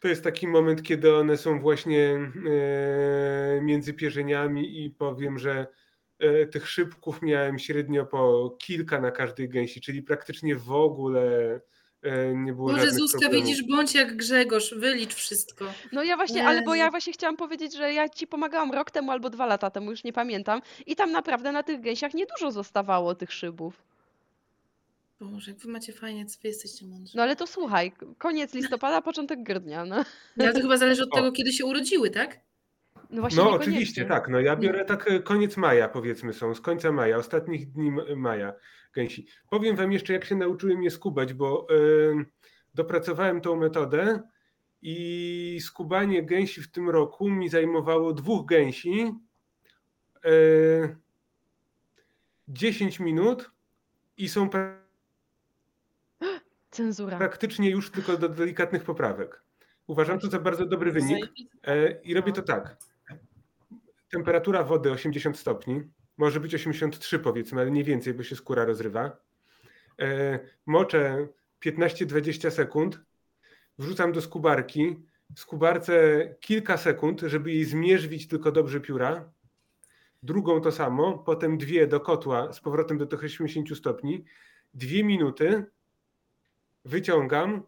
to 0.00 0.08
jest 0.08 0.24
taki 0.24 0.48
moment, 0.48 0.82
kiedy 0.82 1.16
one 1.16 1.36
są 1.36 1.60
właśnie 1.60 2.30
e, 2.46 3.60
między 3.62 3.94
pierzeniami 3.94 4.84
i 4.84 4.90
powiem, 4.90 5.38
że 5.38 5.66
e, 6.18 6.46
tych 6.46 6.68
szybków 6.68 7.22
miałem 7.22 7.58
średnio 7.58 8.06
po 8.06 8.50
kilka 8.58 9.00
na 9.00 9.10
każdej 9.10 9.48
gęsi, 9.48 9.80
czyli 9.80 10.02
praktycznie 10.02 10.56
w 10.56 10.72
ogóle 10.72 11.60
e, 12.02 12.34
nie 12.34 12.52
było 12.52 12.70
żadnych 12.70 12.94
Zuzka, 12.94 13.18
problemów. 13.18 13.46
widzisz, 13.46 13.62
bądź 13.68 13.94
jak 13.94 14.16
Grzegorz, 14.16 14.74
wylicz 14.74 15.14
wszystko. 15.14 15.64
No 15.92 16.02
ja 16.02 16.16
właśnie, 16.16 16.46
ale 16.46 16.62
bo 16.62 16.74
ja 16.74 16.90
właśnie 16.90 17.12
chciałam 17.12 17.36
powiedzieć, 17.36 17.76
że 17.76 17.92
ja 17.92 18.08
ci 18.08 18.26
pomagałam 18.26 18.72
rok 18.72 18.90
temu 18.90 19.10
albo 19.10 19.30
dwa 19.30 19.46
lata 19.46 19.70
temu, 19.70 19.90
już 19.90 20.04
nie 20.04 20.12
pamiętam, 20.12 20.62
i 20.86 20.96
tam 20.96 21.12
naprawdę 21.12 21.52
na 21.52 21.62
tych 21.62 21.80
gęsiach 21.80 22.14
niedużo 22.14 22.50
zostawało 22.50 23.14
tych 23.14 23.32
szybów. 23.32 23.89
Boże, 25.20 25.50
jak 25.50 25.60
wy 25.60 25.68
macie 25.68 25.92
fajnie, 25.92 26.24
wy 26.42 26.48
jesteście 26.48 26.86
mądrzy. 26.86 27.16
No 27.16 27.22
ale 27.22 27.36
to 27.36 27.46
słuchaj, 27.46 27.92
koniec 28.18 28.54
listopada, 28.54 29.02
początek 29.10 29.42
grudnia, 29.42 29.84
no. 29.84 30.04
No, 30.36 30.44
ale 30.44 30.52
to 30.54 30.60
chyba 30.60 30.76
zależy 30.76 31.02
od 31.02 31.12
O. 31.12 31.16
tego, 31.16 31.32
kiedy 31.32 31.52
się 31.52 31.64
urodziły, 31.64 32.10
tak? 32.10 32.40
No 33.10 33.20
właśnie 33.20 33.36
No 33.38 33.44
niekoniecznie. 33.44 33.72
oczywiście, 33.72 34.04
tak. 34.04 34.28
No 34.28 34.40
ja 34.40 34.56
biorę 34.56 34.84
tak 34.84 35.10
e, 35.10 35.20
koniec 35.20 35.56
maja, 35.56 35.88
powiedzmy 35.88 36.32
są, 36.32 36.54
z 36.54 36.60
końca 36.60 36.92
maja, 36.92 37.16
ostatnich 37.16 37.72
dni 37.72 37.88
m- 37.88 38.18
maja 38.20 38.52
gęsi. 38.94 39.26
Powiem 39.50 39.76
wam 39.76 39.92
jeszcze, 39.92 40.12
jak 40.12 40.24
się 40.24 40.34
nauczyłem 40.36 40.82
je 40.82 40.90
skubać, 40.90 41.32
bo 41.34 41.66
e, 41.70 41.74
dopracowałem 42.74 43.40
tą 43.40 43.56
metodę 43.56 44.22
i 44.82 45.58
skubanie 45.62 46.22
gęsi 46.22 46.62
w 46.62 46.70
tym 46.70 46.90
roku 46.90 47.28
mi 47.30 47.48
zajmowało 47.48 48.12
dwóch 48.12 48.46
gęsi 48.46 49.12
e, 50.24 50.30
10 52.48 53.00
minut 53.00 53.50
i 54.16 54.28
są 54.28 54.48
pra- 54.48 54.80
Cenzura. 56.70 57.18
praktycznie 57.18 57.70
już 57.70 57.90
tylko 57.90 58.16
do 58.16 58.28
delikatnych 58.28 58.84
poprawek. 58.84 59.42
Uważam 59.86 60.18
to 60.18 60.28
za 60.28 60.38
bardzo 60.38 60.66
dobry 60.66 60.92
wynik. 60.92 61.26
E, 61.64 61.90
I 61.90 62.14
robię 62.14 62.32
to 62.32 62.42
tak. 62.42 62.76
Temperatura 64.10 64.64
wody 64.64 64.90
80 64.90 65.38
stopni, 65.38 65.82
może 66.16 66.40
być 66.40 66.54
83 66.54 67.18
powiedzmy, 67.18 67.60
ale 67.60 67.70
nie 67.70 67.84
więcej, 67.84 68.14
bo 68.14 68.22
się 68.22 68.36
skóra 68.36 68.64
rozrywa. 68.64 69.16
E, 70.00 70.38
Moczę 70.66 71.28
15-20 71.64 72.50
sekund, 72.50 73.00
wrzucam 73.78 74.12
do 74.12 74.20
skubarki. 74.20 74.96
W 75.36 75.40
skubarce 75.40 75.94
kilka 76.40 76.76
sekund, 76.76 77.20
żeby 77.20 77.52
jej 77.52 77.64
zmierzwić 77.64 78.28
tylko 78.28 78.52
dobrze 78.52 78.80
pióra. 78.80 79.32
Drugą 80.22 80.60
to 80.60 80.72
samo, 80.72 81.18
potem 81.18 81.58
dwie 81.58 81.86
do 81.86 82.00
kotła 82.00 82.52
z 82.52 82.60
powrotem 82.60 82.98
do 82.98 83.06
tych 83.06 83.24
80 83.24 83.76
stopni. 83.78 84.24
Dwie 84.74 85.04
minuty 85.04 85.64
wyciągam, 86.84 87.62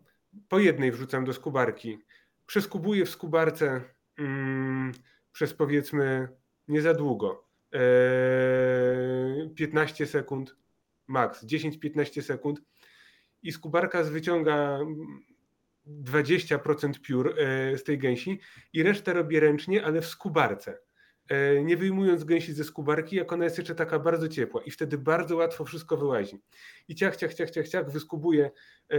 po 0.49 0.59
jednej 0.59 0.93
wrzucam 0.93 1.25
do 1.25 1.33
skubarki. 1.33 1.99
Przeskubuję 2.47 3.07
w 3.07 3.11
skubarce 3.11 3.81
mm, 4.19 4.93
przez 5.33 5.55
powiedzmy 5.55 6.29
nie 6.69 6.83
za 6.83 6.95
długo. 6.95 7.49
Eee, 7.73 9.51
15 9.55 10.07
sekund, 10.07 10.57
max 11.07 11.45
10-15 11.45 12.23
sekund 12.23 12.63
i 13.43 13.53
skubarka 13.53 14.03
wyciąga 14.03 14.79
mm, 14.79 15.21
20% 15.87 17.01
piór 17.01 17.35
e, 17.39 17.79
z 17.79 17.85
tej 17.85 17.99
gęsi 17.99 18.41
i 18.73 18.83
resztę 18.83 19.13
robię 19.13 19.41
ręcznie, 19.41 19.85
ale 19.85 20.01
w 20.01 20.07
skubarce. 20.07 20.79
E, 21.29 21.65
Nie 21.65 21.77
wyjmując 21.77 22.25
gęsi 22.25 22.53
ze 22.53 22.65
skubarki, 22.65 23.17
jak 23.17 23.33
ona 23.33 23.45
jest 23.45 23.59
jeszcze 23.59 23.75
taka 23.75 23.99
bardzo 23.99 24.29
ciepła 24.29 24.63
i 24.63 24.71
wtedy 24.71 24.99
bardzo 24.99 25.37
łatwo 25.37 25.65
wszystko 25.65 25.97
wyłazi. 25.97 26.39
I 26.89 26.95
ciach, 26.95 27.17
ciach, 27.17 27.35
ciach, 27.35 27.51
ciach, 27.51 27.69
ciach 27.69 27.91
wyskubuję 27.91 28.51
e, 28.89 28.99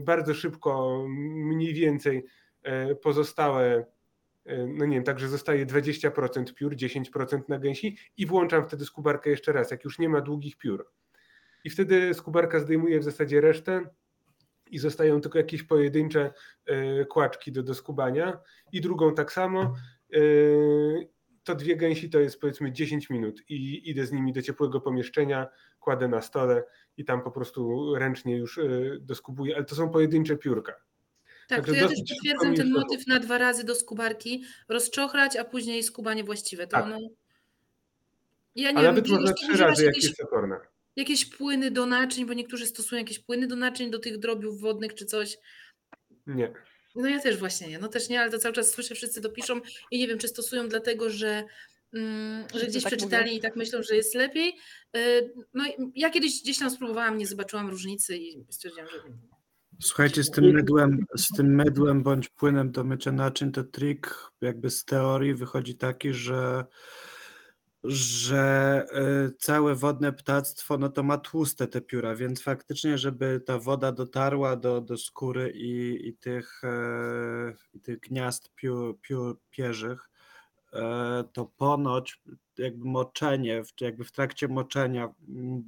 bardzo 0.00 0.34
szybko, 0.34 1.04
mniej 1.28 1.74
więcej 1.74 2.24
e, 2.62 2.94
pozostałe 2.94 3.86
no 4.68 4.86
nie 4.86 4.96
wiem, 4.96 5.04
także 5.04 5.28
zostaje 5.28 5.66
20% 5.66 6.54
piór, 6.54 6.76
10% 6.76 7.40
na 7.48 7.58
gęsi 7.58 7.96
i 8.16 8.26
włączam 8.26 8.66
wtedy 8.66 8.84
skubarkę 8.84 9.30
jeszcze 9.30 9.52
raz, 9.52 9.70
jak 9.70 9.84
już 9.84 9.98
nie 9.98 10.08
ma 10.08 10.20
długich 10.20 10.56
piór. 10.56 10.90
I 11.64 11.70
wtedy 11.70 12.14
skubarka 12.14 12.60
zdejmuje 12.60 13.00
w 13.00 13.04
zasadzie 13.04 13.40
resztę 13.40 13.90
i 14.70 14.78
zostają 14.78 15.20
tylko 15.20 15.38
jakieś 15.38 15.62
pojedyncze 15.62 16.32
kłaczki 17.08 17.52
do, 17.52 17.62
do 17.62 17.74
skubania 17.74 18.40
i 18.72 18.80
drugą 18.80 19.14
tak 19.14 19.32
samo. 19.32 19.74
E, 21.50 21.54
To 21.54 21.58
dwie 21.58 21.76
gęsi 21.76 22.10
to 22.10 22.20
jest 22.20 22.40
powiedzmy 22.40 22.72
10 22.72 23.10
minut 23.10 23.42
i 23.48 23.90
idę 23.90 24.06
z 24.06 24.12
nimi 24.12 24.32
do 24.32 24.42
ciepłego 24.42 24.80
pomieszczenia, 24.80 25.48
kładę 25.80 26.08
na 26.08 26.22
stole 26.22 26.64
i 26.96 27.04
tam 27.04 27.22
po 27.22 27.30
prostu 27.30 27.94
ręcznie 27.94 28.36
już 28.36 28.58
y, 28.58 28.98
doskubuję, 29.00 29.56
ale 29.56 29.64
to 29.64 29.74
są 29.74 29.90
pojedyncze 29.90 30.36
piórka. 30.36 30.72
Tak, 31.48 31.58
Także 31.58 31.72
to 31.72 31.78
ja 31.78 31.88
też 31.88 31.98
potwierdzam 32.08 32.54
ten 32.54 32.70
motyw 32.72 33.06
na 33.06 33.18
dwa 33.18 33.38
razy 33.38 33.64
do 33.64 33.74
skubarki, 33.74 34.44
rozczochrać, 34.68 35.36
a 35.36 35.44
później 35.44 35.82
skubanie 35.82 36.24
właściwe. 36.24 36.66
To 36.66 36.70
Tak. 36.70 36.84
ono... 36.84 36.98
Ja 38.54 38.70
nie 38.70 38.78
A 38.78 38.82
wiem, 38.82 38.90
nawet 38.94 39.08
można 39.08 39.32
trzy 39.32 39.56
razy, 39.56 39.84
jak 39.84 39.94
jakieś, 39.94 40.08
jest 40.08 40.22
oporna. 40.24 40.60
jakieś 40.96 41.24
płyny 41.36 41.70
do 41.70 41.86
naczyń, 41.86 42.26
bo 42.26 42.32
niektórzy 42.32 42.66
stosują 42.66 42.98
jakieś 42.98 43.18
płyny 43.18 43.46
do 43.46 43.56
naczyń, 43.56 43.90
do 43.90 43.98
tych 43.98 44.18
drobiów 44.18 44.60
wodnych 44.60 44.94
czy 44.94 45.06
coś. 45.06 45.38
Nie. 46.26 46.52
No 46.94 47.08
ja 47.08 47.20
też 47.20 47.36
właśnie 47.36 47.68
nie, 47.68 47.78
no 47.78 47.88
też 47.88 48.08
nie, 48.08 48.20
ale 48.20 48.30
to 48.30 48.38
cały 48.38 48.54
czas 48.54 48.70
słyszę, 48.70 48.94
wszyscy 48.94 49.20
to 49.20 49.30
piszą 49.30 49.60
i 49.90 49.98
nie 49.98 50.08
wiem, 50.08 50.18
czy 50.18 50.28
stosują 50.28 50.68
dlatego, 50.68 51.10
że, 51.10 51.44
mm, 51.94 52.44
że 52.54 52.66
gdzieś 52.66 52.82
tak 52.82 52.92
przeczytali 52.92 53.24
mówią. 53.24 53.36
i 53.38 53.40
tak 53.40 53.56
myślą, 53.56 53.82
że 53.82 53.96
jest 53.96 54.14
lepiej. 54.14 54.56
Y, 54.96 55.32
No 55.54 55.66
i 55.66 55.72
ja 55.94 56.10
kiedyś 56.10 56.42
gdzieś 56.42 56.58
tam 56.58 56.70
spróbowałam, 56.70 57.18
nie 57.18 57.26
zobaczyłam 57.26 57.70
różnicy 57.70 58.16
i 58.16 58.44
stwierdziłam, 58.50 58.88
że 58.88 58.98
Słuchajcie, 59.82 60.24
z 60.24 60.30
tym 60.30 60.44
mydłem, 60.44 61.04
z 61.16 61.28
tym 61.36 61.54
mydłem 61.54 62.02
bądź 62.02 62.28
płynem 62.28 62.72
do 62.72 62.84
mycia 62.84 63.12
naczyń, 63.12 63.52
to 63.52 63.64
trik 63.64 64.14
jakby 64.40 64.70
z 64.70 64.84
teorii 64.84 65.34
wychodzi 65.34 65.74
taki, 65.76 66.12
że 66.12 66.64
że 67.84 68.86
y, 69.28 69.36
całe 69.38 69.74
wodne 69.74 70.12
ptactwo 70.12 70.78
no 70.78 70.88
to 70.88 71.02
ma 71.02 71.18
tłuste 71.18 71.66
te 71.66 71.80
pióra, 71.80 72.14
więc 72.14 72.42
faktycznie, 72.42 72.98
żeby 72.98 73.40
ta 73.46 73.58
woda 73.58 73.92
dotarła 73.92 74.56
do, 74.56 74.80
do 74.80 74.98
skóry 74.98 75.50
i, 75.50 76.08
i, 76.08 76.14
tych, 76.14 76.64
e, 76.64 77.80
tych 77.82 78.00
gniazd 78.00 78.54
piór, 78.54 79.00
piór 79.00 79.38
pierzych, 79.50 80.10
e, 80.72 81.24
to 81.32 81.44
ponoć 81.56 82.22
jakby 82.58 82.84
moczenie, 82.84 83.62
jakby 83.80 84.04
w 84.04 84.12
trakcie 84.12 84.48
moczenia 84.48 85.14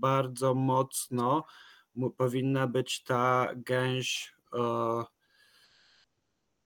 bardzo 0.01 0.55
mocno 0.55 1.45
powinna 2.17 2.67
być 2.67 3.03
ta 3.03 3.49
gęś 3.57 4.35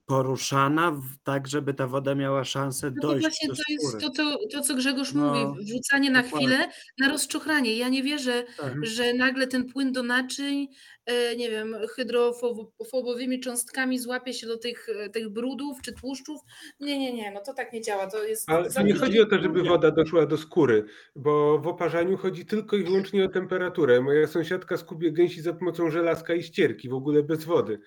poruszana 0.06 0.90
w, 0.90 1.02
tak, 1.24 1.48
żeby 1.48 1.74
ta 1.74 1.86
woda 1.86 2.14
miała 2.14 2.44
szansę 2.44 2.90
No 2.90 3.02
to 3.02 3.08
dojść 3.08 3.20
właśnie 3.22 3.48
do 3.48 3.54
to 3.54 3.62
jest 3.68 3.86
skóry. 3.88 4.02
to, 4.02 4.10
to, 4.10 4.38
to 4.52 4.60
co 4.60 4.74
Grzegorz 4.74 5.12
No, 5.14 5.34
mówi, 5.44 5.64
wrzucanie 5.64 6.10
na 6.10 6.22
dokładnie. 6.22 6.48
chwilę 6.48 6.68
na 7.00 7.08
rozczochranie. 7.08 7.76
Ja 7.76 7.88
nie 7.88 8.02
wierzę, 8.02 8.44
Tak. 8.58 8.86
że 8.86 9.14
nagle 9.14 9.46
ten 9.46 9.64
płyn 9.64 9.92
do 9.92 10.02
naczyń, 10.02 10.68
e, 11.06 11.36
nie 11.36 11.50
wiem, 11.50 11.76
hydrofobowymi 11.96 13.40
cząstkami 13.40 13.98
złapie 13.98 14.32
się 14.34 14.46
do 14.46 14.58
tych, 14.58 14.86
e, 14.88 15.10
tych 15.10 15.28
brudów 15.28 15.82
czy 15.82 15.92
tłuszczów. 15.92 16.40
Nie, 16.80 16.98
nie, 16.98 17.12
nie, 17.12 17.30
no 17.30 17.40
to 17.40 17.54
tak 17.54 17.72
nie 17.72 17.80
działa. 17.82 18.10
To 18.10 18.24
jest 18.24 18.50
Ale 18.50 18.70
za 18.70 18.82
nie 18.82 18.92
dużo 18.92 19.04
chodzi 19.06 19.20
o 19.20 19.26
to, 19.26 19.38
żeby 19.38 19.62
woda 19.62 19.90
doszła 19.90 20.26
do 20.26 20.36
skóry, 20.38 20.84
bo 21.16 21.58
w 21.58 21.66
oparzaniu 21.66 22.16
chodzi 22.16 22.46
tylko 22.46 22.76
i 22.76 22.84
wyłącznie 22.84 23.24
o 23.24 23.28
temperaturę. 23.28 24.00
Moja 24.00 24.26
sąsiadka 24.26 24.76
skubie 24.76 25.12
gęsi 25.12 25.40
za 25.42 25.52
pomocą 25.52 25.90
żelazka 25.90 26.34
i 26.34 26.42
ścierki, 26.42 26.88
w 26.88 26.94
ogóle 26.94 27.22
bez 27.22 27.44
wody. 27.44 27.80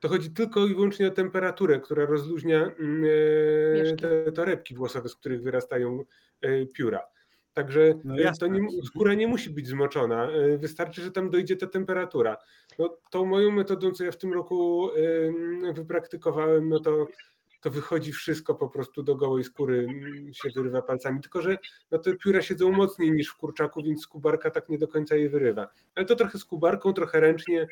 To 0.00 0.08
chodzi 0.08 0.30
tylko 0.30 0.66
i 0.66 0.74
wyłącznie 0.74 1.08
o 1.08 1.10
temperaturę, 1.10 1.80
która 1.80 2.06
rozluźnia 2.06 2.70
mm, 2.78 3.04
e, 3.92 3.96
te 3.96 4.32
torebki 4.32 4.74
włosowe, 4.74 5.08
z 5.08 5.16
których 5.16 5.42
wyrastają 5.42 6.04
e, 6.42 6.66
pióra. 6.66 7.02
Także 7.54 7.94
No 8.04 8.16
e, 8.16 8.32
to 8.40 8.46
nie, 8.46 8.82
skóra 8.84 9.14
nie 9.14 9.28
musi 9.28 9.50
być 9.50 9.68
zmoczona, 9.68 10.28
wystarczy, 10.58 11.02
że 11.02 11.10
tam 11.10 11.30
dojdzie 11.30 11.56
ta 11.56 11.66
temperatura. 11.66 12.36
No, 12.78 12.96
tą 13.10 13.26
moją 13.26 13.50
metodą, 13.50 13.92
co 13.92 14.04
ja 14.04 14.12
w 14.12 14.16
tym 14.16 14.32
roku 14.32 14.90
em, 14.94 15.74
wypraktykowałem, 15.74 16.68
no 16.68 16.80
to 16.80 17.06
to 17.66 17.70
wychodzi 17.70 18.12
wszystko 18.12 18.54
po 18.54 18.68
prostu 18.68 19.02
do 19.02 19.16
gołej 19.16 19.44
skóry, 19.44 19.88
się 20.32 20.48
wyrywa 20.54 20.82
palcami. 20.82 21.20
Tylko, 21.20 21.42
że 21.42 21.58
no 21.90 21.98
te 21.98 22.14
pióra 22.14 22.42
siedzą 22.42 22.72
mocniej 22.72 23.12
niż 23.12 23.28
w 23.28 23.36
kurczaku, 23.36 23.82
więc 23.82 24.02
skubarka 24.02 24.50
tak 24.50 24.68
nie 24.68 24.78
do 24.78 24.88
końca 24.88 25.16
je 25.16 25.28
wyrywa. 25.30 25.68
Ale 25.94 26.06
to 26.06 26.16
trochę 26.16 26.38
skubarką, 26.38 26.92
trochę 26.92 27.20
ręcznie 27.20 27.68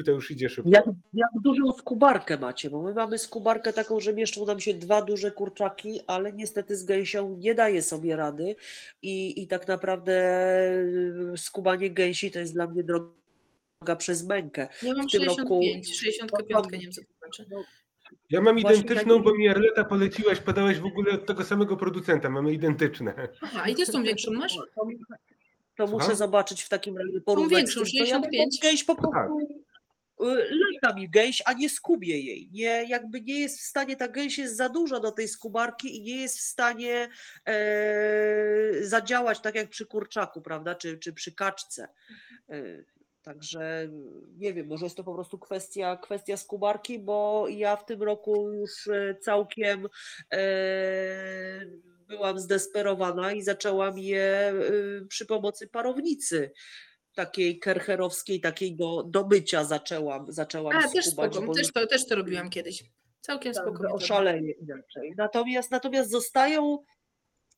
i 0.00 0.04
to 0.04 0.10
już 0.10 0.30
idzie 0.30 0.48
szybko. 0.48 0.70
Jak, 0.70 0.84
jak 1.14 1.30
dużą 1.44 1.72
skubarkę 1.72 2.38
macie? 2.38 2.70
Bo 2.70 2.82
my 2.82 2.94
mamy 2.94 3.18
skubarkę 3.18 3.72
taką, 3.72 4.00
że 4.00 4.12
mieszczą 4.12 4.46
nam 4.46 4.60
się 4.60 4.74
dwa 4.74 5.02
duże 5.02 5.30
kurczaki, 5.30 6.00
ale 6.06 6.32
niestety 6.32 6.76
z 6.76 6.84
gęsią 6.84 7.36
nie 7.38 7.54
daje 7.54 7.82
sobie 7.82 8.16
rady 8.16 8.56
i, 9.02 9.42
i 9.42 9.46
tak 9.46 9.68
naprawdę 9.68 10.12
y, 11.34 11.36
skubanie 11.36 11.90
gęsi 11.90 12.30
to 12.30 12.38
jest 12.38 12.54
dla 12.54 12.66
mnie 12.66 12.84
droga 12.84 13.96
przez 13.98 14.26
mękę. 14.26 14.68
Ja 14.82 14.94
mam 14.94 15.08
w 15.08 15.12
tym 15.12 15.22
roku- 15.22 15.60
65, 15.62 15.96
65, 15.96 16.72
nie 16.72 16.78
wiem 16.78 16.92
co 16.92 17.00
to 17.00 17.06
znaczy. 17.18 17.46
Ja 18.30 18.40
mam 18.40 18.60
Właśnie 18.60 18.80
identyczną, 18.80 19.14
tak- 19.14 19.24
bo 19.24 19.34
mi 19.34 19.48
Arleta 19.48 19.84
poleciłaś, 19.84 20.40
podałaś 20.40 20.78
w 20.78 20.86
ogóle 20.86 21.12
od 21.12 21.26
tego 21.26 21.44
samego 21.44 21.76
producenta, 21.76 22.30
mamy 22.30 22.52
identyczne. 22.52 23.28
Aha, 23.42 23.68
i 23.68 23.74
też 23.74 23.90
tą 23.90 24.02
większą 24.02 24.32
masz? 24.32 24.54
To, 24.56 24.86
to 25.76 25.86
muszę 25.86 26.16
zobaczyć 26.16 26.62
w 26.62 26.68
takim 26.68 26.98
razie 26.98 27.20
porównać 27.20 27.56
większą, 27.58 27.84
z 27.84 27.92
tym, 27.92 27.98
co 27.98 28.04
ja 28.04 28.14
mam. 28.18 28.22
65. 28.24 28.58
Gęś 28.62 28.84
po 28.84 28.94
prostu 28.94 29.12
Tak. 29.14 29.30
Y, 30.22 30.50
lata 30.50 30.96
mi 30.96 31.08
gęś, 31.08 31.42
a 31.46 31.52
nie 31.52 31.70
skubię 31.70 32.20
jej. 32.20 32.48
Nie, 32.52 32.84
jakby 32.88 33.20
nie 33.20 33.40
jest 33.40 33.58
w 33.60 33.62
stanie, 33.62 33.96
ta 33.96 34.08
gęś 34.08 34.38
jest 34.38 34.56
za 34.56 34.68
duża 34.68 35.00
do 35.00 35.12
tej 35.12 35.28
skubarki 35.28 35.96
i 35.96 36.02
nie 36.02 36.16
jest 36.16 36.38
w 36.38 36.42
stanie 36.42 37.08
e, 37.46 37.58
zadziałać 38.82 39.40
tak 39.40 39.54
jak 39.54 39.68
przy 39.68 39.86
kurczaku, 39.86 40.42
prawda, 40.42 40.74
czy, 40.74 40.98
czy 40.98 41.12
przy 41.12 41.32
kaczce. 41.32 41.88
E, 42.48 42.54
Także 43.22 43.88
nie 44.38 44.54
wiem, 44.54 44.66
może 44.66 44.86
jest 44.86 44.96
to 44.96 45.04
po 45.04 45.14
prostu 45.14 45.38
kwestia, 45.38 45.96
kwestia 45.96 46.36
skubarki, 46.36 46.98
bo 46.98 47.46
ja 47.48 47.76
w 47.76 47.84
tym 47.84 48.02
roku 48.02 48.52
już 48.52 48.88
e, 48.88 49.14
całkiem 49.20 49.88
e, 50.32 50.40
byłam 52.08 52.38
zdesperowana 52.38 53.32
i 53.32 53.42
zaczęłam 53.42 53.98
je 53.98 54.24
e, 54.24 54.54
przy 55.08 55.26
pomocy 55.26 55.68
parownicy 55.68 56.52
takiej 57.24 57.58
kercherowskiej, 57.58 58.40
takiej 58.40 58.76
do, 58.76 59.02
do 59.02 59.26
mycia 59.26 59.64
zaczęłam, 59.64 60.32
zaczęłam 60.32 60.76
A, 60.76 60.88
też 60.88 61.06
skubać, 61.06 61.32
spoko, 61.32 61.46
bo 61.46 61.54
też 61.54 61.72
to, 61.72 61.86
też 61.86 62.06
to 62.06 62.14
robiłam 62.14 62.50
kiedyś. 62.50 62.84
Całkiem 63.20 63.52
tak, 63.52 63.62
spoko. 63.62 63.76
że 63.76 63.82
metoda. 63.82 64.04
oszaleje 64.04 64.52
inaczej. 64.52 65.14
Natomiast, 65.16 65.70
natomiast 65.70 66.10
zostają 66.10 66.78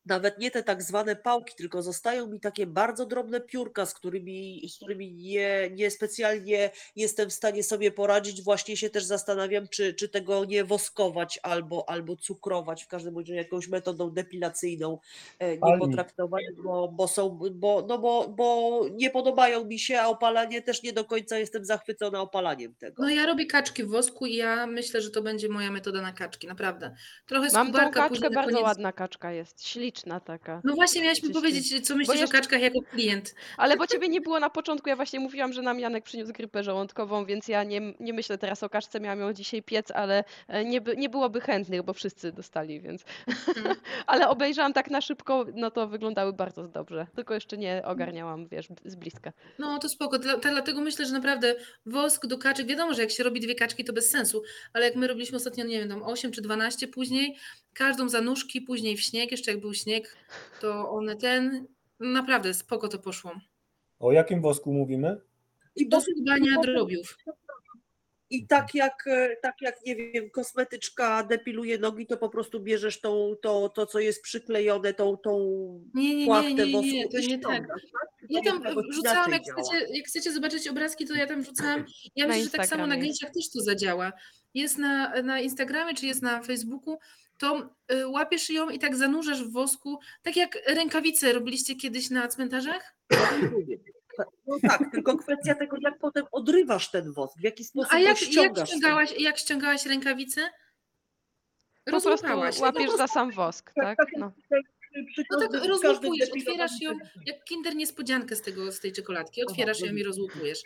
nawet 0.06 0.38
nie 0.38 0.50
te 0.50 0.62
tak 0.62 0.82
zwane 0.82 1.16
pałki, 1.16 1.54
tylko 1.56 1.82
zostają 1.82 2.26
mi 2.26 2.40
takie 2.40 2.66
bardzo 2.66 3.06
drobne 3.06 3.40
piórka, 3.40 3.86
z 3.86 3.94
którymi, 3.94 4.68
z 4.68 4.76
którymi 4.76 5.12
nie, 5.12 5.70
nie 5.70 5.90
specjalnie 5.90 6.70
jestem 6.96 7.30
w 7.30 7.32
stanie 7.32 7.62
sobie 7.62 7.90
poradzić. 7.90 8.42
Właśnie 8.42 8.76
się 8.76 8.90
też 8.90 9.04
zastanawiam, 9.04 9.68
czy, 9.68 9.94
czy 9.94 10.08
tego 10.08 10.44
nie 10.44 10.64
woskować 10.64 11.40
albo, 11.42 11.88
albo 11.88 12.16
cukrować, 12.16 12.84
w 12.84 12.88
każdym 12.88 13.18
razie 13.18 13.34
jakąś 13.34 13.68
metodą 13.68 14.10
depilacyjną 14.10 14.98
e, 15.38 15.58
nie 15.58 15.78
potraktować, 15.78 16.44
bo, 16.64 16.88
bo 16.88 17.08
są, 17.08 17.38
bo, 17.52 17.84
no 17.88 17.98
bo, 17.98 18.28
bo 18.28 18.80
nie 18.92 19.10
podobają 19.10 19.64
mi 19.64 19.78
się, 19.78 20.00
a 20.00 20.08
opalanie 20.08 20.62
też 20.62 20.82
nie 20.82 20.92
do 20.92 21.04
końca 21.04 21.38
jestem 21.38 21.64
zachwycona 21.64 22.20
opalaniem 22.20 22.74
tego. 22.74 23.02
No 23.02 23.10
ja 23.10 23.26
robię 23.26 23.46
kaczki 23.46 23.84
w 23.84 23.88
wosku 23.88 24.26
i 24.26 24.36
ja 24.36 24.66
myślę, 24.66 25.02
że 25.02 25.10
to 25.10 25.22
będzie 25.22 25.48
moja 25.48 25.70
metoda 25.70 26.02
na 26.02 26.12
kaczki, 26.12 26.46
naprawdę. 26.46 26.94
Trochę 27.26 27.48
Mam 27.52 27.66
tą 27.66 27.72
skubarka, 27.72 28.00
kaczkę, 28.00 28.08
później 28.08 28.30
na 28.30 28.34
bardzo 28.34 28.52
koniec... 28.52 28.64
ładna 28.64 28.92
kaczka 28.92 29.32
jest, 29.32 29.66
śliczna 29.66 29.91
taka. 30.00 30.60
No 30.64 30.74
właśnie 30.74 31.02
miałaś 31.02 31.18
mi 31.18 31.22
Gdzieś 31.22 31.34
tu. 31.34 31.40
powiedzieć, 31.40 31.86
co 31.86 31.96
myślisz 31.96 32.20
jeszcze- 32.20 32.36
o 32.36 32.40
kaczkach 32.40 32.60
jako 32.60 32.82
klient. 32.82 33.34
Ale 33.56 33.76
bo 33.76 33.86
ciebie 33.86 34.08
nie 34.08 34.20
było 34.20 34.40
na 34.40 34.50
początku, 34.50 34.88
ja 34.88 34.96
właśnie 34.96 35.20
mówiłam, 35.20 35.52
że 35.52 35.62
nam 35.62 35.80
Janek 35.80 36.04
przyniósł 36.04 36.32
grypę 36.32 36.64
żołądkową, 36.64 37.24
więc 37.24 37.48
ja 37.48 37.64
nie, 37.64 37.80
nie 38.00 38.12
myślę 38.12 38.38
teraz 38.38 38.62
o 38.62 38.68
kaczce, 38.68 39.00
miałam 39.00 39.20
ją 39.20 39.32
dzisiaj 39.32 39.62
piec, 39.62 39.90
ale 39.90 40.24
e, 40.48 40.64
nie, 40.64 40.80
by, 40.80 40.96
nie 40.96 41.08
byłoby 41.08 41.40
chętnych, 41.40 41.82
bo 41.82 41.92
wszyscy 41.92 42.32
dostali, 42.32 42.80
więc... 42.80 43.04
Mhm. 43.48 43.76
ale 44.06 44.28
obejrzałam 44.28 44.72
tak 44.72 44.90
na 44.90 45.00
szybko, 45.00 45.46
no 45.54 45.70
to 45.70 45.88
wyglądały 45.88 46.32
bardzo 46.32 46.68
dobrze, 46.68 47.06
tylko 47.14 47.34
jeszcze 47.34 47.56
nie 47.56 47.82
ogarniałam, 47.84 48.46
wiesz, 48.48 48.68
z 48.84 48.94
bliska. 48.94 49.32
No 49.58 49.78
to 49.78 49.88
spoko, 49.88 50.18
Dla, 50.18 50.36
dlatego 50.36 50.80
myślę, 50.80 51.06
że 51.06 51.12
naprawdę 51.12 51.54
wosk 51.86 52.26
do 52.26 52.38
kaczek, 52.38 52.66
wiadomo, 52.66 52.94
że 52.94 53.02
jak 53.02 53.10
się 53.10 53.22
robi 53.22 53.40
dwie 53.40 53.54
kaczki 53.54 53.84
to 53.84 53.92
bez 53.92 54.10
sensu, 54.10 54.42
ale 54.72 54.84
jak 54.86 54.96
my 54.96 55.06
robiliśmy 55.06 55.36
ostatnio, 55.36 55.64
nie 55.64 55.78
wiem, 55.78 55.88
tam 55.88 56.02
8 56.02 56.32
czy 56.32 56.42
12 56.42 56.88
później, 56.88 57.36
każdą 57.74 58.08
za 58.08 58.20
nóżki, 58.20 58.60
później 58.60 58.96
w 58.96 59.00
śnieg, 59.00 59.30
jeszcze 59.30 59.50
jak 59.50 59.60
był 59.60 59.74
śnieg, 59.74 60.16
to 60.60 60.90
one 60.90 61.16
ten, 61.16 61.66
naprawdę 62.00 62.54
spoko 62.54 62.88
to 62.88 62.98
poszło. 62.98 63.32
O 63.98 64.12
jakim 64.12 64.42
wosku 64.42 64.72
mówimy? 64.72 65.20
I 65.76 65.88
Do 65.88 66.00
skubania 66.00 66.60
drobiów. 66.62 67.18
I 68.30 68.46
tak 68.46 68.74
jak, 68.74 69.06
e, 69.06 69.36
tak 69.42 69.54
jak, 69.60 69.86
nie 69.86 69.96
wiem, 69.96 70.30
kosmetyczka 70.30 71.22
depiluje 71.22 71.78
nogi, 71.78 72.06
to 72.06 72.16
po 72.16 72.28
prostu 72.28 72.60
bierzesz 72.60 73.00
tą, 73.00 73.34
to, 73.42 73.68
to 73.68 73.86
co 73.86 73.98
jest 73.98 74.22
przyklejone, 74.22 74.94
tą, 74.94 75.16
tą 75.16 75.38
Nie, 75.94 76.08
nie, 76.08 76.16
nie, 76.16 76.26
płachtę 76.26 76.66
nie, 76.66 76.72
wosku 76.72 76.90
nie, 76.90 77.08
to 77.08 77.18
i 77.18 77.26
nie 77.26 77.38
tak. 77.38 77.52
ściągasz, 77.52 77.82
tak? 77.82 78.30
Ja 78.30 78.40
To 78.42 78.60
tam 78.60 78.74
inaczej 79.00 79.32
jak 79.32 79.42
chcecie, 79.42 79.86
jak 79.94 80.06
chcecie 80.06 80.32
zobaczyć 80.32 80.68
obrazki, 80.68 81.06
to 81.06 81.14
ja 81.14 81.26
tam 81.26 81.42
wrzucałam. 81.42 81.84
Ja 82.16 82.26
myślę, 82.26 82.44
że 82.44 82.50
tak 82.50 82.66
samo 82.66 82.86
na 82.86 82.96
gęsiach 82.96 83.30
też 83.30 83.50
to 83.50 83.60
zadziała. 83.60 84.12
Jest 84.54 84.78
na, 84.78 85.22
na 85.22 85.40
Instagramie 85.40 85.94
czy 85.94 86.06
jest 86.06 86.22
na 86.22 86.42
Facebooku, 86.42 86.98
to 87.42 87.70
y, 87.92 88.08
łapiesz 88.08 88.50
ją 88.50 88.68
i 88.70 88.78
tak 88.78 88.96
zanurzasz 88.96 89.44
w 89.44 89.52
wosku, 89.52 89.98
tak 90.22 90.36
jak 90.36 90.58
rękawice 90.66 91.32
robiliście 91.32 91.74
kiedyś 91.76 92.10
na 92.10 92.28
cmentarzach? 92.28 92.94
No 94.46 94.56
tak, 94.68 94.82
tylko 94.92 95.16
kwestia 95.18 95.54
tego, 95.54 95.76
jak 95.80 95.98
potem 95.98 96.24
odrywasz 96.32 96.90
ten 96.90 97.12
wosk, 97.12 97.38
w 97.38 97.42
jaki 97.44 97.62
No, 97.62 97.68
sposób 97.68 97.92
a 97.92 97.96
go 97.96 98.00
jak, 98.02 98.08
jak, 98.08 98.30
ściągasz. 98.30 98.68
ściągałaś, 98.68 99.14
jak 99.18 99.38
ściągałaś 99.38 99.86
rękawice? 99.86 100.40
Po 101.84 101.90
prostu 102.00 102.26
łapiesz 102.62 102.90
za 102.96 103.06
sam 103.06 103.30
wosk, 103.30 103.72
tak? 103.74 103.98
No. 104.18 104.32
No 105.30 105.40
tak 105.40 105.50
każdym 105.50 105.70
rozłupujesz, 105.70 106.30
otwierasz 106.30 106.80
ją 106.80 106.92
jak 107.26 107.44
kinder 107.44 107.74
niespodziankę 107.76 108.36
z, 108.36 108.42
tego, 108.42 108.72
z 108.72 108.80
tej 108.80 108.92
czekoladki. 108.92 109.42
Otwierasz 109.44 109.80
ją 109.80 109.94
i 109.94 110.02
rozłupujesz. 110.02 110.62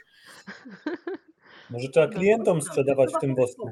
Może 1.70 1.88
trzeba 1.88 2.06
No, 2.06 2.12
klientom 2.12 2.62
sprzedawać 2.62 3.14
w 3.14 3.20
tym 3.20 3.34
wosku. 3.34 3.70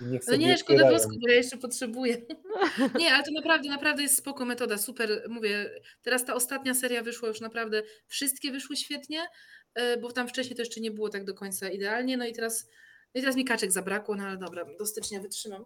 Niech 0.00 0.22
No 0.28 0.36
nie, 0.36 0.58
szkoda 0.58 0.74
otwierają. 0.74 0.98
wosku, 0.98 1.12
bo 1.20 1.28
ja 1.28 1.34
jeszcze 1.34 1.56
potrzebuję. 1.56 2.16
Nie, 2.98 3.14
ale 3.14 3.24
to 3.24 3.30
naprawdę, 3.32 3.68
naprawdę 3.68 4.02
jest 4.02 4.16
spoko 4.16 4.44
metoda, 4.44 4.78
super. 4.78 5.26
Mówię, 5.28 5.70
teraz 6.02 6.24
ta 6.24 6.34
ostatnia 6.34 6.74
seria 6.74 7.02
wyszła 7.02 7.28
już 7.28 7.40
naprawdę, 7.40 7.82
wszystkie 8.06 8.52
wyszły 8.52 8.76
świetnie, 8.76 9.26
e, 9.74 9.96
bo 9.96 10.12
tam 10.12 10.28
wcześniej 10.28 10.56
to 10.56 10.62
jeszcze 10.62 10.80
nie 10.80 10.90
było 10.90 11.08
tak 11.08 11.24
do 11.24 11.34
końca 11.34 11.68
idealnie, 11.68 12.16
no 12.16 12.26
i 12.26 12.32
teraz, 12.32 12.68
no 13.14 13.18
i 13.18 13.20
teraz 13.20 13.36
mi 13.36 13.44
kaczek 13.44 13.72
zabrakło, 13.72 14.14
no 14.14 14.24
ale 14.24 14.36
dobra, 14.36 14.64
do 14.78 14.86
stycznia 14.86 15.20
wytrzymam. 15.20 15.64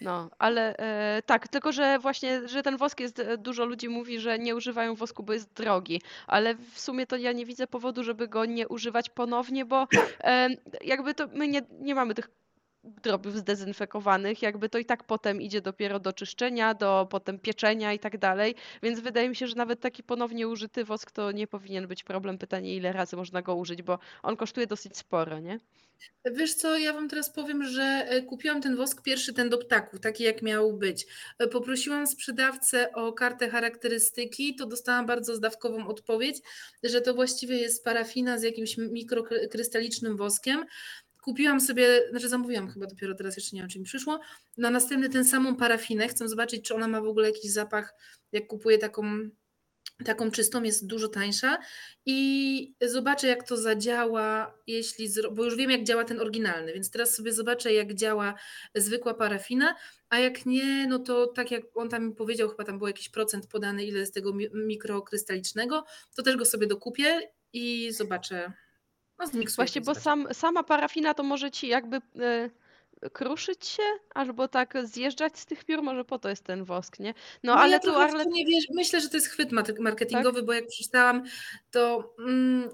No, 0.00 0.30
ale 0.38 0.76
e, 0.76 1.22
tak, 1.26 1.48
tylko 1.48 1.72
że 1.72 1.98
właśnie, 1.98 2.48
że 2.48 2.62
ten 2.62 2.76
wosk 2.76 3.00
jest, 3.00 3.18
e, 3.18 3.38
dużo 3.38 3.64
ludzi 3.64 3.88
mówi, 3.88 4.20
że 4.20 4.38
nie 4.38 4.56
używają 4.56 4.94
wosku, 4.94 5.22
bo 5.22 5.32
jest 5.32 5.52
drogi, 5.52 6.02
ale 6.26 6.54
w 6.54 6.80
sumie 6.80 7.06
to 7.06 7.16
ja 7.16 7.32
nie 7.32 7.46
widzę 7.46 7.66
powodu, 7.66 8.04
żeby 8.04 8.28
go 8.28 8.44
nie 8.44 8.68
używać 8.68 9.10
ponownie, 9.10 9.64
bo 9.64 9.86
e, 10.24 10.48
jakby 10.80 11.14
to 11.14 11.26
my 11.26 11.48
nie, 11.48 11.62
nie 11.80 11.94
mamy 11.94 12.14
tych 12.14 12.28
drobiów 12.84 13.36
zdezynfekowanych, 13.36 14.42
jakby 14.42 14.68
to 14.68 14.78
i 14.78 14.84
tak 14.84 15.04
potem 15.04 15.40
idzie 15.42 15.60
dopiero 15.60 16.00
do 16.00 16.12
czyszczenia, 16.12 16.74
do 16.74 17.06
potem 17.10 17.38
pieczenia 17.38 17.92
i 17.92 17.98
tak 17.98 18.18
dalej, 18.18 18.54
więc 18.82 19.00
wydaje 19.00 19.28
mi 19.28 19.36
się, 19.36 19.46
że 19.46 19.56
nawet 19.56 19.80
taki 19.80 20.02
ponownie 20.02 20.48
użyty 20.48 20.84
wosk 20.84 21.10
to 21.10 21.32
nie 21.32 21.46
powinien 21.46 21.86
być 21.86 22.04
problem. 22.04 22.38
Pytanie, 22.38 22.76
ile 22.76 22.92
razy 22.92 23.16
można 23.16 23.42
go 23.42 23.54
użyć, 23.54 23.82
bo 23.82 23.98
on 24.22 24.36
kosztuje 24.36 24.66
dosyć 24.66 24.96
sporo, 24.96 25.40
nie? 25.40 25.60
Wiesz 26.24 26.54
co, 26.54 26.78
ja 26.78 26.92
wam 26.92 27.08
teraz 27.08 27.30
powiem, 27.30 27.64
że 27.64 27.82
e, 27.82 28.22
kupiłam 28.22 28.62
ten 28.62 28.76
wosk 28.76 29.02
pierwszy, 29.02 29.32
ten 29.32 29.48
do 29.48 29.58
ptaków, 29.58 30.00
taki 30.00 30.24
jak 30.24 30.42
miał 30.42 30.72
być. 30.72 31.06
E, 31.38 31.48
Poprosiłam 31.48 32.06
sprzedawcę 32.06 32.92
o 32.92 33.12
kartę 33.12 33.50
charakterystyki, 33.50 34.54
to 34.54 34.66
dostałam 34.66 35.06
bardzo 35.06 35.36
zdawkową 35.36 35.88
odpowiedź, 35.88 36.36
że 36.82 37.00
to 37.00 37.14
właściwie 37.14 37.58
jest 37.58 37.84
parafina 37.84 38.38
z 38.38 38.42
jakimś 38.42 38.76
mikrokrystalicznym 38.78 40.16
woskiem. 40.16 40.66
Kupiłam 41.22 41.60
sobie, 41.60 42.10
znaczy 42.10 42.28
zamówiłam 42.28 42.70
chyba 42.70 42.86
dopiero 42.86 43.14
teraz, 43.14 43.36
jeszcze 43.36 43.56
nie 43.56 43.62
wiem, 43.62 43.68
czy 43.70 43.78
mi 43.78 43.84
przyszło. 43.84 44.20
Na 44.58 44.70
następny 44.70 45.08
ten 45.08 45.24
samą 45.24 45.56
parafinę, 45.56 46.08
chcę 46.08 46.28
zobaczyć, 46.28 46.64
czy 46.64 46.74
ona 46.74 46.88
ma 46.88 47.00
w 47.00 47.06
ogóle 47.06 47.30
jakiś 47.30 47.52
zapach, 47.52 47.94
jak 48.32 48.46
kupuję 48.46 48.78
taką 48.78 49.30
taką 50.04 50.30
czystą, 50.30 50.62
jest 50.62 50.86
dużo 50.86 51.08
tańsza. 51.08 51.58
I 52.06 52.74
zobaczę, 52.82 53.26
jak 53.26 53.48
to 53.48 53.56
zadziała, 53.56 54.54
jeśli, 54.66 55.08
bo 55.32 55.44
już 55.44 55.56
wiem, 55.56 55.70
jak 55.70 55.84
działa 55.84 56.04
ten 56.04 56.20
oryginalny, 56.20 56.72
więc 56.72 56.90
teraz 56.90 57.14
sobie 57.14 57.32
zobaczę, 57.32 57.72
jak 57.72 57.94
działa 57.94 58.34
zwykła 58.74 59.14
parafina, 59.14 59.74
a 60.08 60.18
jak 60.18 60.46
nie, 60.46 60.86
no 60.86 60.98
to 60.98 61.26
tak 61.26 61.50
jak 61.50 61.62
on 61.74 61.88
tam 61.88 62.06
mi 62.06 62.14
powiedział, 62.14 62.48
chyba 62.48 62.64
tam 62.64 62.78
był 62.78 62.86
jakiś 62.86 63.08
procent 63.08 63.46
podany, 63.46 63.84
ile 63.84 63.98
jest 63.98 64.14
tego 64.14 64.32
mi- 64.32 64.48
mikrokrystalicznego, 64.54 65.84
to 66.16 66.22
też 66.22 66.36
go 66.36 66.44
sobie 66.44 66.66
dokupię 66.66 67.30
i 67.52 67.92
zobaczę, 67.92 68.52
no 69.20 69.26
zmiksuję 69.26 69.56
Właśnie, 69.56 69.80
bo 69.80 69.94
sam, 69.94 70.26
sama 70.32 70.62
parafina 70.62 71.14
to 71.14 71.22
może 71.22 71.50
ci 71.50 71.68
jakby 71.68 71.96
e, 71.96 72.50
kruszyć 73.12 73.66
się, 73.66 73.82
albo 74.14 74.48
tak 74.48 74.74
zjeżdżać 74.84 75.38
z 75.38 75.46
tych 75.46 75.64
piór, 75.64 75.82
może 75.82 76.04
po 76.04 76.18
to 76.18 76.28
jest 76.28 76.44
ten 76.44 76.64
wosk, 76.64 76.98
nie? 76.98 77.14
No, 77.42 77.54
No 77.54 77.60
ale 77.60 77.72
ja 77.72 77.78
tu 77.78 77.84
trochę 77.84 77.98
w 77.98 78.02
Arlet... 78.10 78.24
to 78.24 78.30
nie 78.30 78.46
wierzę. 78.46 78.66
Myślę, 78.74 79.00
że 79.00 79.08
to 79.08 79.16
jest 79.16 79.26
chwyt 79.28 79.52
mat- 79.52 79.78
marketingowy, 79.78 80.42
bo 80.42 80.52
jak 80.52 80.66
przeczytałam, 80.66 81.24
to 81.70 82.14
mm, 82.18 82.68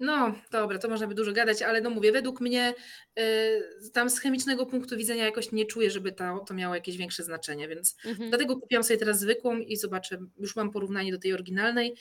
no 0.00 0.34
dobra, 0.50 0.78
to 0.78 0.88
można 0.88 1.06
by 1.06 1.14
dużo 1.14 1.32
gadać, 1.32 1.62
ale 1.62 1.80
no 1.80 1.90
mówię, 1.90 2.12
według 2.12 2.40
mnie 2.40 2.74
y, 3.18 3.90
tam 3.92 4.10
z 4.10 4.18
chemicznego 4.18 4.66
punktu 4.66 4.96
widzenia 4.96 5.24
jakoś 5.24 5.52
nie 5.52 5.66
czuję, 5.66 5.90
żeby 5.90 6.12
to, 6.12 6.38
to 6.38 6.54
miało 6.54 6.74
jakieś 6.74 6.96
większe 6.96 7.22
znaczenie, 7.24 7.68
więc 7.68 7.96
Mhm. 8.04 8.28
dlatego 8.30 8.56
kupiłam 8.56 8.84
sobie 8.84 8.98
teraz 8.98 9.20
zwykłą 9.20 9.56
i 9.56 9.76
zobaczę, 9.76 10.18
już 10.38 10.56
mam 10.56 10.70
porównanie 10.70 11.12
do 11.12 11.18
tej 11.18 11.34
oryginalnej 11.34 11.96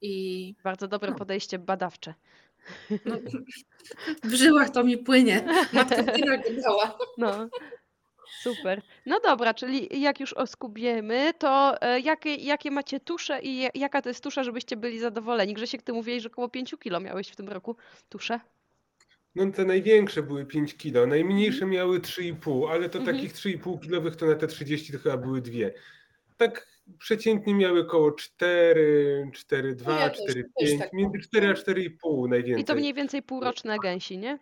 i 0.00 0.54
Bardzo 0.64 0.88
dobre 0.88 1.10
No. 1.10 1.16
podejście 1.16 1.58
badawcze. 1.58 2.14
No, 2.90 3.16
w 4.24 4.34
żyłach 4.34 4.70
to 4.70 4.84
mi 4.84 4.98
płynie. 4.98 5.44
Matka 5.72 6.02
Tyna 6.02 6.36
go 6.36 6.42
dała. 6.62 6.98
No, 7.18 7.48
super. 8.42 8.82
No 9.06 9.20
dobra, 9.20 9.54
czyli 9.54 10.00
jak 10.00 10.20
już 10.20 10.32
oskubiemy, 10.32 11.32
to 11.38 11.82
e, 11.82 12.00
jakie, 12.00 12.34
jakie 12.34 12.70
macie 12.70 13.00
tusze 13.00 13.40
i 13.42 13.60
ja- 13.60 13.70
jaka 13.74 14.02
to 14.02 14.08
jest 14.08 14.22
tusza, 14.24 14.44
żebyście 14.44 14.76
byli 14.76 14.98
zadowoleni? 14.98 15.54
Grzesiek, 15.54 15.82
ty 15.82 15.92
mówiłeś, 15.92 16.22
że 16.22 16.28
około 16.28 16.48
5 16.48 16.74
kilo 16.80 17.00
miałeś 17.00 17.28
w 17.28 17.36
tym 17.36 17.48
roku 17.48 17.76
tusze. 18.08 18.40
No 19.34 19.50
te 19.52 19.64
największe 19.64 20.22
były 20.22 20.46
5 20.46 20.76
kilo, 20.76 21.06
najmniejsze 21.06 21.66
miały 21.66 22.00
3,5, 22.00 22.70
ale 22.70 22.88
to 22.88 22.98
Mhm. 22.98 23.16
takich 23.16 23.32
3,5 23.32 23.80
kilowych 23.82 24.16
to 24.16 24.26
na 24.26 24.34
te 24.34 24.46
30 24.46 24.92
to 24.92 24.98
chyba 24.98 25.16
były 25.16 25.40
dwie. 25.40 25.74
Tak 26.36 26.66
przeciętnie 26.98 27.54
miały 27.54 27.86
koło 27.86 28.12
4, 28.12 29.30
4,2, 29.34 29.82
No 29.86 29.98
ja 29.98 30.10
też, 30.10 30.20
4,5, 30.36 30.42
też 30.60 30.78
tak 30.78 30.92
między 30.92 31.18
4 31.18 31.48
a 31.48 31.52
4,5 31.52 31.86
I 31.86 31.98
to 32.24 32.28
najwięcej. 32.28 32.76
mniej 32.76 32.94
więcej 32.94 33.22
półroczne 33.22 33.76
gęsi, 33.78 34.18
nie? 34.18 34.38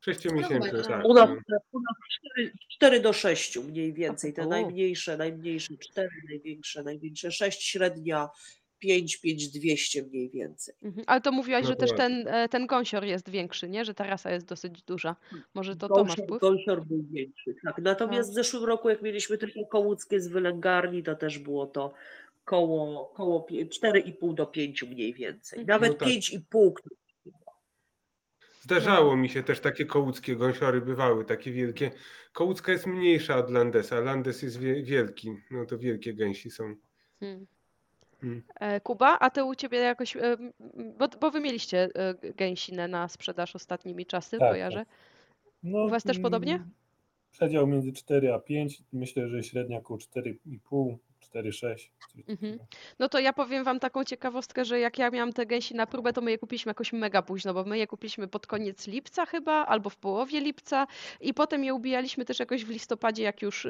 Sześciomiesięczne, 0.00 0.58
No 0.72 0.82
chyba 0.82 0.88
tak. 0.96 1.04
U 1.06 1.14
nas, 1.14 1.30
no. 1.48 1.58
u 1.72 1.80
nas 1.80 1.94
4, 2.34 2.52
4 2.70 3.00
do 3.00 3.12
6 3.12 3.56
mniej 3.58 3.92
więcej. 3.92 4.32
Te 4.32 4.42
O. 4.42 4.46
najmniejsze, 4.46 5.16
najmniejsze 5.16 5.76
4, 5.76 6.08
największe, 6.28 6.82
największe 6.82 7.32
6, 7.32 7.62
średnia 7.62 8.28
5, 8.78 9.16
5, 9.20 9.48
200 9.48 10.02
mniej 10.02 10.30
więcej. 10.30 10.74
Mhm. 10.82 11.04
Ale 11.06 11.20
to 11.20 11.32
mówiłaś, 11.32 11.62
No 11.62 11.68
że 11.68 11.74
to 11.76 11.80
też 11.80 11.96
ten, 11.96 12.28
e, 12.28 12.48
ten 12.48 12.66
gąsior 12.66 13.04
jest 13.04 13.30
większy, 13.30 13.68
nie? 13.68 13.84
Że 13.84 13.94
ta 13.94 14.04
rasa 14.06 14.30
jest 14.30 14.46
dosyć 14.46 14.82
duża. 14.82 15.16
Może 15.54 15.76
to 15.76 15.88
to 15.88 15.94
ma 15.94 16.00
Gąsior, 16.04 16.24
wpływ? 16.24 16.40
gąsior 16.40 16.84
był 16.86 17.04
większy. 17.10 17.54
Tak. 17.64 17.78
Natomiast 17.78 18.30
w 18.30 18.34
zeszłym 18.34 18.64
roku, 18.64 18.88
jak 18.88 19.02
mieliśmy 19.02 19.38
tylko 19.38 19.60
kołuckie 19.66 20.20
z 20.20 20.28
wylęgarni, 20.28 21.02
to 21.02 21.14
też 21.16 21.38
było 21.38 21.66
to 21.66 21.94
koło, 22.44 23.06
koło 23.06 23.46
pie- 23.50 23.68
4,5 23.68 24.34
do 24.34 24.46
5 24.46 24.82
mniej 24.82 25.14
więcej. 25.14 25.58
Mhm. 25.60 25.80
Nawet 25.80 25.92
No 25.92 25.98
tak. 25.98 26.08
5,5. 26.08 26.72
Zdarzało 28.60 29.16
mi 29.16 29.28
się 29.28 29.42
też 29.42 29.60
takie 29.60 29.84
kołuckie 29.86 30.36
gąsiory 30.36 30.80
bywały, 30.80 31.24
takie 31.24 31.52
wielkie. 31.52 31.90
Kołucka 32.32 32.72
jest 32.72 32.86
mniejsza 32.86 33.36
od 33.36 33.50
Landesa, 33.50 34.00
Landes 34.00 34.42
jest 34.42 34.58
wie, 34.60 34.82
wielki, 34.82 35.30
no 35.50 35.66
to 35.66 35.78
wielkie 35.78 36.14
gęsi 36.14 36.50
są. 36.50 36.74
Hmm. 37.20 37.46
Hmm. 38.20 38.42
E, 38.60 38.80
Kuba, 38.80 39.18
a 39.18 39.30
ty 39.30 39.44
u 39.44 39.54
ciebie 39.54 39.78
jakoś, 39.78 40.16
e, 40.16 40.36
bo, 40.98 41.08
bo 41.20 41.30
wy 41.30 41.40
mieliście 41.40 41.88
e, 41.94 42.14
gęsinę 42.32 42.88
na 42.88 43.08
sprzedaż 43.08 43.56
ostatnimi 43.56 44.06
czasy, 44.06 44.38
Tak, 44.38 44.50
kojarzę. 44.50 44.86
No, 45.62 45.84
U 45.84 45.88
was 45.88 46.02
też 46.02 46.18
podobnie? 46.18 46.54
mm, 46.54 46.70
Przedział 47.30 47.66
między 47.66 47.92
4 47.92 48.32
a 48.32 48.38
5. 48.38 48.82
Myślę, 48.92 49.28
że 49.28 49.42
średnia 49.42 49.78
około 49.78 49.98
4,5, 49.98 50.96
4,6. 51.34 51.52
coś 51.52 51.90
Mhm. 52.28 52.58
No 52.98 53.08
to 53.08 53.18
ja 53.18 53.32
powiem 53.32 53.64
wam 53.64 53.80
taką 53.80 54.04
ciekawostkę, 54.04 54.64
że 54.64 54.80
jak 54.80 54.98
ja 54.98 55.10
miałam 55.10 55.32
te 55.32 55.46
gęsi 55.46 55.74
na 55.74 55.86
próbę, 55.86 56.12
to 56.12 56.20
my 56.20 56.30
je 56.30 56.38
kupiliśmy 56.38 56.70
jakoś 56.70 56.92
mega 56.92 57.22
późno, 57.22 57.54
bo 57.54 57.64
my 57.64 57.78
je 57.78 57.86
kupiliśmy 57.86 58.28
pod 58.28 58.46
koniec 58.46 58.86
lipca 58.86 59.26
chyba, 59.26 59.52
albo 59.66 59.90
w 59.90 59.96
połowie 59.96 60.40
lipca 60.40 60.86
i 61.20 61.34
potem 61.34 61.64
je 61.64 61.74
ubijaliśmy 61.74 62.24
też 62.24 62.38
jakoś 62.38 62.64
w 62.64 62.68
listopadzie, 62.70 63.22
jak 63.22 63.42
już 63.42 63.66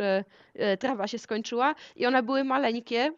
trawa 0.78 1.06
się 1.06 1.18
skończyła 1.18 1.74
i 1.96 2.06
one 2.06 2.22
były 2.22 2.44
maleńkie, 2.44 3.00
mm, 3.00 3.14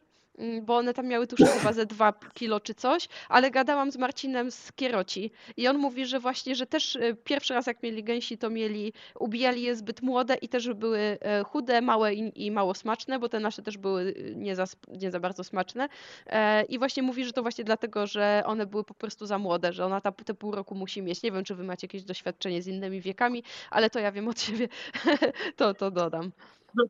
bo 0.63 0.77
one 0.77 0.95
tam 0.95 1.07
miały 1.07 1.27
tuż 1.27 1.41
chyba 1.41 1.73
ze 1.73 1.87
2 1.87 2.13
kilo 2.35 2.61
czy 2.61 2.75
coś, 2.75 3.09
ale 3.29 3.51
gadałam 3.51 3.93
z 3.93 3.97
Marcinem 3.97 4.51
z 4.51 4.73
Kieroci 4.73 5.31
i 5.57 5.69
on 5.69 5.79
mówi, 5.79 6.07
że 6.07 6.21
właśnie, 6.21 6.55
że 6.55 6.67
też 6.67 6.97
e, 6.97 7.15
pierwszy 7.15 7.55
raz 7.55 7.67
jak 7.67 7.83
mieli 7.83 8.05
gęsi, 8.05 8.39
to 8.39 8.51
mieli, 8.51 8.93
ubijali 9.19 9.63
je 9.63 9.77
zbyt 9.77 10.03
młode 10.03 10.35
i 10.35 10.49
też 10.49 10.75
były 10.75 10.99
e, 10.99 11.45
chude, 11.45 11.81
małe 11.81 12.15
i, 12.15 12.47
i 12.47 12.51
mało 12.51 12.75
smaczne, 12.75 13.19
bo 13.19 13.29
te 13.29 13.41
nasze 13.41 13.63
też 13.63 13.79
były 13.79 14.15
e, 14.17 14.35
nie 14.35 14.57
za, 14.57 14.65
nie 14.89 15.11
za 15.11 15.21
bardzo 15.21 15.45
smaczne. 15.45 15.89
E, 16.27 16.65
I 16.65 16.79
właśnie 16.79 17.03
mówi, 17.03 17.25
że 17.25 17.33
to 17.33 17.43
właśnie 17.43 17.65
dlatego, 17.65 18.07
że 18.07 18.43
one 18.47 18.67
były 18.67 18.85
po 18.85 18.95
prostu 18.95 19.27
za 19.27 19.39
młode, 19.39 19.73
że 19.73 19.87
ona 19.87 20.01
ta, 20.01 20.13
te 20.13 20.35
pół 20.35 20.53
roku 20.53 20.75
musi 20.75 21.03
mieć. 21.03 21.23
Nie 21.23 21.33
wiem, 21.33 21.45
czy 21.45 21.55
wy 21.55 21.65
macie 21.65 21.85
jakieś 21.85 22.05
doświadczenie 22.05 22.63
z 22.63 22.67
innymi 22.67 23.01
wiekami, 23.01 23.43
ale 23.71 23.91
to 23.91 23.99
ja 23.99 24.13
wiem 24.13 24.29
od 24.29 24.41
siebie, 24.41 24.69
to, 25.57 25.75
to 25.75 25.91
dodam. 25.91 26.33
No 26.75 26.85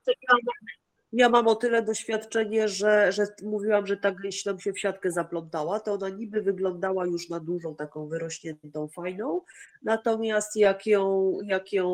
ja, 1.12 1.28
mam 1.28 1.48
o 1.48 1.54
tyle 1.54 1.82
doświadczenie, 1.82 2.68
że, 2.68 3.12
że 3.12 3.26
mówiłam, 3.42 3.86
że 3.86 3.96
ta 3.96 4.12
gęś 4.12 4.44
nam 4.44 4.60
się 4.60 4.72
w 4.72 4.80
siatkę 4.80 5.12
zaplątała, 5.12 5.80
to 5.80 5.92
ona 5.92 6.08
niby 6.08 6.42
wyglądała 6.42 7.06
już 7.06 7.28
na 7.28 7.40
dużą, 7.40 7.74
taką 7.76 8.08
wyrośniętą, 8.08 8.88
fajną, 8.88 9.40
natomiast 9.82 10.56
jak 10.56 10.86
ją, 10.86 11.32
jak 11.44 11.72
ją 11.72 11.88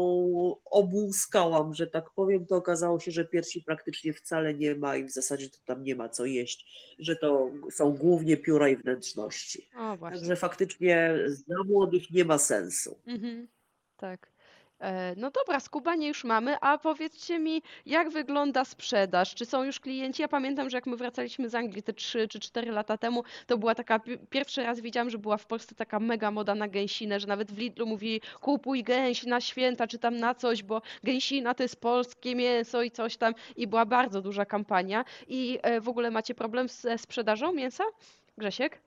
obłuskałam, 0.64 1.74
że 1.74 1.86
tak 1.86 2.10
powiem, 2.10 2.46
to 2.46 2.56
okazało 2.56 3.00
się, 3.00 3.10
że 3.10 3.24
piersi 3.24 3.62
praktycznie 3.62 4.12
wcale 4.12 4.54
nie 4.54 4.74
ma 4.74 4.96
i 4.96 5.04
w 5.04 5.10
zasadzie 5.10 5.50
to 5.50 5.58
tam 5.64 5.82
nie 5.82 5.96
ma 5.96 6.08
co 6.08 6.24
jeść, 6.24 6.66
że 6.98 7.16
to 7.16 7.50
są 7.70 7.92
głównie 7.92 8.36
pióra 8.36 8.68
i 8.68 8.76
wnętrzności. 8.76 9.68
O. 9.78 9.98
Także 9.98 10.36
faktycznie 10.36 11.18
dla 11.46 11.64
młodych 11.64 12.10
nie 12.10 12.24
ma 12.24 12.38
sensu. 12.38 12.98
Mhm, 13.06 13.48
tak. 13.96 14.35
E, 14.80 15.14
No 15.16 15.30
dobra, 15.30 15.60
skubanie 15.60 16.08
już 16.08 16.24
mamy, 16.24 16.56
a 16.60 16.78
powiedzcie 16.78 17.38
mi, 17.38 17.62
jak 17.86 18.10
wygląda 18.10 18.64
sprzedaż? 18.64 19.34
Czy 19.34 19.46
są 19.46 19.64
już 19.64 19.80
klienci? 19.80 20.22
Ja 20.22 20.28
pamiętam, 20.28 20.70
że 20.70 20.76
jak 20.76 20.86
my 20.86 20.96
wracaliśmy 20.96 21.48
z 21.50 21.54
Anglii 21.54 21.82
te 21.82 21.92
3 21.92 22.28
czy 22.28 22.40
4 22.40 22.70
lata 22.72 22.98
temu, 22.98 23.24
to 23.46 23.58
była 23.58 23.74
taka, 23.74 23.98
pi- 23.98 24.18
pierwszy 24.30 24.62
raz 24.62 24.80
widziałam, 24.80 25.10
że 25.10 25.18
była 25.18 25.36
w 25.36 25.46
Polsce 25.46 25.74
taka 25.74 26.00
mega 26.00 26.30
moda 26.30 26.54
na 26.54 26.68
gęsinę, 26.68 27.20
że 27.20 27.26
nawet 27.26 27.52
w 27.52 27.58
Lidlu 27.58 27.86
mówi 27.86 28.20
kupuj 28.40 28.82
gęś 28.82 29.24
na 29.26 29.40
święta, 29.40 29.86
czy 29.86 29.98
tam 29.98 30.16
na 30.16 30.34
coś, 30.34 30.62
bo 30.62 30.82
gęsina 31.04 31.54
to 31.54 31.62
jest 31.62 31.80
polskie 31.80 32.34
mięso 32.34 32.82
i 32.82 32.90
coś 32.90 33.16
tam 33.16 33.34
i 33.56 33.66
była 33.66 33.84
bardzo 33.86 34.22
duża 34.22 34.44
kampania. 34.44 35.04
I 35.28 35.58
e, 35.62 35.80
w 35.80 35.88
ogóle 35.88 36.10
macie 36.10 36.34
problem 36.34 36.68
ze 36.68 36.98
sprzedażą 36.98 37.52
mięsa? 37.52 37.84
Grzesiek? 38.38 38.80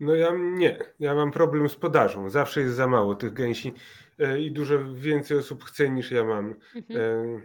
No 0.00 0.14
ja 0.14 0.30
nie, 0.36 0.78
ja 1.00 1.14
mam 1.14 1.30
problem 1.30 1.68
z 1.68 1.76
podażą. 1.76 2.30
Zawsze 2.30 2.60
jest 2.60 2.74
za 2.74 2.86
mało 2.86 3.14
tych 3.14 3.32
gęsi 3.32 3.72
i 4.40 4.52
dużo 4.52 4.94
więcej 4.94 5.38
osób 5.38 5.64
chce 5.64 5.90
niż 5.90 6.10
ja 6.10 6.24
mam. 6.24 6.54
Mhm. 6.74 7.00
E, 7.00 7.40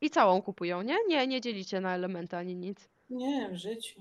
I 0.00 0.10
całą 0.10 0.42
kupują, 0.42 0.82
nie? 0.82 0.96
Nie, 1.08 1.26
nie 1.26 1.40
dzielicie 1.40 1.80
na 1.80 1.94
elementy 1.94 2.36
ani 2.36 2.56
nic. 2.56 2.90
Nie, 3.10 3.50
w 3.52 3.56
życiu. 3.56 4.00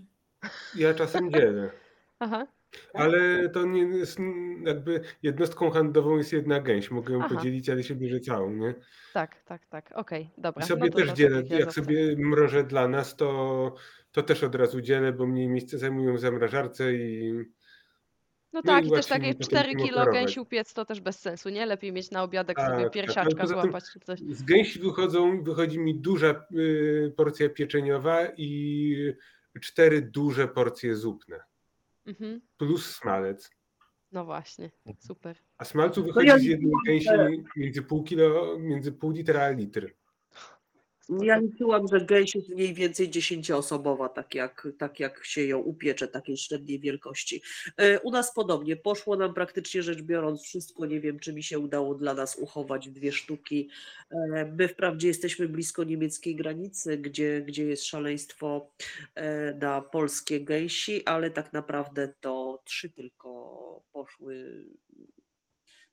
Ja 0.76 0.94
czasem 0.94 1.32
dzielę, 1.32 1.72
Aha. 2.20 2.48
ale 2.94 3.50
to 3.50 3.66
nie 3.66 3.82
jest 3.82 4.20
jakby 4.66 5.02
jednostką 5.24 5.70
handlową 5.70 6.18
jest 6.18 6.34
jedna 6.34 6.60
gęś. 6.60 6.91
Mogę 6.91 7.14
ją 7.14 7.20
Aha. 7.20 7.36
podzielić, 7.36 7.70
ale 7.70 7.84
się 7.84 7.96
bierze 7.96 8.20
całą, 8.20 8.54
nie? 8.54 8.74
Tak, 9.14 9.44
tak, 9.44 9.66
tak. 9.66 9.91
Okej, 9.96 10.30
I 10.38 10.41
dobra. 10.41 10.66
sobie 10.66 10.82
no 10.86 10.90
to 10.90 10.98
też 10.98 11.08
to 11.08 11.14
dzielę. 11.14 11.44
ja 11.50 11.60
Jak 11.60 11.74
sobie 11.74 12.16
mrożę 12.18 12.64
dla 12.64 12.88
nas, 12.88 13.16
to, 13.16 13.76
to 14.12 14.24
też 14.24 14.44
od 14.44 14.56
razu 14.56 14.82
dzielę, 14.82 15.14
bo 15.14 15.28
mniej 15.28 15.50
miejsca 15.50 15.78
zajmują 15.78 16.16
w 16.16 16.20
zamrażarce 16.20 16.94
i 16.94 17.34
No 18.53 18.61
No 18.65 18.71
tak, 18.73 18.85
i 18.85 18.89
też 18.91 19.05
takie 19.05 19.27
mi 19.27 19.34
potem 19.34 19.47
4 19.47 19.69
tym 19.69 19.80
kilo 19.80 20.05
gęsi 20.05 20.39
upiec 20.39 20.73
to 20.73 20.85
też 20.85 21.01
bez 21.01 21.19
sensu, 21.19 21.49
nie? 21.49 21.65
Lepiej 21.65 21.91
mieć 21.93 22.11
na 22.11 22.23
obiadek 22.23 22.57
Tak, 22.57 22.69
sobie 22.71 22.84
tak, 22.84 22.93
piersiaczka 22.93 23.38
tym- 23.38 23.47
złapać 23.47 23.84
czy 23.93 23.99
coś. 23.99 24.19
z 24.19 24.43
gęsi 24.43 24.80
wychodzą, 24.80 25.43
wychodzi 25.43 25.80
mi 25.80 25.95
duża 25.95 26.45
y, 26.55 27.13
porcja 27.17 27.49
pieczeniowa 27.49 28.27
i 28.38 28.95
cztery 29.61 30.01
duże 30.01 30.47
porcje 30.47 30.95
zupne, 30.95 31.39
Mhm. 32.05 32.41
plus 32.57 32.85
smalec. 32.95 33.51
No 34.11 34.26
właśnie, 34.26 34.71
super. 34.99 35.35
A 35.57 35.65
smalcu 35.65 36.01
No 36.01 36.07
wychodzi 36.07 36.39
z 36.39 36.43
jednej 36.43 36.71
gęsi 36.88 37.09
między 37.55 37.81
pół 37.81 38.03
kilo, 38.03 38.59
między 38.59 38.91
pół 38.91 39.11
litra 39.11 39.41
a 39.43 39.49
litr. 39.49 39.93
Ja 41.22 41.38
liczyłam, 41.38 41.88
że 41.88 42.02
gęś 42.06 42.36
jest 42.36 42.49
mniej 42.49 42.73
więcej 42.73 43.10
dziesięcioosobowa, 43.10 44.10
tak 44.10 44.36
jak, 44.36 44.68
tak 44.77 44.99
jak 44.99 45.26
się 45.26 45.45
ją 45.45 45.60
upiecze, 45.60 46.07
takiej 46.07 46.38
średniej 46.38 46.80
wielkości. 46.80 47.41
E, 47.77 47.99
U 47.99 48.11
nas 48.11 48.34
podobnie, 48.34 48.76
poszło 48.76 49.15
nam 49.15 49.34
praktycznie 49.34 49.84
rzecz 49.84 50.02
biorąc 50.02 50.44
wszystko, 50.44 50.86
nie 50.86 50.99
wiem 50.99 51.19
czy 51.19 51.34
mi 51.34 51.44
się 51.44 51.60
udało 51.60 51.95
dla 51.95 52.14
nas 52.14 52.36
uchować 52.36 52.90
dwie 52.90 53.11
sztuki. 53.11 53.69
E, 54.11 54.45
My 54.57 54.68
wprawdzie 54.68 55.07
jesteśmy 55.07 55.48
blisko 55.48 55.84
niemieckiej 55.84 56.36
granicy, 56.36 56.98
gdzie, 56.98 57.41
gdzie 57.41 57.65
jest 57.65 57.86
szaleństwo 57.86 58.72
e, 59.15 59.53
na 59.53 59.81
polskie 59.81 60.41
gęsi, 60.41 61.06
ale 61.06 61.31
tak 61.31 61.53
naprawdę 61.53 62.14
to 62.22 62.61
trzy 62.65 62.90
tylko 62.90 63.84
poszły 63.91 64.65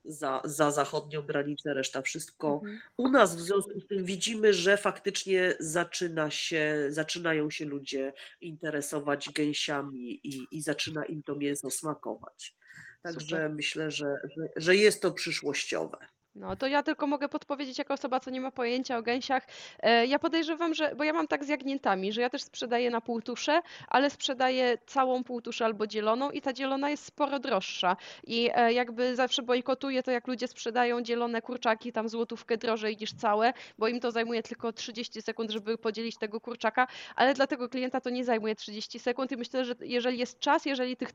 za, 0.08 0.40
za 0.44 0.70
zachodnią 0.70 1.22
granicę, 1.22 1.74
reszta 1.74 2.02
wszystko 2.02 2.60
Mhm. 2.62 2.80
u 2.96 3.08
nas 3.08 3.36
w 3.36 3.40
związku 3.40 3.80
z 3.80 3.86
tym 3.86 4.04
widzimy, 4.04 4.54
że 4.54 4.76
faktycznie 4.76 5.54
zaczyna 5.60 6.30
się, 6.30 6.86
zaczynają 6.88 7.50
się 7.50 7.64
ludzie 7.64 8.12
interesować 8.40 9.30
gęsiami 9.30 10.20
i, 10.24 10.48
i 10.50 10.62
zaczyna 10.62 11.04
im 11.04 11.22
to 11.22 11.36
mięso 11.36 11.70
smakować. 11.70 12.56
Także 13.02 13.26
Super. 13.26 13.54
myślę, 13.54 13.90
że, 13.90 14.06
że, 14.36 14.48
że 14.56 14.76
jest 14.76 15.02
to 15.02 15.12
przyszłościowe. 15.12 15.98
No 16.36 16.56
to 16.56 16.66
ja 16.66 16.82
tylko 16.82 17.06
mogę 17.06 17.28
podpowiedzieć 17.28 17.78
jako 17.78 17.94
osoba, 17.94 18.20
co 18.20 18.30
nie 18.30 18.40
ma 18.40 18.50
pojęcia 18.50 18.98
o 18.98 19.02
gęsiach. 19.02 19.46
E, 19.80 20.06
Ja 20.06 20.18
podejrzewam, 20.18 20.74
że, 20.74 20.94
bo 20.96 21.04
ja 21.04 21.12
mam 21.12 21.28
tak 21.28 21.44
z 21.44 21.48
jagniętami, 21.48 22.12
że 22.12 22.20
ja 22.20 22.30
też 22.30 22.42
sprzedaję 22.42 22.90
na 22.90 23.00
półtusze, 23.00 23.60
ale 23.88 24.10
sprzedaję 24.10 24.78
całą 24.86 25.24
półtuszę 25.24 25.64
albo 25.64 25.86
dzieloną 25.86 26.30
i 26.30 26.40
ta 26.40 26.52
dzielona 26.52 26.90
jest 26.90 27.04
sporo 27.04 27.38
droższa. 27.38 27.96
I 28.26 28.50
e, 28.54 28.72
jakby 28.72 29.16
zawsze 29.16 29.42
bojkotuję 29.42 30.02
to, 30.02 30.10
jak 30.10 30.26
ludzie 30.26 30.48
sprzedają 30.48 31.02
dzielone 31.02 31.42
kurczaki 31.42 31.92
tam 31.92 32.08
złotówkę 32.08 32.56
drożej 32.56 32.96
niż 33.00 33.12
całe, 33.12 33.52
bo 33.78 33.88
im 33.88 34.00
to 34.00 34.10
zajmuje 34.10 34.42
tylko 34.42 34.72
30 34.72 35.22
sekund, 35.22 35.50
żeby 35.50 35.78
podzielić 35.78 36.18
tego 36.18 36.40
kurczaka, 36.40 36.86
ale 37.16 37.34
dla 37.34 37.46
tego 37.46 37.68
klienta 37.68 38.00
to 38.00 38.10
nie 38.10 38.24
zajmuje 38.24 38.54
30 38.54 38.98
sekund 38.98 39.32
i 39.32 39.36
myślę, 39.36 39.64
że 39.64 39.74
jeżeli 39.80 40.18
jest 40.18 40.38
czas, 40.38 40.66
jeżeli 40.66 40.96
tych 40.96 41.12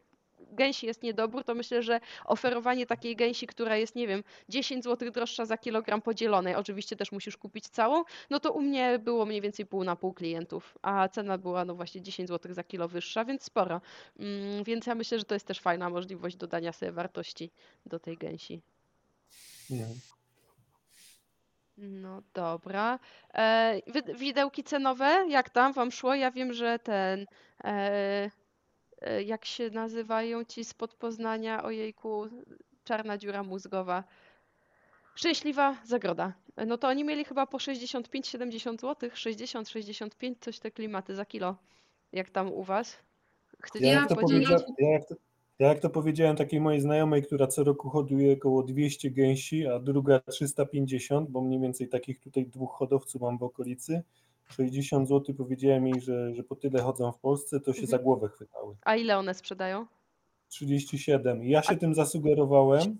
gęsi 0.51 0.85
jest 0.87 1.03
niedobór, 1.03 1.43
to 1.43 1.55
myślę, 1.55 1.83
że 1.83 1.99
oferowanie 2.25 2.85
takiej 2.85 3.15
gęsi, 3.15 3.47
która 3.47 3.77
jest, 3.77 3.95
nie 3.95 4.07
wiem, 4.07 4.23
10 4.49 4.83
zł 4.83 5.11
droższa 5.11 5.45
za 5.45 5.57
kilogram 5.57 6.01
podzielonej, 6.01 6.55
oczywiście 6.55 6.95
też 6.95 7.11
musisz 7.11 7.37
kupić 7.37 7.67
całą, 7.67 8.03
no 8.29 8.39
to 8.39 8.51
u 8.51 8.61
mnie 8.61 8.99
było 8.99 9.25
mniej 9.25 9.41
więcej 9.41 9.65
pół 9.65 9.83
na 9.83 9.95
pół 9.95 10.13
klientów, 10.13 10.77
a 10.81 11.09
cena 11.09 11.37
była 11.37 11.65
no 11.65 11.75
właśnie 11.75 12.01
10 12.01 12.29
zł 12.29 12.53
za 12.53 12.63
kilo 12.63 12.87
wyższa, 12.87 13.25
więc 13.25 13.43
sporo. 13.43 13.81
Mm, 14.19 14.63
Więc 14.63 14.85
ja 14.87 14.95
myślę, 14.95 15.19
że 15.19 15.25
to 15.25 15.35
jest 15.35 15.47
też 15.47 15.59
fajna 15.59 15.89
możliwość 15.89 16.35
dodania 16.35 16.71
sobie 16.73 16.91
wartości 16.91 17.51
do 17.85 17.99
tej 17.99 18.17
gęsi. 18.17 18.61
Mhm. 19.71 19.99
No 21.77 22.21
dobra. 22.33 22.99
E, 23.33 23.81
wi- 23.87 24.15
widełki 24.19 24.63
cenowe, 24.63 25.25
jak 25.29 25.49
tam 25.49 25.73
wam 25.73 25.91
szło? 25.91 26.15
Ja 26.15 26.31
wiem, 26.31 26.53
że 26.53 26.79
ten, 26.79 27.25
e, 27.63 28.31
jak 29.25 29.45
się 29.45 29.69
nazywają 29.69 30.43
ci 30.43 30.63
spod 30.65 30.93
Poznania, 30.93 31.63
ojejku, 31.63 32.27
czarna 32.83 33.17
dziura 33.17 33.43
mózgowa. 33.43 34.03
Szczęśliwa 35.15 35.75
zagroda. 35.85 36.33
E, 36.55 36.65
No 36.65 36.77
to 36.77 36.87
oni 36.87 37.03
mieli 37.03 37.25
chyba 37.25 37.45
po 37.47 37.57
65-70 37.57 38.81
zł, 38.81 39.09
60-65, 39.09 40.35
coś 40.41 40.59
te 40.59 40.71
klimaty 40.71 41.15
za 41.15 41.25
kilo. 41.25 41.55
Jak 42.13 42.29
tam 42.29 42.51
u 42.53 42.63
was? 42.63 42.97
Chcecie 43.61 43.85
Ja 43.85 43.93
jak, 43.93 44.09
to 44.09 44.15
podzielić? 44.15 44.49
ja, 44.79 44.89
jak 44.91 45.05
to, 45.07 45.15
ja 45.59 45.67
jak 45.67 45.79
to 45.79 45.89
powiedziałem 45.89 46.35
takiej 46.35 46.59
mojej 46.61 46.81
znajomej, 46.81 47.23
która 47.23 47.47
co 47.47 47.63
roku 47.63 47.89
hoduje 47.89 48.33
około 48.33 48.63
200 48.63 49.11
gęsi, 49.11 49.67
a 49.67 49.79
druga 49.79 50.19
350, 50.19 51.29
bo 51.29 51.41
mniej 51.41 51.59
więcej 51.59 51.87
takich 51.89 52.19
tutaj 52.19 52.45
dwóch 52.45 52.71
hodowców 52.71 53.21
mam 53.21 53.37
w 53.37 53.43
okolicy. 53.43 54.03
60 54.51 55.07
zł 55.09 55.35
powiedziałem 55.35 55.87
jej, 55.87 56.01
że, 56.01 56.35
że 56.35 56.43
po 56.43 56.55
tyle 56.55 56.81
chodzą 56.81 57.11
w 57.11 57.19
Polsce, 57.19 57.59
to 57.59 57.73
się 57.73 57.81
Mhm. 57.81 57.87
za 57.87 57.99
głowę 57.99 58.29
chwytały. 58.29 58.75
A 58.81 58.95
ile 58.95 59.17
one 59.17 59.33
sprzedają? 59.33 59.85
37. 60.49 61.43
I 61.43 61.49
Ja 61.49 61.61
się 61.61 61.77
tym 61.77 61.93
zasugerowałem. 61.95 62.97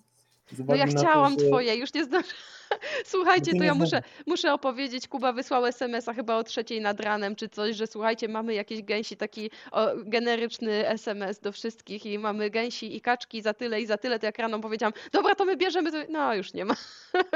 No 0.68 0.76
ja 0.76 0.86
na 0.86 0.91
to, 0.91 0.99
chciałam 0.99 1.40
że- 1.40 1.45
twoje, 1.48 1.76
już 1.76 1.94
nie 1.94 2.06
zdążę. 2.06 2.28
Słuchajcie, 3.06 3.52
ty 3.52 3.57
to 3.57 3.64
ja 3.64 3.73
muszę, 3.76 4.02
muszę 4.28 4.53
opowiedzieć. 4.53 5.07
Kuba 5.07 5.34
wysłał 5.34 5.65
SMS-a 5.65 6.14
chyba 6.14 6.36
o 6.36 6.44
trzeciej 6.44 6.82
nad 6.82 6.99
ranem 6.99 7.36
czy 7.36 7.49
coś, 7.49 7.76
że 7.76 7.88
słuchajcie, 7.88 8.28
mamy 8.28 8.53
jakieś 8.53 8.82
gęsi, 8.84 9.18
taki 9.18 9.49
o, 9.72 9.88
generyczny 10.06 10.88
SMS 10.88 11.40
do 11.40 11.52
wszystkich 11.52 12.06
i 12.06 12.19
mamy 12.19 12.49
gęsi 12.49 12.95
i 12.95 13.02
kaczki 13.02 13.41
za 13.41 13.53
tyle 13.53 13.82
i 13.82 13.86
za 13.86 13.98
tyle. 13.98 14.19
To 14.19 14.26
jak 14.26 14.40
rano 14.40 14.60
powiedziałam, 14.60 14.94
dobra, 15.11 15.36
to 15.36 15.45
my 15.45 15.57
bierzemy, 15.57 15.91
to 15.91 15.98
no 16.10 16.36
już 16.36 16.53
nie 16.53 16.65
ma. 16.65 16.76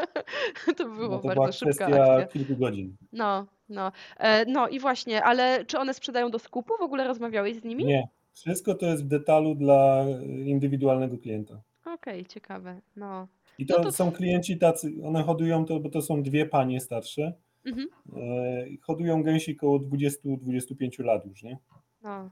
to 0.77 0.85
było 0.89 1.07
no 1.09 1.17
to 1.19 1.27
bardzo 1.27 1.33
była 1.33 1.51
szybka 1.51 1.85
kwestia 1.85 2.03
akcja. 2.13 2.27
kilku 2.27 2.55
godzin. 2.55 2.95
No, 3.13 3.45
no. 3.69 3.91
E, 4.17 4.45
no 4.45 4.67
i 4.67 4.79
właśnie, 4.79 5.23
ale 5.23 5.65
czy 5.65 5.79
one 5.79 5.93
sprzedają 5.93 6.31
do 6.31 6.39
skupu? 6.39 6.73
W 6.79 6.81
ogóle 6.81 7.07
rozmawiałeś 7.07 7.55
z 7.57 7.63
nimi? 7.63 7.85
Nie. 7.85 8.07
Wszystko 8.33 8.75
to 8.75 8.85
jest 8.85 9.03
w 9.03 9.07
detalu 9.07 9.55
dla 9.55 10.03
e, 10.05 10.25
indywidualnego 10.25 11.17
klienta. 11.17 11.61
Okej, 11.85 12.25
ciekawe. 12.25 12.81
No. 12.95 13.27
I 13.57 13.65
No 13.69 13.75
to 13.75 13.83
to- 13.83 13.91
są 13.91 14.11
klienci 14.11 14.57
tacy, 14.57 14.93
one 15.03 15.23
hodują 15.23 15.65
to, 15.65 15.79
bo 15.79 15.89
to 15.89 16.01
są 16.01 16.23
dwie 16.23 16.45
panie 16.45 16.79
starsze. 16.81 17.33
Mhm. 17.65 17.87
E, 18.17 18.65
hodują 18.81 19.23
gęsi 19.23 19.55
koło 19.55 19.79
20-25 19.79 21.03
lat 21.03 21.25
już, 21.25 21.43
nie? 21.43 21.57
No. 22.03 22.29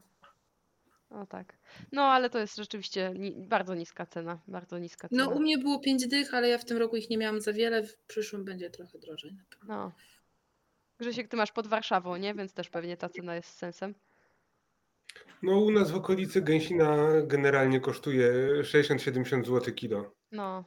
No 1.11 1.26
tak. 1.26 1.57
No 1.91 2.01
ale 2.01 2.30
to 2.30 2.39
jest 2.39 2.55
rzeczywiście 2.57 3.14
ni 3.19 3.31
bardzo 3.31 3.76
niska 3.76 4.05
cena, 4.05 4.39
bardzo 4.47 4.80
niska 4.80 5.10
cena. 5.10 5.23
No 5.26 5.31
u 5.31 5.39
mnie 5.39 5.57
było 5.57 5.80
5 5.80 6.07
dych, 6.07 6.34
ale 6.34 6.49
ja 6.49 6.57
w 6.57 6.65
tym 6.65 6.77
roku 6.77 6.95
ich 6.95 7.10
nie 7.10 7.18
miałam 7.18 7.41
za 7.41 7.53
wiele, 7.53 7.84
w 7.84 7.97
przyszłym 8.07 8.45
będzie 8.45 8.69
trochę 8.69 8.99
drożej 8.99 9.34
na 9.34 9.43
pewno. 9.49 9.76
No. 9.76 9.91
Grzesiek, 10.99 11.28
ty 11.28 11.38
masz 11.38 11.52
pod 11.52 11.68
Warszawą, 11.68 12.15
nie? 12.15 12.34
Więc 12.34 12.53
też 12.53 12.70
pewnie 12.70 12.98
ta 12.98 13.10
cena 13.10 13.36
jest 13.36 13.49
sensem. 13.57 13.95
No 15.44 15.60
u 15.60 15.72
nas 15.72 15.91
w 15.91 15.95
okolicy 15.95 16.41
gęsina 16.41 17.07
generalnie 17.24 17.80
kosztuje 17.80 18.32
60-70 18.61 19.45
zł 19.45 19.74
kilo. 19.74 20.11
No. 20.32 20.64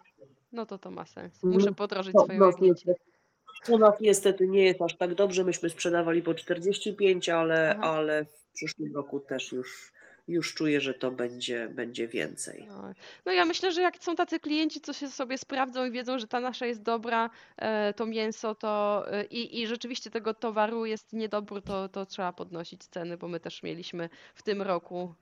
No 0.53 0.67
to 0.67 0.79
to 0.79 0.91
ma 0.91 1.07
sens. 1.07 1.43
No, 1.43 1.51
Muszę 1.51 1.73
podrożyć 1.75 2.13
To 2.15 2.25
swoją 2.25 2.39
u 2.39 2.41
nas 2.47 2.55
jagnięcie. 2.55 2.85
niestety, 2.89 3.73
u 3.73 3.79
nas 3.79 3.95
niestety 4.01 4.49
nie 4.49 4.65
jest 4.65 4.83
aż 4.83 4.97
tak 4.97 5.15
dobrze. 5.15 5.45
Myśmy 5.45 5.71
sprzedawali 5.71 6.23
po 6.23 6.35
45, 6.35 7.29
ale, 7.29 7.77
Aha. 7.79 7.91
ale 7.91 8.25
w 8.25 8.53
przyszłym 8.55 8.95
roku 8.95 9.21
też 9.21 9.53
już, 9.53 9.93
już 10.29 10.55
czuję, 10.55 10.81
że 10.81 10.95
to 10.95 11.11
będzie, 11.11 11.69
będzie 11.69 12.09
więcej. 12.09 12.67
No. 12.69 12.93
no 13.25 13.33
ja 13.33 13.45
myślę, 13.45 13.73
że 13.73 13.83
jak 13.83 14.05
są 14.05 14.17
tacy 14.17 14.41
klienci, 14.41 14.81
co 14.81 14.93
się 14.93 15.09
sobie 15.09 15.39
sprawdzą 15.39 15.87
i 15.87 15.91
wiedzą, 15.91 16.19
że 16.19 16.27
ta 16.27 16.41
nasza 16.41 16.67
jest 16.67 16.83
dobra, 16.83 17.31
e, 17.57 17.95
to 17.95 18.07
mięso, 18.07 18.55
to 18.55 19.05
e, 19.13 19.25
i, 19.25 19.61
i 19.61 19.67
rzeczywiście 19.67 20.11
tego 20.11 20.35
towaru 20.35 20.87
jest 20.87 21.13
niedobór, 21.13 21.63
to, 21.63 21.89
to 21.89 22.07
trzeba 22.07 22.33
podnosić 22.33 22.85
ceny, 22.85 23.17
bo 23.17 23.29
my 23.29 23.41
też 23.41 23.63
mieliśmy 23.63 24.09
w 24.35 24.43
tym 24.43 24.63
roku 24.63 25.15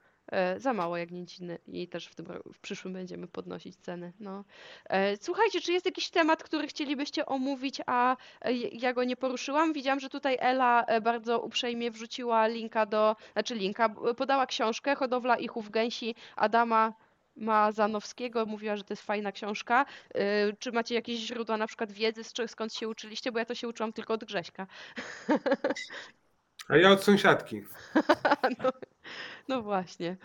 za 0.57 0.73
mało 0.73 0.97
jagnięciny 0.97 1.59
i 1.67 1.89
też 1.89 2.07
w 2.07 2.15
tym 2.15 2.27
w 2.53 2.59
przyszłym 2.59 2.95
będziemy 2.95 3.29
podnosić 3.29 3.77
ceny. 3.77 4.13
No. 4.21 4.45
E, 4.85 5.17
słuchajcie, 5.17 5.61
czy 5.61 5.73
jest 5.73 5.87
jakiś 5.87 6.11
temat, 6.11 6.43
który 6.43 6.67
chcielibyście 6.69 7.27
omówić, 7.27 7.81
a 7.87 8.17
e, 8.41 8.53
ja 8.53 8.93
go 8.93 9.05
nie 9.05 9.17
poruszyłam? 9.17 9.73
Widziałam, 9.73 10.01
że 10.01 10.09
tutaj 10.09 10.37
Ela 10.41 10.85
e, 10.85 11.01
bardzo 11.01 11.41
uprzejmie 11.41 11.91
wrzuciła 11.91 12.47
linka 12.47 12.87
do, 12.87 13.17
znaczy 13.33 13.55
linka, 13.55 13.89
podała 14.17 14.47
książkę 14.47 14.95
Hodowla 14.95 15.37
i 15.37 15.49
chów 15.49 15.71
gęsi 15.71 16.15
Adama 16.37 16.93
Mazanowskiego. 17.37 18.47
Mówiła, 18.47 18.77
że 18.77 18.85
to 18.85 18.93
jest 18.93 19.03
fajna 19.03 19.33
książka. 19.33 19.87
E, 20.15 20.53
Czy 20.53 20.73
macie 20.73 20.95
jakieś 20.95 21.19
źródła 21.19 21.57
na 21.57 21.67
przykład 21.67 21.93
wiedzy, 21.93 22.23
skąd 22.47 22.75
się 22.75 22.89
uczyliście? 22.89 23.33
Bo 23.33 23.39
ja 23.39 23.45
to 23.45 23.55
się 23.55 23.69
uczyłam 23.69 23.93
tylko 23.93 24.15
od 24.15 24.25
Grześka. 24.25 24.67
A 26.69 26.77
ja 26.77 26.91
od 26.91 27.05
sąsiadki. 27.05 27.63
No, 28.63 28.71
no 29.49 29.63
właśnie. 29.63 30.17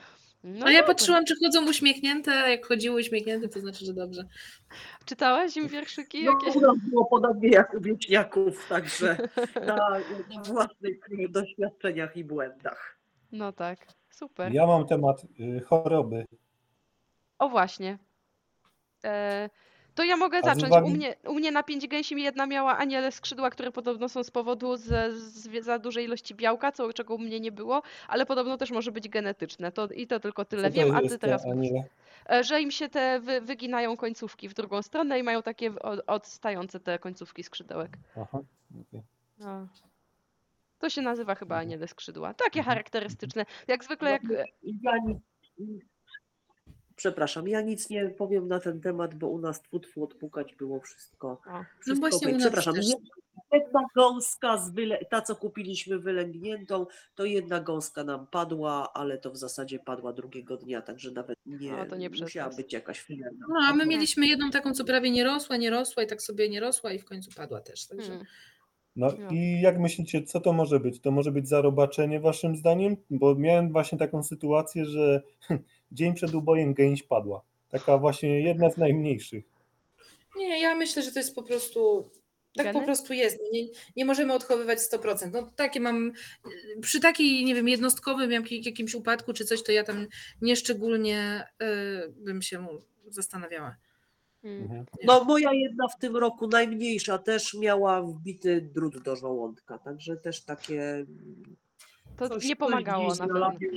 No 0.43 0.65
A 0.65 0.71
ja 0.71 0.79
dobra. 0.79 0.93
patrzyłam, 0.93 1.25
czy 1.25 1.33
chodzą 1.43 1.69
uśmiechnięte, 1.69 2.31
a 2.31 2.47
jak 2.49 2.65
chodziły 2.65 2.99
uśmiechnięte, 3.01 3.49
to 3.49 3.59
znaczy, 3.59 3.85
że 3.85 3.93
dobrze. 3.93 4.23
Czytałaś 5.05 5.57
im 5.57 5.67
wierszyki 5.67 6.25
No, 6.25 6.31
jakieś? 6.31 6.55
u 6.55 6.61
nas 6.61 6.77
było 6.89 7.05
podobnie 7.05 7.49
jak 7.49 7.73
u 7.73 7.81
wieśniaków, 7.81 8.67
także 8.69 9.17
na, 9.67 9.75
na 10.35 10.43
własnych 10.43 10.97
doświadczeniach 11.29 12.17
i 12.17 12.23
błędach. 12.23 12.99
No 13.31 13.51
tak, 13.53 13.87
super. 14.09 14.53
Ja 14.53 14.67
mam 14.67 14.87
temat 14.87 15.23
y, 15.39 15.61
choroby. 15.61 16.25
O 17.39 17.49
właśnie. 17.49 17.97
E, 19.03 19.49
to 19.99 20.03
ja 20.03 20.17
mogę 20.17 20.41
zacząć. 20.41 20.73
uwagi- 20.73 20.85
U 20.85 20.89
mnie, 20.89 21.15
u 21.27 21.33
mnie 21.33 21.51
na 21.51 21.63
pięć 21.63 21.87
gęsi 21.87 22.21
jedna 22.21 22.45
miała 22.47 22.77
aniele 22.77 23.11
skrzydła, 23.11 23.49
które 23.49 23.71
podobno 23.71 24.09
są 24.09 24.23
z 24.23 24.31
powodu 24.31 24.75
z, 24.77 25.13
z 25.17 25.63
za 25.65 25.79
dużej 25.79 26.05
ilości 26.05 26.35
białka, 26.35 26.71
co, 26.71 26.93
czego 26.93 27.15
u 27.15 27.17
mnie 27.17 27.39
nie 27.39 27.51
było, 27.51 27.81
ale 28.07 28.25
podobno 28.25 28.57
też 28.57 28.71
może 28.71 28.91
być 28.91 29.09
genetyczne. 29.09 29.71
To, 29.71 29.87
I 29.87 30.07
to 30.07 30.19
tylko 30.19 30.45
tyle 30.45 30.69
Co 30.71 30.75
wiem, 30.75 30.95
a 30.95 31.01
ty 31.01 31.19
teraz 31.19 31.45
aniele? 31.45 31.83
E, 32.29 32.43
Że 32.43 32.61
im 32.61 32.71
się 32.71 32.89
te 32.89 33.19
wy, 33.19 33.41
wyginają 33.41 33.97
końcówki 33.97 34.49
w 34.49 34.53
drugą 34.53 34.81
stronę 34.81 35.19
i 35.19 35.23
mają 35.23 35.41
takie 35.43 35.71
odstające 36.07 36.79
te 36.79 36.99
końcówki 36.99 37.43
skrzydełek. 37.43 37.97
Aha, 38.21 38.39
okej. 38.81 39.01
No. 39.39 39.67
To 40.79 40.89
się 40.89 41.01
nazywa 41.01 41.35
chyba 41.35 41.55
Mhm. 41.55 41.67
aniele 41.67 41.87
skrzydła. 41.87 42.33
Takie 42.33 42.59
Mhm. 42.59 42.65
charakterystyczne. 42.65 43.45
Jak 43.67 43.83
zwykle 43.83 44.11
jak... 44.11 44.21
przepraszam, 46.99 47.47
ja 47.47 47.61
nic 47.61 47.89
nie 47.89 48.09
powiem 48.09 48.47
na 48.47 48.59
ten 48.59 48.81
temat, 48.81 49.15
bo 49.15 49.27
u 49.27 49.39
nas 49.39 49.61
tfu 49.61 50.03
odpukać 50.03 50.55
było 50.55 50.79
wszystko. 50.79 51.27
O, 51.27 51.63
wszystko 51.81 52.09
właśnie 52.09 52.27
u 52.27 52.31
nas 52.31 52.41
Przepraszam, 52.41 52.75
też. 52.75 52.85
jedna 53.51 53.81
gąska, 53.95 54.57
z 54.57 54.71
wyle, 54.71 54.99
ta 55.09 55.21
co 55.21 55.35
kupiliśmy 55.35 55.99
wylęgniętą, 55.99 56.85
to 57.15 57.25
jedna 57.25 57.59
gąska 57.59 58.03
nam 58.03 58.27
padła, 58.27 58.93
ale 58.93 59.17
to 59.17 59.31
w 59.31 59.37
zasadzie 59.37 59.79
padła 59.79 60.13
drugiego 60.13 60.57
dnia, 60.57 60.81
także 60.81 61.11
nawet 61.11 61.39
nie, 61.45 61.77
O, 61.77 61.85
to 61.85 61.95
nie 61.95 62.09
musiała 62.09 62.55
być 62.55 62.73
jakaś 62.73 62.99
filerna. 62.99 63.45
No, 63.49 63.55
a 63.69 63.73
my 63.73 63.85
mieliśmy 63.85 64.27
jedną 64.27 64.51
taką, 64.51 64.73
co 64.73 64.85
prawie 64.85 65.11
nie 65.11 65.23
rosła, 65.23 65.57
nie 65.57 65.69
rosła 65.69 66.03
i 66.03 66.07
tak 66.07 66.21
sobie 66.21 66.49
nie 66.49 66.59
rosła 66.59 66.91
i 66.91 66.99
w 66.99 67.05
końcu 67.05 67.31
padła 67.35 67.61
też. 67.61 67.87
Także 67.87 68.07
hmm. 68.07 68.25
No 68.95 69.13
No. 69.19 69.29
i 69.31 69.61
jak 69.61 69.79
myślicie, 69.79 70.23
co 70.23 70.39
to 70.39 70.53
może 70.53 70.79
być? 70.79 71.01
To 71.01 71.11
może 71.11 71.31
być 71.31 71.47
zarobaczenie 71.47 72.19
waszym 72.19 72.55
zdaniem? 72.55 72.97
Bo 73.09 73.35
miałem 73.35 73.71
właśnie 73.71 73.97
taką 73.97 74.23
sytuację, 74.23 74.85
że 74.85 75.21
dzień 75.91 76.13
przed 76.13 76.33
ubojem 76.33 76.73
gęś 76.73 77.03
padła. 77.03 77.41
Taka 77.69 77.97
właśnie 77.97 78.41
jedna 78.41 78.69
z 78.69 78.77
najmniejszych. 78.77 79.45
Nie, 80.37 80.61
ja 80.61 80.75
myślę, 80.75 81.03
że 81.03 81.11
to 81.11 81.19
jest 81.19 81.35
po 81.35 81.43
prostu. 81.43 82.09
Tak 82.55 82.65
Geny? 82.65 82.79
po 82.79 82.85
prostu 82.85 83.13
jest. 83.13 83.39
Nie, 83.53 83.67
nie 83.95 84.05
możemy 84.05 84.33
odchowywać 84.33 84.79
100%. 84.79 85.31
No 85.31 85.51
takie 85.55 85.79
mam. 85.79 86.11
Przy 86.81 86.99
takiej, 86.99 87.45
nie 87.45 87.55
wiem, 87.55 87.67
jednostkowym 87.67 88.31
jak- 88.31 88.65
jakimś 88.65 88.95
upadku 88.95 89.33
czy 89.33 89.45
coś, 89.45 89.63
to 89.63 89.71
ja 89.71 89.83
tam 89.83 90.07
nieszczególnie 90.41 91.43
y, 91.63 92.13
bym 92.17 92.41
się 92.41 92.67
zastanawiała. 93.07 93.75
Hmm. 94.41 94.63
Mhm. 94.63 94.85
No 95.03 95.23
moja 95.23 95.53
jedna 95.53 95.87
w 95.87 95.99
tym 95.99 96.17
roku, 96.17 96.47
najmniejsza, 96.47 97.17
też 97.17 97.53
miała 97.53 98.01
wbity 98.01 98.61
drut 98.61 99.03
do 99.03 99.15
żołądka, 99.15 99.77
także 99.77 100.17
też 100.17 100.43
takie... 100.43 101.05
To 102.19 102.29
coś- 102.29 102.45
nie 102.45 102.55
pomagało 102.55 103.03
na 103.07 103.09
pewno. 103.15 103.25
znalazłem. 103.25 103.71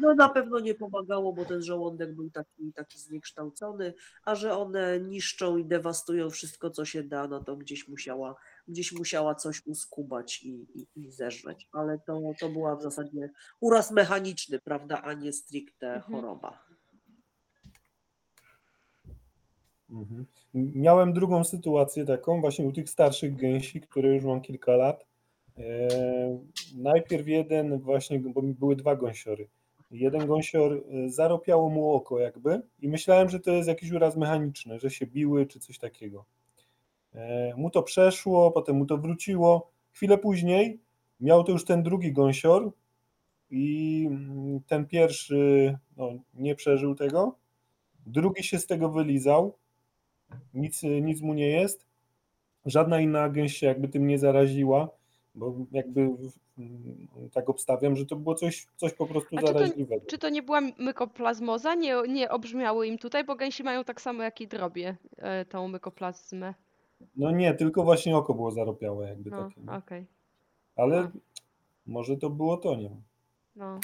No 0.00 0.14
na 0.14 0.28
pewno 0.28 0.60
nie 0.60 0.74
pomagało, 0.74 1.32
bo 1.32 1.44
ten 1.44 1.62
żołądek 1.62 2.14
był 2.14 2.30
taki, 2.30 2.72
taki 2.72 2.98
zniekształcony, 2.98 3.94
a 4.24 4.34
że 4.34 4.56
one 4.58 5.00
niszczą 5.00 5.56
i 5.56 5.64
dewastują 5.64 6.30
wszystko, 6.30 6.70
co 6.70 6.84
się 6.84 7.02
da, 7.02 7.28
no 7.28 7.44
to 7.44 7.56
gdzieś 7.56 7.88
musiała, 7.88 8.34
gdzieś 8.68 8.92
musiała 8.92 9.34
coś 9.34 9.66
uskubać 9.66 10.42
i, 10.42 10.66
i, 10.74 10.86
i 10.96 11.10
zeżreć. 11.10 11.68
Ale 11.72 11.98
to, 11.98 12.20
to 12.40 12.48
była 12.48 12.76
w 12.76 12.82
zasadzie 12.82 13.30
uraz 13.60 13.90
mechaniczny, 13.90 14.58
prawda, 14.58 15.02
a 15.02 15.12
nie 15.12 15.32
stricte 15.32 15.94
Mhm. 15.94 16.14
choroba. 16.14 16.64
Mhm. 19.90 20.26
Miałem 20.54 21.12
drugą 21.12 21.44
sytuację 21.44 22.04
taką 22.06 22.40
właśnie 22.40 22.64
u 22.66 22.72
tych 22.72 22.90
starszych 22.90 23.36
gęsi, 23.36 23.80
które 23.80 24.14
już 24.14 24.24
mam 24.24 24.40
kilka 24.40 24.72
lat. 24.76 25.04
E, 25.58 25.88
najpierw 26.76 27.28
jeden 27.28 27.78
właśnie, 27.78 28.18
bo 28.18 28.42
były 28.42 28.76
dwa 28.76 28.96
gąsiory. 28.96 29.48
Jeden 29.90 30.26
gąsior 30.26 30.72
e, 30.72 31.08
zaropiało 31.10 31.68
mu 31.68 31.92
oko 31.92 32.18
jakby 32.18 32.62
i 32.80 32.88
myślałem, 32.88 33.28
że 33.28 33.40
to 33.40 33.50
jest 33.50 33.68
jakiś 33.68 33.90
uraz 33.90 34.16
mechaniczny, 34.16 34.78
że 34.78 34.90
się 34.90 35.06
biły 35.06 35.46
czy 35.46 35.60
coś 35.60 35.78
takiego. 35.78 36.24
E, 37.14 37.54
mu 37.56 37.70
to 37.70 37.82
przeszło, 37.82 38.50
potem 38.50 38.76
mu 38.76 38.86
to 38.86 38.98
wróciło. 38.98 39.70
Chwilę 39.92 40.18
później 40.18 40.80
miał 41.20 41.44
to 41.44 41.52
już 41.52 41.64
ten 41.64 41.82
drugi 41.82 42.12
gąsior 42.12 42.72
i 43.50 44.04
mm, 44.10 44.60
ten 44.66 44.86
pierwszy 44.86 45.78
no, 45.96 46.12
nie 46.34 46.54
przeżył 46.54 46.94
tego. 46.94 47.36
Drugi 48.06 48.42
się 48.42 48.58
z 48.58 48.66
tego 48.66 48.88
wylizał, 48.88 49.54
nic, 50.54 50.82
nic 50.82 51.20
mu 51.20 51.34
nie 51.34 51.48
jest. 51.48 51.86
Żadna 52.66 53.00
inna 53.00 53.28
gęś 53.28 53.56
się 53.56 53.66
jakby 53.66 53.88
tym 53.88 54.06
nie 54.06 54.18
zaraziła, 54.18 54.88
bo 55.34 55.54
jakby 55.72 56.00
mm, 56.58 57.08
tak 57.32 57.48
obstawiam, 57.50 57.96
że 57.96 58.06
to 58.06 58.16
było 58.16 58.34
coś, 58.34 58.66
coś 58.76 58.94
po 58.94 59.06
prostu 59.06 59.36
A 59.36 59.40
czy 59.40 59.46
to- 59.46 59.52
zaraźliwego. 59.52 60.06
Czy 60.06 60.18
to 60.18 60.28
nie 60.28 60.42
była 60.42 60.60
mykoplazmoza? 60.78 61.74
Nie, 61.74 61.94
nie 62.08 62.30
obrzmiały 62.30 62.86
im 62.86 62.98
tutaj, 62.98 63.24
bo 63.24 63.34
gęsi 63.36 63.62
mają 63.62 63.84
tak 63.84 64.00
samo 64.00 64.22
jak 64.22 64.40
i 64.40 64.48
drobie 64.48 64.96
e, 65.16 65.44
tą 65.44 65.68
mykoplazmę. 65.68 66.54
No 67.16 67.30
nie, 67.30 67.54
tylko 67.54 67.82
właśnie 67.84 68.16
oko 68.16 68.34
było 68.34 68.50
zaropiałe 68.50 69.08
jakby 69.08 69.30
No, 69.30 69.48
takie. 69.48 69.60
nie? 69.60 69.72
okej. 69.72 70.06
Ale 70.76 70.98
a. 70.98 71.10
może 71.86 72.16
to 72.16 72.30
było 72.30 72.56
to, 72.56 72.74
nie 72.76 72.88
wiem. 72.88 73.02
No. 73.56 73.80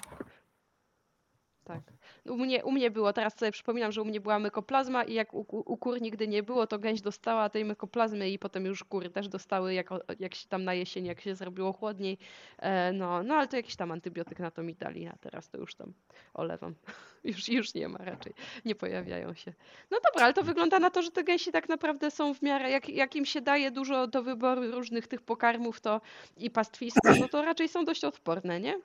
Tak. 1.64 1.82
U 2.30 2.36
mnie, 2.36 2.64
u 2.64 2.72
mnie 2.72 2.90
było, 2.90 3.12
teraz 3.12 3.38
sobie 3.38 3.52
przypominam, 3.52 3.92
że 3.92 4.02
u 4.02 4.04
mnie 4.04 4.20
była 4.20 4.38
mykoplazma 4.38 5.04
i 5.04 5.14
jak 5.14 5.34
u, 5.34 5.46
u 5.48 5.76
kur 5.76 6.02
nigdy 6.02 6.28
nie 6.28 6.42
było, 6.42 6.66
to 6.66 6.78
gęś 6.78 7.00
dostała 7.00 7.48
tej 7.48 7.64
mykoplazmy 7.64 8.30
i 8.30 8.38
potem 8.38 8.64
już 8.64 8.84
kury 8.84 9.10
też 9.10 9.28
dostały, 9.28 9.74
jak, 9.74 9.90
jak 10.20 10.34
się 10.34 10.48
tam 10.48 10.64
na 10.64 10.74
jesień, 10.74 11.06
jak 11.06 11.20
się 11.20 11.34
zrobiło 11.34 11.72
chłodniej. 11.72 12.18
E, 12.58 12.92
no, 12.92 13.22
no 13.22 13.34
ale 13.34 13.48
to 13.48 13.56
jakiś 13.56 13.76
tam 13.76 13.92
antybiotyk 13.92 14.38
na 14.38 14.50
to 14.50 14.62
mi 14.62 14.74
dali, 14.74 15.06
a 15.06 15.16
teraz 15.20 15.48
to 15.48 15.58
już 15.58 15.74
tam 15.74 15.92
olewam. 16.34 16.74
już, 17.24 17.48
już 17.48 17.74
nie 17.74 17.88
ma 17.88 17.98
raczej, 17.98 18.32
nie 18.64 18.74
pojawiają 18.74 19.34
się. 19.34 19.52
No 19.90 19.98
dobra, 20.04 20.24
ale 20.24 20.34
to 20.34 20.42
wygląda 20.42 20.78
na 20.78 20.90
to, 20.90 21.02
że 21.02 21.10
te 21.10 21.24
gęsi 21.24 21.52
tak 21.52 21.68
naprawdę 21.68 22.10
są 22.10 22.34
w 22.34 22.42
miarę, 22.42 22.70
jak, 22.70 22.88
jak 22.88 23.16
im 23.16 23.24
się 23.24 23.40
daje 23.40 23.70
dużo 23.70 24.06
do 24.06 24.22
wyboru 24.22 24.70
różnych 24.70 25.06
tych 25.06 25.22
pokarmów 25.22 25.80
to 25.80 26.00
i 26.36 26.50
pastwiska, 26.50 27.14
no 27.20 27.28
to 27.28 27.42
raczej 27.42 27.68
są 27.68 27.84
dość 27.84 28.04
odporne, 28.04 28.60
nie? 28.60 28.80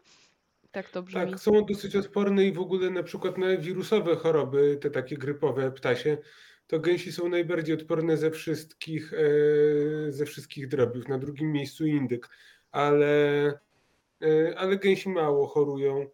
Tak 0.74 0.90
to 0.90 1.04
brzmi. 1.04 1.32
Tak, 1.32 1.40
są 1.40 1.66
dosyć 1.66 1.95
odporne 1.95 2.45
i 2.45 2.52
w 2.52 2.60
ogóle 2.60 2.90
na 2.90 3.04
przykład 3.04 3.38
na 3.38 3.58
wirusowe 3.58 4.16
choroby, 4.16 4.78
te 4.82 4.90
takie 4.90 5.18
grypowe 5.18 5.72
ptasie, 5.72 6.18
to 6.68 6.80
gęsi 6.80 7.12
są 7.12 7.30
najbardziej 7.30 7.76
odporne 7.76 8.18
ze 8.18 8.32
wszystkich, 8.32 9.14
e, 9.14 10.12
ze 10.12 10.26
wszystkich 10.26 10.68
drobiów. 10.68 11.08
Na 11.08 11.18
drugim 11.18 11.52
miejscu 11.52 11.86
indyk, 11.86 12.30
ale, 12.72 13.45
e, 14.22 14.58
ale 14.58 14.78
gęsi 14.78 15.10
mało 15.10 15.48
chorują. 15.48 16.08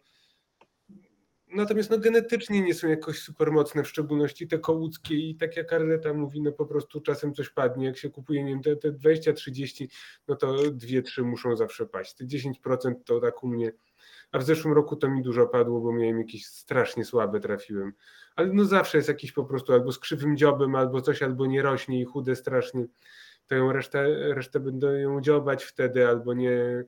Natomiast 1.54 1.90
no, 1.90 1.98
genetycznie 1.98 2.60
nie 2.60 2.74
są 2.74 2.88
jakoś 2.88 3.18
super 3.18 3.52
mocne, 3.52 3.82
w 3.82 3.88
szczególności 3.88 4.48
te 4.48 4.58
kołuckie 4.58 5.14
i 5.14 5.36
tak 5.36 5.56
jak 5.56 5.72
Arleta 5.72 6.14
mówi, 6.14 6.42
no 6.42 6.52
po 6.52 6.66
prostu 6.66 7.00
czasem 7.00 7.34
coś 7.34 7.50
padnie, 7.50 7.86
jak 7.86 7.96
się 7.96 8.10
kupuje, 8.10 8.44
nie 8.44 8.50
wiem, 8.50 8.62
te, 8.62 8.76
te 8.76 8.92
20-30, 8.92 9.88
no 10.28 10.36
to 10.36 10.46
2-3 10.52 11.24
muszą 11.24 11.56
zawsze 11.56 11.86
paść. 11.86 12.14
Te 12.14 12.24
10% 12.24 12.94
to 13.04 13.20
tak 13.20 13.44
u 13.44 13.48
mnie, 13.48 13.72
a 14.32 14.38
w 14.38 14.42
zeszłym 14.42 14.74
roku 14.74 14.96
to 14.96 15.10
mi 15.10 15.22
dużo 15.22 15.46
padło, 15.46 15.80
bo 15.80 15.92
miałem 15.92 16.18
jakieś 16.18 16.46
strasznie 16.46 17.04
słabe 17.04 17.40
trafiłem. 17.40 17.92
Ale 18.36 18.52
no 18.52 18.64
zawsze 18.64 18.98
jest 18.98 19.08
jakiś 19.08 19.32
po 19.32 19.44
prostu 19.44 19.72
albo 19.72 19.92
z 19.92 19.98
krzywym 19.98 20.36
dziobem, 20.36 20.74
albo 20.74 21.00
coś, 21.00 21.22
albo 21.22 21.46
nie 21.46 21.62
rośnie 21.62 22.00
i 22.00 22.04
chude 22.04 22.36
strasznie. 22.36 22.86
To 23.46 23.54
ją 23.54 23.72
resztę, 23.72 24.34
resztę 24.34 24.60
będą 24.60 24.90
ją 24.90 25.20
dziobać 25.20 25.64
wtedy, 25.64 26.08
albo 26.08 26.34
nie, 26.34 26.84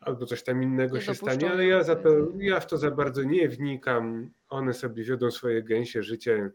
albo 0.00 0.26
coś 0.26 0.42
tam 0.42 0.62
innego 0.62 0.94
Nie 0.94 1.00
się 1.00 1.12
dopuszczą 1.12 1.36
stanie, 1.36 1.52
ale 1.52 1.66
ja 1.66 1.82
za 1.82 1.96
to, 1.96 2.08
ja 2.38 2.60
w 2.60 2.66
to 2.66 2.78
za 2.78 2.90
bardzo 2.90 3.22
nie 3.22 3.48
wnikam. 3.48 4.30
One 4.48 4.74
sobie 4.74 5.04
wiodą 5.04 5.30
swoje 5.30 5.62
gęsie 5.62 6.02
życie. 6.02 6.50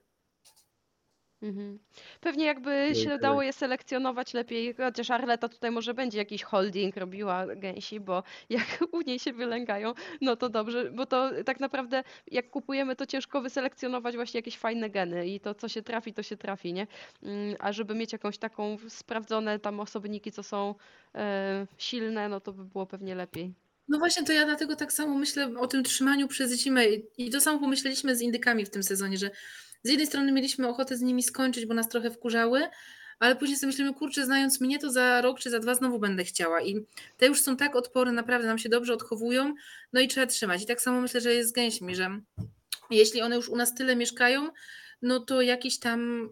Mhm. 1.42 1.80
Pewnie 2.22 2.46
jakby 2.46 2.96
się 3.04 3.18
dało 3.18 3.42
je 3.42 3.54
selekcjonować 3.54 4.34
lepiej, 4.34 4.74
chociaż 4.74 5.12
Arleta 5.12 5.50
tutaj 5.50 5.72
może 5.72 5.94
będzie 5.94 6.18
jakiś 6.18 6.44
holding 6.44 6.98
robiła 6.98 7.56
gęsi, 7.56 8.00
bo 8.00 8.24
jak 8.50 8.66
u 8.92 9.02
niej 9.02 9.20
się 9.20 9.34
wylęgają, 9.34 9.94
no 10.22 10.36
to 10.36 10.50
dobrze, 10.50 10.92
bo 10.92 11.06
to 11.06 11.32
tak 11.46 11.60
naprawdę 11.60 12.04
jak 12.32 12.50
kupujemy, 12.50 12.96
to 12.96 13.06
ciężko 13.06 13.42
wyselekcjonować 13.42 14.16
właśnie 14.16 14.38
jakieś 14.38 14.58
fajne 14.58 14.90
geny 14.90 15.28
i 15.28 15.40
to 15.40 15.56
co 15.56 15.68
się 15.68 15.82
trafi, 15.82 16.14
to 16.14 16.24
się 16.24 16.38
trafi, 16.38 16.74
nie? 16.74 16.88
Mm, 17.24 17.56
a 17.60 17.72
żeby 17.72 17.96
mieć 17.96 18.14
jakąś 18.14 18.38
taką 18.38 18.78
sprawdzone 18.90 19.60
tam 19.60 19.80
osobniki, 19.80 20.32
co 20.32 20.44
są 20.44 20.76
e, 21.16 21.68
silne, 21.78 22.30
no 22.30 22.40
to 22.40 22.54
by 22.54 22.66
było 22.66 22.86
pewnie 22.86 23.16
lepiej. 23.16 23.54
No 23.88 24.00
właśnie, 24.00 24.24
to 24.24 24.34
ja 24.34 24.46
dlatego 24.46 24.76
tak 24.76 24.94
samo 24.94 25.16
myślę 25.16 25.54
o 25.60 25.68
tym 25.68 25.84
trzymaniu 25.84 26.28
przez 26.28 26.60
zimę 26.60 26.86
i 27.18 27.30
to 27.30 27.42
samo 27.42 27.60
pomyśleliśmy 27.60 28.16
z 28.16 28.22
indykami 28.22 28.66
w 28.66 28.70
tym 28.70 28.84
sezonie, 28.84 29.18
że 29.18 29.30
z 29.84 29.90
jednej 29.90 30.08
strony 30.08 30.32
mieliśmy 30.32 30.68
ochotę 30.68 30.98
z 30.98 31.02
nimi 31.02 31.24
skończyć, 31.24 31.66
bo 31.66 31.74
nas 31.74 31.90
trochę 31.90 32.12
wkurzały, 32.12 32.68
ale 33.20 33.36
później 33.36 33.58
sobie 33.58 33.68
myślimy, 33.68 33.94
kurczę, 33.94 34.26
znając 34.26 34.62
mnie, 34.62 34.80
to 34.80 34.92
za 34.92 35.22
rok 35.22 35.40
czy 35.40 35.50
za 35.50 35.60
dwa 35.60 35.76
znowu 35.76 36.00
będę 36.00 36.24
chciała 36.24 36.62
i 36.62 36.86
te 37.18 37.28
już 37.28 37.42
są 37.42 37.58
tak 37.58 37.76
odporne, 37.76 38.12
naprawdę 38.12 38.48
nam 38.48 38.58
się 38.58 38.70
dobrze 38.70 38.94
odchowują, 38.94 39.54
no 39.94 40.02
i 40.02 40.08
trzeba 40.08 40.28
trzymać. 40.28 40.64
I 40.64 40.66
tak 40.66 40.82
samo 40.82 41.02
myślę, 41.02 41.22
że 41.22 41.34
jest 41.34 41.50
z 41.50 41.54
gęśmi, 41.54 41.96
że 41.96 42.22
jeśli 42.90 43.22
one 43.22 43.36
już 43.36 43.50
u 43.50 43.56
nas 43.56 43.76
tyle 43.76 43.96
mieszkają, 43.96 44.50
no 45.02 45.20
to 45.20 45.42
jakiś 45.42 45.80
tam, 45.80 46.30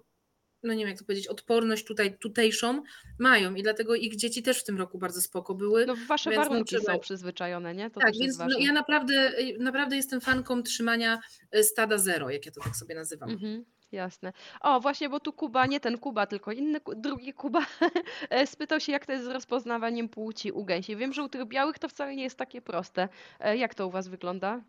no 0.63 0.73
nie 0.73 0.79
wiem 0.79 0.87
jak 0.89 0.99
to 0.99 1.05
powiedzieć, 1.05 1.27
odporność 1.27 1.85
tutaj, 1.85 2.17
tutejszą 2.17 2.83
mają 3.19 3.55
i 3.55 3.63
dlatego 3.63 3.95
ich 3.95 4.15
dzieci 4.15 4.43
też 4.43 4.59
w 4.59 4.63
tym 4.63 4.77
roku 4.77 4.97
bardzo 4.97 5.21
spoko 5.21 5.55
były. 5.55 5.85
No 5.85 5.95
wasze 6.07 6.29
Więc 6.29 6.43
no 6.43 6.49
warunki 6.49 6.75
trzeba- 6.75 6.93
są 6.93 6.99
przyzwyczajone, 6.99 7.75
nie? 7.75 7.89
To 7.89 7.99
tak, 7.99 8.13
więc 8.19 8.37
no, 8.37 8.47
ja 8.59 8.73
naprawdę, 8.73 9.31
naprawdę 9.59 9.95
jestem 9.95 10.21
fanką 10.21 10.63
trzymania 10.63 11.19
y, 11.55 11.63
stada 11.63 11.97
zero, 11.97 12.29
jak 12.29 12.45
ja 12.45 12.51
to 12.51 12.61
tak 12.61 12.75
sobie 12.75 12.95
nazywam. 12.95 13.29
Mhm, 13.29 13.65
jasne. 13.91 14.33
O, 14.61 14.79
właśnie, 14.79 15.09
bo 15.09 15.19
tu 15.19 15.33
Kuba, 15.33 15.65
nie 15.65 15.79
ten 15.79 15.97
Kuba, 15.97 16.27
tylko 16.27 16.51
inny, 16.51 16.79
drugi 16.95 17.33
Kuba, 17.33 17.65
e, 18.29 18.47
spytał 18.47 18.79
się, 18.79 18.91
jak 18.91 19.05
to 19.05 19.11
jest 19.11 19.25
z 19.25 19.27
rozpoznawaniem 19.27 20.09
płci 20.09 20.51
u 20.51 20.65
gęsi. 20.65 20.95
Wiem, 20.95 21.13
że 21.13 21.23
u 21.23 21.29
tych 21.29 21.45
białych 21.45 21.79
to 21.79 21.89
wcale 21.89 22.15
nie 22.15 22.23
jest 22.23 22.37
takie 22.37 22.61
proste. 22.61 23.09
E, 23.39 23.57
Jak 23.57 23.75
to 23.75 23.87
u 23.87 23.91
was 23.91 24.07
wygląda? 24.07 24.61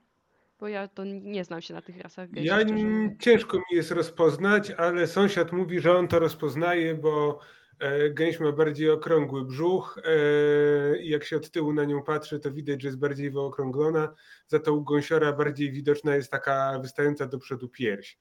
Bo 0.60 0.68
ja 0.68 0.88
to 0.88 1.04
nie 1.04 1.44
znam 1.44 1.60
się 1.62 1.74
na 1.74 1.82
tych 1.82 1.98
rasach 2.00 2.28
Ja 2.36 2.56
szczerze 2.56 2.74
n- 2.74 2.90
mówiąc. 2.92 3.20
ciężko 3.22 3.56
mi 3.58 3.76
jest 3.76 3.90
rozpoznać, 3.90 4.70
ale 4.70 5.06
sąsiad 5.06 5.52
mówi, 5.52 5.80
że 5.80 5.96
on 5.96 6.08
to 6.08 6.18
rozpoznaje, 6.18 6.94
bo 6.94 7.38
e, 7.78 8.10
gęś 8.10 8.40
ma 8.40 8.52
bardziej 8.52 8.90
okrągły 8.90 9.44
brzuch 9.44 9.98
e, 10.04 11.02
i 11.02 11.08
jak 11.10 11.24
się 11.24 11.36
od 11.36 11.50
tyłu 11.50 11.72
na 11.72 11.84
nią 11.84 12.02
patrzy, 12.02 12.40
to 12.40 12.50
widać, 12.52 12.82
że 12.82 12.88
jest 12.88 12.98
bardziej 12.98 13.30
wyokrąglona. 13.30 14.14
Za 14.46 14.58
to 14.60 14.74
u 14.74 14.82
gąsiora 14.82 15.32
bardziej 15.32 15.72
widoczna 15.72 16.16
jest 16.16 16.30
taka 16.30 16.78
wystająca 16.82 17.26
do 17.26 17.38
przodu 17.38 17.68
pierś. 17.68 18.18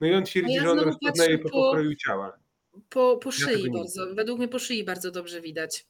No 0.00 0.06
i 0.06 0.14
on 0.14 0.24
twierdzi, 0.24 0.54
ja 0.54 0.62
że 0.62 0.70
on 0.70 0.78
rozpoznaje 0.78 1.38
po 1.38 1.48
po- 1.50 1.62
pokroju 1.62 1.94
ciała. 1.94 2.32
Po, 2.88 3.16
po 3.16 3.28
Ja 3.28 3.32
szyi 3.32 3.64
nie 3.64 3.78
bardzo, 3.78 4.14
według 4.14 4.38
mnie 4.38 4.48
po 4.48 4.58
szyi 4.58 4.84
bardzo 4.84 5.10
dobrze 5.10 5.40
widać. 5.40 5.86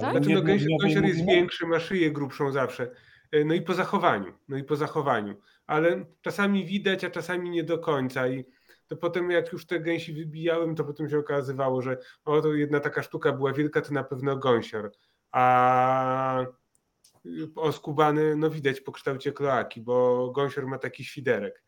Tak? 0.00 0.10
Znaczy, 0.10 0.28
no, 0.30 0.42
gęś, 0.42 0.62
jednodniowy 0.62 0.94
gąsior 0.94 1.04
jest 1.04 1.26
większy, 1.26 1.66
ma 1.66 1.80
szyję 1.80 2.10
grubszą 2.12 2.52
zawsze. 2.52 2.90
E, 3.32 3.44
No 3.44 3.54
i 3.54 3.62
po 3.62 3.74
zachowaniu, 3.74 4.32
no 4.48 4.56
i 4.56 4.64
po 4.64 4.76
zachowaniu. 4.76 5.34
Ale 5.66 6.04
czasami 6.20 6.66
widać, 6.66 7.04
a 7.04 7.10
czasami 7.10 7.50
nie 7.50 7.64
do 7.64 7.78
końca. 7.78 8.28
I 8.28 8.44
to 8.86 8.96
potem 8.96 9.30
jak 9.30 9.52
już 9.52 9.66
te 9.66 9.80
gęsi 9.80 10.12
wybijałem, 10.12 10.74
to 10.74 10.84
potem 10.84 11.10
się 11.10 11.18
okazywało, 11.18 11.82
że 11.82 11.98
o, 12.24 12.40
to 12.40 12.54
jedna 12.54 12.80
taka 12.80 13.02
sztuka 13.02 13.32
była 13.32 13.52
wielka, 13.52 13.80
to 13.80 13.94
na 13.94 14.04
pewno 14.04 14.36
gąsior. 14.36 14.92
A 15.32 16.44
oskubany, 17.56 18.36
no 18.36 18.50
widać 18.50 18.80
po 18.80 18.92
kształcie 18.92 19.32
kloaki, 19.32 19.80
bo 19.80 20.30
gąsior 20.30 20.66
ma 20.66 20.78
taki 20.78 21.04
świderek. 21.04 21.62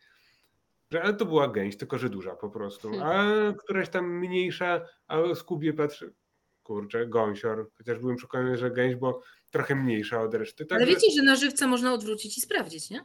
Ale 1.03 1.15
to 1.15 1.27
była 1.27 1.49
gęś, 1.49 1.77
tylko 1.77 1.99
że 1.99 2.11
duża 2.11 2.37
po 2.37 2.51
prostu. 2.51 2.91
A 3.03 3.25
któraś 3.59 3.89
tam 3.89 4.19
mniejsza, 4.19 4.81
a 5.07 5.19
o 5.19 5.35
skubie 5.35 5.73
patrzy, 5.73 6.15
kurczę, 6.63 7.07
gąsior. 7.07 7.71
Chociaż 7.79 7.99
byłem 7.99 8.17
przekonany, 8.17 8.59
że 8.59 8.71
gęś, 8.71 8.97
bo 8.97 9.21
trochę 9.53 9.75
mniejsza 9.75 10.23
od 10.23 10.35
reszty. 10.35 10.67
Ale 10.71 10.81
Także, 10.81 10.95
wiecie, 10.95 11.17
że 11.17 11.23
na 11.23 11.37
żywca 11.37 11.67
można 11.67 11.93
odwrócić 11.93 12.39
i 12.39 12.41
sprawdzić, 12.41 12.91
nie? 12.91 13.01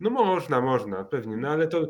no 0.00 0.10
można, 0.10 0.60
można, 0.60 1.04
pewnie, 1.04 1.36
no 1.36 1.48
ale 1.48 1.68
to 1.68 1.88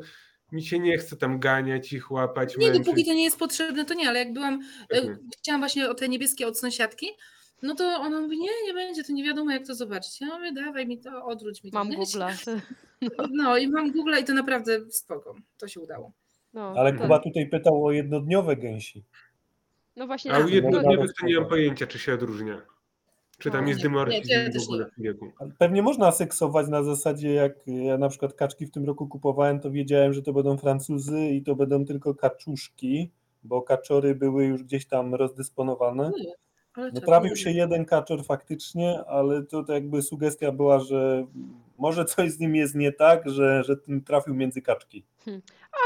mi 0.53 0.63
się 0.63 0.79
nie 0.79 0.99
chce 0.99 1.17
tam 1.17 1.41
ganiać 1.41 1.93
ich, 1.93 2.11
łapać, 2.11 2.57
Nie, 2.57 2.67
męczyć. 2.67 2.87
dopóki 2.87 3.05
to 3.05 3.13
nie 3.13 3.25
jest 3.25 3.39
potrzebne, 3.39 3.85
to 3.85 3.95
nie, 3.95 4.09
ale 4.09 4.19
jak 4.19 4.33
byłam, 4.33 4.61
Pewnie. 4.89 5.11
e, 5.11 5.19
chciałam 5.39 5.61
właśnie 5.61 5.91
o 5.91 5.95
te 5.95 6.09
niebieskie 6.09 6.47
od 6.47 6.59
sąsiadki, 6.59 7.07
no 7.63 7.75
to 7.75 7.85
ona 7.85 8.21
mówi, 8.21 8.39
nie, 8.39 8.49
nie 8.67 8.75
będzie, 8.75 9.05
to 9.05 9.13
nie 9.13 9.25
wiadomo 9.25 9.51
jak 9.51 9.67
to 9.67 9.75
zobaczyć. 9.75 10.21
Ja 10.21 10.27
mówię, 10.39 10.53
dawaj 10.53 10.87
mi 10.87 10.99
to, 11.01 11.25
odwróć 11.25 11.65
mi 11.65 11.71
to. 11.71 11.79
Mam 11.79 11.89
Nie? 11.89 11.99
Google'a. 11.99 12.61
No 13.33 13.57
i 13.59 13.69
mam 13.69 13.93
Google 13.93 14.15
i 14.21 14.25
to 14.25 14.35
naprawdę 14.35 14.91
spoko, 14.91 15.35
to 15.59 15.69
się 15.69 15.81
udało. 15.81 16.13
No, 16.53 16.75
Ale 16.77 16.93
Kuba 16.93 17.19
tutaj 17.19 17.49
pytał 17.49 17.85
o 17.85 17.93
jednodniowe 17.93 18.57
gęsi. 18.57 19.05
No 19.97 20.07
właśnie, 20.07 20.33
A 20.33 20.39
u 20.39 20.43
no, 20.43 20.49
jednodniowych 20.49 21.11
to 21.21 21.27
nie 21.27 21.41
mam 21.41 21.49
pojęcia, 21.49 21.87
czy 21.87 21.99
się 21.99 22.15
odróżnia. 22.15 22.63
Czy 23.41 23.51
tam 23.51 23.63
No, 23.63 23.69
jest 23.69 23.83
dymorfizm 23.83 24.59
w 24.59 24.63
ogóle 24.63 24.87
w 24.99 25.03
wieku. 25.03 25.33
Pewnie 25.59 25.83
można 25.83 26.13
seksować 26.13 26.69
na 26.69 26.83
zasadzie, 26.83 27.35
jak 27.35 27.53
ja 27.67 27.99
na 27.99 28.09
przykład 28.09 28.35
kaczki 28.35 28.67
w 28.67 28.71
tym 28.71 28.85
roku 28.85 29.07
kupowałem, 29.09 29.61
to 29.61 29.71
wiedziałem, 29.71 30.13
że 30.13 30.23
to 30.23 30.33
będą 30.33 30.57
Francuzy 30.57 31.21
i 31.21 31.43
to 31.43 31.57
będą 31.57 31.85
tylko 31.85 32.15
kaczuszki, 32.15 33.11
bo 33.45 33.63
kaczory 33.63 34.15
były 34.15 34.45
już 34.45 34.63
gdzieś 34.63 34.87
tam 34.87 35.15
rozdysponowane. 35.15 36.13
No 36.77 36.91
tak, 36.93 37.05
trafił 37.05 37.37
się 37.37 37.51
jeden 37.51 37.85
kaczor 37.85 38.25
faktycznie, 38.25 39.05
ale 39.05 39.43
to 39.43 39.63
tak 39.63 39.75
jakby 39.75 40.03
sugestia 40.03 40.53
była, 40.53 40.81
że 40.81 41.27
może 41.79 42.05
coś 42.05 42.31
z 42.31 42.39
nim 42.39 42.55
jest 42.57 42.75
nie 42.75 42.93
tak, 42.93 43.31
że, 43.31 43.65
że 43.65 43.77
ten 43.77 44.01
trafił 44.05 44.35
między 44.35 44.63
kaczki. 44.63 45.05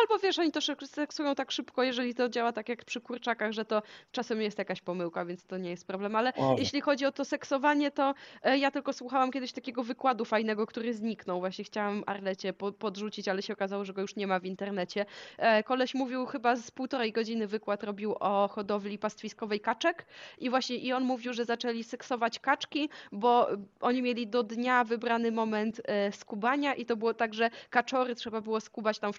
Albo 0.00 0.18
wiesz, 0.18 0.38
oni 0.38 0.52
to 0.52 0.60
seksują 0.86 1.34
tak 1.34 1.50
szybko, 1.50 1.82
jeżeli 1.82 2.14
to 2.14 2.28
działa 2.28 2.52
tak 2.52 2.68
jak 2.68 2.84
przy 2.84 3.00
kurczakach, 3.00 3.52
że 3.52 3.64
to 3.64 3.82
czasem 4.12 4.42
jest 4.42 4.58
jakaś 4.58 4.80
pomyłka, 4.80 5.24
więc 5.24 5.46
to 5.46 5.58
nie 5.58 5.70
jest 5.70 5.86
problem. 5.86 6.16
Ale 6.16 6.32
Może. 6.38 6.62
jeśli 6.62 6.80
chodzi 6.80 7.06
o 7.06 7.12
to 7.12 7.24
seksowanie, 7.24 7.90
to 7.90 8.14
e, 8.42 8.58
ja 8.58 8.70
tylko 8.70 8.92
słuchałam 8.92 9.30
kiedyś 9.30 9.52
takiego 9.52 9.82
wykładu 9.82 10.24
fajnego, 10.24 10.66
który 10.66 10.94
zniknął. 10.94 11.40
Właśnie 11.40 11.64
chciałam 11.64 12.04
Arlecie 12.06 12.52
po, 12.52 12.72
podrzucić, 12.72 13.28
ale 13.28 13.42
się 13.42 13.52
okazało, 13.52 13.84
że 13.84 13.92
go 13.92 14.00
już 14.00 14.16
nie 14.16 14.26
ma 14.26 14.40
w 14.40 14.44
internecie. 14.44 15.06
E, 15.38 15.62
Koleś 15.62 15.94
mówił 15.94 16.26
chyba 16.26 16.56
z 16.56 16.70
półtorej 16.70 17.12
godziny 17.12 17.46
wykład 17.46 17.84
robił 17.84 18.14
o 18.20 18.48
hodowli 18.48 18.98
pastwiskowej 18.98 19.60
kaczek 19.60 20.06
i 20.38 20.50
właśnie 20.50 20.76
i 20.76 20.92
on 20.92 21.04
mówił, 21.04 21.32
że 21.32 21.44
zaczęli 21.44 21.84
seksować 21.84 22.38
kaczki, 22.38 22.88
bo 23.12 23.48
oni 23.80 24.02
mieli 24.02 24.26
do 24.26 24.42
dnia 24.42 24.84
wybrany 24.84 25.32
moment 25.32 25.80
e, 25.84 26.12
skubania 26.12 26.74
i 26.74 26.86
to 26.86 26.96
było 26.96 27.14
tak, 27.14 27.34
że 27.34 27.50
kaczory 27.70 28.14
trzeba 28.14 28.40
było 28.40 28.60
skubać 28.60 28.98
tam 28.98 29.12
w 29.12 29.18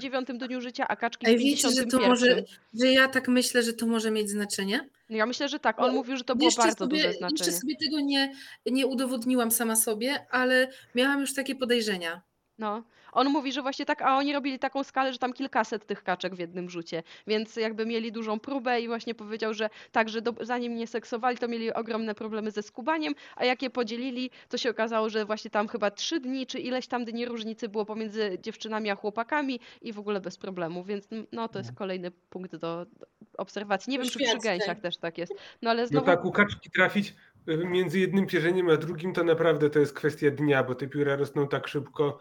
49 0.00 0.48
dniu 0.48 0.60
życia, 0.60 0.88
a 0.88 0.96
kaczki 0.96 1.26
w 1.26 1.28
Ej, 1.28 1.38
wiecie, 1.38 1.68
że 1.68 1.74
51. 1.74 2.00
to 2.00 2.08
może, 2.08 2.44
że 2.74 2.92
ja 2.92 3.08
tak 3.08 3.28
myślę, 3.28 3.62
że 3.62 3.72
to 3.72 3.86
może 3.86 4.10
mieć 4.10 4.30
znaczenie? 4.30 4.88
Ja 5.10 5.26
myślę, 5.26 5.48
że 5.48 5.58
tak. 5.58 5.80
On 5.80 5.94
mówił, 5.94 6.16
że 6.16 6.24
to 6.24 6.36
było 6.36 6.46
Jeszcze 6.48 6.62
bardzo 6.62 6.76
sobie, 6.78 6.96
duże 6.96 7.06
jeszcze 7.06 7.18
znaczenie. 7.18 7.52
sobie 7.52 7.74
tego 7.84 8.00
nie, 8.00 8.32
nie 8.66 8.86
udowodniłam 8.86 9.50
sama 9.50 9.76
sobie, 9.76 10.26
ale 10.30 10.68
miałam 10.94 11.20
już 11.20 11.34
takie 11.34 11.54
podejrzenia. 11.54 12.22
No. 12.58 12.82
On 13.12 13.28
mówi, 13.28 13.52
że 13.52 13.62
właśnie 13.62 13.86
tak, 13.86 14.02
a 14.02 14.16
oni 14.16 14.32
robili 14.32 14.58
taką 14.58 14.84
skalę, 14.84 15.12
że 15.12 15.18
tam 15.18 15.32
kilkaset 15.32 15.86
tych 15.86 16.02
kaczek 16.02 16.34
w 16.34 16.38
jednym 16.38 16.70
rzucie, 16.70 17.02
więc 17.26 17.56
jakby 17.56 17.86
mieli 17.86 18.12
dużą 18.12 18.40
próbę 18.40 18.80
i 18.80 18.88
właśnie 18.88 19.14
powiedział, 19.14 19.54
że 19.54 19.70
tak, 19.92 20.08
że 20.08 20.22
do, 20.22 20.34
zanim 20.40 20.76
nie 20.76 20.86
seksowali, 20.86 21.38
to 21.38 21.48
mieli 21.48 21.72
ogromne 21.72 22.14
problemy 22.14 22.50
ze 22.50 22.62
skubaniem, 22.62 23.14
a 23.36 23.44
jak 23.44 23.62
je 23.62 23.70
podzielili, 23.70 24.30
to 24.48 24.58
się 24.58 24.70
okazało, 24.70 25.10
że 25.10 25.24
właśnie 25.24 25.50
tam 25.50 25.68
chyba 25.68 25.90
trzy 25.90 26.20
dni, 26.20 26.46
czy 26.46 26.58
ileś 26.58 26.86
tam 26.86 27.04
dni 27.04 27.26
różnicy 27.26 27.68
było 27.68 27.84
pomiędzy 27.84 28.38
dziewczynami 28.42 28.90
a 28.90 28.94
chłopakami 28.96 29.60
i 29.82 29.92
w 29.92 29.98
ogóle 29.98 30.20
bez 30.20 30.38
problemu, 30.38 30.84
więc 30.84 31.12
mm, 31.12 31.26
no 31.32 31.48
to 31.48 31.58
jest 31.58 31.72
kolejny 31.72 32.10
punkt 32.10 32.56
do, 32.56 32.86
do 32.98 33.06
obserwacji. 33.38 33.90
Nie 33.90 33.98
wiem, 33.98 34.08
czy 34.08 34.18
przy 34.18 34.38
gęsiach 34.38 34.80
też 34.80 34.96
tak 34.96 35.18
jest, 35.18 35.34
no 35.62 35.70
ale 35.70 35.82
No 35.82 35.88
znowu... 35.88 36.06
tak, 36.06 36.24
u 36.24 36.32
kaczki 36.32 36.70
trafić 36.70 37.14
y, 37.48 37.56
między 37.56 37.98
jednym 37.98 38.26
pierzeniem 38.26 38.70
a 38.70 38.76
drugim 38.76 39.12
to 39.12 39.24
naprawdę 39.24 39.70
to 39.70 39.78
jest 39.78 39.92
kwestia 39.92 40.30
dnia, 40.30 40.64
bo 40.64 40.74
te 40.74 40.88
pióra 40.88 41.16
rosną 41.16 41.48
tak 41.48 41.68
szybko 41.68 42.18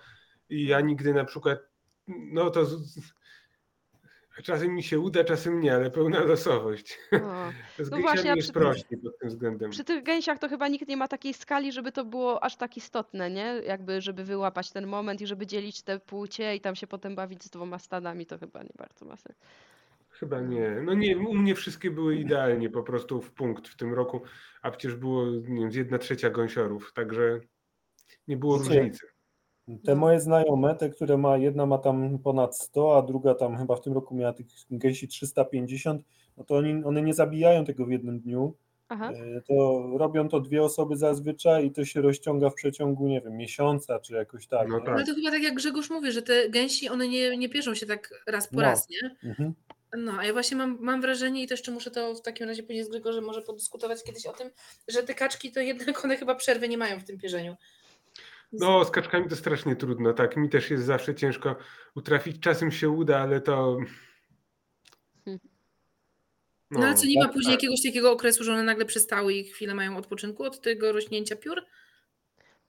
i 0.49 0.67
ja 0.67 0.81
nigdy 0.81 1.13
na 1.13 1.25
przykład, 1.25 1.59
no 2.07 2.49
to 2.49 2.65
z, 2.65 2.95
z, 2.95 3.13
czasem 4.43 4.75
mi 4.75 4.83
się 4.83 4.99
uda, 4.99 5.23
czasem 5.23 5.59
nie, 5.59 5.75
ale 5.75 5.91
pełna 5.91 6.19
losowość. 6.19 6.99
O. 7.11 7.51
Z 7.83 7.91
No 7.91 7.97
gęsiami 7.97 8.01
właśnie, 8.01 8.33
jest 8.35 8.53
prościej 8.53 8.97
pod 8.97 9.19
tym 9.19 9.29
względem. 9.29 9.71
Przy 9.71 9.83
tych 9.83 10.03
gęsiach 10.03 10.39
to 10.39 10.49
chyba 10.49 10.67
nikt 10.67 10.87
nie 10.87 10.97
ma 10.97 11.07
takiej 11.07 11.33
skali, 11.33 11.71
żeby 11.71 11.91
to 11.91 12.05
było 12.05 12.43
aż 12.43 12.55
tak 12.55 12.77
istotne, 12.77 13.29
nie? 13.29 13.61
Jakby, 13.65 14.01
żeby 14.01 14.23
wyłapać 14.23 14.71
ten 14.71 14.87
moment 14.87 15.21
i 15.21 15.27
żeby 15.27 15.47
dzielić 15.47 15.81
te 15.81 15.99
płcie 15.99 16.55
i 16.55 16.61
tam 16.61 16.75
się 16.75 16.87
potem 16.87 17.15
bawić 17.15 17.43
z 17.43 17.49
dwoma 17.49 17.79
stadami, 17.79 18.25
to 18.25 18.37
chyba 18.37 18.63
nie 18.63 18.73
bardzo 18.77 19.05
ma 19.05 19.15
sens. 19.15 19.37
Chyba 20.09 20.41
nie. 20.41 20.81
No 20.85 20.93
nie, 20.93 21.17
u 21.17 21.33
mnie 21.33 21.55
wszystkie 21.55 21.91
były 21.91 22.15
idealnie 22.15 22.69
po 22.69 22.83
prostu 22.83 23.21
w 23.21 23.31
punkt 23.31 23.67
w 23.67 23.77
tym 23.77 23.93
roku, 23.93 24.21
a 24.61 24.71
przecież 24.71 24.95
było 24.95 25.25
nie 25.25 25.61
wiem, 25.61 25.71
z 25.71 25.75
jedna 25.75 25.97
trzecia 25.97 26.29
gąsiorów, 26.29 26.93
także 26.93 27.39
nie 28.27 28.37
było 28.37 28.57
różnicy. 28.57 29.07
Te 29.67 29.91
No. 29.91 29.95
moje 29.95 30.19
znajome, 30.19 30.75
te, 30.75 30.89
które 30.89 31.17
ma, 31.17 31.37
jedna 31.37 31.65
ma 31.65 31.77
tam 31.77 32.19
ponad 32.19 32.57
100, 32.57 32.97
a 32.97 33.01
druga 33.01 33.35
tam 33.35 33.57
chyba 33.57 33.75
w 33.75 33.81
tym 33.81 33.93
roku 33.93 34.15
miała 34.15 34.33
tych 34.33 34.45
gęsi 34.71 35.07
350, 35.07 36.01
no 36.37 36.43
to 36.43 36.55
oni, 36.55 36.83
one 36.83 37.01
nie 37.01 37.13
zabijają 37.13 37.65
tego 37.65 37.85
w 37.85 37.91
jednym 37.91 38.19
dniu. 38.19 38.53
Aha. 38.89 39.11
E, 39.37 39.41
To 39.41 39.83
robią 39.97 40.29
to 40.29 40.39
dwie 40.39 40.63
osoby 40.63 40.97
zazwyczaj 40.97 41.65
i 41.65 41.71
to 41.71 41.85
się 41.85 42.01
rozciąga 42.01 42.49
w 42.49 42.53
przeciągu, 42.53 43.07
nie 43.07 43.21
wiem, 43.21 43.37
miesiąca 43.37 43.99
czy 43.99 44.13
jakoś 44.13 44.47
tak. 44.47 44.67
No 44.67 44.79
nie? 44.79 44.85
tak. 44.85 44.95
Ale 44.95 45.05
to 45.05 45.13
chyba 45.15 45.31
tak 45.31 45.43
jak 45.43 45.53
Grzegorz 45.53 45.89
mówi, 45.89 46.11
że 46.11 46.21
te 46.21 46.49
gęsi, 46.49 46.89
one 46.89 47.07
nie, 47.07 47.37
nie 47.37 47.49
pierzą 47.49 47.75
się 47.75 47.85
tak 47.85 48.23
raz 48.27 48.47
po 48.47 48.55
No. 48.55 48.61
raz, 48.61 48.87
nie? 48.89 49.29
Mhm. 49.29 49.53
No, 49.97 50.11
a 50.19 50.25
ja 50.25 50.33
właśnie 50.33 50.57
mam, 50.57 50.77
mam 50.81 51.01
wrażenie 51.01 51.43
i 51.43 51.47
to 51.47 51.53
jeszcze 51.53 51.71
muszę 51.71 51.91
to 51.91 52.15
w 52.15 52.21
takim 52.21 52.47
razie 52.47 52.63
później 52.63 52.83
z 52.83 52.89
Grzegorzem 52.89 53.23
może 53.25 53.41
podyskutować 53.41 54.03
kiedyś 54.03 54.25
o 54.25 54.33
tym, 54.33 54.49
że 54.87 55.03
te 55.03 55.13
kaczki 55.13 55.51
to 55.51 55.59
jednak 55.59 56.05
one 56.05 56.17
chyba 56.17 56.35
przerwy 56.35 56.69
nie 56.69 56.77
mają 56.77 56.99
w 56.99 57.03
tym 57.03 57.17
pierzeniu. 57.17 57.55
No, 58.51 58.85
z 58.85 58.91
kaczkami 58.91 59.29
to 59.29 59.35
strasznie 59.35 59.75
trudno, 59.75 60.13
tak. 60.13 60.37
Mi 60.37 60.49
też 60.49 60.69
jest 60.71 60.85
zawsze 60.85 61.15
ciężko 61.15 61.55
utrafić. 61.95 62.39
Czasem 62.39 62.71
się 62.71 62.89
uda, 62.89 63.19
ale 63.19 63.41
to. 63.41 63.77
No, 66.71 66.85
ale 66.85 66.95
co 66.95 67.05
nie 67.07 67.19
ma 67.19 67.25
tak, 67.25 67.33
później 67.33 67.55
tak. 67.55 67.63
jakiegoś 67.63 67.83
takiego 67.83 68.11
okresu, 68.11 68.43
że 68.43 68.53
one 68.53 68.63
nagle 68.63 68.85
przestały 68.85 69.33
i 69.33 69.43
chwilę 69.43 69.75
mają 69.75 69.97
odpoczynku 69.97 70.43
od 70.43 70.61
tego 70.61 70.91
rośnięcia 70.91 71.35
piór? 71.35 71.61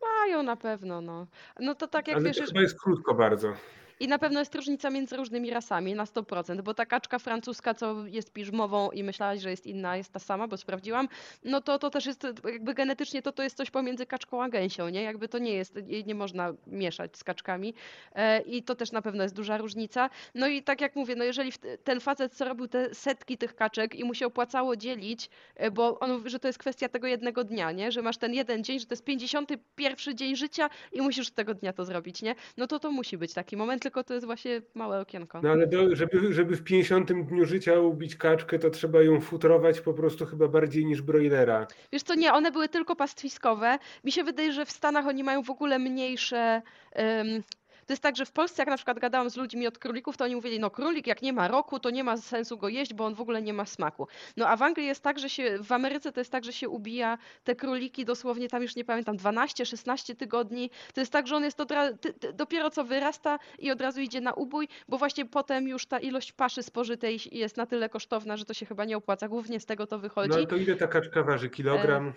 Mają 0.00 0.42
na 0.42 0.56
pewno, 0.56 1.00
no. 1.00 1.26
No 1.60 1.74
to 1.74 1.88
tak 1.88 2.09
jak 2.09 2.16
Ale 2.16 2.26
wiesz, 2.26 2.36
to 2.36 2.44
chyba 2.44 2.60
jest 2.60 2.80
krótko 2.80 3.14
bardzo. 3.14 3.52
I 4.00 4.08
na 4.08 4.18
pewno 4.18 4.40
jest 4.40 4.54
różnica 4.54 4.90
między 4.90 5.16
różnymi 5.16 5.50
rasami 5.50 5.94
na 5.94 6.04
100%, 6.04 6.62
bo 6.62 6.74
ta 6.74 6.86
kaczka 6.86 7.18
francuska, 7.18 7.74
co 7.74 8.06
jest 8.06 8.32
piżmową 8.32 8.90
i 8.90 9.04
myślałaś, 9.04 9.40
że 9.40 9.50
jest 9.50 9.66
inna, 9.66 9.96
jest 9.96 10.12
ta 10.12 10.18
sama, 10.18 10.48
bo 10.48 10.56
sprawdziłam, 10.56 11.08
no 11.44 11.60
to 11.60 11.78
to 11.78 11.90
też 11.90 12.06
jest 12.06 12.26
jakby 12.44 12.74
genetycznie 12.74 13.22
to, 13.22 13.32
to 13.32 13.42
jest 13.42 13.56
coś 13.56 13.70
pomiędzy 13.70 14.06
kaczką 14.06 14.42
a 14.42 14.48
gęsią, 14.48 14.88
nie? 14.88 15.02
Jakby 15.02 15.28
to 15.28 15.38
nie 15.38 15.52
jest, 15.52 15.78
nie 16.06 16.14
można 16.14 16.54
mieszać 16.66 17.16
z 17.16 17.24
kaczkami 17.24 17.74
e, 18.14 18.40
i 18.40 18.62
to 18.62 18.74
też 18.74 18.92
na 18.92 19.02
pewno 19.02 19.22
jest 19.22 19.34
duża 19.34 19.58
różnica. 19.58 20.10
No 20.34 20.46
i 20.46 20.62
tak 20.62 20.80
jak 20.80 20.96
mówię, 20.96 21.14
no 21.16 21.24
jeżeli 21.24 21.52
ten 21.84 22.00
facet 22.00 22.34
co 22.34 22.44
robił 22.44 22.68
te 22.68 22.94
setki 22.94 23.38
tych 23.38 23.54
kaczek 23.54 23.94
i 23.94 24.04
mu 24.04 24.14
się 24.14 24.26
opłacało 24.26 24.76
dzielić, 24.76 25.30
e, 25.56 25.70
bo 25.70 25.98
on 25.98 26.12
mówi, 26.12 26.30
że 26.30 26.38
to 26.38 26.48
jest 26.48 26.58
kwestia 26.58 26.88
tego 26.88 27.06
jednego 27.06 27.44
dnia, 27.44 27.72
nie? 27.72 27.92
Że 27.92 28.02
masz 28.02 28.16
ten 28.16 28.34
jeden 28.34 28.64
dzień, 28.64 28.80
że 28.80 28.86
to 28.86 28.92
jest 28.92 29.04
51 29.04 30.16
dzień 30.16 30.36
życia 30.36 30.70
i 30.92 31.00
musisz 31.00 31.30
tego 31.30 31.54
dnia 31.54 31.72
to 31.72 31.84
zrobić, 31.84 32.22
nie? 32.22 32.34
No 32.56 32.66
to 32.66 32.78
to 32.78 32.90
musi 32.90 33.18
być 33.18 33.34
taki 33.34 33.56
moment, 33.56 33.82
tylko 33.89 34.05
to 34.05 34.15
jest 34.15 34.27
właśnie 34.27 34.62
małe 34.74 35.01
okienko. 35.01 35.40
No 35.43 35.51
ale 35.51 35.66
do, 35.66 35.97
żeby, 35.97 36.32
żeby 36.32 36.56
w 36.56 36.65
50 36.65 37.12
dniu 37.12 37.44
życia 37.44 37.81
ubić 37.81 38.16
kaczkę, 38.16 38.59
to 38.59 38.70
trzeba 38.70 39.02
ją 39.02 39.20
futrować 39.20 39.81
po 39.81 39.94
prostu 39.94 40.27
chyba 40.27 40.48
bardziej 40.48 40.86
niż 40.86 41.02
broilera. 41.02 41.66
Wiesz 41.93 42.02
co, 42.02 42.15
nie, 42.15 42.32
one 42.32 42.51
były 42.51 42.69
tylko 42.69 42.97
pastwiskowe. 42.97 43.78
Mi 44.05 44.12
się 44.12 44.24
wydaje, 44.24 44.52
że 44.52 44.66
w 44.66 44.70
Stanach 44.70 45.06
oni 45.06 45.24
mają 45.24 45.43
w 45.43 45.51
ogóle 45.51 45.78
mniejsze. 45.78 46.62
em, 46.93 47.43
to 47.89 47.93
jest 47.93 48.02
tak, 48.02 48.16
że 48.16 48.27
w 48.27 48.32
Polsce, 48.32 48.62
jak 48.62 48.69
na 48.69 48.77
przykład 48.77 48.98
gadałam 48.98 49.31
z 49.31 49.36
ludźmi 49.36 49.66
od 49.66 49.78
królików, 49.78 50.16
to 50.16 50.24
oni 50.24 50.35
mówili, 50.35 50.60
no 50.60 50.70
królik 50.70 51.06
jak 51.06 51.23
nie 51.23 51.32
ma 51.32 51.48
roku, 51.48 51.81
to 51.81 51.90
nie 51.90 52.05
ma 52.05 52.16
sensu 52.16 52.59
go 52.59 52.69
jeść, 52.69 52.94
bo 52.94 53.05
on 53.06 53.15
w 53.15 53.20
ogóle 53.20 53.43
nie 53.43 53.52
ma 53.52 53.66
smaku. 53.66 54.09
No 54.36 54.48
a 54.48 54.56
w 54.56 54.62
Anglii 54.62 54.86
jest 54.86 55.02
tak, 55.02 55.19
że 55.19 55.31
się, 55.31 55.59
w 55.62 55.73
Ameryce 55.73 56.12
to 56.12 56.20
jest 56.20 56.32
tak, 56.32 56.44
że 56.44 56.52
się 56.52 56.69
ubija 56.69 57.19
te 57.44 57.56
króliki 57.56 58.05
dosłownie 58.05 58.48
tam 58.48 58.62
już 58.62 58.77
nie 58.77 58.85
pamiętam, 58.85 59.16
12-16 59.16 60.16
tygodni. 60.16 60.70
To 60.94 61.01
jest 61.01 61.12
tak, 61.12 61.27
że 61.27 61.36
on 61.36 61.44
jest 61.44 61.60
od 61.60 61.70
ra- 61.70 61.93
ty, 61.93 62.12
ty, 62.12 62.32
dopiero 62.32 62.70
co 62.70 62.85
wyrasta 62.85 63.39
i 63.59 63.70
od 63.70 63.81
razu 63.81 64.01
idzie 64.01 64.20
na 64.20 64.32
ubój, 64.32 64.69
bo 64.89 64.98
właśnie 64.98 65.27
potem 65.27 65.69
już 65.69 65.86
ta 65.86 65.98
ilość 65.98 66.32
paszy 66.32 66.62
spożytej 66.62 67.19
jest 67.32 67.56
na 67.56 67.66
tyle 67.66 67.89
kosztowna, 67.89 68.36
że 68.36 68.44
to 68.44 68.55
się 68.55 68.66
chyba 68.66 68.85
nie 68.85 68.97
opłaca. 68.97 69.28
Głównie 69.28 69.60
z 69.60 69.66
tego 69.66 69.86
to 69.86 69.98
wychodzi. 69.98 70.28
No 70.31 70.36
ale 70.36 70.47
to 70.47 70.56
ile 70.56 70.77
ta 70.77 70.86
kaczka 70.86 71.23
waży? 71.23 71.51
Kilogram 71.51 72.12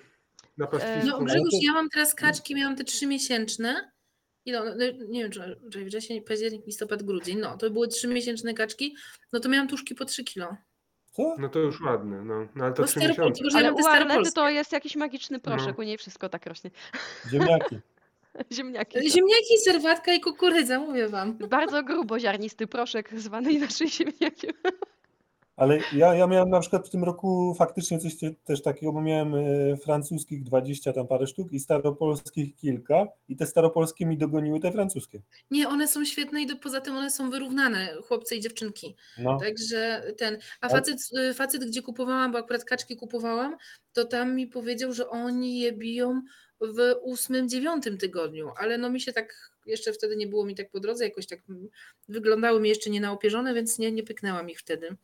na 0.57 0.67
pastwisku? 0.67 1.07
No 1.19 1.19
Grzegorz, 1.19 1.53
ja 1.61 1.73
mam 1.73 1.89
teraz 1.89 2.15
kaczki, 2.15 2.55
miałam 2.55 2.75
te 2.75 2.83
trzymiesięczne. 2.83 3.91
Ile 4.45 4.61
one, 4.61 4.75
no, 4.75 5.05
nie 5.07 5.23
wiem, 5.23 5.31
czy, 5.31 5.59
czy 5.71 5.85
wrzesień, 5.85 6.21
październik, 6.21 6.65
listopad, 6.65 7.03
grudzień. 7.03 7.39
No, 7.39 7.57
to 7.57 7.69
były 7.69 7.87
trzymiesięczne 7.87 8.53
kaczki, 8.53 8.95
no 9.33 9.39
to 9.39 9.49
miałam 9.49 9.67
tuszki 9.67 9.95
po 9.95 10.05
3 10.05 10.23
kilo. 10.23 10.55
Co? 11.11 11.35
No 11.39 11.49
to 11.49 11.59
już 11.59 11.81
ładne, 11.81 12.21
no, 12.21 12.47
no 12.55 12.63
ale 12.65 12.73
to 12.73 12.81
No 12.81 12.87
trzy 12.87 12.99
miesiące. 12.99 13.43
Ale 13.55 13.73
u 13.73 13.87
Arlety 13.87 14.31
to 14.31 14.49
jest 14.49 14.71
jakiś 14.71 14.95
magiczny 14.95 15.39
proszek, 15.39 15.77
No. 15.77 15.83
u 15.83 15.83
niej 15.83 15.97
wszystko 15.97 16.29
tak 16.29 16.45
rośnie. 16.45 16.71
Ziemniaki. 17.31 17.79
Ziemniaki. 18.51 18.97
są. 19.09 19.15
Ziemniaki, 19.15 19.57
serwatka 19.65 20.13
i 20.13 20.19
kukurydza, 20.19 20.79
mówię 20.79 21.09
wam. 21.09 21.37
Bardzo 21.37 21.83
gruboziarnisty 21.83 22.67
proszek, 22.67 23.19
zwany 23.19 23.51
inaczej 23.51 23.89
ziemniakiem. 23.89 24.51
Ale 25.61 25.79
ja, 25.93 26.15
ja 26.15 26.27
miałem 26.27 26.49
na 26.49 26.59
przykład 26.59 26.87
w 26.87 26.89
tym 26.89 27.03
roku 27.03 27.55
faktycznie 27.57 27.99
coś 27.99 28.17
te- 28.17 28.33
też 28.45 28.61
takiego, 28.61 28.91
bo 28.91 29.01
miałem 29.01 29.35
e, 29.35 29.77
francuskich 29.77 30.43
20 30.43 30.93
tam 30.93 31.07
parę 31.07 31.27
sztuk 31.27 31.51
i 31.51 31.59
staropolskich 31.59 32.55
kilka 32.55 33.07
i 33.29 33.35
te 33.35 33.45
staropolskie 33.45 34.05
mi 34.05 34.17
dogoniły 34.17 34.59
te 34.59 34.71
francuskie. 34.71 35.21
Nie, 35.51 35.69
one 35.69 35.87
są 35.87 36.05
świetne 36.05 36.41
i 36.41 36.47
do, 36.47 36.55
poza 36.55 36.81
tym 36.81 36.95
one 36.95 37.11
są 37.11 37.29
wyrównane, 37.29 37.93
chłopcy 38.07 38.35
i 38.35 38.41
dziewczynki. 38.41 38.95
No, 39.17 39.39
Także 39.39 40.03
ten. 40.17 40.37
A 40.61 40.69
facet, 40.69 40.99
y, 41.29 41.33
facet, 41.33 41.65
gdzie 41.65 41.81
kupowałam, 41.81 42.31
bo 42.31 42.37
akurat 42.37 42.63
kaczki 42.63 42.95
kupowałam, 42.95 43.57
to 43.93 44.05
tam 44.05 44.35
mi 44.35 44.47
powiedział, 44.47 44.93
że 44.93 45.09
oni 45.09 45.59
je 45.59 45.71
biją 45.71 46.21
w 46.61 46.95
ósmym, 47.01 47.49
dziewiątym 47.49 47.97
tygodniu, 47.97 48.51
ale 48.57 48.77
no 48.77 48.89
mi 48.89 49.01
się 49.01 49.13
tak, 49.13 49.51
jeszcze 49.65 49.93
wtedy 49.93 50.15
nie 50.15 50.27
było 50.27 50.45
mi 50.45 50.55
tak 50.55 50.69
po 50.71 50.79
drodze, 50.79 51.03
jakoś 51.03 51.27
tak 51.27 51.39
wyglądały 52.09 52.59
mi 52.59 52.69
jeszcze 52.69 52.89
nie 52.89 53.01
naopierzone, 53.01 53.53
więc 53.53 53.79
nie, 53.79 53.91
nie 53.91 54.03
pyknęłam 54.03 54.49
ich 54.49 54.59
wtedy. 54.59 54.97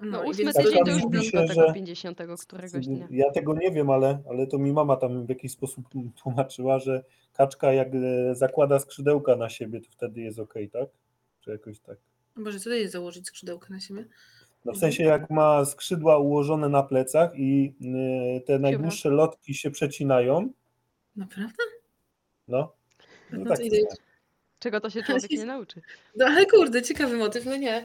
No, 0.00 0.24
i 0.24 0.28
ósmy 0.30 0.44
więc 0.44 0.56
Tak, 0.56 0.64
tydzień 0.64 0.78
to 0.80 0.84
tam 0.86 0.94
już 0.94 1.06
blisko 1.06 1.46
tego 1.46 1.66
że- 1.68 1.74
50 1.74 2.18
któregoś 2.46 2.86
dnia. 2.86 3.08
ja 3.10 3.30
tego 3.30 3.54
nie 3.54 3.70
wiem, 3.70 3.90
ale, 3.90 4.22
ale 4.30 4.46
to 4.46 4.58
mi 4.58 4.72
mama 4.72 4.96
tam 4.96 5.26
w 5.26 5.28
jakiś 5.28 5.52
sposób 5.52 5.84
tłumaczyła, 6.22 6.78
że 6.78 7.04
kaczka 7.32 7.72
jak 7.72 7.88
e, 7.94 8.34
zakłada 8.34 8.78
skrzydełka 8.78 9.36
na 9.36 9.48
siebie, 9.48 9.80
to 9.80 9.90
wtedy 9.90 10.20
jest 10.20 10.38
ok, 10.38 10.54
tak? 10.72 10.88
Czy 11.40 11.50
jakoś 11.50 11.80
tak? 11.80 11.98
Boże, 12.36 12.58
co 12.60 12.70
to 12.70 12.74
jest 12.76 12.92
założyć 12.92 13.26
skrzydełka 13.26 13.66
na 13.70 13.80
siebie? 13.80 14.04
No 14.64 14.72
w 14.72 14.78
sensie 14.78 15.04
jak 15.04 15.30
ma 15.30 15.64
skrzydła 15.64 16.18
ułożone 16.18 16.68
na 16.68 16.82
plecach 16.82 17.30
i 17.38 17.74
y, 18.36 18.40
te 18.40 18.58
najdłuższe 18.58 19.08
lotki 19.10 19.54
się 19.54 19.70
przecinają, 19.70 20.52
Naprawdę? 21.16 21.62
no. 22.48 22.72
No, 23.32 23.38
No 23.38 23.44
tak, 23.44 23.58
to 23.58 23.64
idę. 23.64 23.76
Czego 24.58 24.80
to 24.80 24.90
się 24.90 25.02
człowiek 25.02 25.30
nie 25.30 25.44
nauczy. 25.44 25.82
No 26.16 26.26
ale 26.26 26.46
kurde, 26.46 26.82
ciekawy 26.82 27.16
motyw, 27.16 27.46
no 27.46 27.56
nie. 27.56 27.84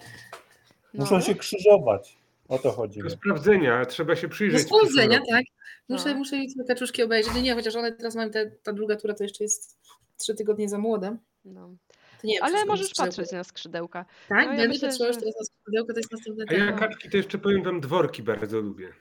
No. 0.94 1.04
Muszą 1.04 1.22
się 1.22 1.36
krzyżować. 1.36 2.18
O 2.48 2.60
to 2.60 2.72
chodzi. 2.72 3.04
Do 3.04 3.10
sprawdzenia, 3.10 3.86
trzeba 3.86 4.16
się 4.16 4.28
Do 4.28 4.34
przyjrzeć. 4.34 4.62
w 4.62 4.66
sprawdzenia, 4.66 5.20
tak. 5.32 5.44
Muszę, 5.90 6.10
No. 6.14 6.16
muszę 6.16 6.36
te 6.58 6.64
kaczuszki 6.64 7.04
obejrzeć. 7.04 7.34
Nie, 7.44 7.56
chociaż 7.56 7.76
one 7.76 7.92
teraz 7.92 8.16
mają, 8.16 8.30
te, 8.32 8.52
ta 8.52 8.74
druga 8.74 8.96
tura 8.96 9.14
to 9.14 9.24
jeszcze 9.24 9.44
jest 9.44 9.80
trzy 10.18 10.36
tygodnie 10.36 10.70
za 10.70 10.78
młoda. 10.78 11.18
No. 11.46 11.76
To 12.22 12.28
nie 12.28 12.44
Ale 12.44 12.66
możesz 12.66 12.94
patrzeć 12.98 13.32
na 13.32 13.44
skrzydełka. 13.44 14.06
Tak, 14.30 14.38
No, 14.38 14.44
ja 14.44 14.48
będę 14.58 14.68
myślę, 14.68 14.88
patrzyła 14.88 15.08
już 15.08 15.16
że- 15.16 15.22
teraz 15.22 15.36
na 15.40 15.46
skrzydełko, 15.46 15.94
to 15.94 16.00
jest 16.00 16.12
następny 16.12 16.46
roku. 16.46 16.56
A 16.56 16.66
ja 16.66 16.72
kaczki 16.72 17.10
to 17.10 17.18
jeszcze 17.18 17.38
powiem 17.38 17.64
wam 17.64 17.82
dworki 17.82 18.24
bardzo 18.24 18.60
lubię. 18.62 18.94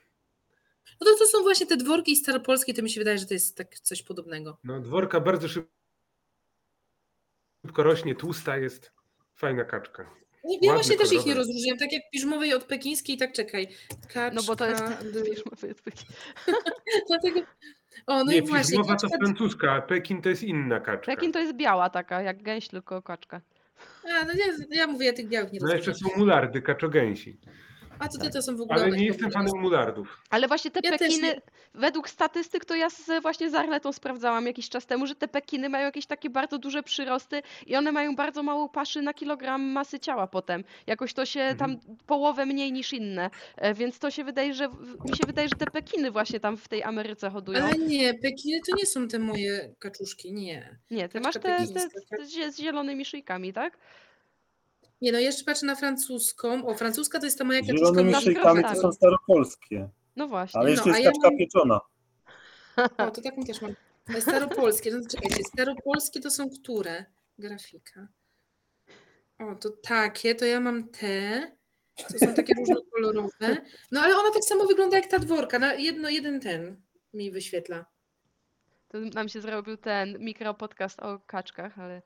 No 1.01 1.07
to, 1.07 1.19
to 1.19 1.27
są 1.27 1.43
właśnie 1.43 1.67
te 1.67 1.77
dworki 1.77 2.17
staropolskie, 2.17 2.75
to 2.75 2.83
mi 2.83 2.91
się 2.91 3.01
wydaje, 3.01 3.19
że 3.19 3.27
to 3.27 3.35
jest 3.35 3.57
tak 3.57 3.75
coś 3.79 4.03
podobnego. 4.03 4.59
No 4.65 4.81
dworka 4.81 5.21
bardzo 5.21 5.49
szybko 5.49 5.73
rośnie, 7.83 8.15
tłusta 8.15 8.57
jest. 8.57 8.93
Fajna 9.35 9.65
kaczka. 9.65 10.11
Nie, 10.49 10.59
ja 10.69 10.75
właśnie 10.75 10.97
też 10.97 11.13
ich 11.13 11.27
nie 11.27 11.35
rozróżniam, 11.35 11.79
tak 11.79 11.93
jak 11.93 12.03
piżmowej 12.11 12.55
od 12.55 12.65
pekińskiej, 12.65 13.17
tak 13.17 13.33
czekaj. 13.33 13.69
Kaczka, 14.03 14.31
No 14.35 14.43
bo 14.43 14.57
to 14.57 14.67
jest. 14.67 14.85
d- 14.85 15.23
Wiesz, 15.31 15.45
ma 15.47 15.53
być- 15.85 16.07
Dlatego... 17.09 17.41
O, 18.07 18.25
no 18.25 18.33
nie, 18.33 18.39
i 18.39 18.43
właśnie. 18.43 18.79
piżmowa 18.79 18.97
to 18.97 19.09
francuska, 19.09 19.73
a 19.73 19.83
Pekin 19.83 20.23
to 20.23 20.29
jest 20.29 20.43
inna 20.43 20.81
kaczka. 20.81 21.07
Pekin 21.15 21.33
to 21.33 21.39
jest 21.39 21.53
biała 21.57 21.91
taka, 21.91 22.23
jak 22.23 22.43
gęś, 22.43 22.69
tylko 22.69 23.03
kaczka. 23.03 23.41
A, 24.05 24.25
no 24.25 24.33
ja, 24.33 24.47
ja 24.71 24.87
mówię, 24.87 25.07
ja 25.07 25.13
tych 25.13 25.29
białych 25.29 25.53
nie 25.53 25.59
No 25.63 25.73
jeszcze 25.75 25.91
rozróżniam. 25.91 26.15
są 26.19 26.19
mulardy, 26.25 26.63
kaczogęsi. 26.63 27.39
A 28.01 28.09
to, 28.09 28.19
to, 28.19 28.31
to 28.31 28.43
są 28.43 28.57
w 28.57 28.61
ogóle... 28.61 28.83
Ale 28.83 28.97
nie 28.97 29.07
jestem 29.07 29.31
fanem 29.31 29.53
mulardów. 29.61 30.23
Ale 30.31 30.49
właśnie 30.49 30.71
te 30.71 30.81
Ja 30.85 30.99
Pekiny, 30.99 31.41
według 31.75 32.09
statystyk, 32.09 32.65
to 32.65 32.75
ja 32.75 32.91
z, 32.91 33.23
właśnie 33.23 33.51
z 33.51 33.55
Arletą 33.55 33.93
sprawdzałam 33.93 34.47
jakiś 34.47 34.69
czas 34.69 34.87
temu, 34.87 35.07
że 35.07 35.15
te 35.15 35.29
Pekiny 35.29 35.69
mają 35.69 35.85
jakieś 35.85 36.07
takie 36.07 36.31
bardzo 36.31 36.59
duże 36.59 36.83
przyrosty 36.83 37.43
i 37.67 37.77
one 37.77 37.93
mają 37.93 38.17
bardzo 38.17 38.43
mało 38.43 38.69
paszy 38.69 39.03
na 39.03 39.15
kilogram 39.15 39.63
masy 39.63 40.01
ciała 40.01 40.27
potem. 40.27 40.65
Jakoś 40.87 41.15
to 41.15 41.27
się 41.27 41.55
tam 41.59 41.77
połowę 42.07 42.47
mniej 42.47 42.73
niż 42.73 42.93
inne. 42.93 43.31
E, 43.57 43.75
Więc 43.75 43.99
to 43.99 44.11
się 44.11 44.25
wydaje, 44.25 44.55
że 44.55 44.69
mi 45.05 45.17
się 45.17 45.27
wydaje, 45.27 45.49
że 45.49 45.55
te 45.57 45.67
Pekiny 45.67 46.11
właśnie 46.11 46.41
tam 46.41 46.57
w 46.57 46.69
tej 46.69 46.83
Ameryce 46.83 47.31
hodują. 47.31 47.65
Ale 47.65 47.75
nie, 47.75 48.15
Pekiny 48.15 48.59
to 48.71 48.77
nie 48.77 48.87
są 48.87 49.09
te 49.09 49.19
moje 49.19 49.75
kaczuszki, 49.79 50.33
nie. 50.33 50.79
Nie, 50.91 51.09
ty 51.09 51.21
kaczka 51.21 51.49
masz 51.49 51.69
te, 51.69 51.75
te, 51.75 51.89
tak? 52.11 52.19
te 52.19 52.27
zie- 52.27 52.53
z 52.53 52.59
zielonymi 52.59 53.05
szyjkami, 53.05 53.53
tak? 53.53 53.79
Nie, 55.01 55.13
no 55.13 55.19
jeszcze 55.19 55.45
patrzę 55.45 55.67
na 55.67 55.75
francuską. 55.77 56.67
O, 56.67 56.75
francuska 56.75 57.19
to 57.19 57.25
jest 57.25 57.39
ta 57.39 57.45
moja 57.45 57.63
Z 57.63 57.67
kaczuszka. 57.67 57.87
zielonymi 57.87 58.15
szyjkami 58.23 58.63
to 58.65 58.75
są 58.75 58.93
staropolskie. 58.93 59.89
No 60.17 60.29
właśnie. 60.29 60.61
Ale 60.61 60.71
jeszcze 60.71 60.89
No, 60.89 60.95
a 60.95 60.99
jest 60.99 61.05
ja 61.05 61.11
kaczka 61.13 61.29
mam- 61.31 61.39
pieczona. 61.39 61.81
O, 62.99 63.11
to 63.11 63.23
taką 63.23 63.43
też 63.45 63.63
mam. 63.63 63.75
Ale 64.09 64.21
Staropolskie, 64.21 64.91
no 64.91 64.99
czekajcie, 65.11 65.45
staropolskie 65.45 66.21
to 66.21 66.31
są 66.31 66.51
które? 66.51 67.05
Grafika. 67.39 68.09
O, 69.39 69.55
to 69.55 69.71
takie, 69.83 70.35
to 70.35 70.45
ja 70.45 70.61
mam 70.61 70.89
te. 70.89 71.43
To 72.13 72.19
są 72.19 72.35
takie 72.35 72.55
różnokolorowe. 72.55 73.57
No 73.93 74.01
ale 74.01 74.15
ona 74.17 74.31
tak 74.35 74.45
samo 74.45 74.67
wygląda 74.67 74.97
jak 74.97 75.07
ta 75.07 75.19
dworka. 75.19 75.59
Na 75.59 75.75
jedno, 75.75 76.09
jeden 76.09 76.41
ten 76.41 76.81
mi 77.15 77.31
wyświetla. 77.31 77.85
To 78.89 78.99
nam 79.01 79.29
się 79.29 79.41
zrobił 79.41 79.77
ten 79.77 80.19
mikropodcast 80.19 81.01
o 81.01 81.19
kaczkach, 81.27 81.79
ale 81.79 82.03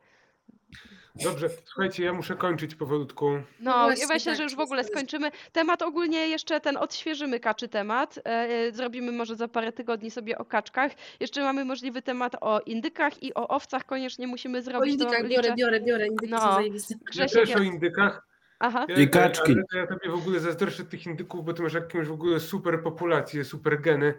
Dobrze, 1.15 1.49
słuchajcie, 1.65 2.05
ja 2.05 2.13
muszę 2.13 2.37
kończyć 2.37 2.75
powolutku. 2.75 3.31
No, 3.61 3.73
właśnie, 3.73 4.03
ja 4.03 4.09
myślę, 4.15 4.33
tak, 4.33 4.37
że 4.37 4.43
już 4.43 4.57
w 4.57 4.61
ogóle 4.61 4.81
jest- 4.81 4.91
skończymy. 4.93 5.31
Temat 5.53 5.83
ogólnie 5.83 6.29
jeszcze 6.29 6.61
ten 6.61 6.77
odświeżymy 6.77 7.41
kaczy 7.41 7.69
temat. 7.69 8.19
E, 8.19 8.21
e, 8.31 8.73
zrobimy 8.73 9.13
może 9.13 9.37
za 9.37 9.49
parę 9.49 9.73
tygodni 9.73 10.11
sobie 10.11 10.39
o 10.39 10.45
kaczkach. 10.45 10.93
Jeszcze 11.21 11.43
mamy 11.43 11.65
możliwy 11.65 12.03
temat 12.03 12.37
o 12.41 12.61
indykach 12.61 13.23
i 13.23 13.35
o 13.35 13.49
owcach 13.49 13.87
koniecznie 13.87 14.27
musimy 14.27 14.63
zrobić. 14.63 14.99
to 14.99 15.05
indykach 15.05 15.23
liczę. 15.25 15.43
biorę, 15.43 15.55
biorę, 15.57 15.81
biorę. 15.81 16.07
Indyki 16.07 16.33
No. 16.33 16.41
są 16.41 16.53
zajebiste. 16.55 16.95
Ja 16.95 17.11
Grzesiek, 17.11 17.47
też 17.47 17.57
o 17.57 17.63
indykach, 17.63 18.27
Aha. 18.59 18.87
Ja, 18.89 18.97
I 18.97 19.09
kaczki. 19.09 19.53
Ale 19.53 19.63
to 19.71 19.79
ja 19.79 19.87
tobie 19.87 20.11
w 20.11 20.15
ogóle 20.15 20.41
zazdroszczę 20.41 20.85
tych 20.85 21.07
indyków, 21.07 21.45
bo 21.45 21.53
ty 21.53 21.63
masz 21.63 21.75
jakąś 21.75 22.07
w 22.07 22.13
ogóle 22.13 22.41
super 22.41 22.83
populację, 22.83 23.45
super 23.45 23.81
geny. 23.81 24.15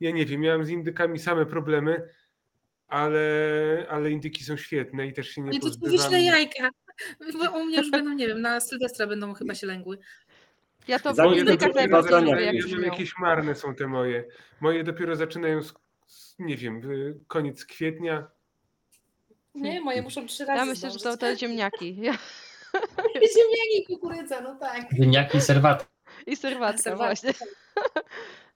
Ja 0.00 0.10
nie 0.10 0.26
wiem, 0.26 0.40
miałem 0.40 0.64
z 0.64 0.68
indykami 0.68 1.18
same 1.18 1.46
problemy, 1.46 2.08
ale, 2.94 3.86
ale 3.90 4.10
indyki 4.10 4.44
są 4.44 4.56
świetne 4.56 5.06
i 5.06 5.12
też 5.12 5.28
się 5.28 5.40
nie 5.40 5.50
Nie, 5.50 5.60
to 5.60 5.66
tu 5.66 5.70
pozbywam. 5.80 5.96
wyślę 5.96 6.22
jajka. 6.22 6.70
Bo 7.38 7.58
u 7.58 7.64
mnie 7.64 7.78
już 7.78 7.90
będą, 7.90 8.12
nie 8.12 8.26
wiem, 8.28 8.40
na 8.40 8.60
Sylwestra 8.60 9.06
będą 9.06 9.34
chyba 9.34 9.54
się 9.54 9.66
lęgły. 9.66 9.98
Ja 10.88 10.98
to 10.98 11.12
w 11.12 11.16
Zanim 11.16 11.30
Moje 11.32 11.44
to 11.44 11.50
indykach 11.50 11.68
drugie 11.72 11.80
najbardziej 11.80 12.10
badania 12.10 12.32
lubię, 12.34 12.44
jak 12.46 12.80
ja 12.80 12.86
jakieś 12.86 13.18
marne 13.18 13.54
są 13.54 13.74
te 13.74 13.86
moje. 13.86 14.24
Moje 14.60 14.84
dopiero 14.84 15.16
zaczynają, 15.16 15.62
z, 15.62 15.74
z, 16.06 16.36
nie 16.38 16.56
wiem, 16.56 16.80
koniec 17.26 17.64
kwietnia. 17.64 18.26
Nie, 19.54 19.80
moje 19.80 20.02
muszą 20.02 20.26
trzy 20.26 20.44
razy 20.44 20.58
Ja 20.58 20.64
myślę, 20.64 20.90
że 20.90 20.94
to 20.94 21.00
zdążyć. 21.00 21.20
te 21.20 21.36
ziemniaki. 21.36 21.96
Ja, 22.02 22.12
Ziemniaki 23.14 23.82
i 23.82 23.86
kukurydza, 23.86 24.40
no 24.40 24.54
tak. 24.60 24.86
Ziemniaki 24.96 25.38
i 25.38 25.40
serwaty. 25.40 25.84
I 26.26 26.36
serwatka 26.36 26.82
Serwatka. 26.82 27.06
właśnie. 27.06 27.32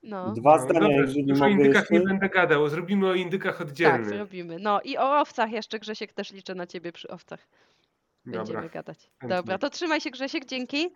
No. 0.08 0.32
Dwa 0.32 0.56
No, 0.56 0.62
zdania, 0.62 0.80
dobra, 0.80 0.96
jeżeli 0.96 1.26
już 1.28 1.38
o 1.38 1.40
mogę 1.40 1.50
indykach 1.52 1.74
jeszcze. 1.82 1.94
nie 1.94 2.00
będę 2.00 2.28
gadał, 2.28 2.68
zrobimy 2.68 3.06
o 3.08 3.14
indykach 3.14 3.58
Tak, 3.58 3.66
oddzielnie. 3.68 4.04
zrobimy. 4.08 4.56
No 4.60 4.80
i 4.80 4.96
o 4.98 5.20
owcach 5.20 5.50
jeszcze, 5.52 5.78
Grzesiek, 5.78 6.12
też 6.12 6.32
liczę 6.32 6.54
na 6.54 6.66
ciebie 6.66 6.92
przy 6.92 7.08
owcach. 7.08 7.48
Dobra. 8.26 8.38
Będziemy 8.40 8.68
gadać. 8.68 8.98
chętnie. 9.20 9.28
Dobra, 9.36 9.58
to 9.58 9.70
trzymaj 9.70 10.00
się 10.00 10.10
Grzesiek, 10.10 10.44
dzięki. 10.44 10.90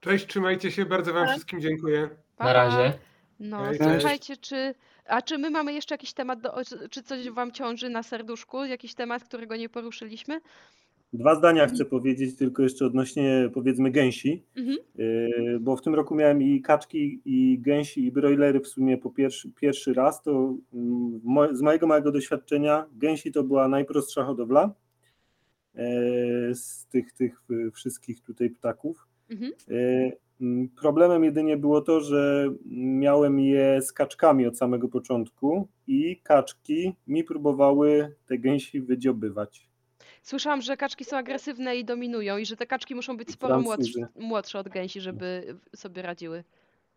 Cześć, 0.00 0.26
trzymajcie 0.26 0.70
się, 0.70 0.86
bardzo 0.86 1.12
wam 1.12 1.28
wszystkim 1.28 1.60
dziękuję. 1.60 2.10
Pa, 2.36 2.44
Na 2.44 2.52
razie. 2.52 2.98
No, 3.40 3.66
Cześć. 3.66 3.80
słuchajcie, 4.00 4.36
czy, 4.36 4.74
a 5.06 5.22
czy 5.22 5.38
my 5.38 5.50
mamy 5.50 5.72
jeszcze 5.72 5.94
jakiś 5.94 6.12
temat, 6.12 6.40
do, 6.40 6.54
czy 6.90 7.02
coś 7.02 7.30
wam 7.30 7.52
ciąży 7.52 7.88
na 7.88 8.02
serduszku? 8.02 8.64
Jakiś 8.64 8.94
temat, 8.94 9.24
którego 9.24 9.56
nie 9.56 9.68
poruszyliśmy? 9.68 10.40
Dwa 11.12 11.34
zdania 11.34 11.66
chcę 11.66 11.84
powiedzieć 11.84 12.36
tylko 12.36 12.62
jeszcze 12.62 12.86
odnośnie 12.86 13.50
powiedzmy 13.54 13.90
gęsi, 13.90 14.44
Mhm. 14.56 14.78
Yy, 14.94 15.60
bo 15.60 15.76
w 15.76 15.82
tym 15.82 15.94
roku 15.94 16.14
miałem 16.14 16.42
i 16.42 16.60
kaczki, 16.60 17.20
i 17.24 17.58
gęsi, 17.58 18.06
i 18.06 18.12
broilery 18.12 18.60
w 18.60 18.68
sumie 18.68 18.98
po 18.98 19.10
pierwszy, 19.10 19.50
pierwszy 19.60 19.94
raz, 19.94 20.22
to 20.22 20.54
mm, 20.74 21.56
z 21.56 21.62
mojego 21.62 21.86
małego 21.86 22.12
doświadczenia 22.12 22.86
gęsi 22.92 23.32
to 23.32 23.42
była 23.42 23.68
najprostsza 23.68 24.24
hodowla 24.24 24.74
yy, 25.74 25.84
z 26.54 26.86
tych, 26.86 27.12
tych 27.12 27.42
y, 27.50 27.70
wszystkich 27.70 28.20
tutaj 28.20 28.50
ptaków. 28.50 29.06
Mhm. 29.30 29.52
Yy, 29.68 30.12
mm, 30.40 30.68
Problemem 30.68 31.24
jedynie 31.24 31.56
było 31.56 31.80
to, 31.80 32.00
że 32.00 32.48
miałem 32.76 33.40
je 33.40 33.82
z 33.82 33.92
kaczkami 33.92 34.46
od 34.46 34.58
samego 34.58 34.88
początku 34.88 35.68
i 35.86 36.20
kaczki 36.22 36.94
mi 37.06 37.24
próbowały 37.24 38.14
te 38.26 38.38
gęsi 38.38 38.80
wydziobywać. 38.80 39.69
Słyszałam, 40.22 40.62
że 40.62 40.76
kaczki 40.76 41.04
są 41.04 41.16
agresywne 41.16 41.76
i 41.76 41.84
dominują 41.84 42.38
i 42.38 42.46
że 42.46 42.56
te 42.56 42.66
kaczki 42.66 42.94
muszą 42.94 43.16
być 43.16 43.30
sporo 43.30 43.60
młodsze, 43.60 44.08
młodsze 44.18 44.58
od 44.58 44.68
gęsi, 44.68 45.00
żeby 45.00 45.56
sobie 45.76 46.02
radziły 46.02 46.44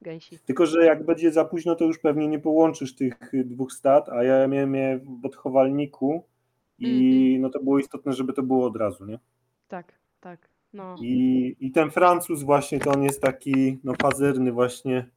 gęsi. 0.01 0.39
Tylko, 0.39 0.65
że 0.65 0.85
jak 0.85 1.05
będzie 1.05 1.31
za 1.31 1.45
późno, 1.45 1.75
to 1.75 1.85
już 1.85 1.99
pewnie 1.99 2.27
nie 2.27 2.39
połączysz 2.39 2.95
tych 2.95 3.33
y, 3.33 3.43
dwóch 3.43 3.71
stad, 3.73 4.09
a 4.09 4.23
ja 4.23 4.47
miałem 4.47 4.75
je 4.75 4.99
w 5.21 5.25
odchowalniku 5.25 6.23
i 6.79 7.25
Mhm. 7.25 7.41
no 7.41 7.49
to 7.49 7.63
było 7.63 7.79
istotne, 7.79 8.13
żeby 8.13 8.33
to 8.33 8.43
było 8.43 8.67
od 8.67 8.75
razu, 8.75 9.05
nie? 9.05 9.19
Tak, 9.67 9.93
tak. 10.19 10.49
No. 10.73 10.95
I, 11.01 11.55
i 11.59 11.71
ten 11.71 11.91
Francuz 11.91 12.43
właśnie, 12.43 12.79
to 12.79 12.91
on 12.91 13.03
jest 13.03 13.21
taki 13.21 13.79
no 13.83 13.93
pazerny 13.93 14.51
właśnie 14.51 15.09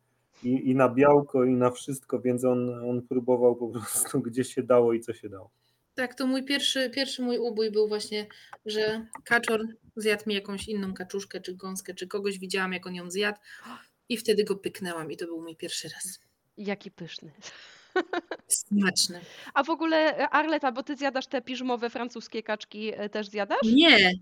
i, 0.45 0.71
i 0.71 0.75
na 0.75 0.89
białko 0.89 1.45
i 1.45 1.57
na 1.57 1.71
wszystko, 1.71 2.21
więc 2.21 2.45
on, 2.45 2.71
on 2.91 3.03
próbował 3.03 3.57
po 3.57 3.69
prostu 3.69 4.21
gdzie 4.27 4.45
się 4.45 4.63
dało 4.63 4.93
i 4.93 5.01
co 5.01 5.13
się 5.13 5.29
dało. 5.29 5.51
Tak, 5.97 6.15
to 6.15 6.27
mój 6.27 6.45
pierwszy, 6.45 6.91
pierwszy 6.91 7.23
mój 7.23 7.39
ubój 7.39 7.71
był 7.71 7.89
właśnie, 7.89 8.27
że 8.67 9.07
kaczor 9.25 9.67
zjadł 9.97 10.23
mi 10.27 10.35
jakąś 10.35 10.69
inną 10.69 10.95
kaczuszkę, 10.95 11.41
czy 11.41 11.55
gąskę, 11.55 11.95
czy 11.95 12.07
kogoś 12.07 12.39
widziałam, 12.39 12.73
jak 12.73 12.87
on 12.87 12.95
ją 12.95 13.11
zjadł 13.11 13.39
i 14.09 14.17
wtedy 14.17 14.45
go 14.45 14.57
pyknęłam 14.57 15.13
i 15.13 15.17
to 15.17 15.27
był 15.27 15.43
mój 15.43 15.57
pierwszy 15.57 15.89
raz. 15.89 16.21
Jaki 16.59 16.91
pyszny. 16.91 17.33
Smaczny. 18.49 19.21
A 19.55 19.63
w 19.65 19.71
ogóle 19.71 20.29
Arleta, 20.29 20.73
bo 20.73 20.83
ty 20.83 20.97
zjadasz 20.97 21.27
te 21.27 21.43
piżmowe 21.43 21.91
francuskie 21.91 22.43
kaczki, 22.43 22.93
e, 22.95 23.09
też 23.09 23.29
zjadasz? 23.29 23.63
Nie, 23.73 24.13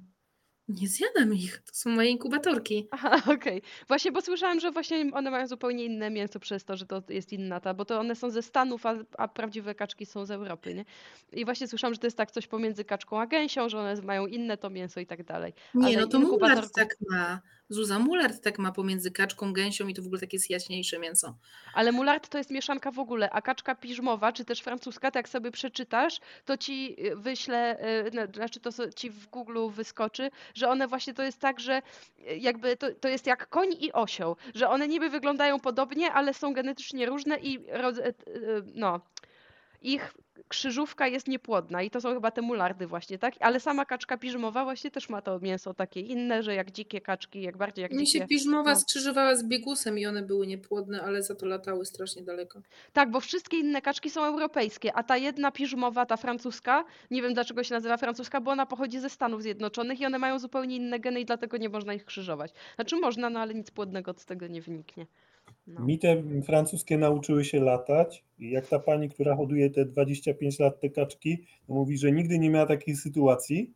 nie 0.69 0.89
zjadam 0.89 1.35
ich, 1.35 1.59
to 1.67 1.75
są 1.75 1.91
moje 1.91 2.09
inkubatorki. 2.11 2.89
Aha, 2.91 3.23
okej. 3.35 3.63
Właśnie, 3.89 4.13
bo 4.13 4.23
słyszałam, 4.23 4.61
że 4.61 4.71
właśnie 4.71 5.11
one 5.13 5.31
mają 5.31 5.47
zupełnie 5.47 5.85
inne 5.85 6.11
mięso 6.11 6.41
przez 6.41 6.65
to, 6.65 6.77
że 6.77 6.87
to 6.87 7.03
jest 7.09 7.33
inna 7.33 7.61
ta, 7.61 7.75
bo 7.75 7.85
to 7.85 8.01
one 8.01 8.17
są 8.17 8.31
ze 8.31 8.43
Stanów, 8.43 8.87
a, 8.87 8.95
a 9.19 9.29
prawdziwe 9.29 9.75
kaczki 9.75 10.07
są 10.07 10.27
z 10.27 10.31
Europy, 10.31 10.75
nie? 10.75 10.85
I 11.33 11.45
właśnie 11.45 11.69
słyszałam, 11.69 11.95
że 11.95 12.01
to 12.01 12.07
jest 12.07 12.17
tak 12.17 12.31
coś 12.31 12.47
pomiędzy 12.47 12.85
kaczką 12.85 13.21
a 13.21 13.27
gęsią, 13.27 13.69
że 13.69 13.79
one 13.79 14.03
mają 14.03 14.27
inne 14.27 14.57
to 14.57 14.71
mięso 14.71 15.01
i 15.01 15.07
tak 15.07 15.25
dalej. 15.25 15.53
Nie, 15.75 15.87
Ale 15.87 15.97
no 15.97 16.07
to 16.07 16.19
inkubatorku- 16.19 16.71
tak 16.75 16.97
ma. 17.11 17.41
Zuza 17.69 17.99
Mullard 17.99 18.43
tak 18.43 18.59
ma 18.59 18.73
pomiędzy 18.73 19.11
kaczką, 19.11 19.53
gęsią 19.53 19.89
i 19.89 19.95
to 19.95 20.03
w 20.03 20.07
ogóle 20.07 20.21
takie 20.21 20.37
jest 20.37 20.51
jaśniejsze 20.51 20.99
mięso. 20.99 21.35
Ale 21.75 21.93
mulard 21.93 22.29
to 22.29 22.39
jest 22.39 22.51
mieszanka 22.51 22.91
w 22.91 22.99
ogóle, 22.99 23.31
a 23.31 23.43
kaczka 23.43 23.75
piżmowa, 23.75 24.33
czy 24.33 24.45
też 24.45 24.61
francuska, 24.61 25.11
to 25.11 25.19
jak 25.19 25.29
sobie 25.29 25.51
przeczytasz, 25.51 26.21
to 26.45 26.57
ci 26.57 26.97
y, 27.07 27.17
wyślę, 27.17 27.79
y, 28.07 28.33
znaczy 28.35 28.61
to 28.61 28.71
ci 28.97 29.11
w 29.11 29.27
Google 29.27 29.69
wyskoczy, 29.71 30.31
że 30.55 30.69
one 30.69 30.89
właśnie 30.89 31.15
to 31.15 31.23
jest 31.23 31.41
tak, 31.41 31.61
że 31.61 31.83
y, 32.31 32.37
jakby 32.37 32.77
to, 32.77 32.87
to 33.01 33.09
jest 33.09 33.27
jak 33.27 33.49
koń 33.49 33.69
i 33.81 33.93
osioł, 33.93 34.37
że 34.55 34.69
one 34.69 34.89
niby 34.89 35.11
wyglądają 35.11 35.61
podobnie, 35.61 36.13
ale 36.13 36.35
są 36.35 36.53
genetycznie 36.53 37.07
różne 37.07 37.39
i 37.39 37.59
no, 38.75 39.01
ich 39.85 40.15
krzyżówka 40.49 41.07
jest 41.07 41.29
niepłodna 41.29 41.83
i 41.83 41.91
to 41.91 42.01
są 42.01 42.15
chyba 42.15 42.31
te 42.31 42.43
mulardy 42.43 42.87
właśnie, 42.87 43.19
tak? 43.19 43.35
Ale 43.41 43.61
sama 43.61 43.85
kaczka 43.85 44.19
piżmowa 44.19 44.65
właśnie 44.65 44.91
też 44.91 45.09
ma 45.09 45.23
to 45.23 45.39
mięso 45.41 45.75
takie 45.75 46.01
inne, 46.01 46.43
że 46.43 46.55
jak 46.55 46.71
dzikie 46.71 47.01
kaczki, 47.01 47.43
jak 47.43 47.57
bardziej 47.57 47.83
jak 47.83 47.93
Mi 47.93 48.07
się 48.07 48.13
dzikie. 48.13 48.27
piżmowa 48.27 48.71
no. 48.71 48.77
skrzyżowała 48.77 49.37
z 49.37 49.45
biegusem 49.45 49.99
i 49.99 50.07
one 50.07 50.23
były 50.23 50.47
niepłodne, 50.47 51.03
ale 51.03 51.23
za 51.23 51.35
to 51.35 51.47
latały 51.47 51.85
strasznie 51.87 52.23
daleko. 52.23 52.61
Tak, 52.93 53.11
bo 53.11 53.21
wszystkie 53.21 53.59
inne 53.59 53.83
kaczki 53.83 54.11
są 54.11 54.25
europejskie, 54.25 54.93
a 54.93 55.03
ta 55.03 55.17
jedna 55.17 55.51
piżmowa, 55.51 56.07
ta 56.07 56.17
francuska, 56.17 56.85
nie 57.11 57.23
wiem 57.23 57.35
dlaczego 57.35 57.65
się 57.65 57.75
nazywa 57.75 57.97
francuska, 57.97 58.41
bo 58.41 58.51
ona 58.51 58.67
pochodzi 58.67 59.01
ze 59.01 59.11
Stanów 59.11 59.43
Zjednoczonych 59.43 60.01
i 60.01 60.07
one 60.07 60.19
mają 60.19 60.39
zupełnie 60.39 60.77
inne 60.77 61.01
geny 61.01 61.21
i 61.21 61.25
dlatego 61.25 61.57
nie 61.57 61.69
można 61.69 61.95
ich 61.95 62.05
krzyżować. 62.05 62.53
Znaczy 62.75 62.97
można, 62.97 63.31
no 63.31 63.41
ale 63.41 63.55
nic 63.55 63.71
płodnego 63.71 64.15
z 64.17 64.25
tego 64.25 64.47
nie 64.47 64.63
wyniknie. 64.63 65.07
No. 65.67 65.81
Mi 65.81 65.99
te 65.99 66.23
francuskie 66.47 66.99
nauczyły 66.99 67.45
się 67.45 67.61
latać 67.61 68.25
i 68.39 68.51
jak 68.51 68.67
ta 68.67 68.79
pani, 68.79 69.09
która 69.09 69.37
hoduje 69.37 69.71
te 69.71 69.85
25 69.85 70.59
lat 70.59 70.81
te 70.81 70.91
kaczki, 70.91 71.39
to 71.67 71.75
mówi, 71.75 71.99
że 71.99 72.13
nigdy 72.13 72.39
nie 72.39 72.51
miała 72.51 72.67
takiej 72.67 72.97
sytuacji, 72.97 73.73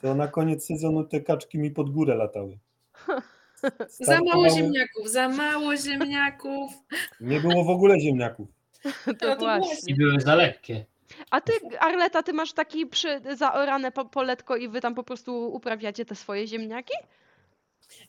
to 0.00 0.14
na 0.14 0.28
koniec 0.28 0.66
sezonu 0.66 1.04
te 1.04 1.20
kaczki 1.20 1.58
mi 1.58 1.70
pod 1.70 1.90
górę 1.90 2.14
latały. 2.14 2.58
Za 3.88 4.20
mało 4.20 4.46
Startowały- 4.46 4.56
ziemniaków, 4.56 5.10
za 5.10 5.28
mało 5.28 5.76
ziemniaków. 5.76 6.72
Nie 7.20 7.40
było 7.40 7.64
w 7.64 7.70
ogóle 7.70 8.00
ziemniaków. 8.00 8.48
To 9.06 9.14
to 9.14 9.36
właśnie. 9.36 9.94
I 9.94 9.94
były 9.94 10.20
za 10.20 10.34
lekkie. 10.34 10.84
A 11.30 11.40
ty, 11.40 11.52
Arleta, 11.80 12.22
ty 12.22 12.32
masz 12.32 12.52
taki 12.52 12.86
przy, 12.86 13.20
zaorane 13.36 13.92
po, 13.92 14.04
poletko 14.04 14.56
i 14.56 14.68
wy 14.68 14.80
tam 14.80 14.94
po 14.94 15.02
prostu 15.02 15.54
uprawiacie 15.54 16.04
te 16.04 16.14
swoje 16.14 16.46
ziemniaki? 16.46 16.92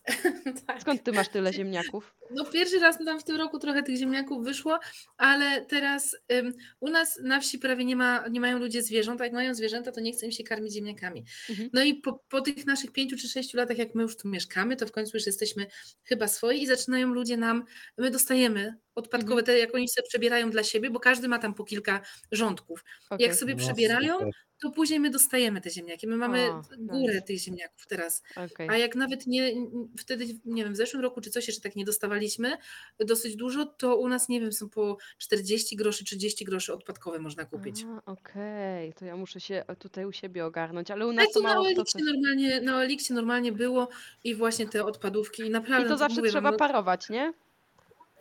tak. 0.68 0.82
Skąd 0.82 1.04
ty 1.04 1.12
masz 1.12 1.30
tyle 1.30 1.54
ziemniaków? 1.54 2.16
No 2.32 2.46
pierwszy 2.46 2.80
raz 2.80 2.98
tam 3.06 3.20
w 3.20 3.24
tym 3.24 3.36
roku 3.36 3.60
trochę 3.60 3.84
tych 3.84 3.98
ziemniaków 3.98 4.44
wyszło, 4.44 4.80
ale 5.18 5.66
teraz 5.66 6.18
ym, 6.34 6.54
u 6.80 6.90
nas 6.90 7.20
na 7.24 7.40
wsi 7.40 7.60
prawie 7.60 7.86
nie, 7.86 7.96
ma, 7.96 8.28
nie 8.28 8.40
mają 8.40 8.60
ludzie 8.60 8.82
zwierząt, 8.82 9.22
a 9.22 9.24
jak 9.24 9.34
mają 9.34 9.54
zwierzęta, 9.54 9.92
to 9.92 10.02
nie 10.02 10.14
chce 10.14 10.26
im 10.26 10.32
się 10.32 10.44
karmić 10.44 10.74
ziemniakami. 10.74 11.26
Mhm. 11.50 11.70
No 11.74 11.84
i 11.84 11.96
po, 11.96 12.24
po 12.30 12.42
tych 12.42 12.66
naszych 12.66 12.92
pięciu 12.92 13.18
czy 13.18 13.28
sześciu 13.28 13.58
latach, 13.58 13.78
jak 13.78 13.96
my 13.96 14.04
już 14.04 14.18
tu 14.18 14.30
mieszkamy, 14.30 14.76
to 14.76 14.88
w 14.88 14.92
końcu 14.92 15.18
już 15.18 15.26
jesteśmy 15.26 15.68
chyba 16.04 16.28
swoi 16.28 16.62
i 16.62 16.68
zaczynają 16.68 17.08
ludzie 17.08 17.38
nam, 17.38 17.64
my 17.98 18.12
dostajemy 18.12 18.78
odpadkowe, 18.96 19.34
Mhm. 19.42 19.46
te 19.46 19.60
jak 19.60 19.76
oni 19.76 19.90
sobie 19.90 20.08
przebierają 20.08 20.50
dla 20.52 20.64
siebie, 20.64 20.90
bo 20.90 21.00
każdy 21.00 21.28
ma 21.28 21.40
tam 21.40 21.54
po 21.54 21.64
kilka 21.64 22.02
rządków. 22.32 22.84
Okej. 23.10 23.28
Jak 23.28 23.36
sobie 23.36 23.54
No, 23.56 23.60
przebierają, 23.60 24.14
super. 24.14 24.32
to 24.62 24.72
później 24.72 25.00
my 25.00 25.10
dostajemy 25.10 25.62
te 25.62 25.70
ziemniaki. 25.70 26.08
My 26.08 26.18
mamy 26.18 26.50
O, 26.52 26.62
górę 26.80 27.14
nice. 27.14 27.22
tych 27.22 27.38
ziemniaków 27.40 27.88
teraz. 27.88 28.24
okej. 28.36 28.70
A 28.70 28.78
jak 28.78 28.96
nawet 28.96 29.28
nie, 29.28 29.52
wtedy, 30.00 30.26
nie 30.46 30.64
wiem, 30.64 30.74
w 30.74 30.78
zeszłym 30.78 31.02
roku 31.04 31.22
czy 31.22 31.30
coś 31.30 31.48
jeszcze 31.48 31.62
tak 31.62 31.76
nie 31.76 31.86
dostawaliśmy 31.86 32.58
dosyć 33.00 33.36
dużo, 33.36 33.66
to 33.66 33.98
u 33.98 34.08
nas, 34.10 34.30
nie 34.30 34.42
wiem, 34.42 34.54
są 34.54 34.70
po 34.70 34.98
40 35.18 35.76
groszy, 35.76 36.06
30 36.06 36.46
groszy 36.46 36.74
odpadkowe 36.74 37.20
można 37.20 37.46
kupić. 37.46 37.86
Okej, 38.06 38.94
to 38.94 39.06
ja 39.06 39.16
muszę 39.18 39.40
się 39.40 39.64
tutaj 39.80 40.06
u 40.06 40.12
siebie 40.12 40.46
ogarnąć, 40.46 40.92
ale 40.92 41.08
u 41.08 41.12
nas 41.12 41.28
to 41.28 41.34
to 41.34 41.40
na 41.48 41.54
mało 41.54 41.68
Eliksie 41.68 42.00
chce. 42.00 42.12
normalnie, 42.14 42.62
na 42.62 42.84
Eliksie 42.84 43.14
normalnie 43.14 43.52
było 43.52 43.90
i 44.24 44.36
właśnie 44.36 44.68
te 44.70 44.86
odpadówki 44.86 45.44
i 45.44 45.50
naprawdę 45.50 45.86
I 45.86 45.90
to 45.90 45.98
zawsze 45.98 46.16
mówię 46.18 46.32
wam, 46.32 46.32
trzeba 46.32 46.52
no, 46.52 46.58
parować, 46.58 47.10
nie? 47.10 47.34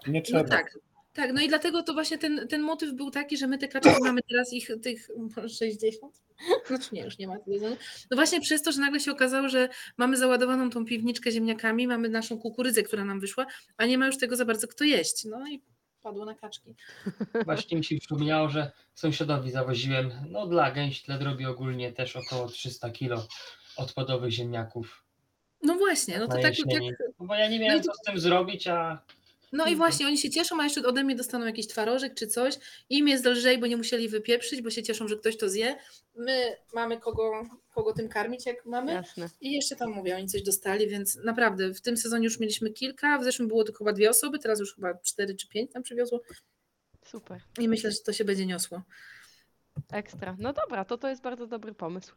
Nie 0.06 0.22
trzeba. 0.22 0.42
No 0.42 0.48
tak. 0.48 0.78
Tak, 1.12 1.32
no 1.32 1.40
i 1.42 1.48
dlatego 1.48 1.82
to 1.82 1.92
właśnie 1.92 2.18
ten, 2.18 2.48
ten 2.48 2.62
motyw 2.62 2.92
był 2.92 3.10
taki, 3.10 3.36
że 3.36 3.46
my 3.46 3.58
te 3.58 3.68
kaczki 3.68 4.02
mamy 4.02 4.20
teraz 4.30 4.52
ich 4.52 4.68
tych 4.82 5.08
60. 5.48 6.14
Znaczy 6.68 6.88
nie, 6.92 7.02
już 7.04 7.18
nie 7.18 7.26
ma 7.26 7.38
tyle. 7.38 7.58
za- 7.58 7.68
No 8.10 8.16
właśnie 8.16 8.40
przez 8.40 8.62
to, 8.62 8.72
że 8.72 8.80
nagle 8.80 9.00
się 9.00 9.12
okazało, 9.12 9.48
że 9.48 9.68
mamy 9.96 10.16
załadowaną 10.16 10.70
tą 10.70 10.84
piwniczkę 10.84 11.30
ziemniakami, 11.32 11.86
mamy 11.86 12.08
naszą 12.08 12.38
kukurydzę, 12.38 12.82
która 12.82 13.04
nam 13.04 13.20
wyszła, 13.20 13.46
a 13.76 13.86
nie 13.86 13.98
ma 13.98 14.06
już 14.06 14.18
tego 14.18 14.36
za 14.36 14.44
bardzo 14.44 14.68
kto 14.68 14.84
jeść. 14.84 15.24
No 15.24 15.48
i 15.48 15.62
padło 16.02 16.24
na 16.24 16.34
kaczki. 16.34 16.74
Właśnie 17.44 17.78
mi 17.78 17.84
się 17.84 17.96
przypomniało, 17.98 18.48
że 18.48 18.72
sąsiadowi 18.94 19.50
zawoziłem, 19.50 20.10
no 20.30 20.46
dla 20.46 20.72
dla 21.06 21.18
drobi 21.18 21.46
ogólnie 21.46 21.92
też 21.92 22.16
około 22.16 22.48
300 22.48 22.90
kilo 22.90 23.26
odpadowych 23.76 24.30
ziemniaków. 24.30 25.04
No 25.62 25.74
właśnie, 25.74 26.18
no 26.18 26.26
to 26.26 26.32
tak, 26.32 26.42
tak. 26.42 26.54
No 27.20 27.26
bo 27.26 27.34
ja 27.34 27.48
nie 27.48 27.58
No 27.58 27.64
wiem, 27.64 27.78
i 27.78 27.80
to- 27.82 27.92
co 27.92 27.98
z 27.98 28.02
tym 28.02 28.18
zrobić, 28.20 28.68
a 28.68 29.02
No 29.54 29.66
i 29.66 29.76
właśnie, 29.76 30.06
oni 30.06 30.18
się 30.18 30.30
cieszą, 30.30 30.60
a 30.60 30.64
jeszcze 30.64 30.86
ode 30.86 31.04
mnie 31.04 31.16
dostaną 31.16 31.46
jakiś 31.46 31.66
twarożek 31.66 32.14
czy 32.14 32.26
coś. 32.26 32.54
Im 32.90 33.08
jest 33.08 33.24
lżej, 33.24 33.58
bo 33.58 33.66
nie 33.66 33.76
musieli 33.76 34.08
wypieprzyć, 34.08 34.62
bo 34.62 34.70
się 34.70 34.82
cieszą, 34.82 35.08
że 35.08 35.16
ktoś 35.16 35.36
to 35.36 35.48
zje. 35.48 35.76
My 36.14 36.56
mamy 36.74 37.00
kogo, 37.00 37.42
kogo 37.74 37.92
tym 37.92 38.08
karmić, 38.08 38.46
jak 38.46 38.66
mamy. 38.66 38.92
Jasne. 38.92 39.28
I 39.40 39.52
jeszcze 39.52 39.76
tam 39.76 39.90
mówię, 39.90 40.16
oni 40.16 40.28
coś 40.28 40.42
dostali, 40.42 40.88
więc 40.88 41.16
naprawdę 41.16 41.74
w 41.74 41.80
tym 41.80 41.96
sezonie 41.96 42.24
już 42.24 42.40
mieliśmy 42.40 42.70
kilka, 42.70 43.18
w 43.18 43.24
zeszłym 43.24 43.48
było 43.48 43.64
tylko 43.64 43.78
chyba 43.78 43.92
dwie 43.92 44.10
osoby, 44.10 44.38
teraz 44.38 44.60
już 44.60 44.74
chyba 44.74 44.94
cztery 44.94 45.34
czy 45.34 45.48
pięć 45.48 45.72
tam 45.72 45.82
przywiozło 45.82 46.20
Super. 47.06 47.40
i 47.58 47.68
myślę, 47.68 47.90
że 47.90 47.98
to 47.98 48.12
się 48.12 48.24
będzie 48.24 48.46
niosło. 48.46 48.82
Ekstra. 49.92 50.36
No 50.38 50.52
dobra, 50.52 50.84
to 50.84 50.98
to 50.98 51.08
jest 51.08 51.22
bardzo 51.22 51.46
dobry 51.46 51.74
pomysł. 51.74 52.14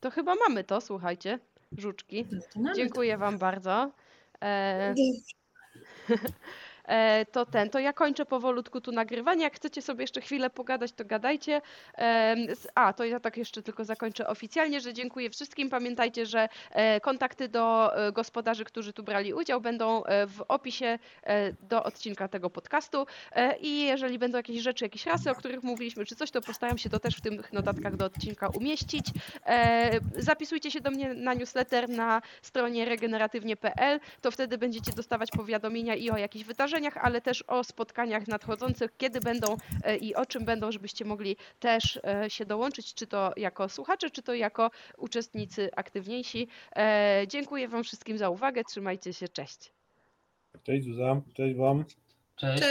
To 0.00 0.10
chyba 0.10 0.34
mamy 0.34 0.64
to, 0.64 0.80
słuchajcie, 0.80 1.38
żuczki. 1.78 2.26
No 2.32 2.40
to 2.52 2.60
mamy 2.60 2.76
Dziękuję 2.76 3.18
Wam 3.18 3.38
bardzo. 3.38 3.92
E, 4.42 4.94
to. 6.92 6.96
e, 6.96 7.26
to 7.32 7.46
ten, 7.46 7.70
to 7.70 7.78
ja 7.78 7.92
kończę 7.92 8.24
powolutku 8.26 8.80
tu 8.80 8.92
nagrywanie. 8.92 9.42
Jak 9.44 9.54
chcecie 9.56 9.82
sobie 9.82 10.02
jeszcze 10.02 10.20
chwilę 10.20 10.50
pogadać, 10.50 10.92
to 10.92 11.04
gadajcie. 11.04 11.60
S- 12.48 12.68
A, 12.74 12.92
to 12.92 13.04
ja 13.04 13.20
tak 13.20 13.36
jeszcze 13.36 13.62
tylko 13.62 13.84
zakończę 13.84 14.26
oficjalnie, 14.26 14.80
że 14.80 14.92
dziękuję 14.94 15.30
wszystkim. 15.30 15.70
Pamiętajcie, 15.70 16.26
że 16.26 16.48
e, 16.70 17.00
kontakty 17.00 17.48
do 17.48 17.96
e, 18.08 18.12
gospodarzy, 18.12 18.64
którzy 18.64 18.92
tu 18.92 19.02
brali 19.02 19.34
udział, 19.34 19.60
będą 19.60 20.04
e, 20.04 20.26
w 20.26 20.44
opisie 20.48 20.98
e, 21.22 21.52
do 21.52 21.84
odcinka 21.84 22.28
tego 22.28 22.50
podcastu. 22.50 23.06
E, 23.32 23.56
I 23.58 23.78
jeżeli 23.86 24.18
będą 24.18 24.38
jakieś 24.38 24.60
rzeczy, 24.62 24.84
jakieś 24.84 25.06
rasy, 25.06 25.30
o 25.30 25.34
których 25.34 25.62
mówiliśmy, 25.62 26.04
czy 26.04 26.16
coś, 26.16 26.30
to 26.30 26.40
postaram 26.40 26.78
się 26.78 26.90
to 26.90 26.98
też 26.98 27.16
w 27.16 27.20
tych 27.20 27.52
notatkach 27.52 27.96
do 27.96 28.04
odcinka 28.04 28.48
umieścić. 28.48 29.06
E, 29.46 30.00
Zapisujcie 30.16 30.70
się 30.70 30.80
do 30.80 30.90
mnie 30.90 31.14
na 31.14 31.34
newsletter 31.34 31.88
na 31.88 32.22
stronie 32.42 32.84
regeneratywnie.pl, 32.84 34.00
to 34.20 34.30
wtedy 34.30 34.58
będziecie 34.58 34.92
dostawać 34.92 35.30
powiadomienia 35.30 35.94
i 35.94 36.10
o 36.10 36.16
jakichś 36.16 36.44
wydarzeniach, 36.44 36.81
ale 36.90 37.20
też 37.20 37.42
o 37.42 37.64
spotkaniach 37.64 38.28
nadchodzących, 38.28 38.96
kiedy 38.96 39.20
będą 39.20 39.56
e, 39.84 39.96
i 39.96 40.14
o 40.14 40.26
czym 40.26 40.44
będą, 40.44 40.72
żebyście 40.72 41.04
mogli 41.04 41.36
też 41.60 42.00
e, 42.04 42.30
się 42.30 42.46
dołączyć, 42.46 42.94
czy 42.94 43.06
to 43.06 43.32
jako 43.36 43.68
słuchacze, 43.68 44.10
czy 44.10 44.22
to 44.22 44.34
jako 44.34 44.70
uczestnicy 44.98 45.70
aktywniejsi. 45.76 46.48
E, 46.76 47.24
Dziękuję 47.28 47.68
Wam 47.68 47.84
wszystkim 47.84 48.18
za 48.18 48.30
uwagę, 48.30 48.64
trzymajcie 48.64 49.12
się, 49.12 49.28
cześć. 49.28 49.72
Cześć 50.62 50.84
Zuza, 50.84 51.20
cześć 51.34 51.56
Wam. 51.56 51.84
cześć. 52.36 52.60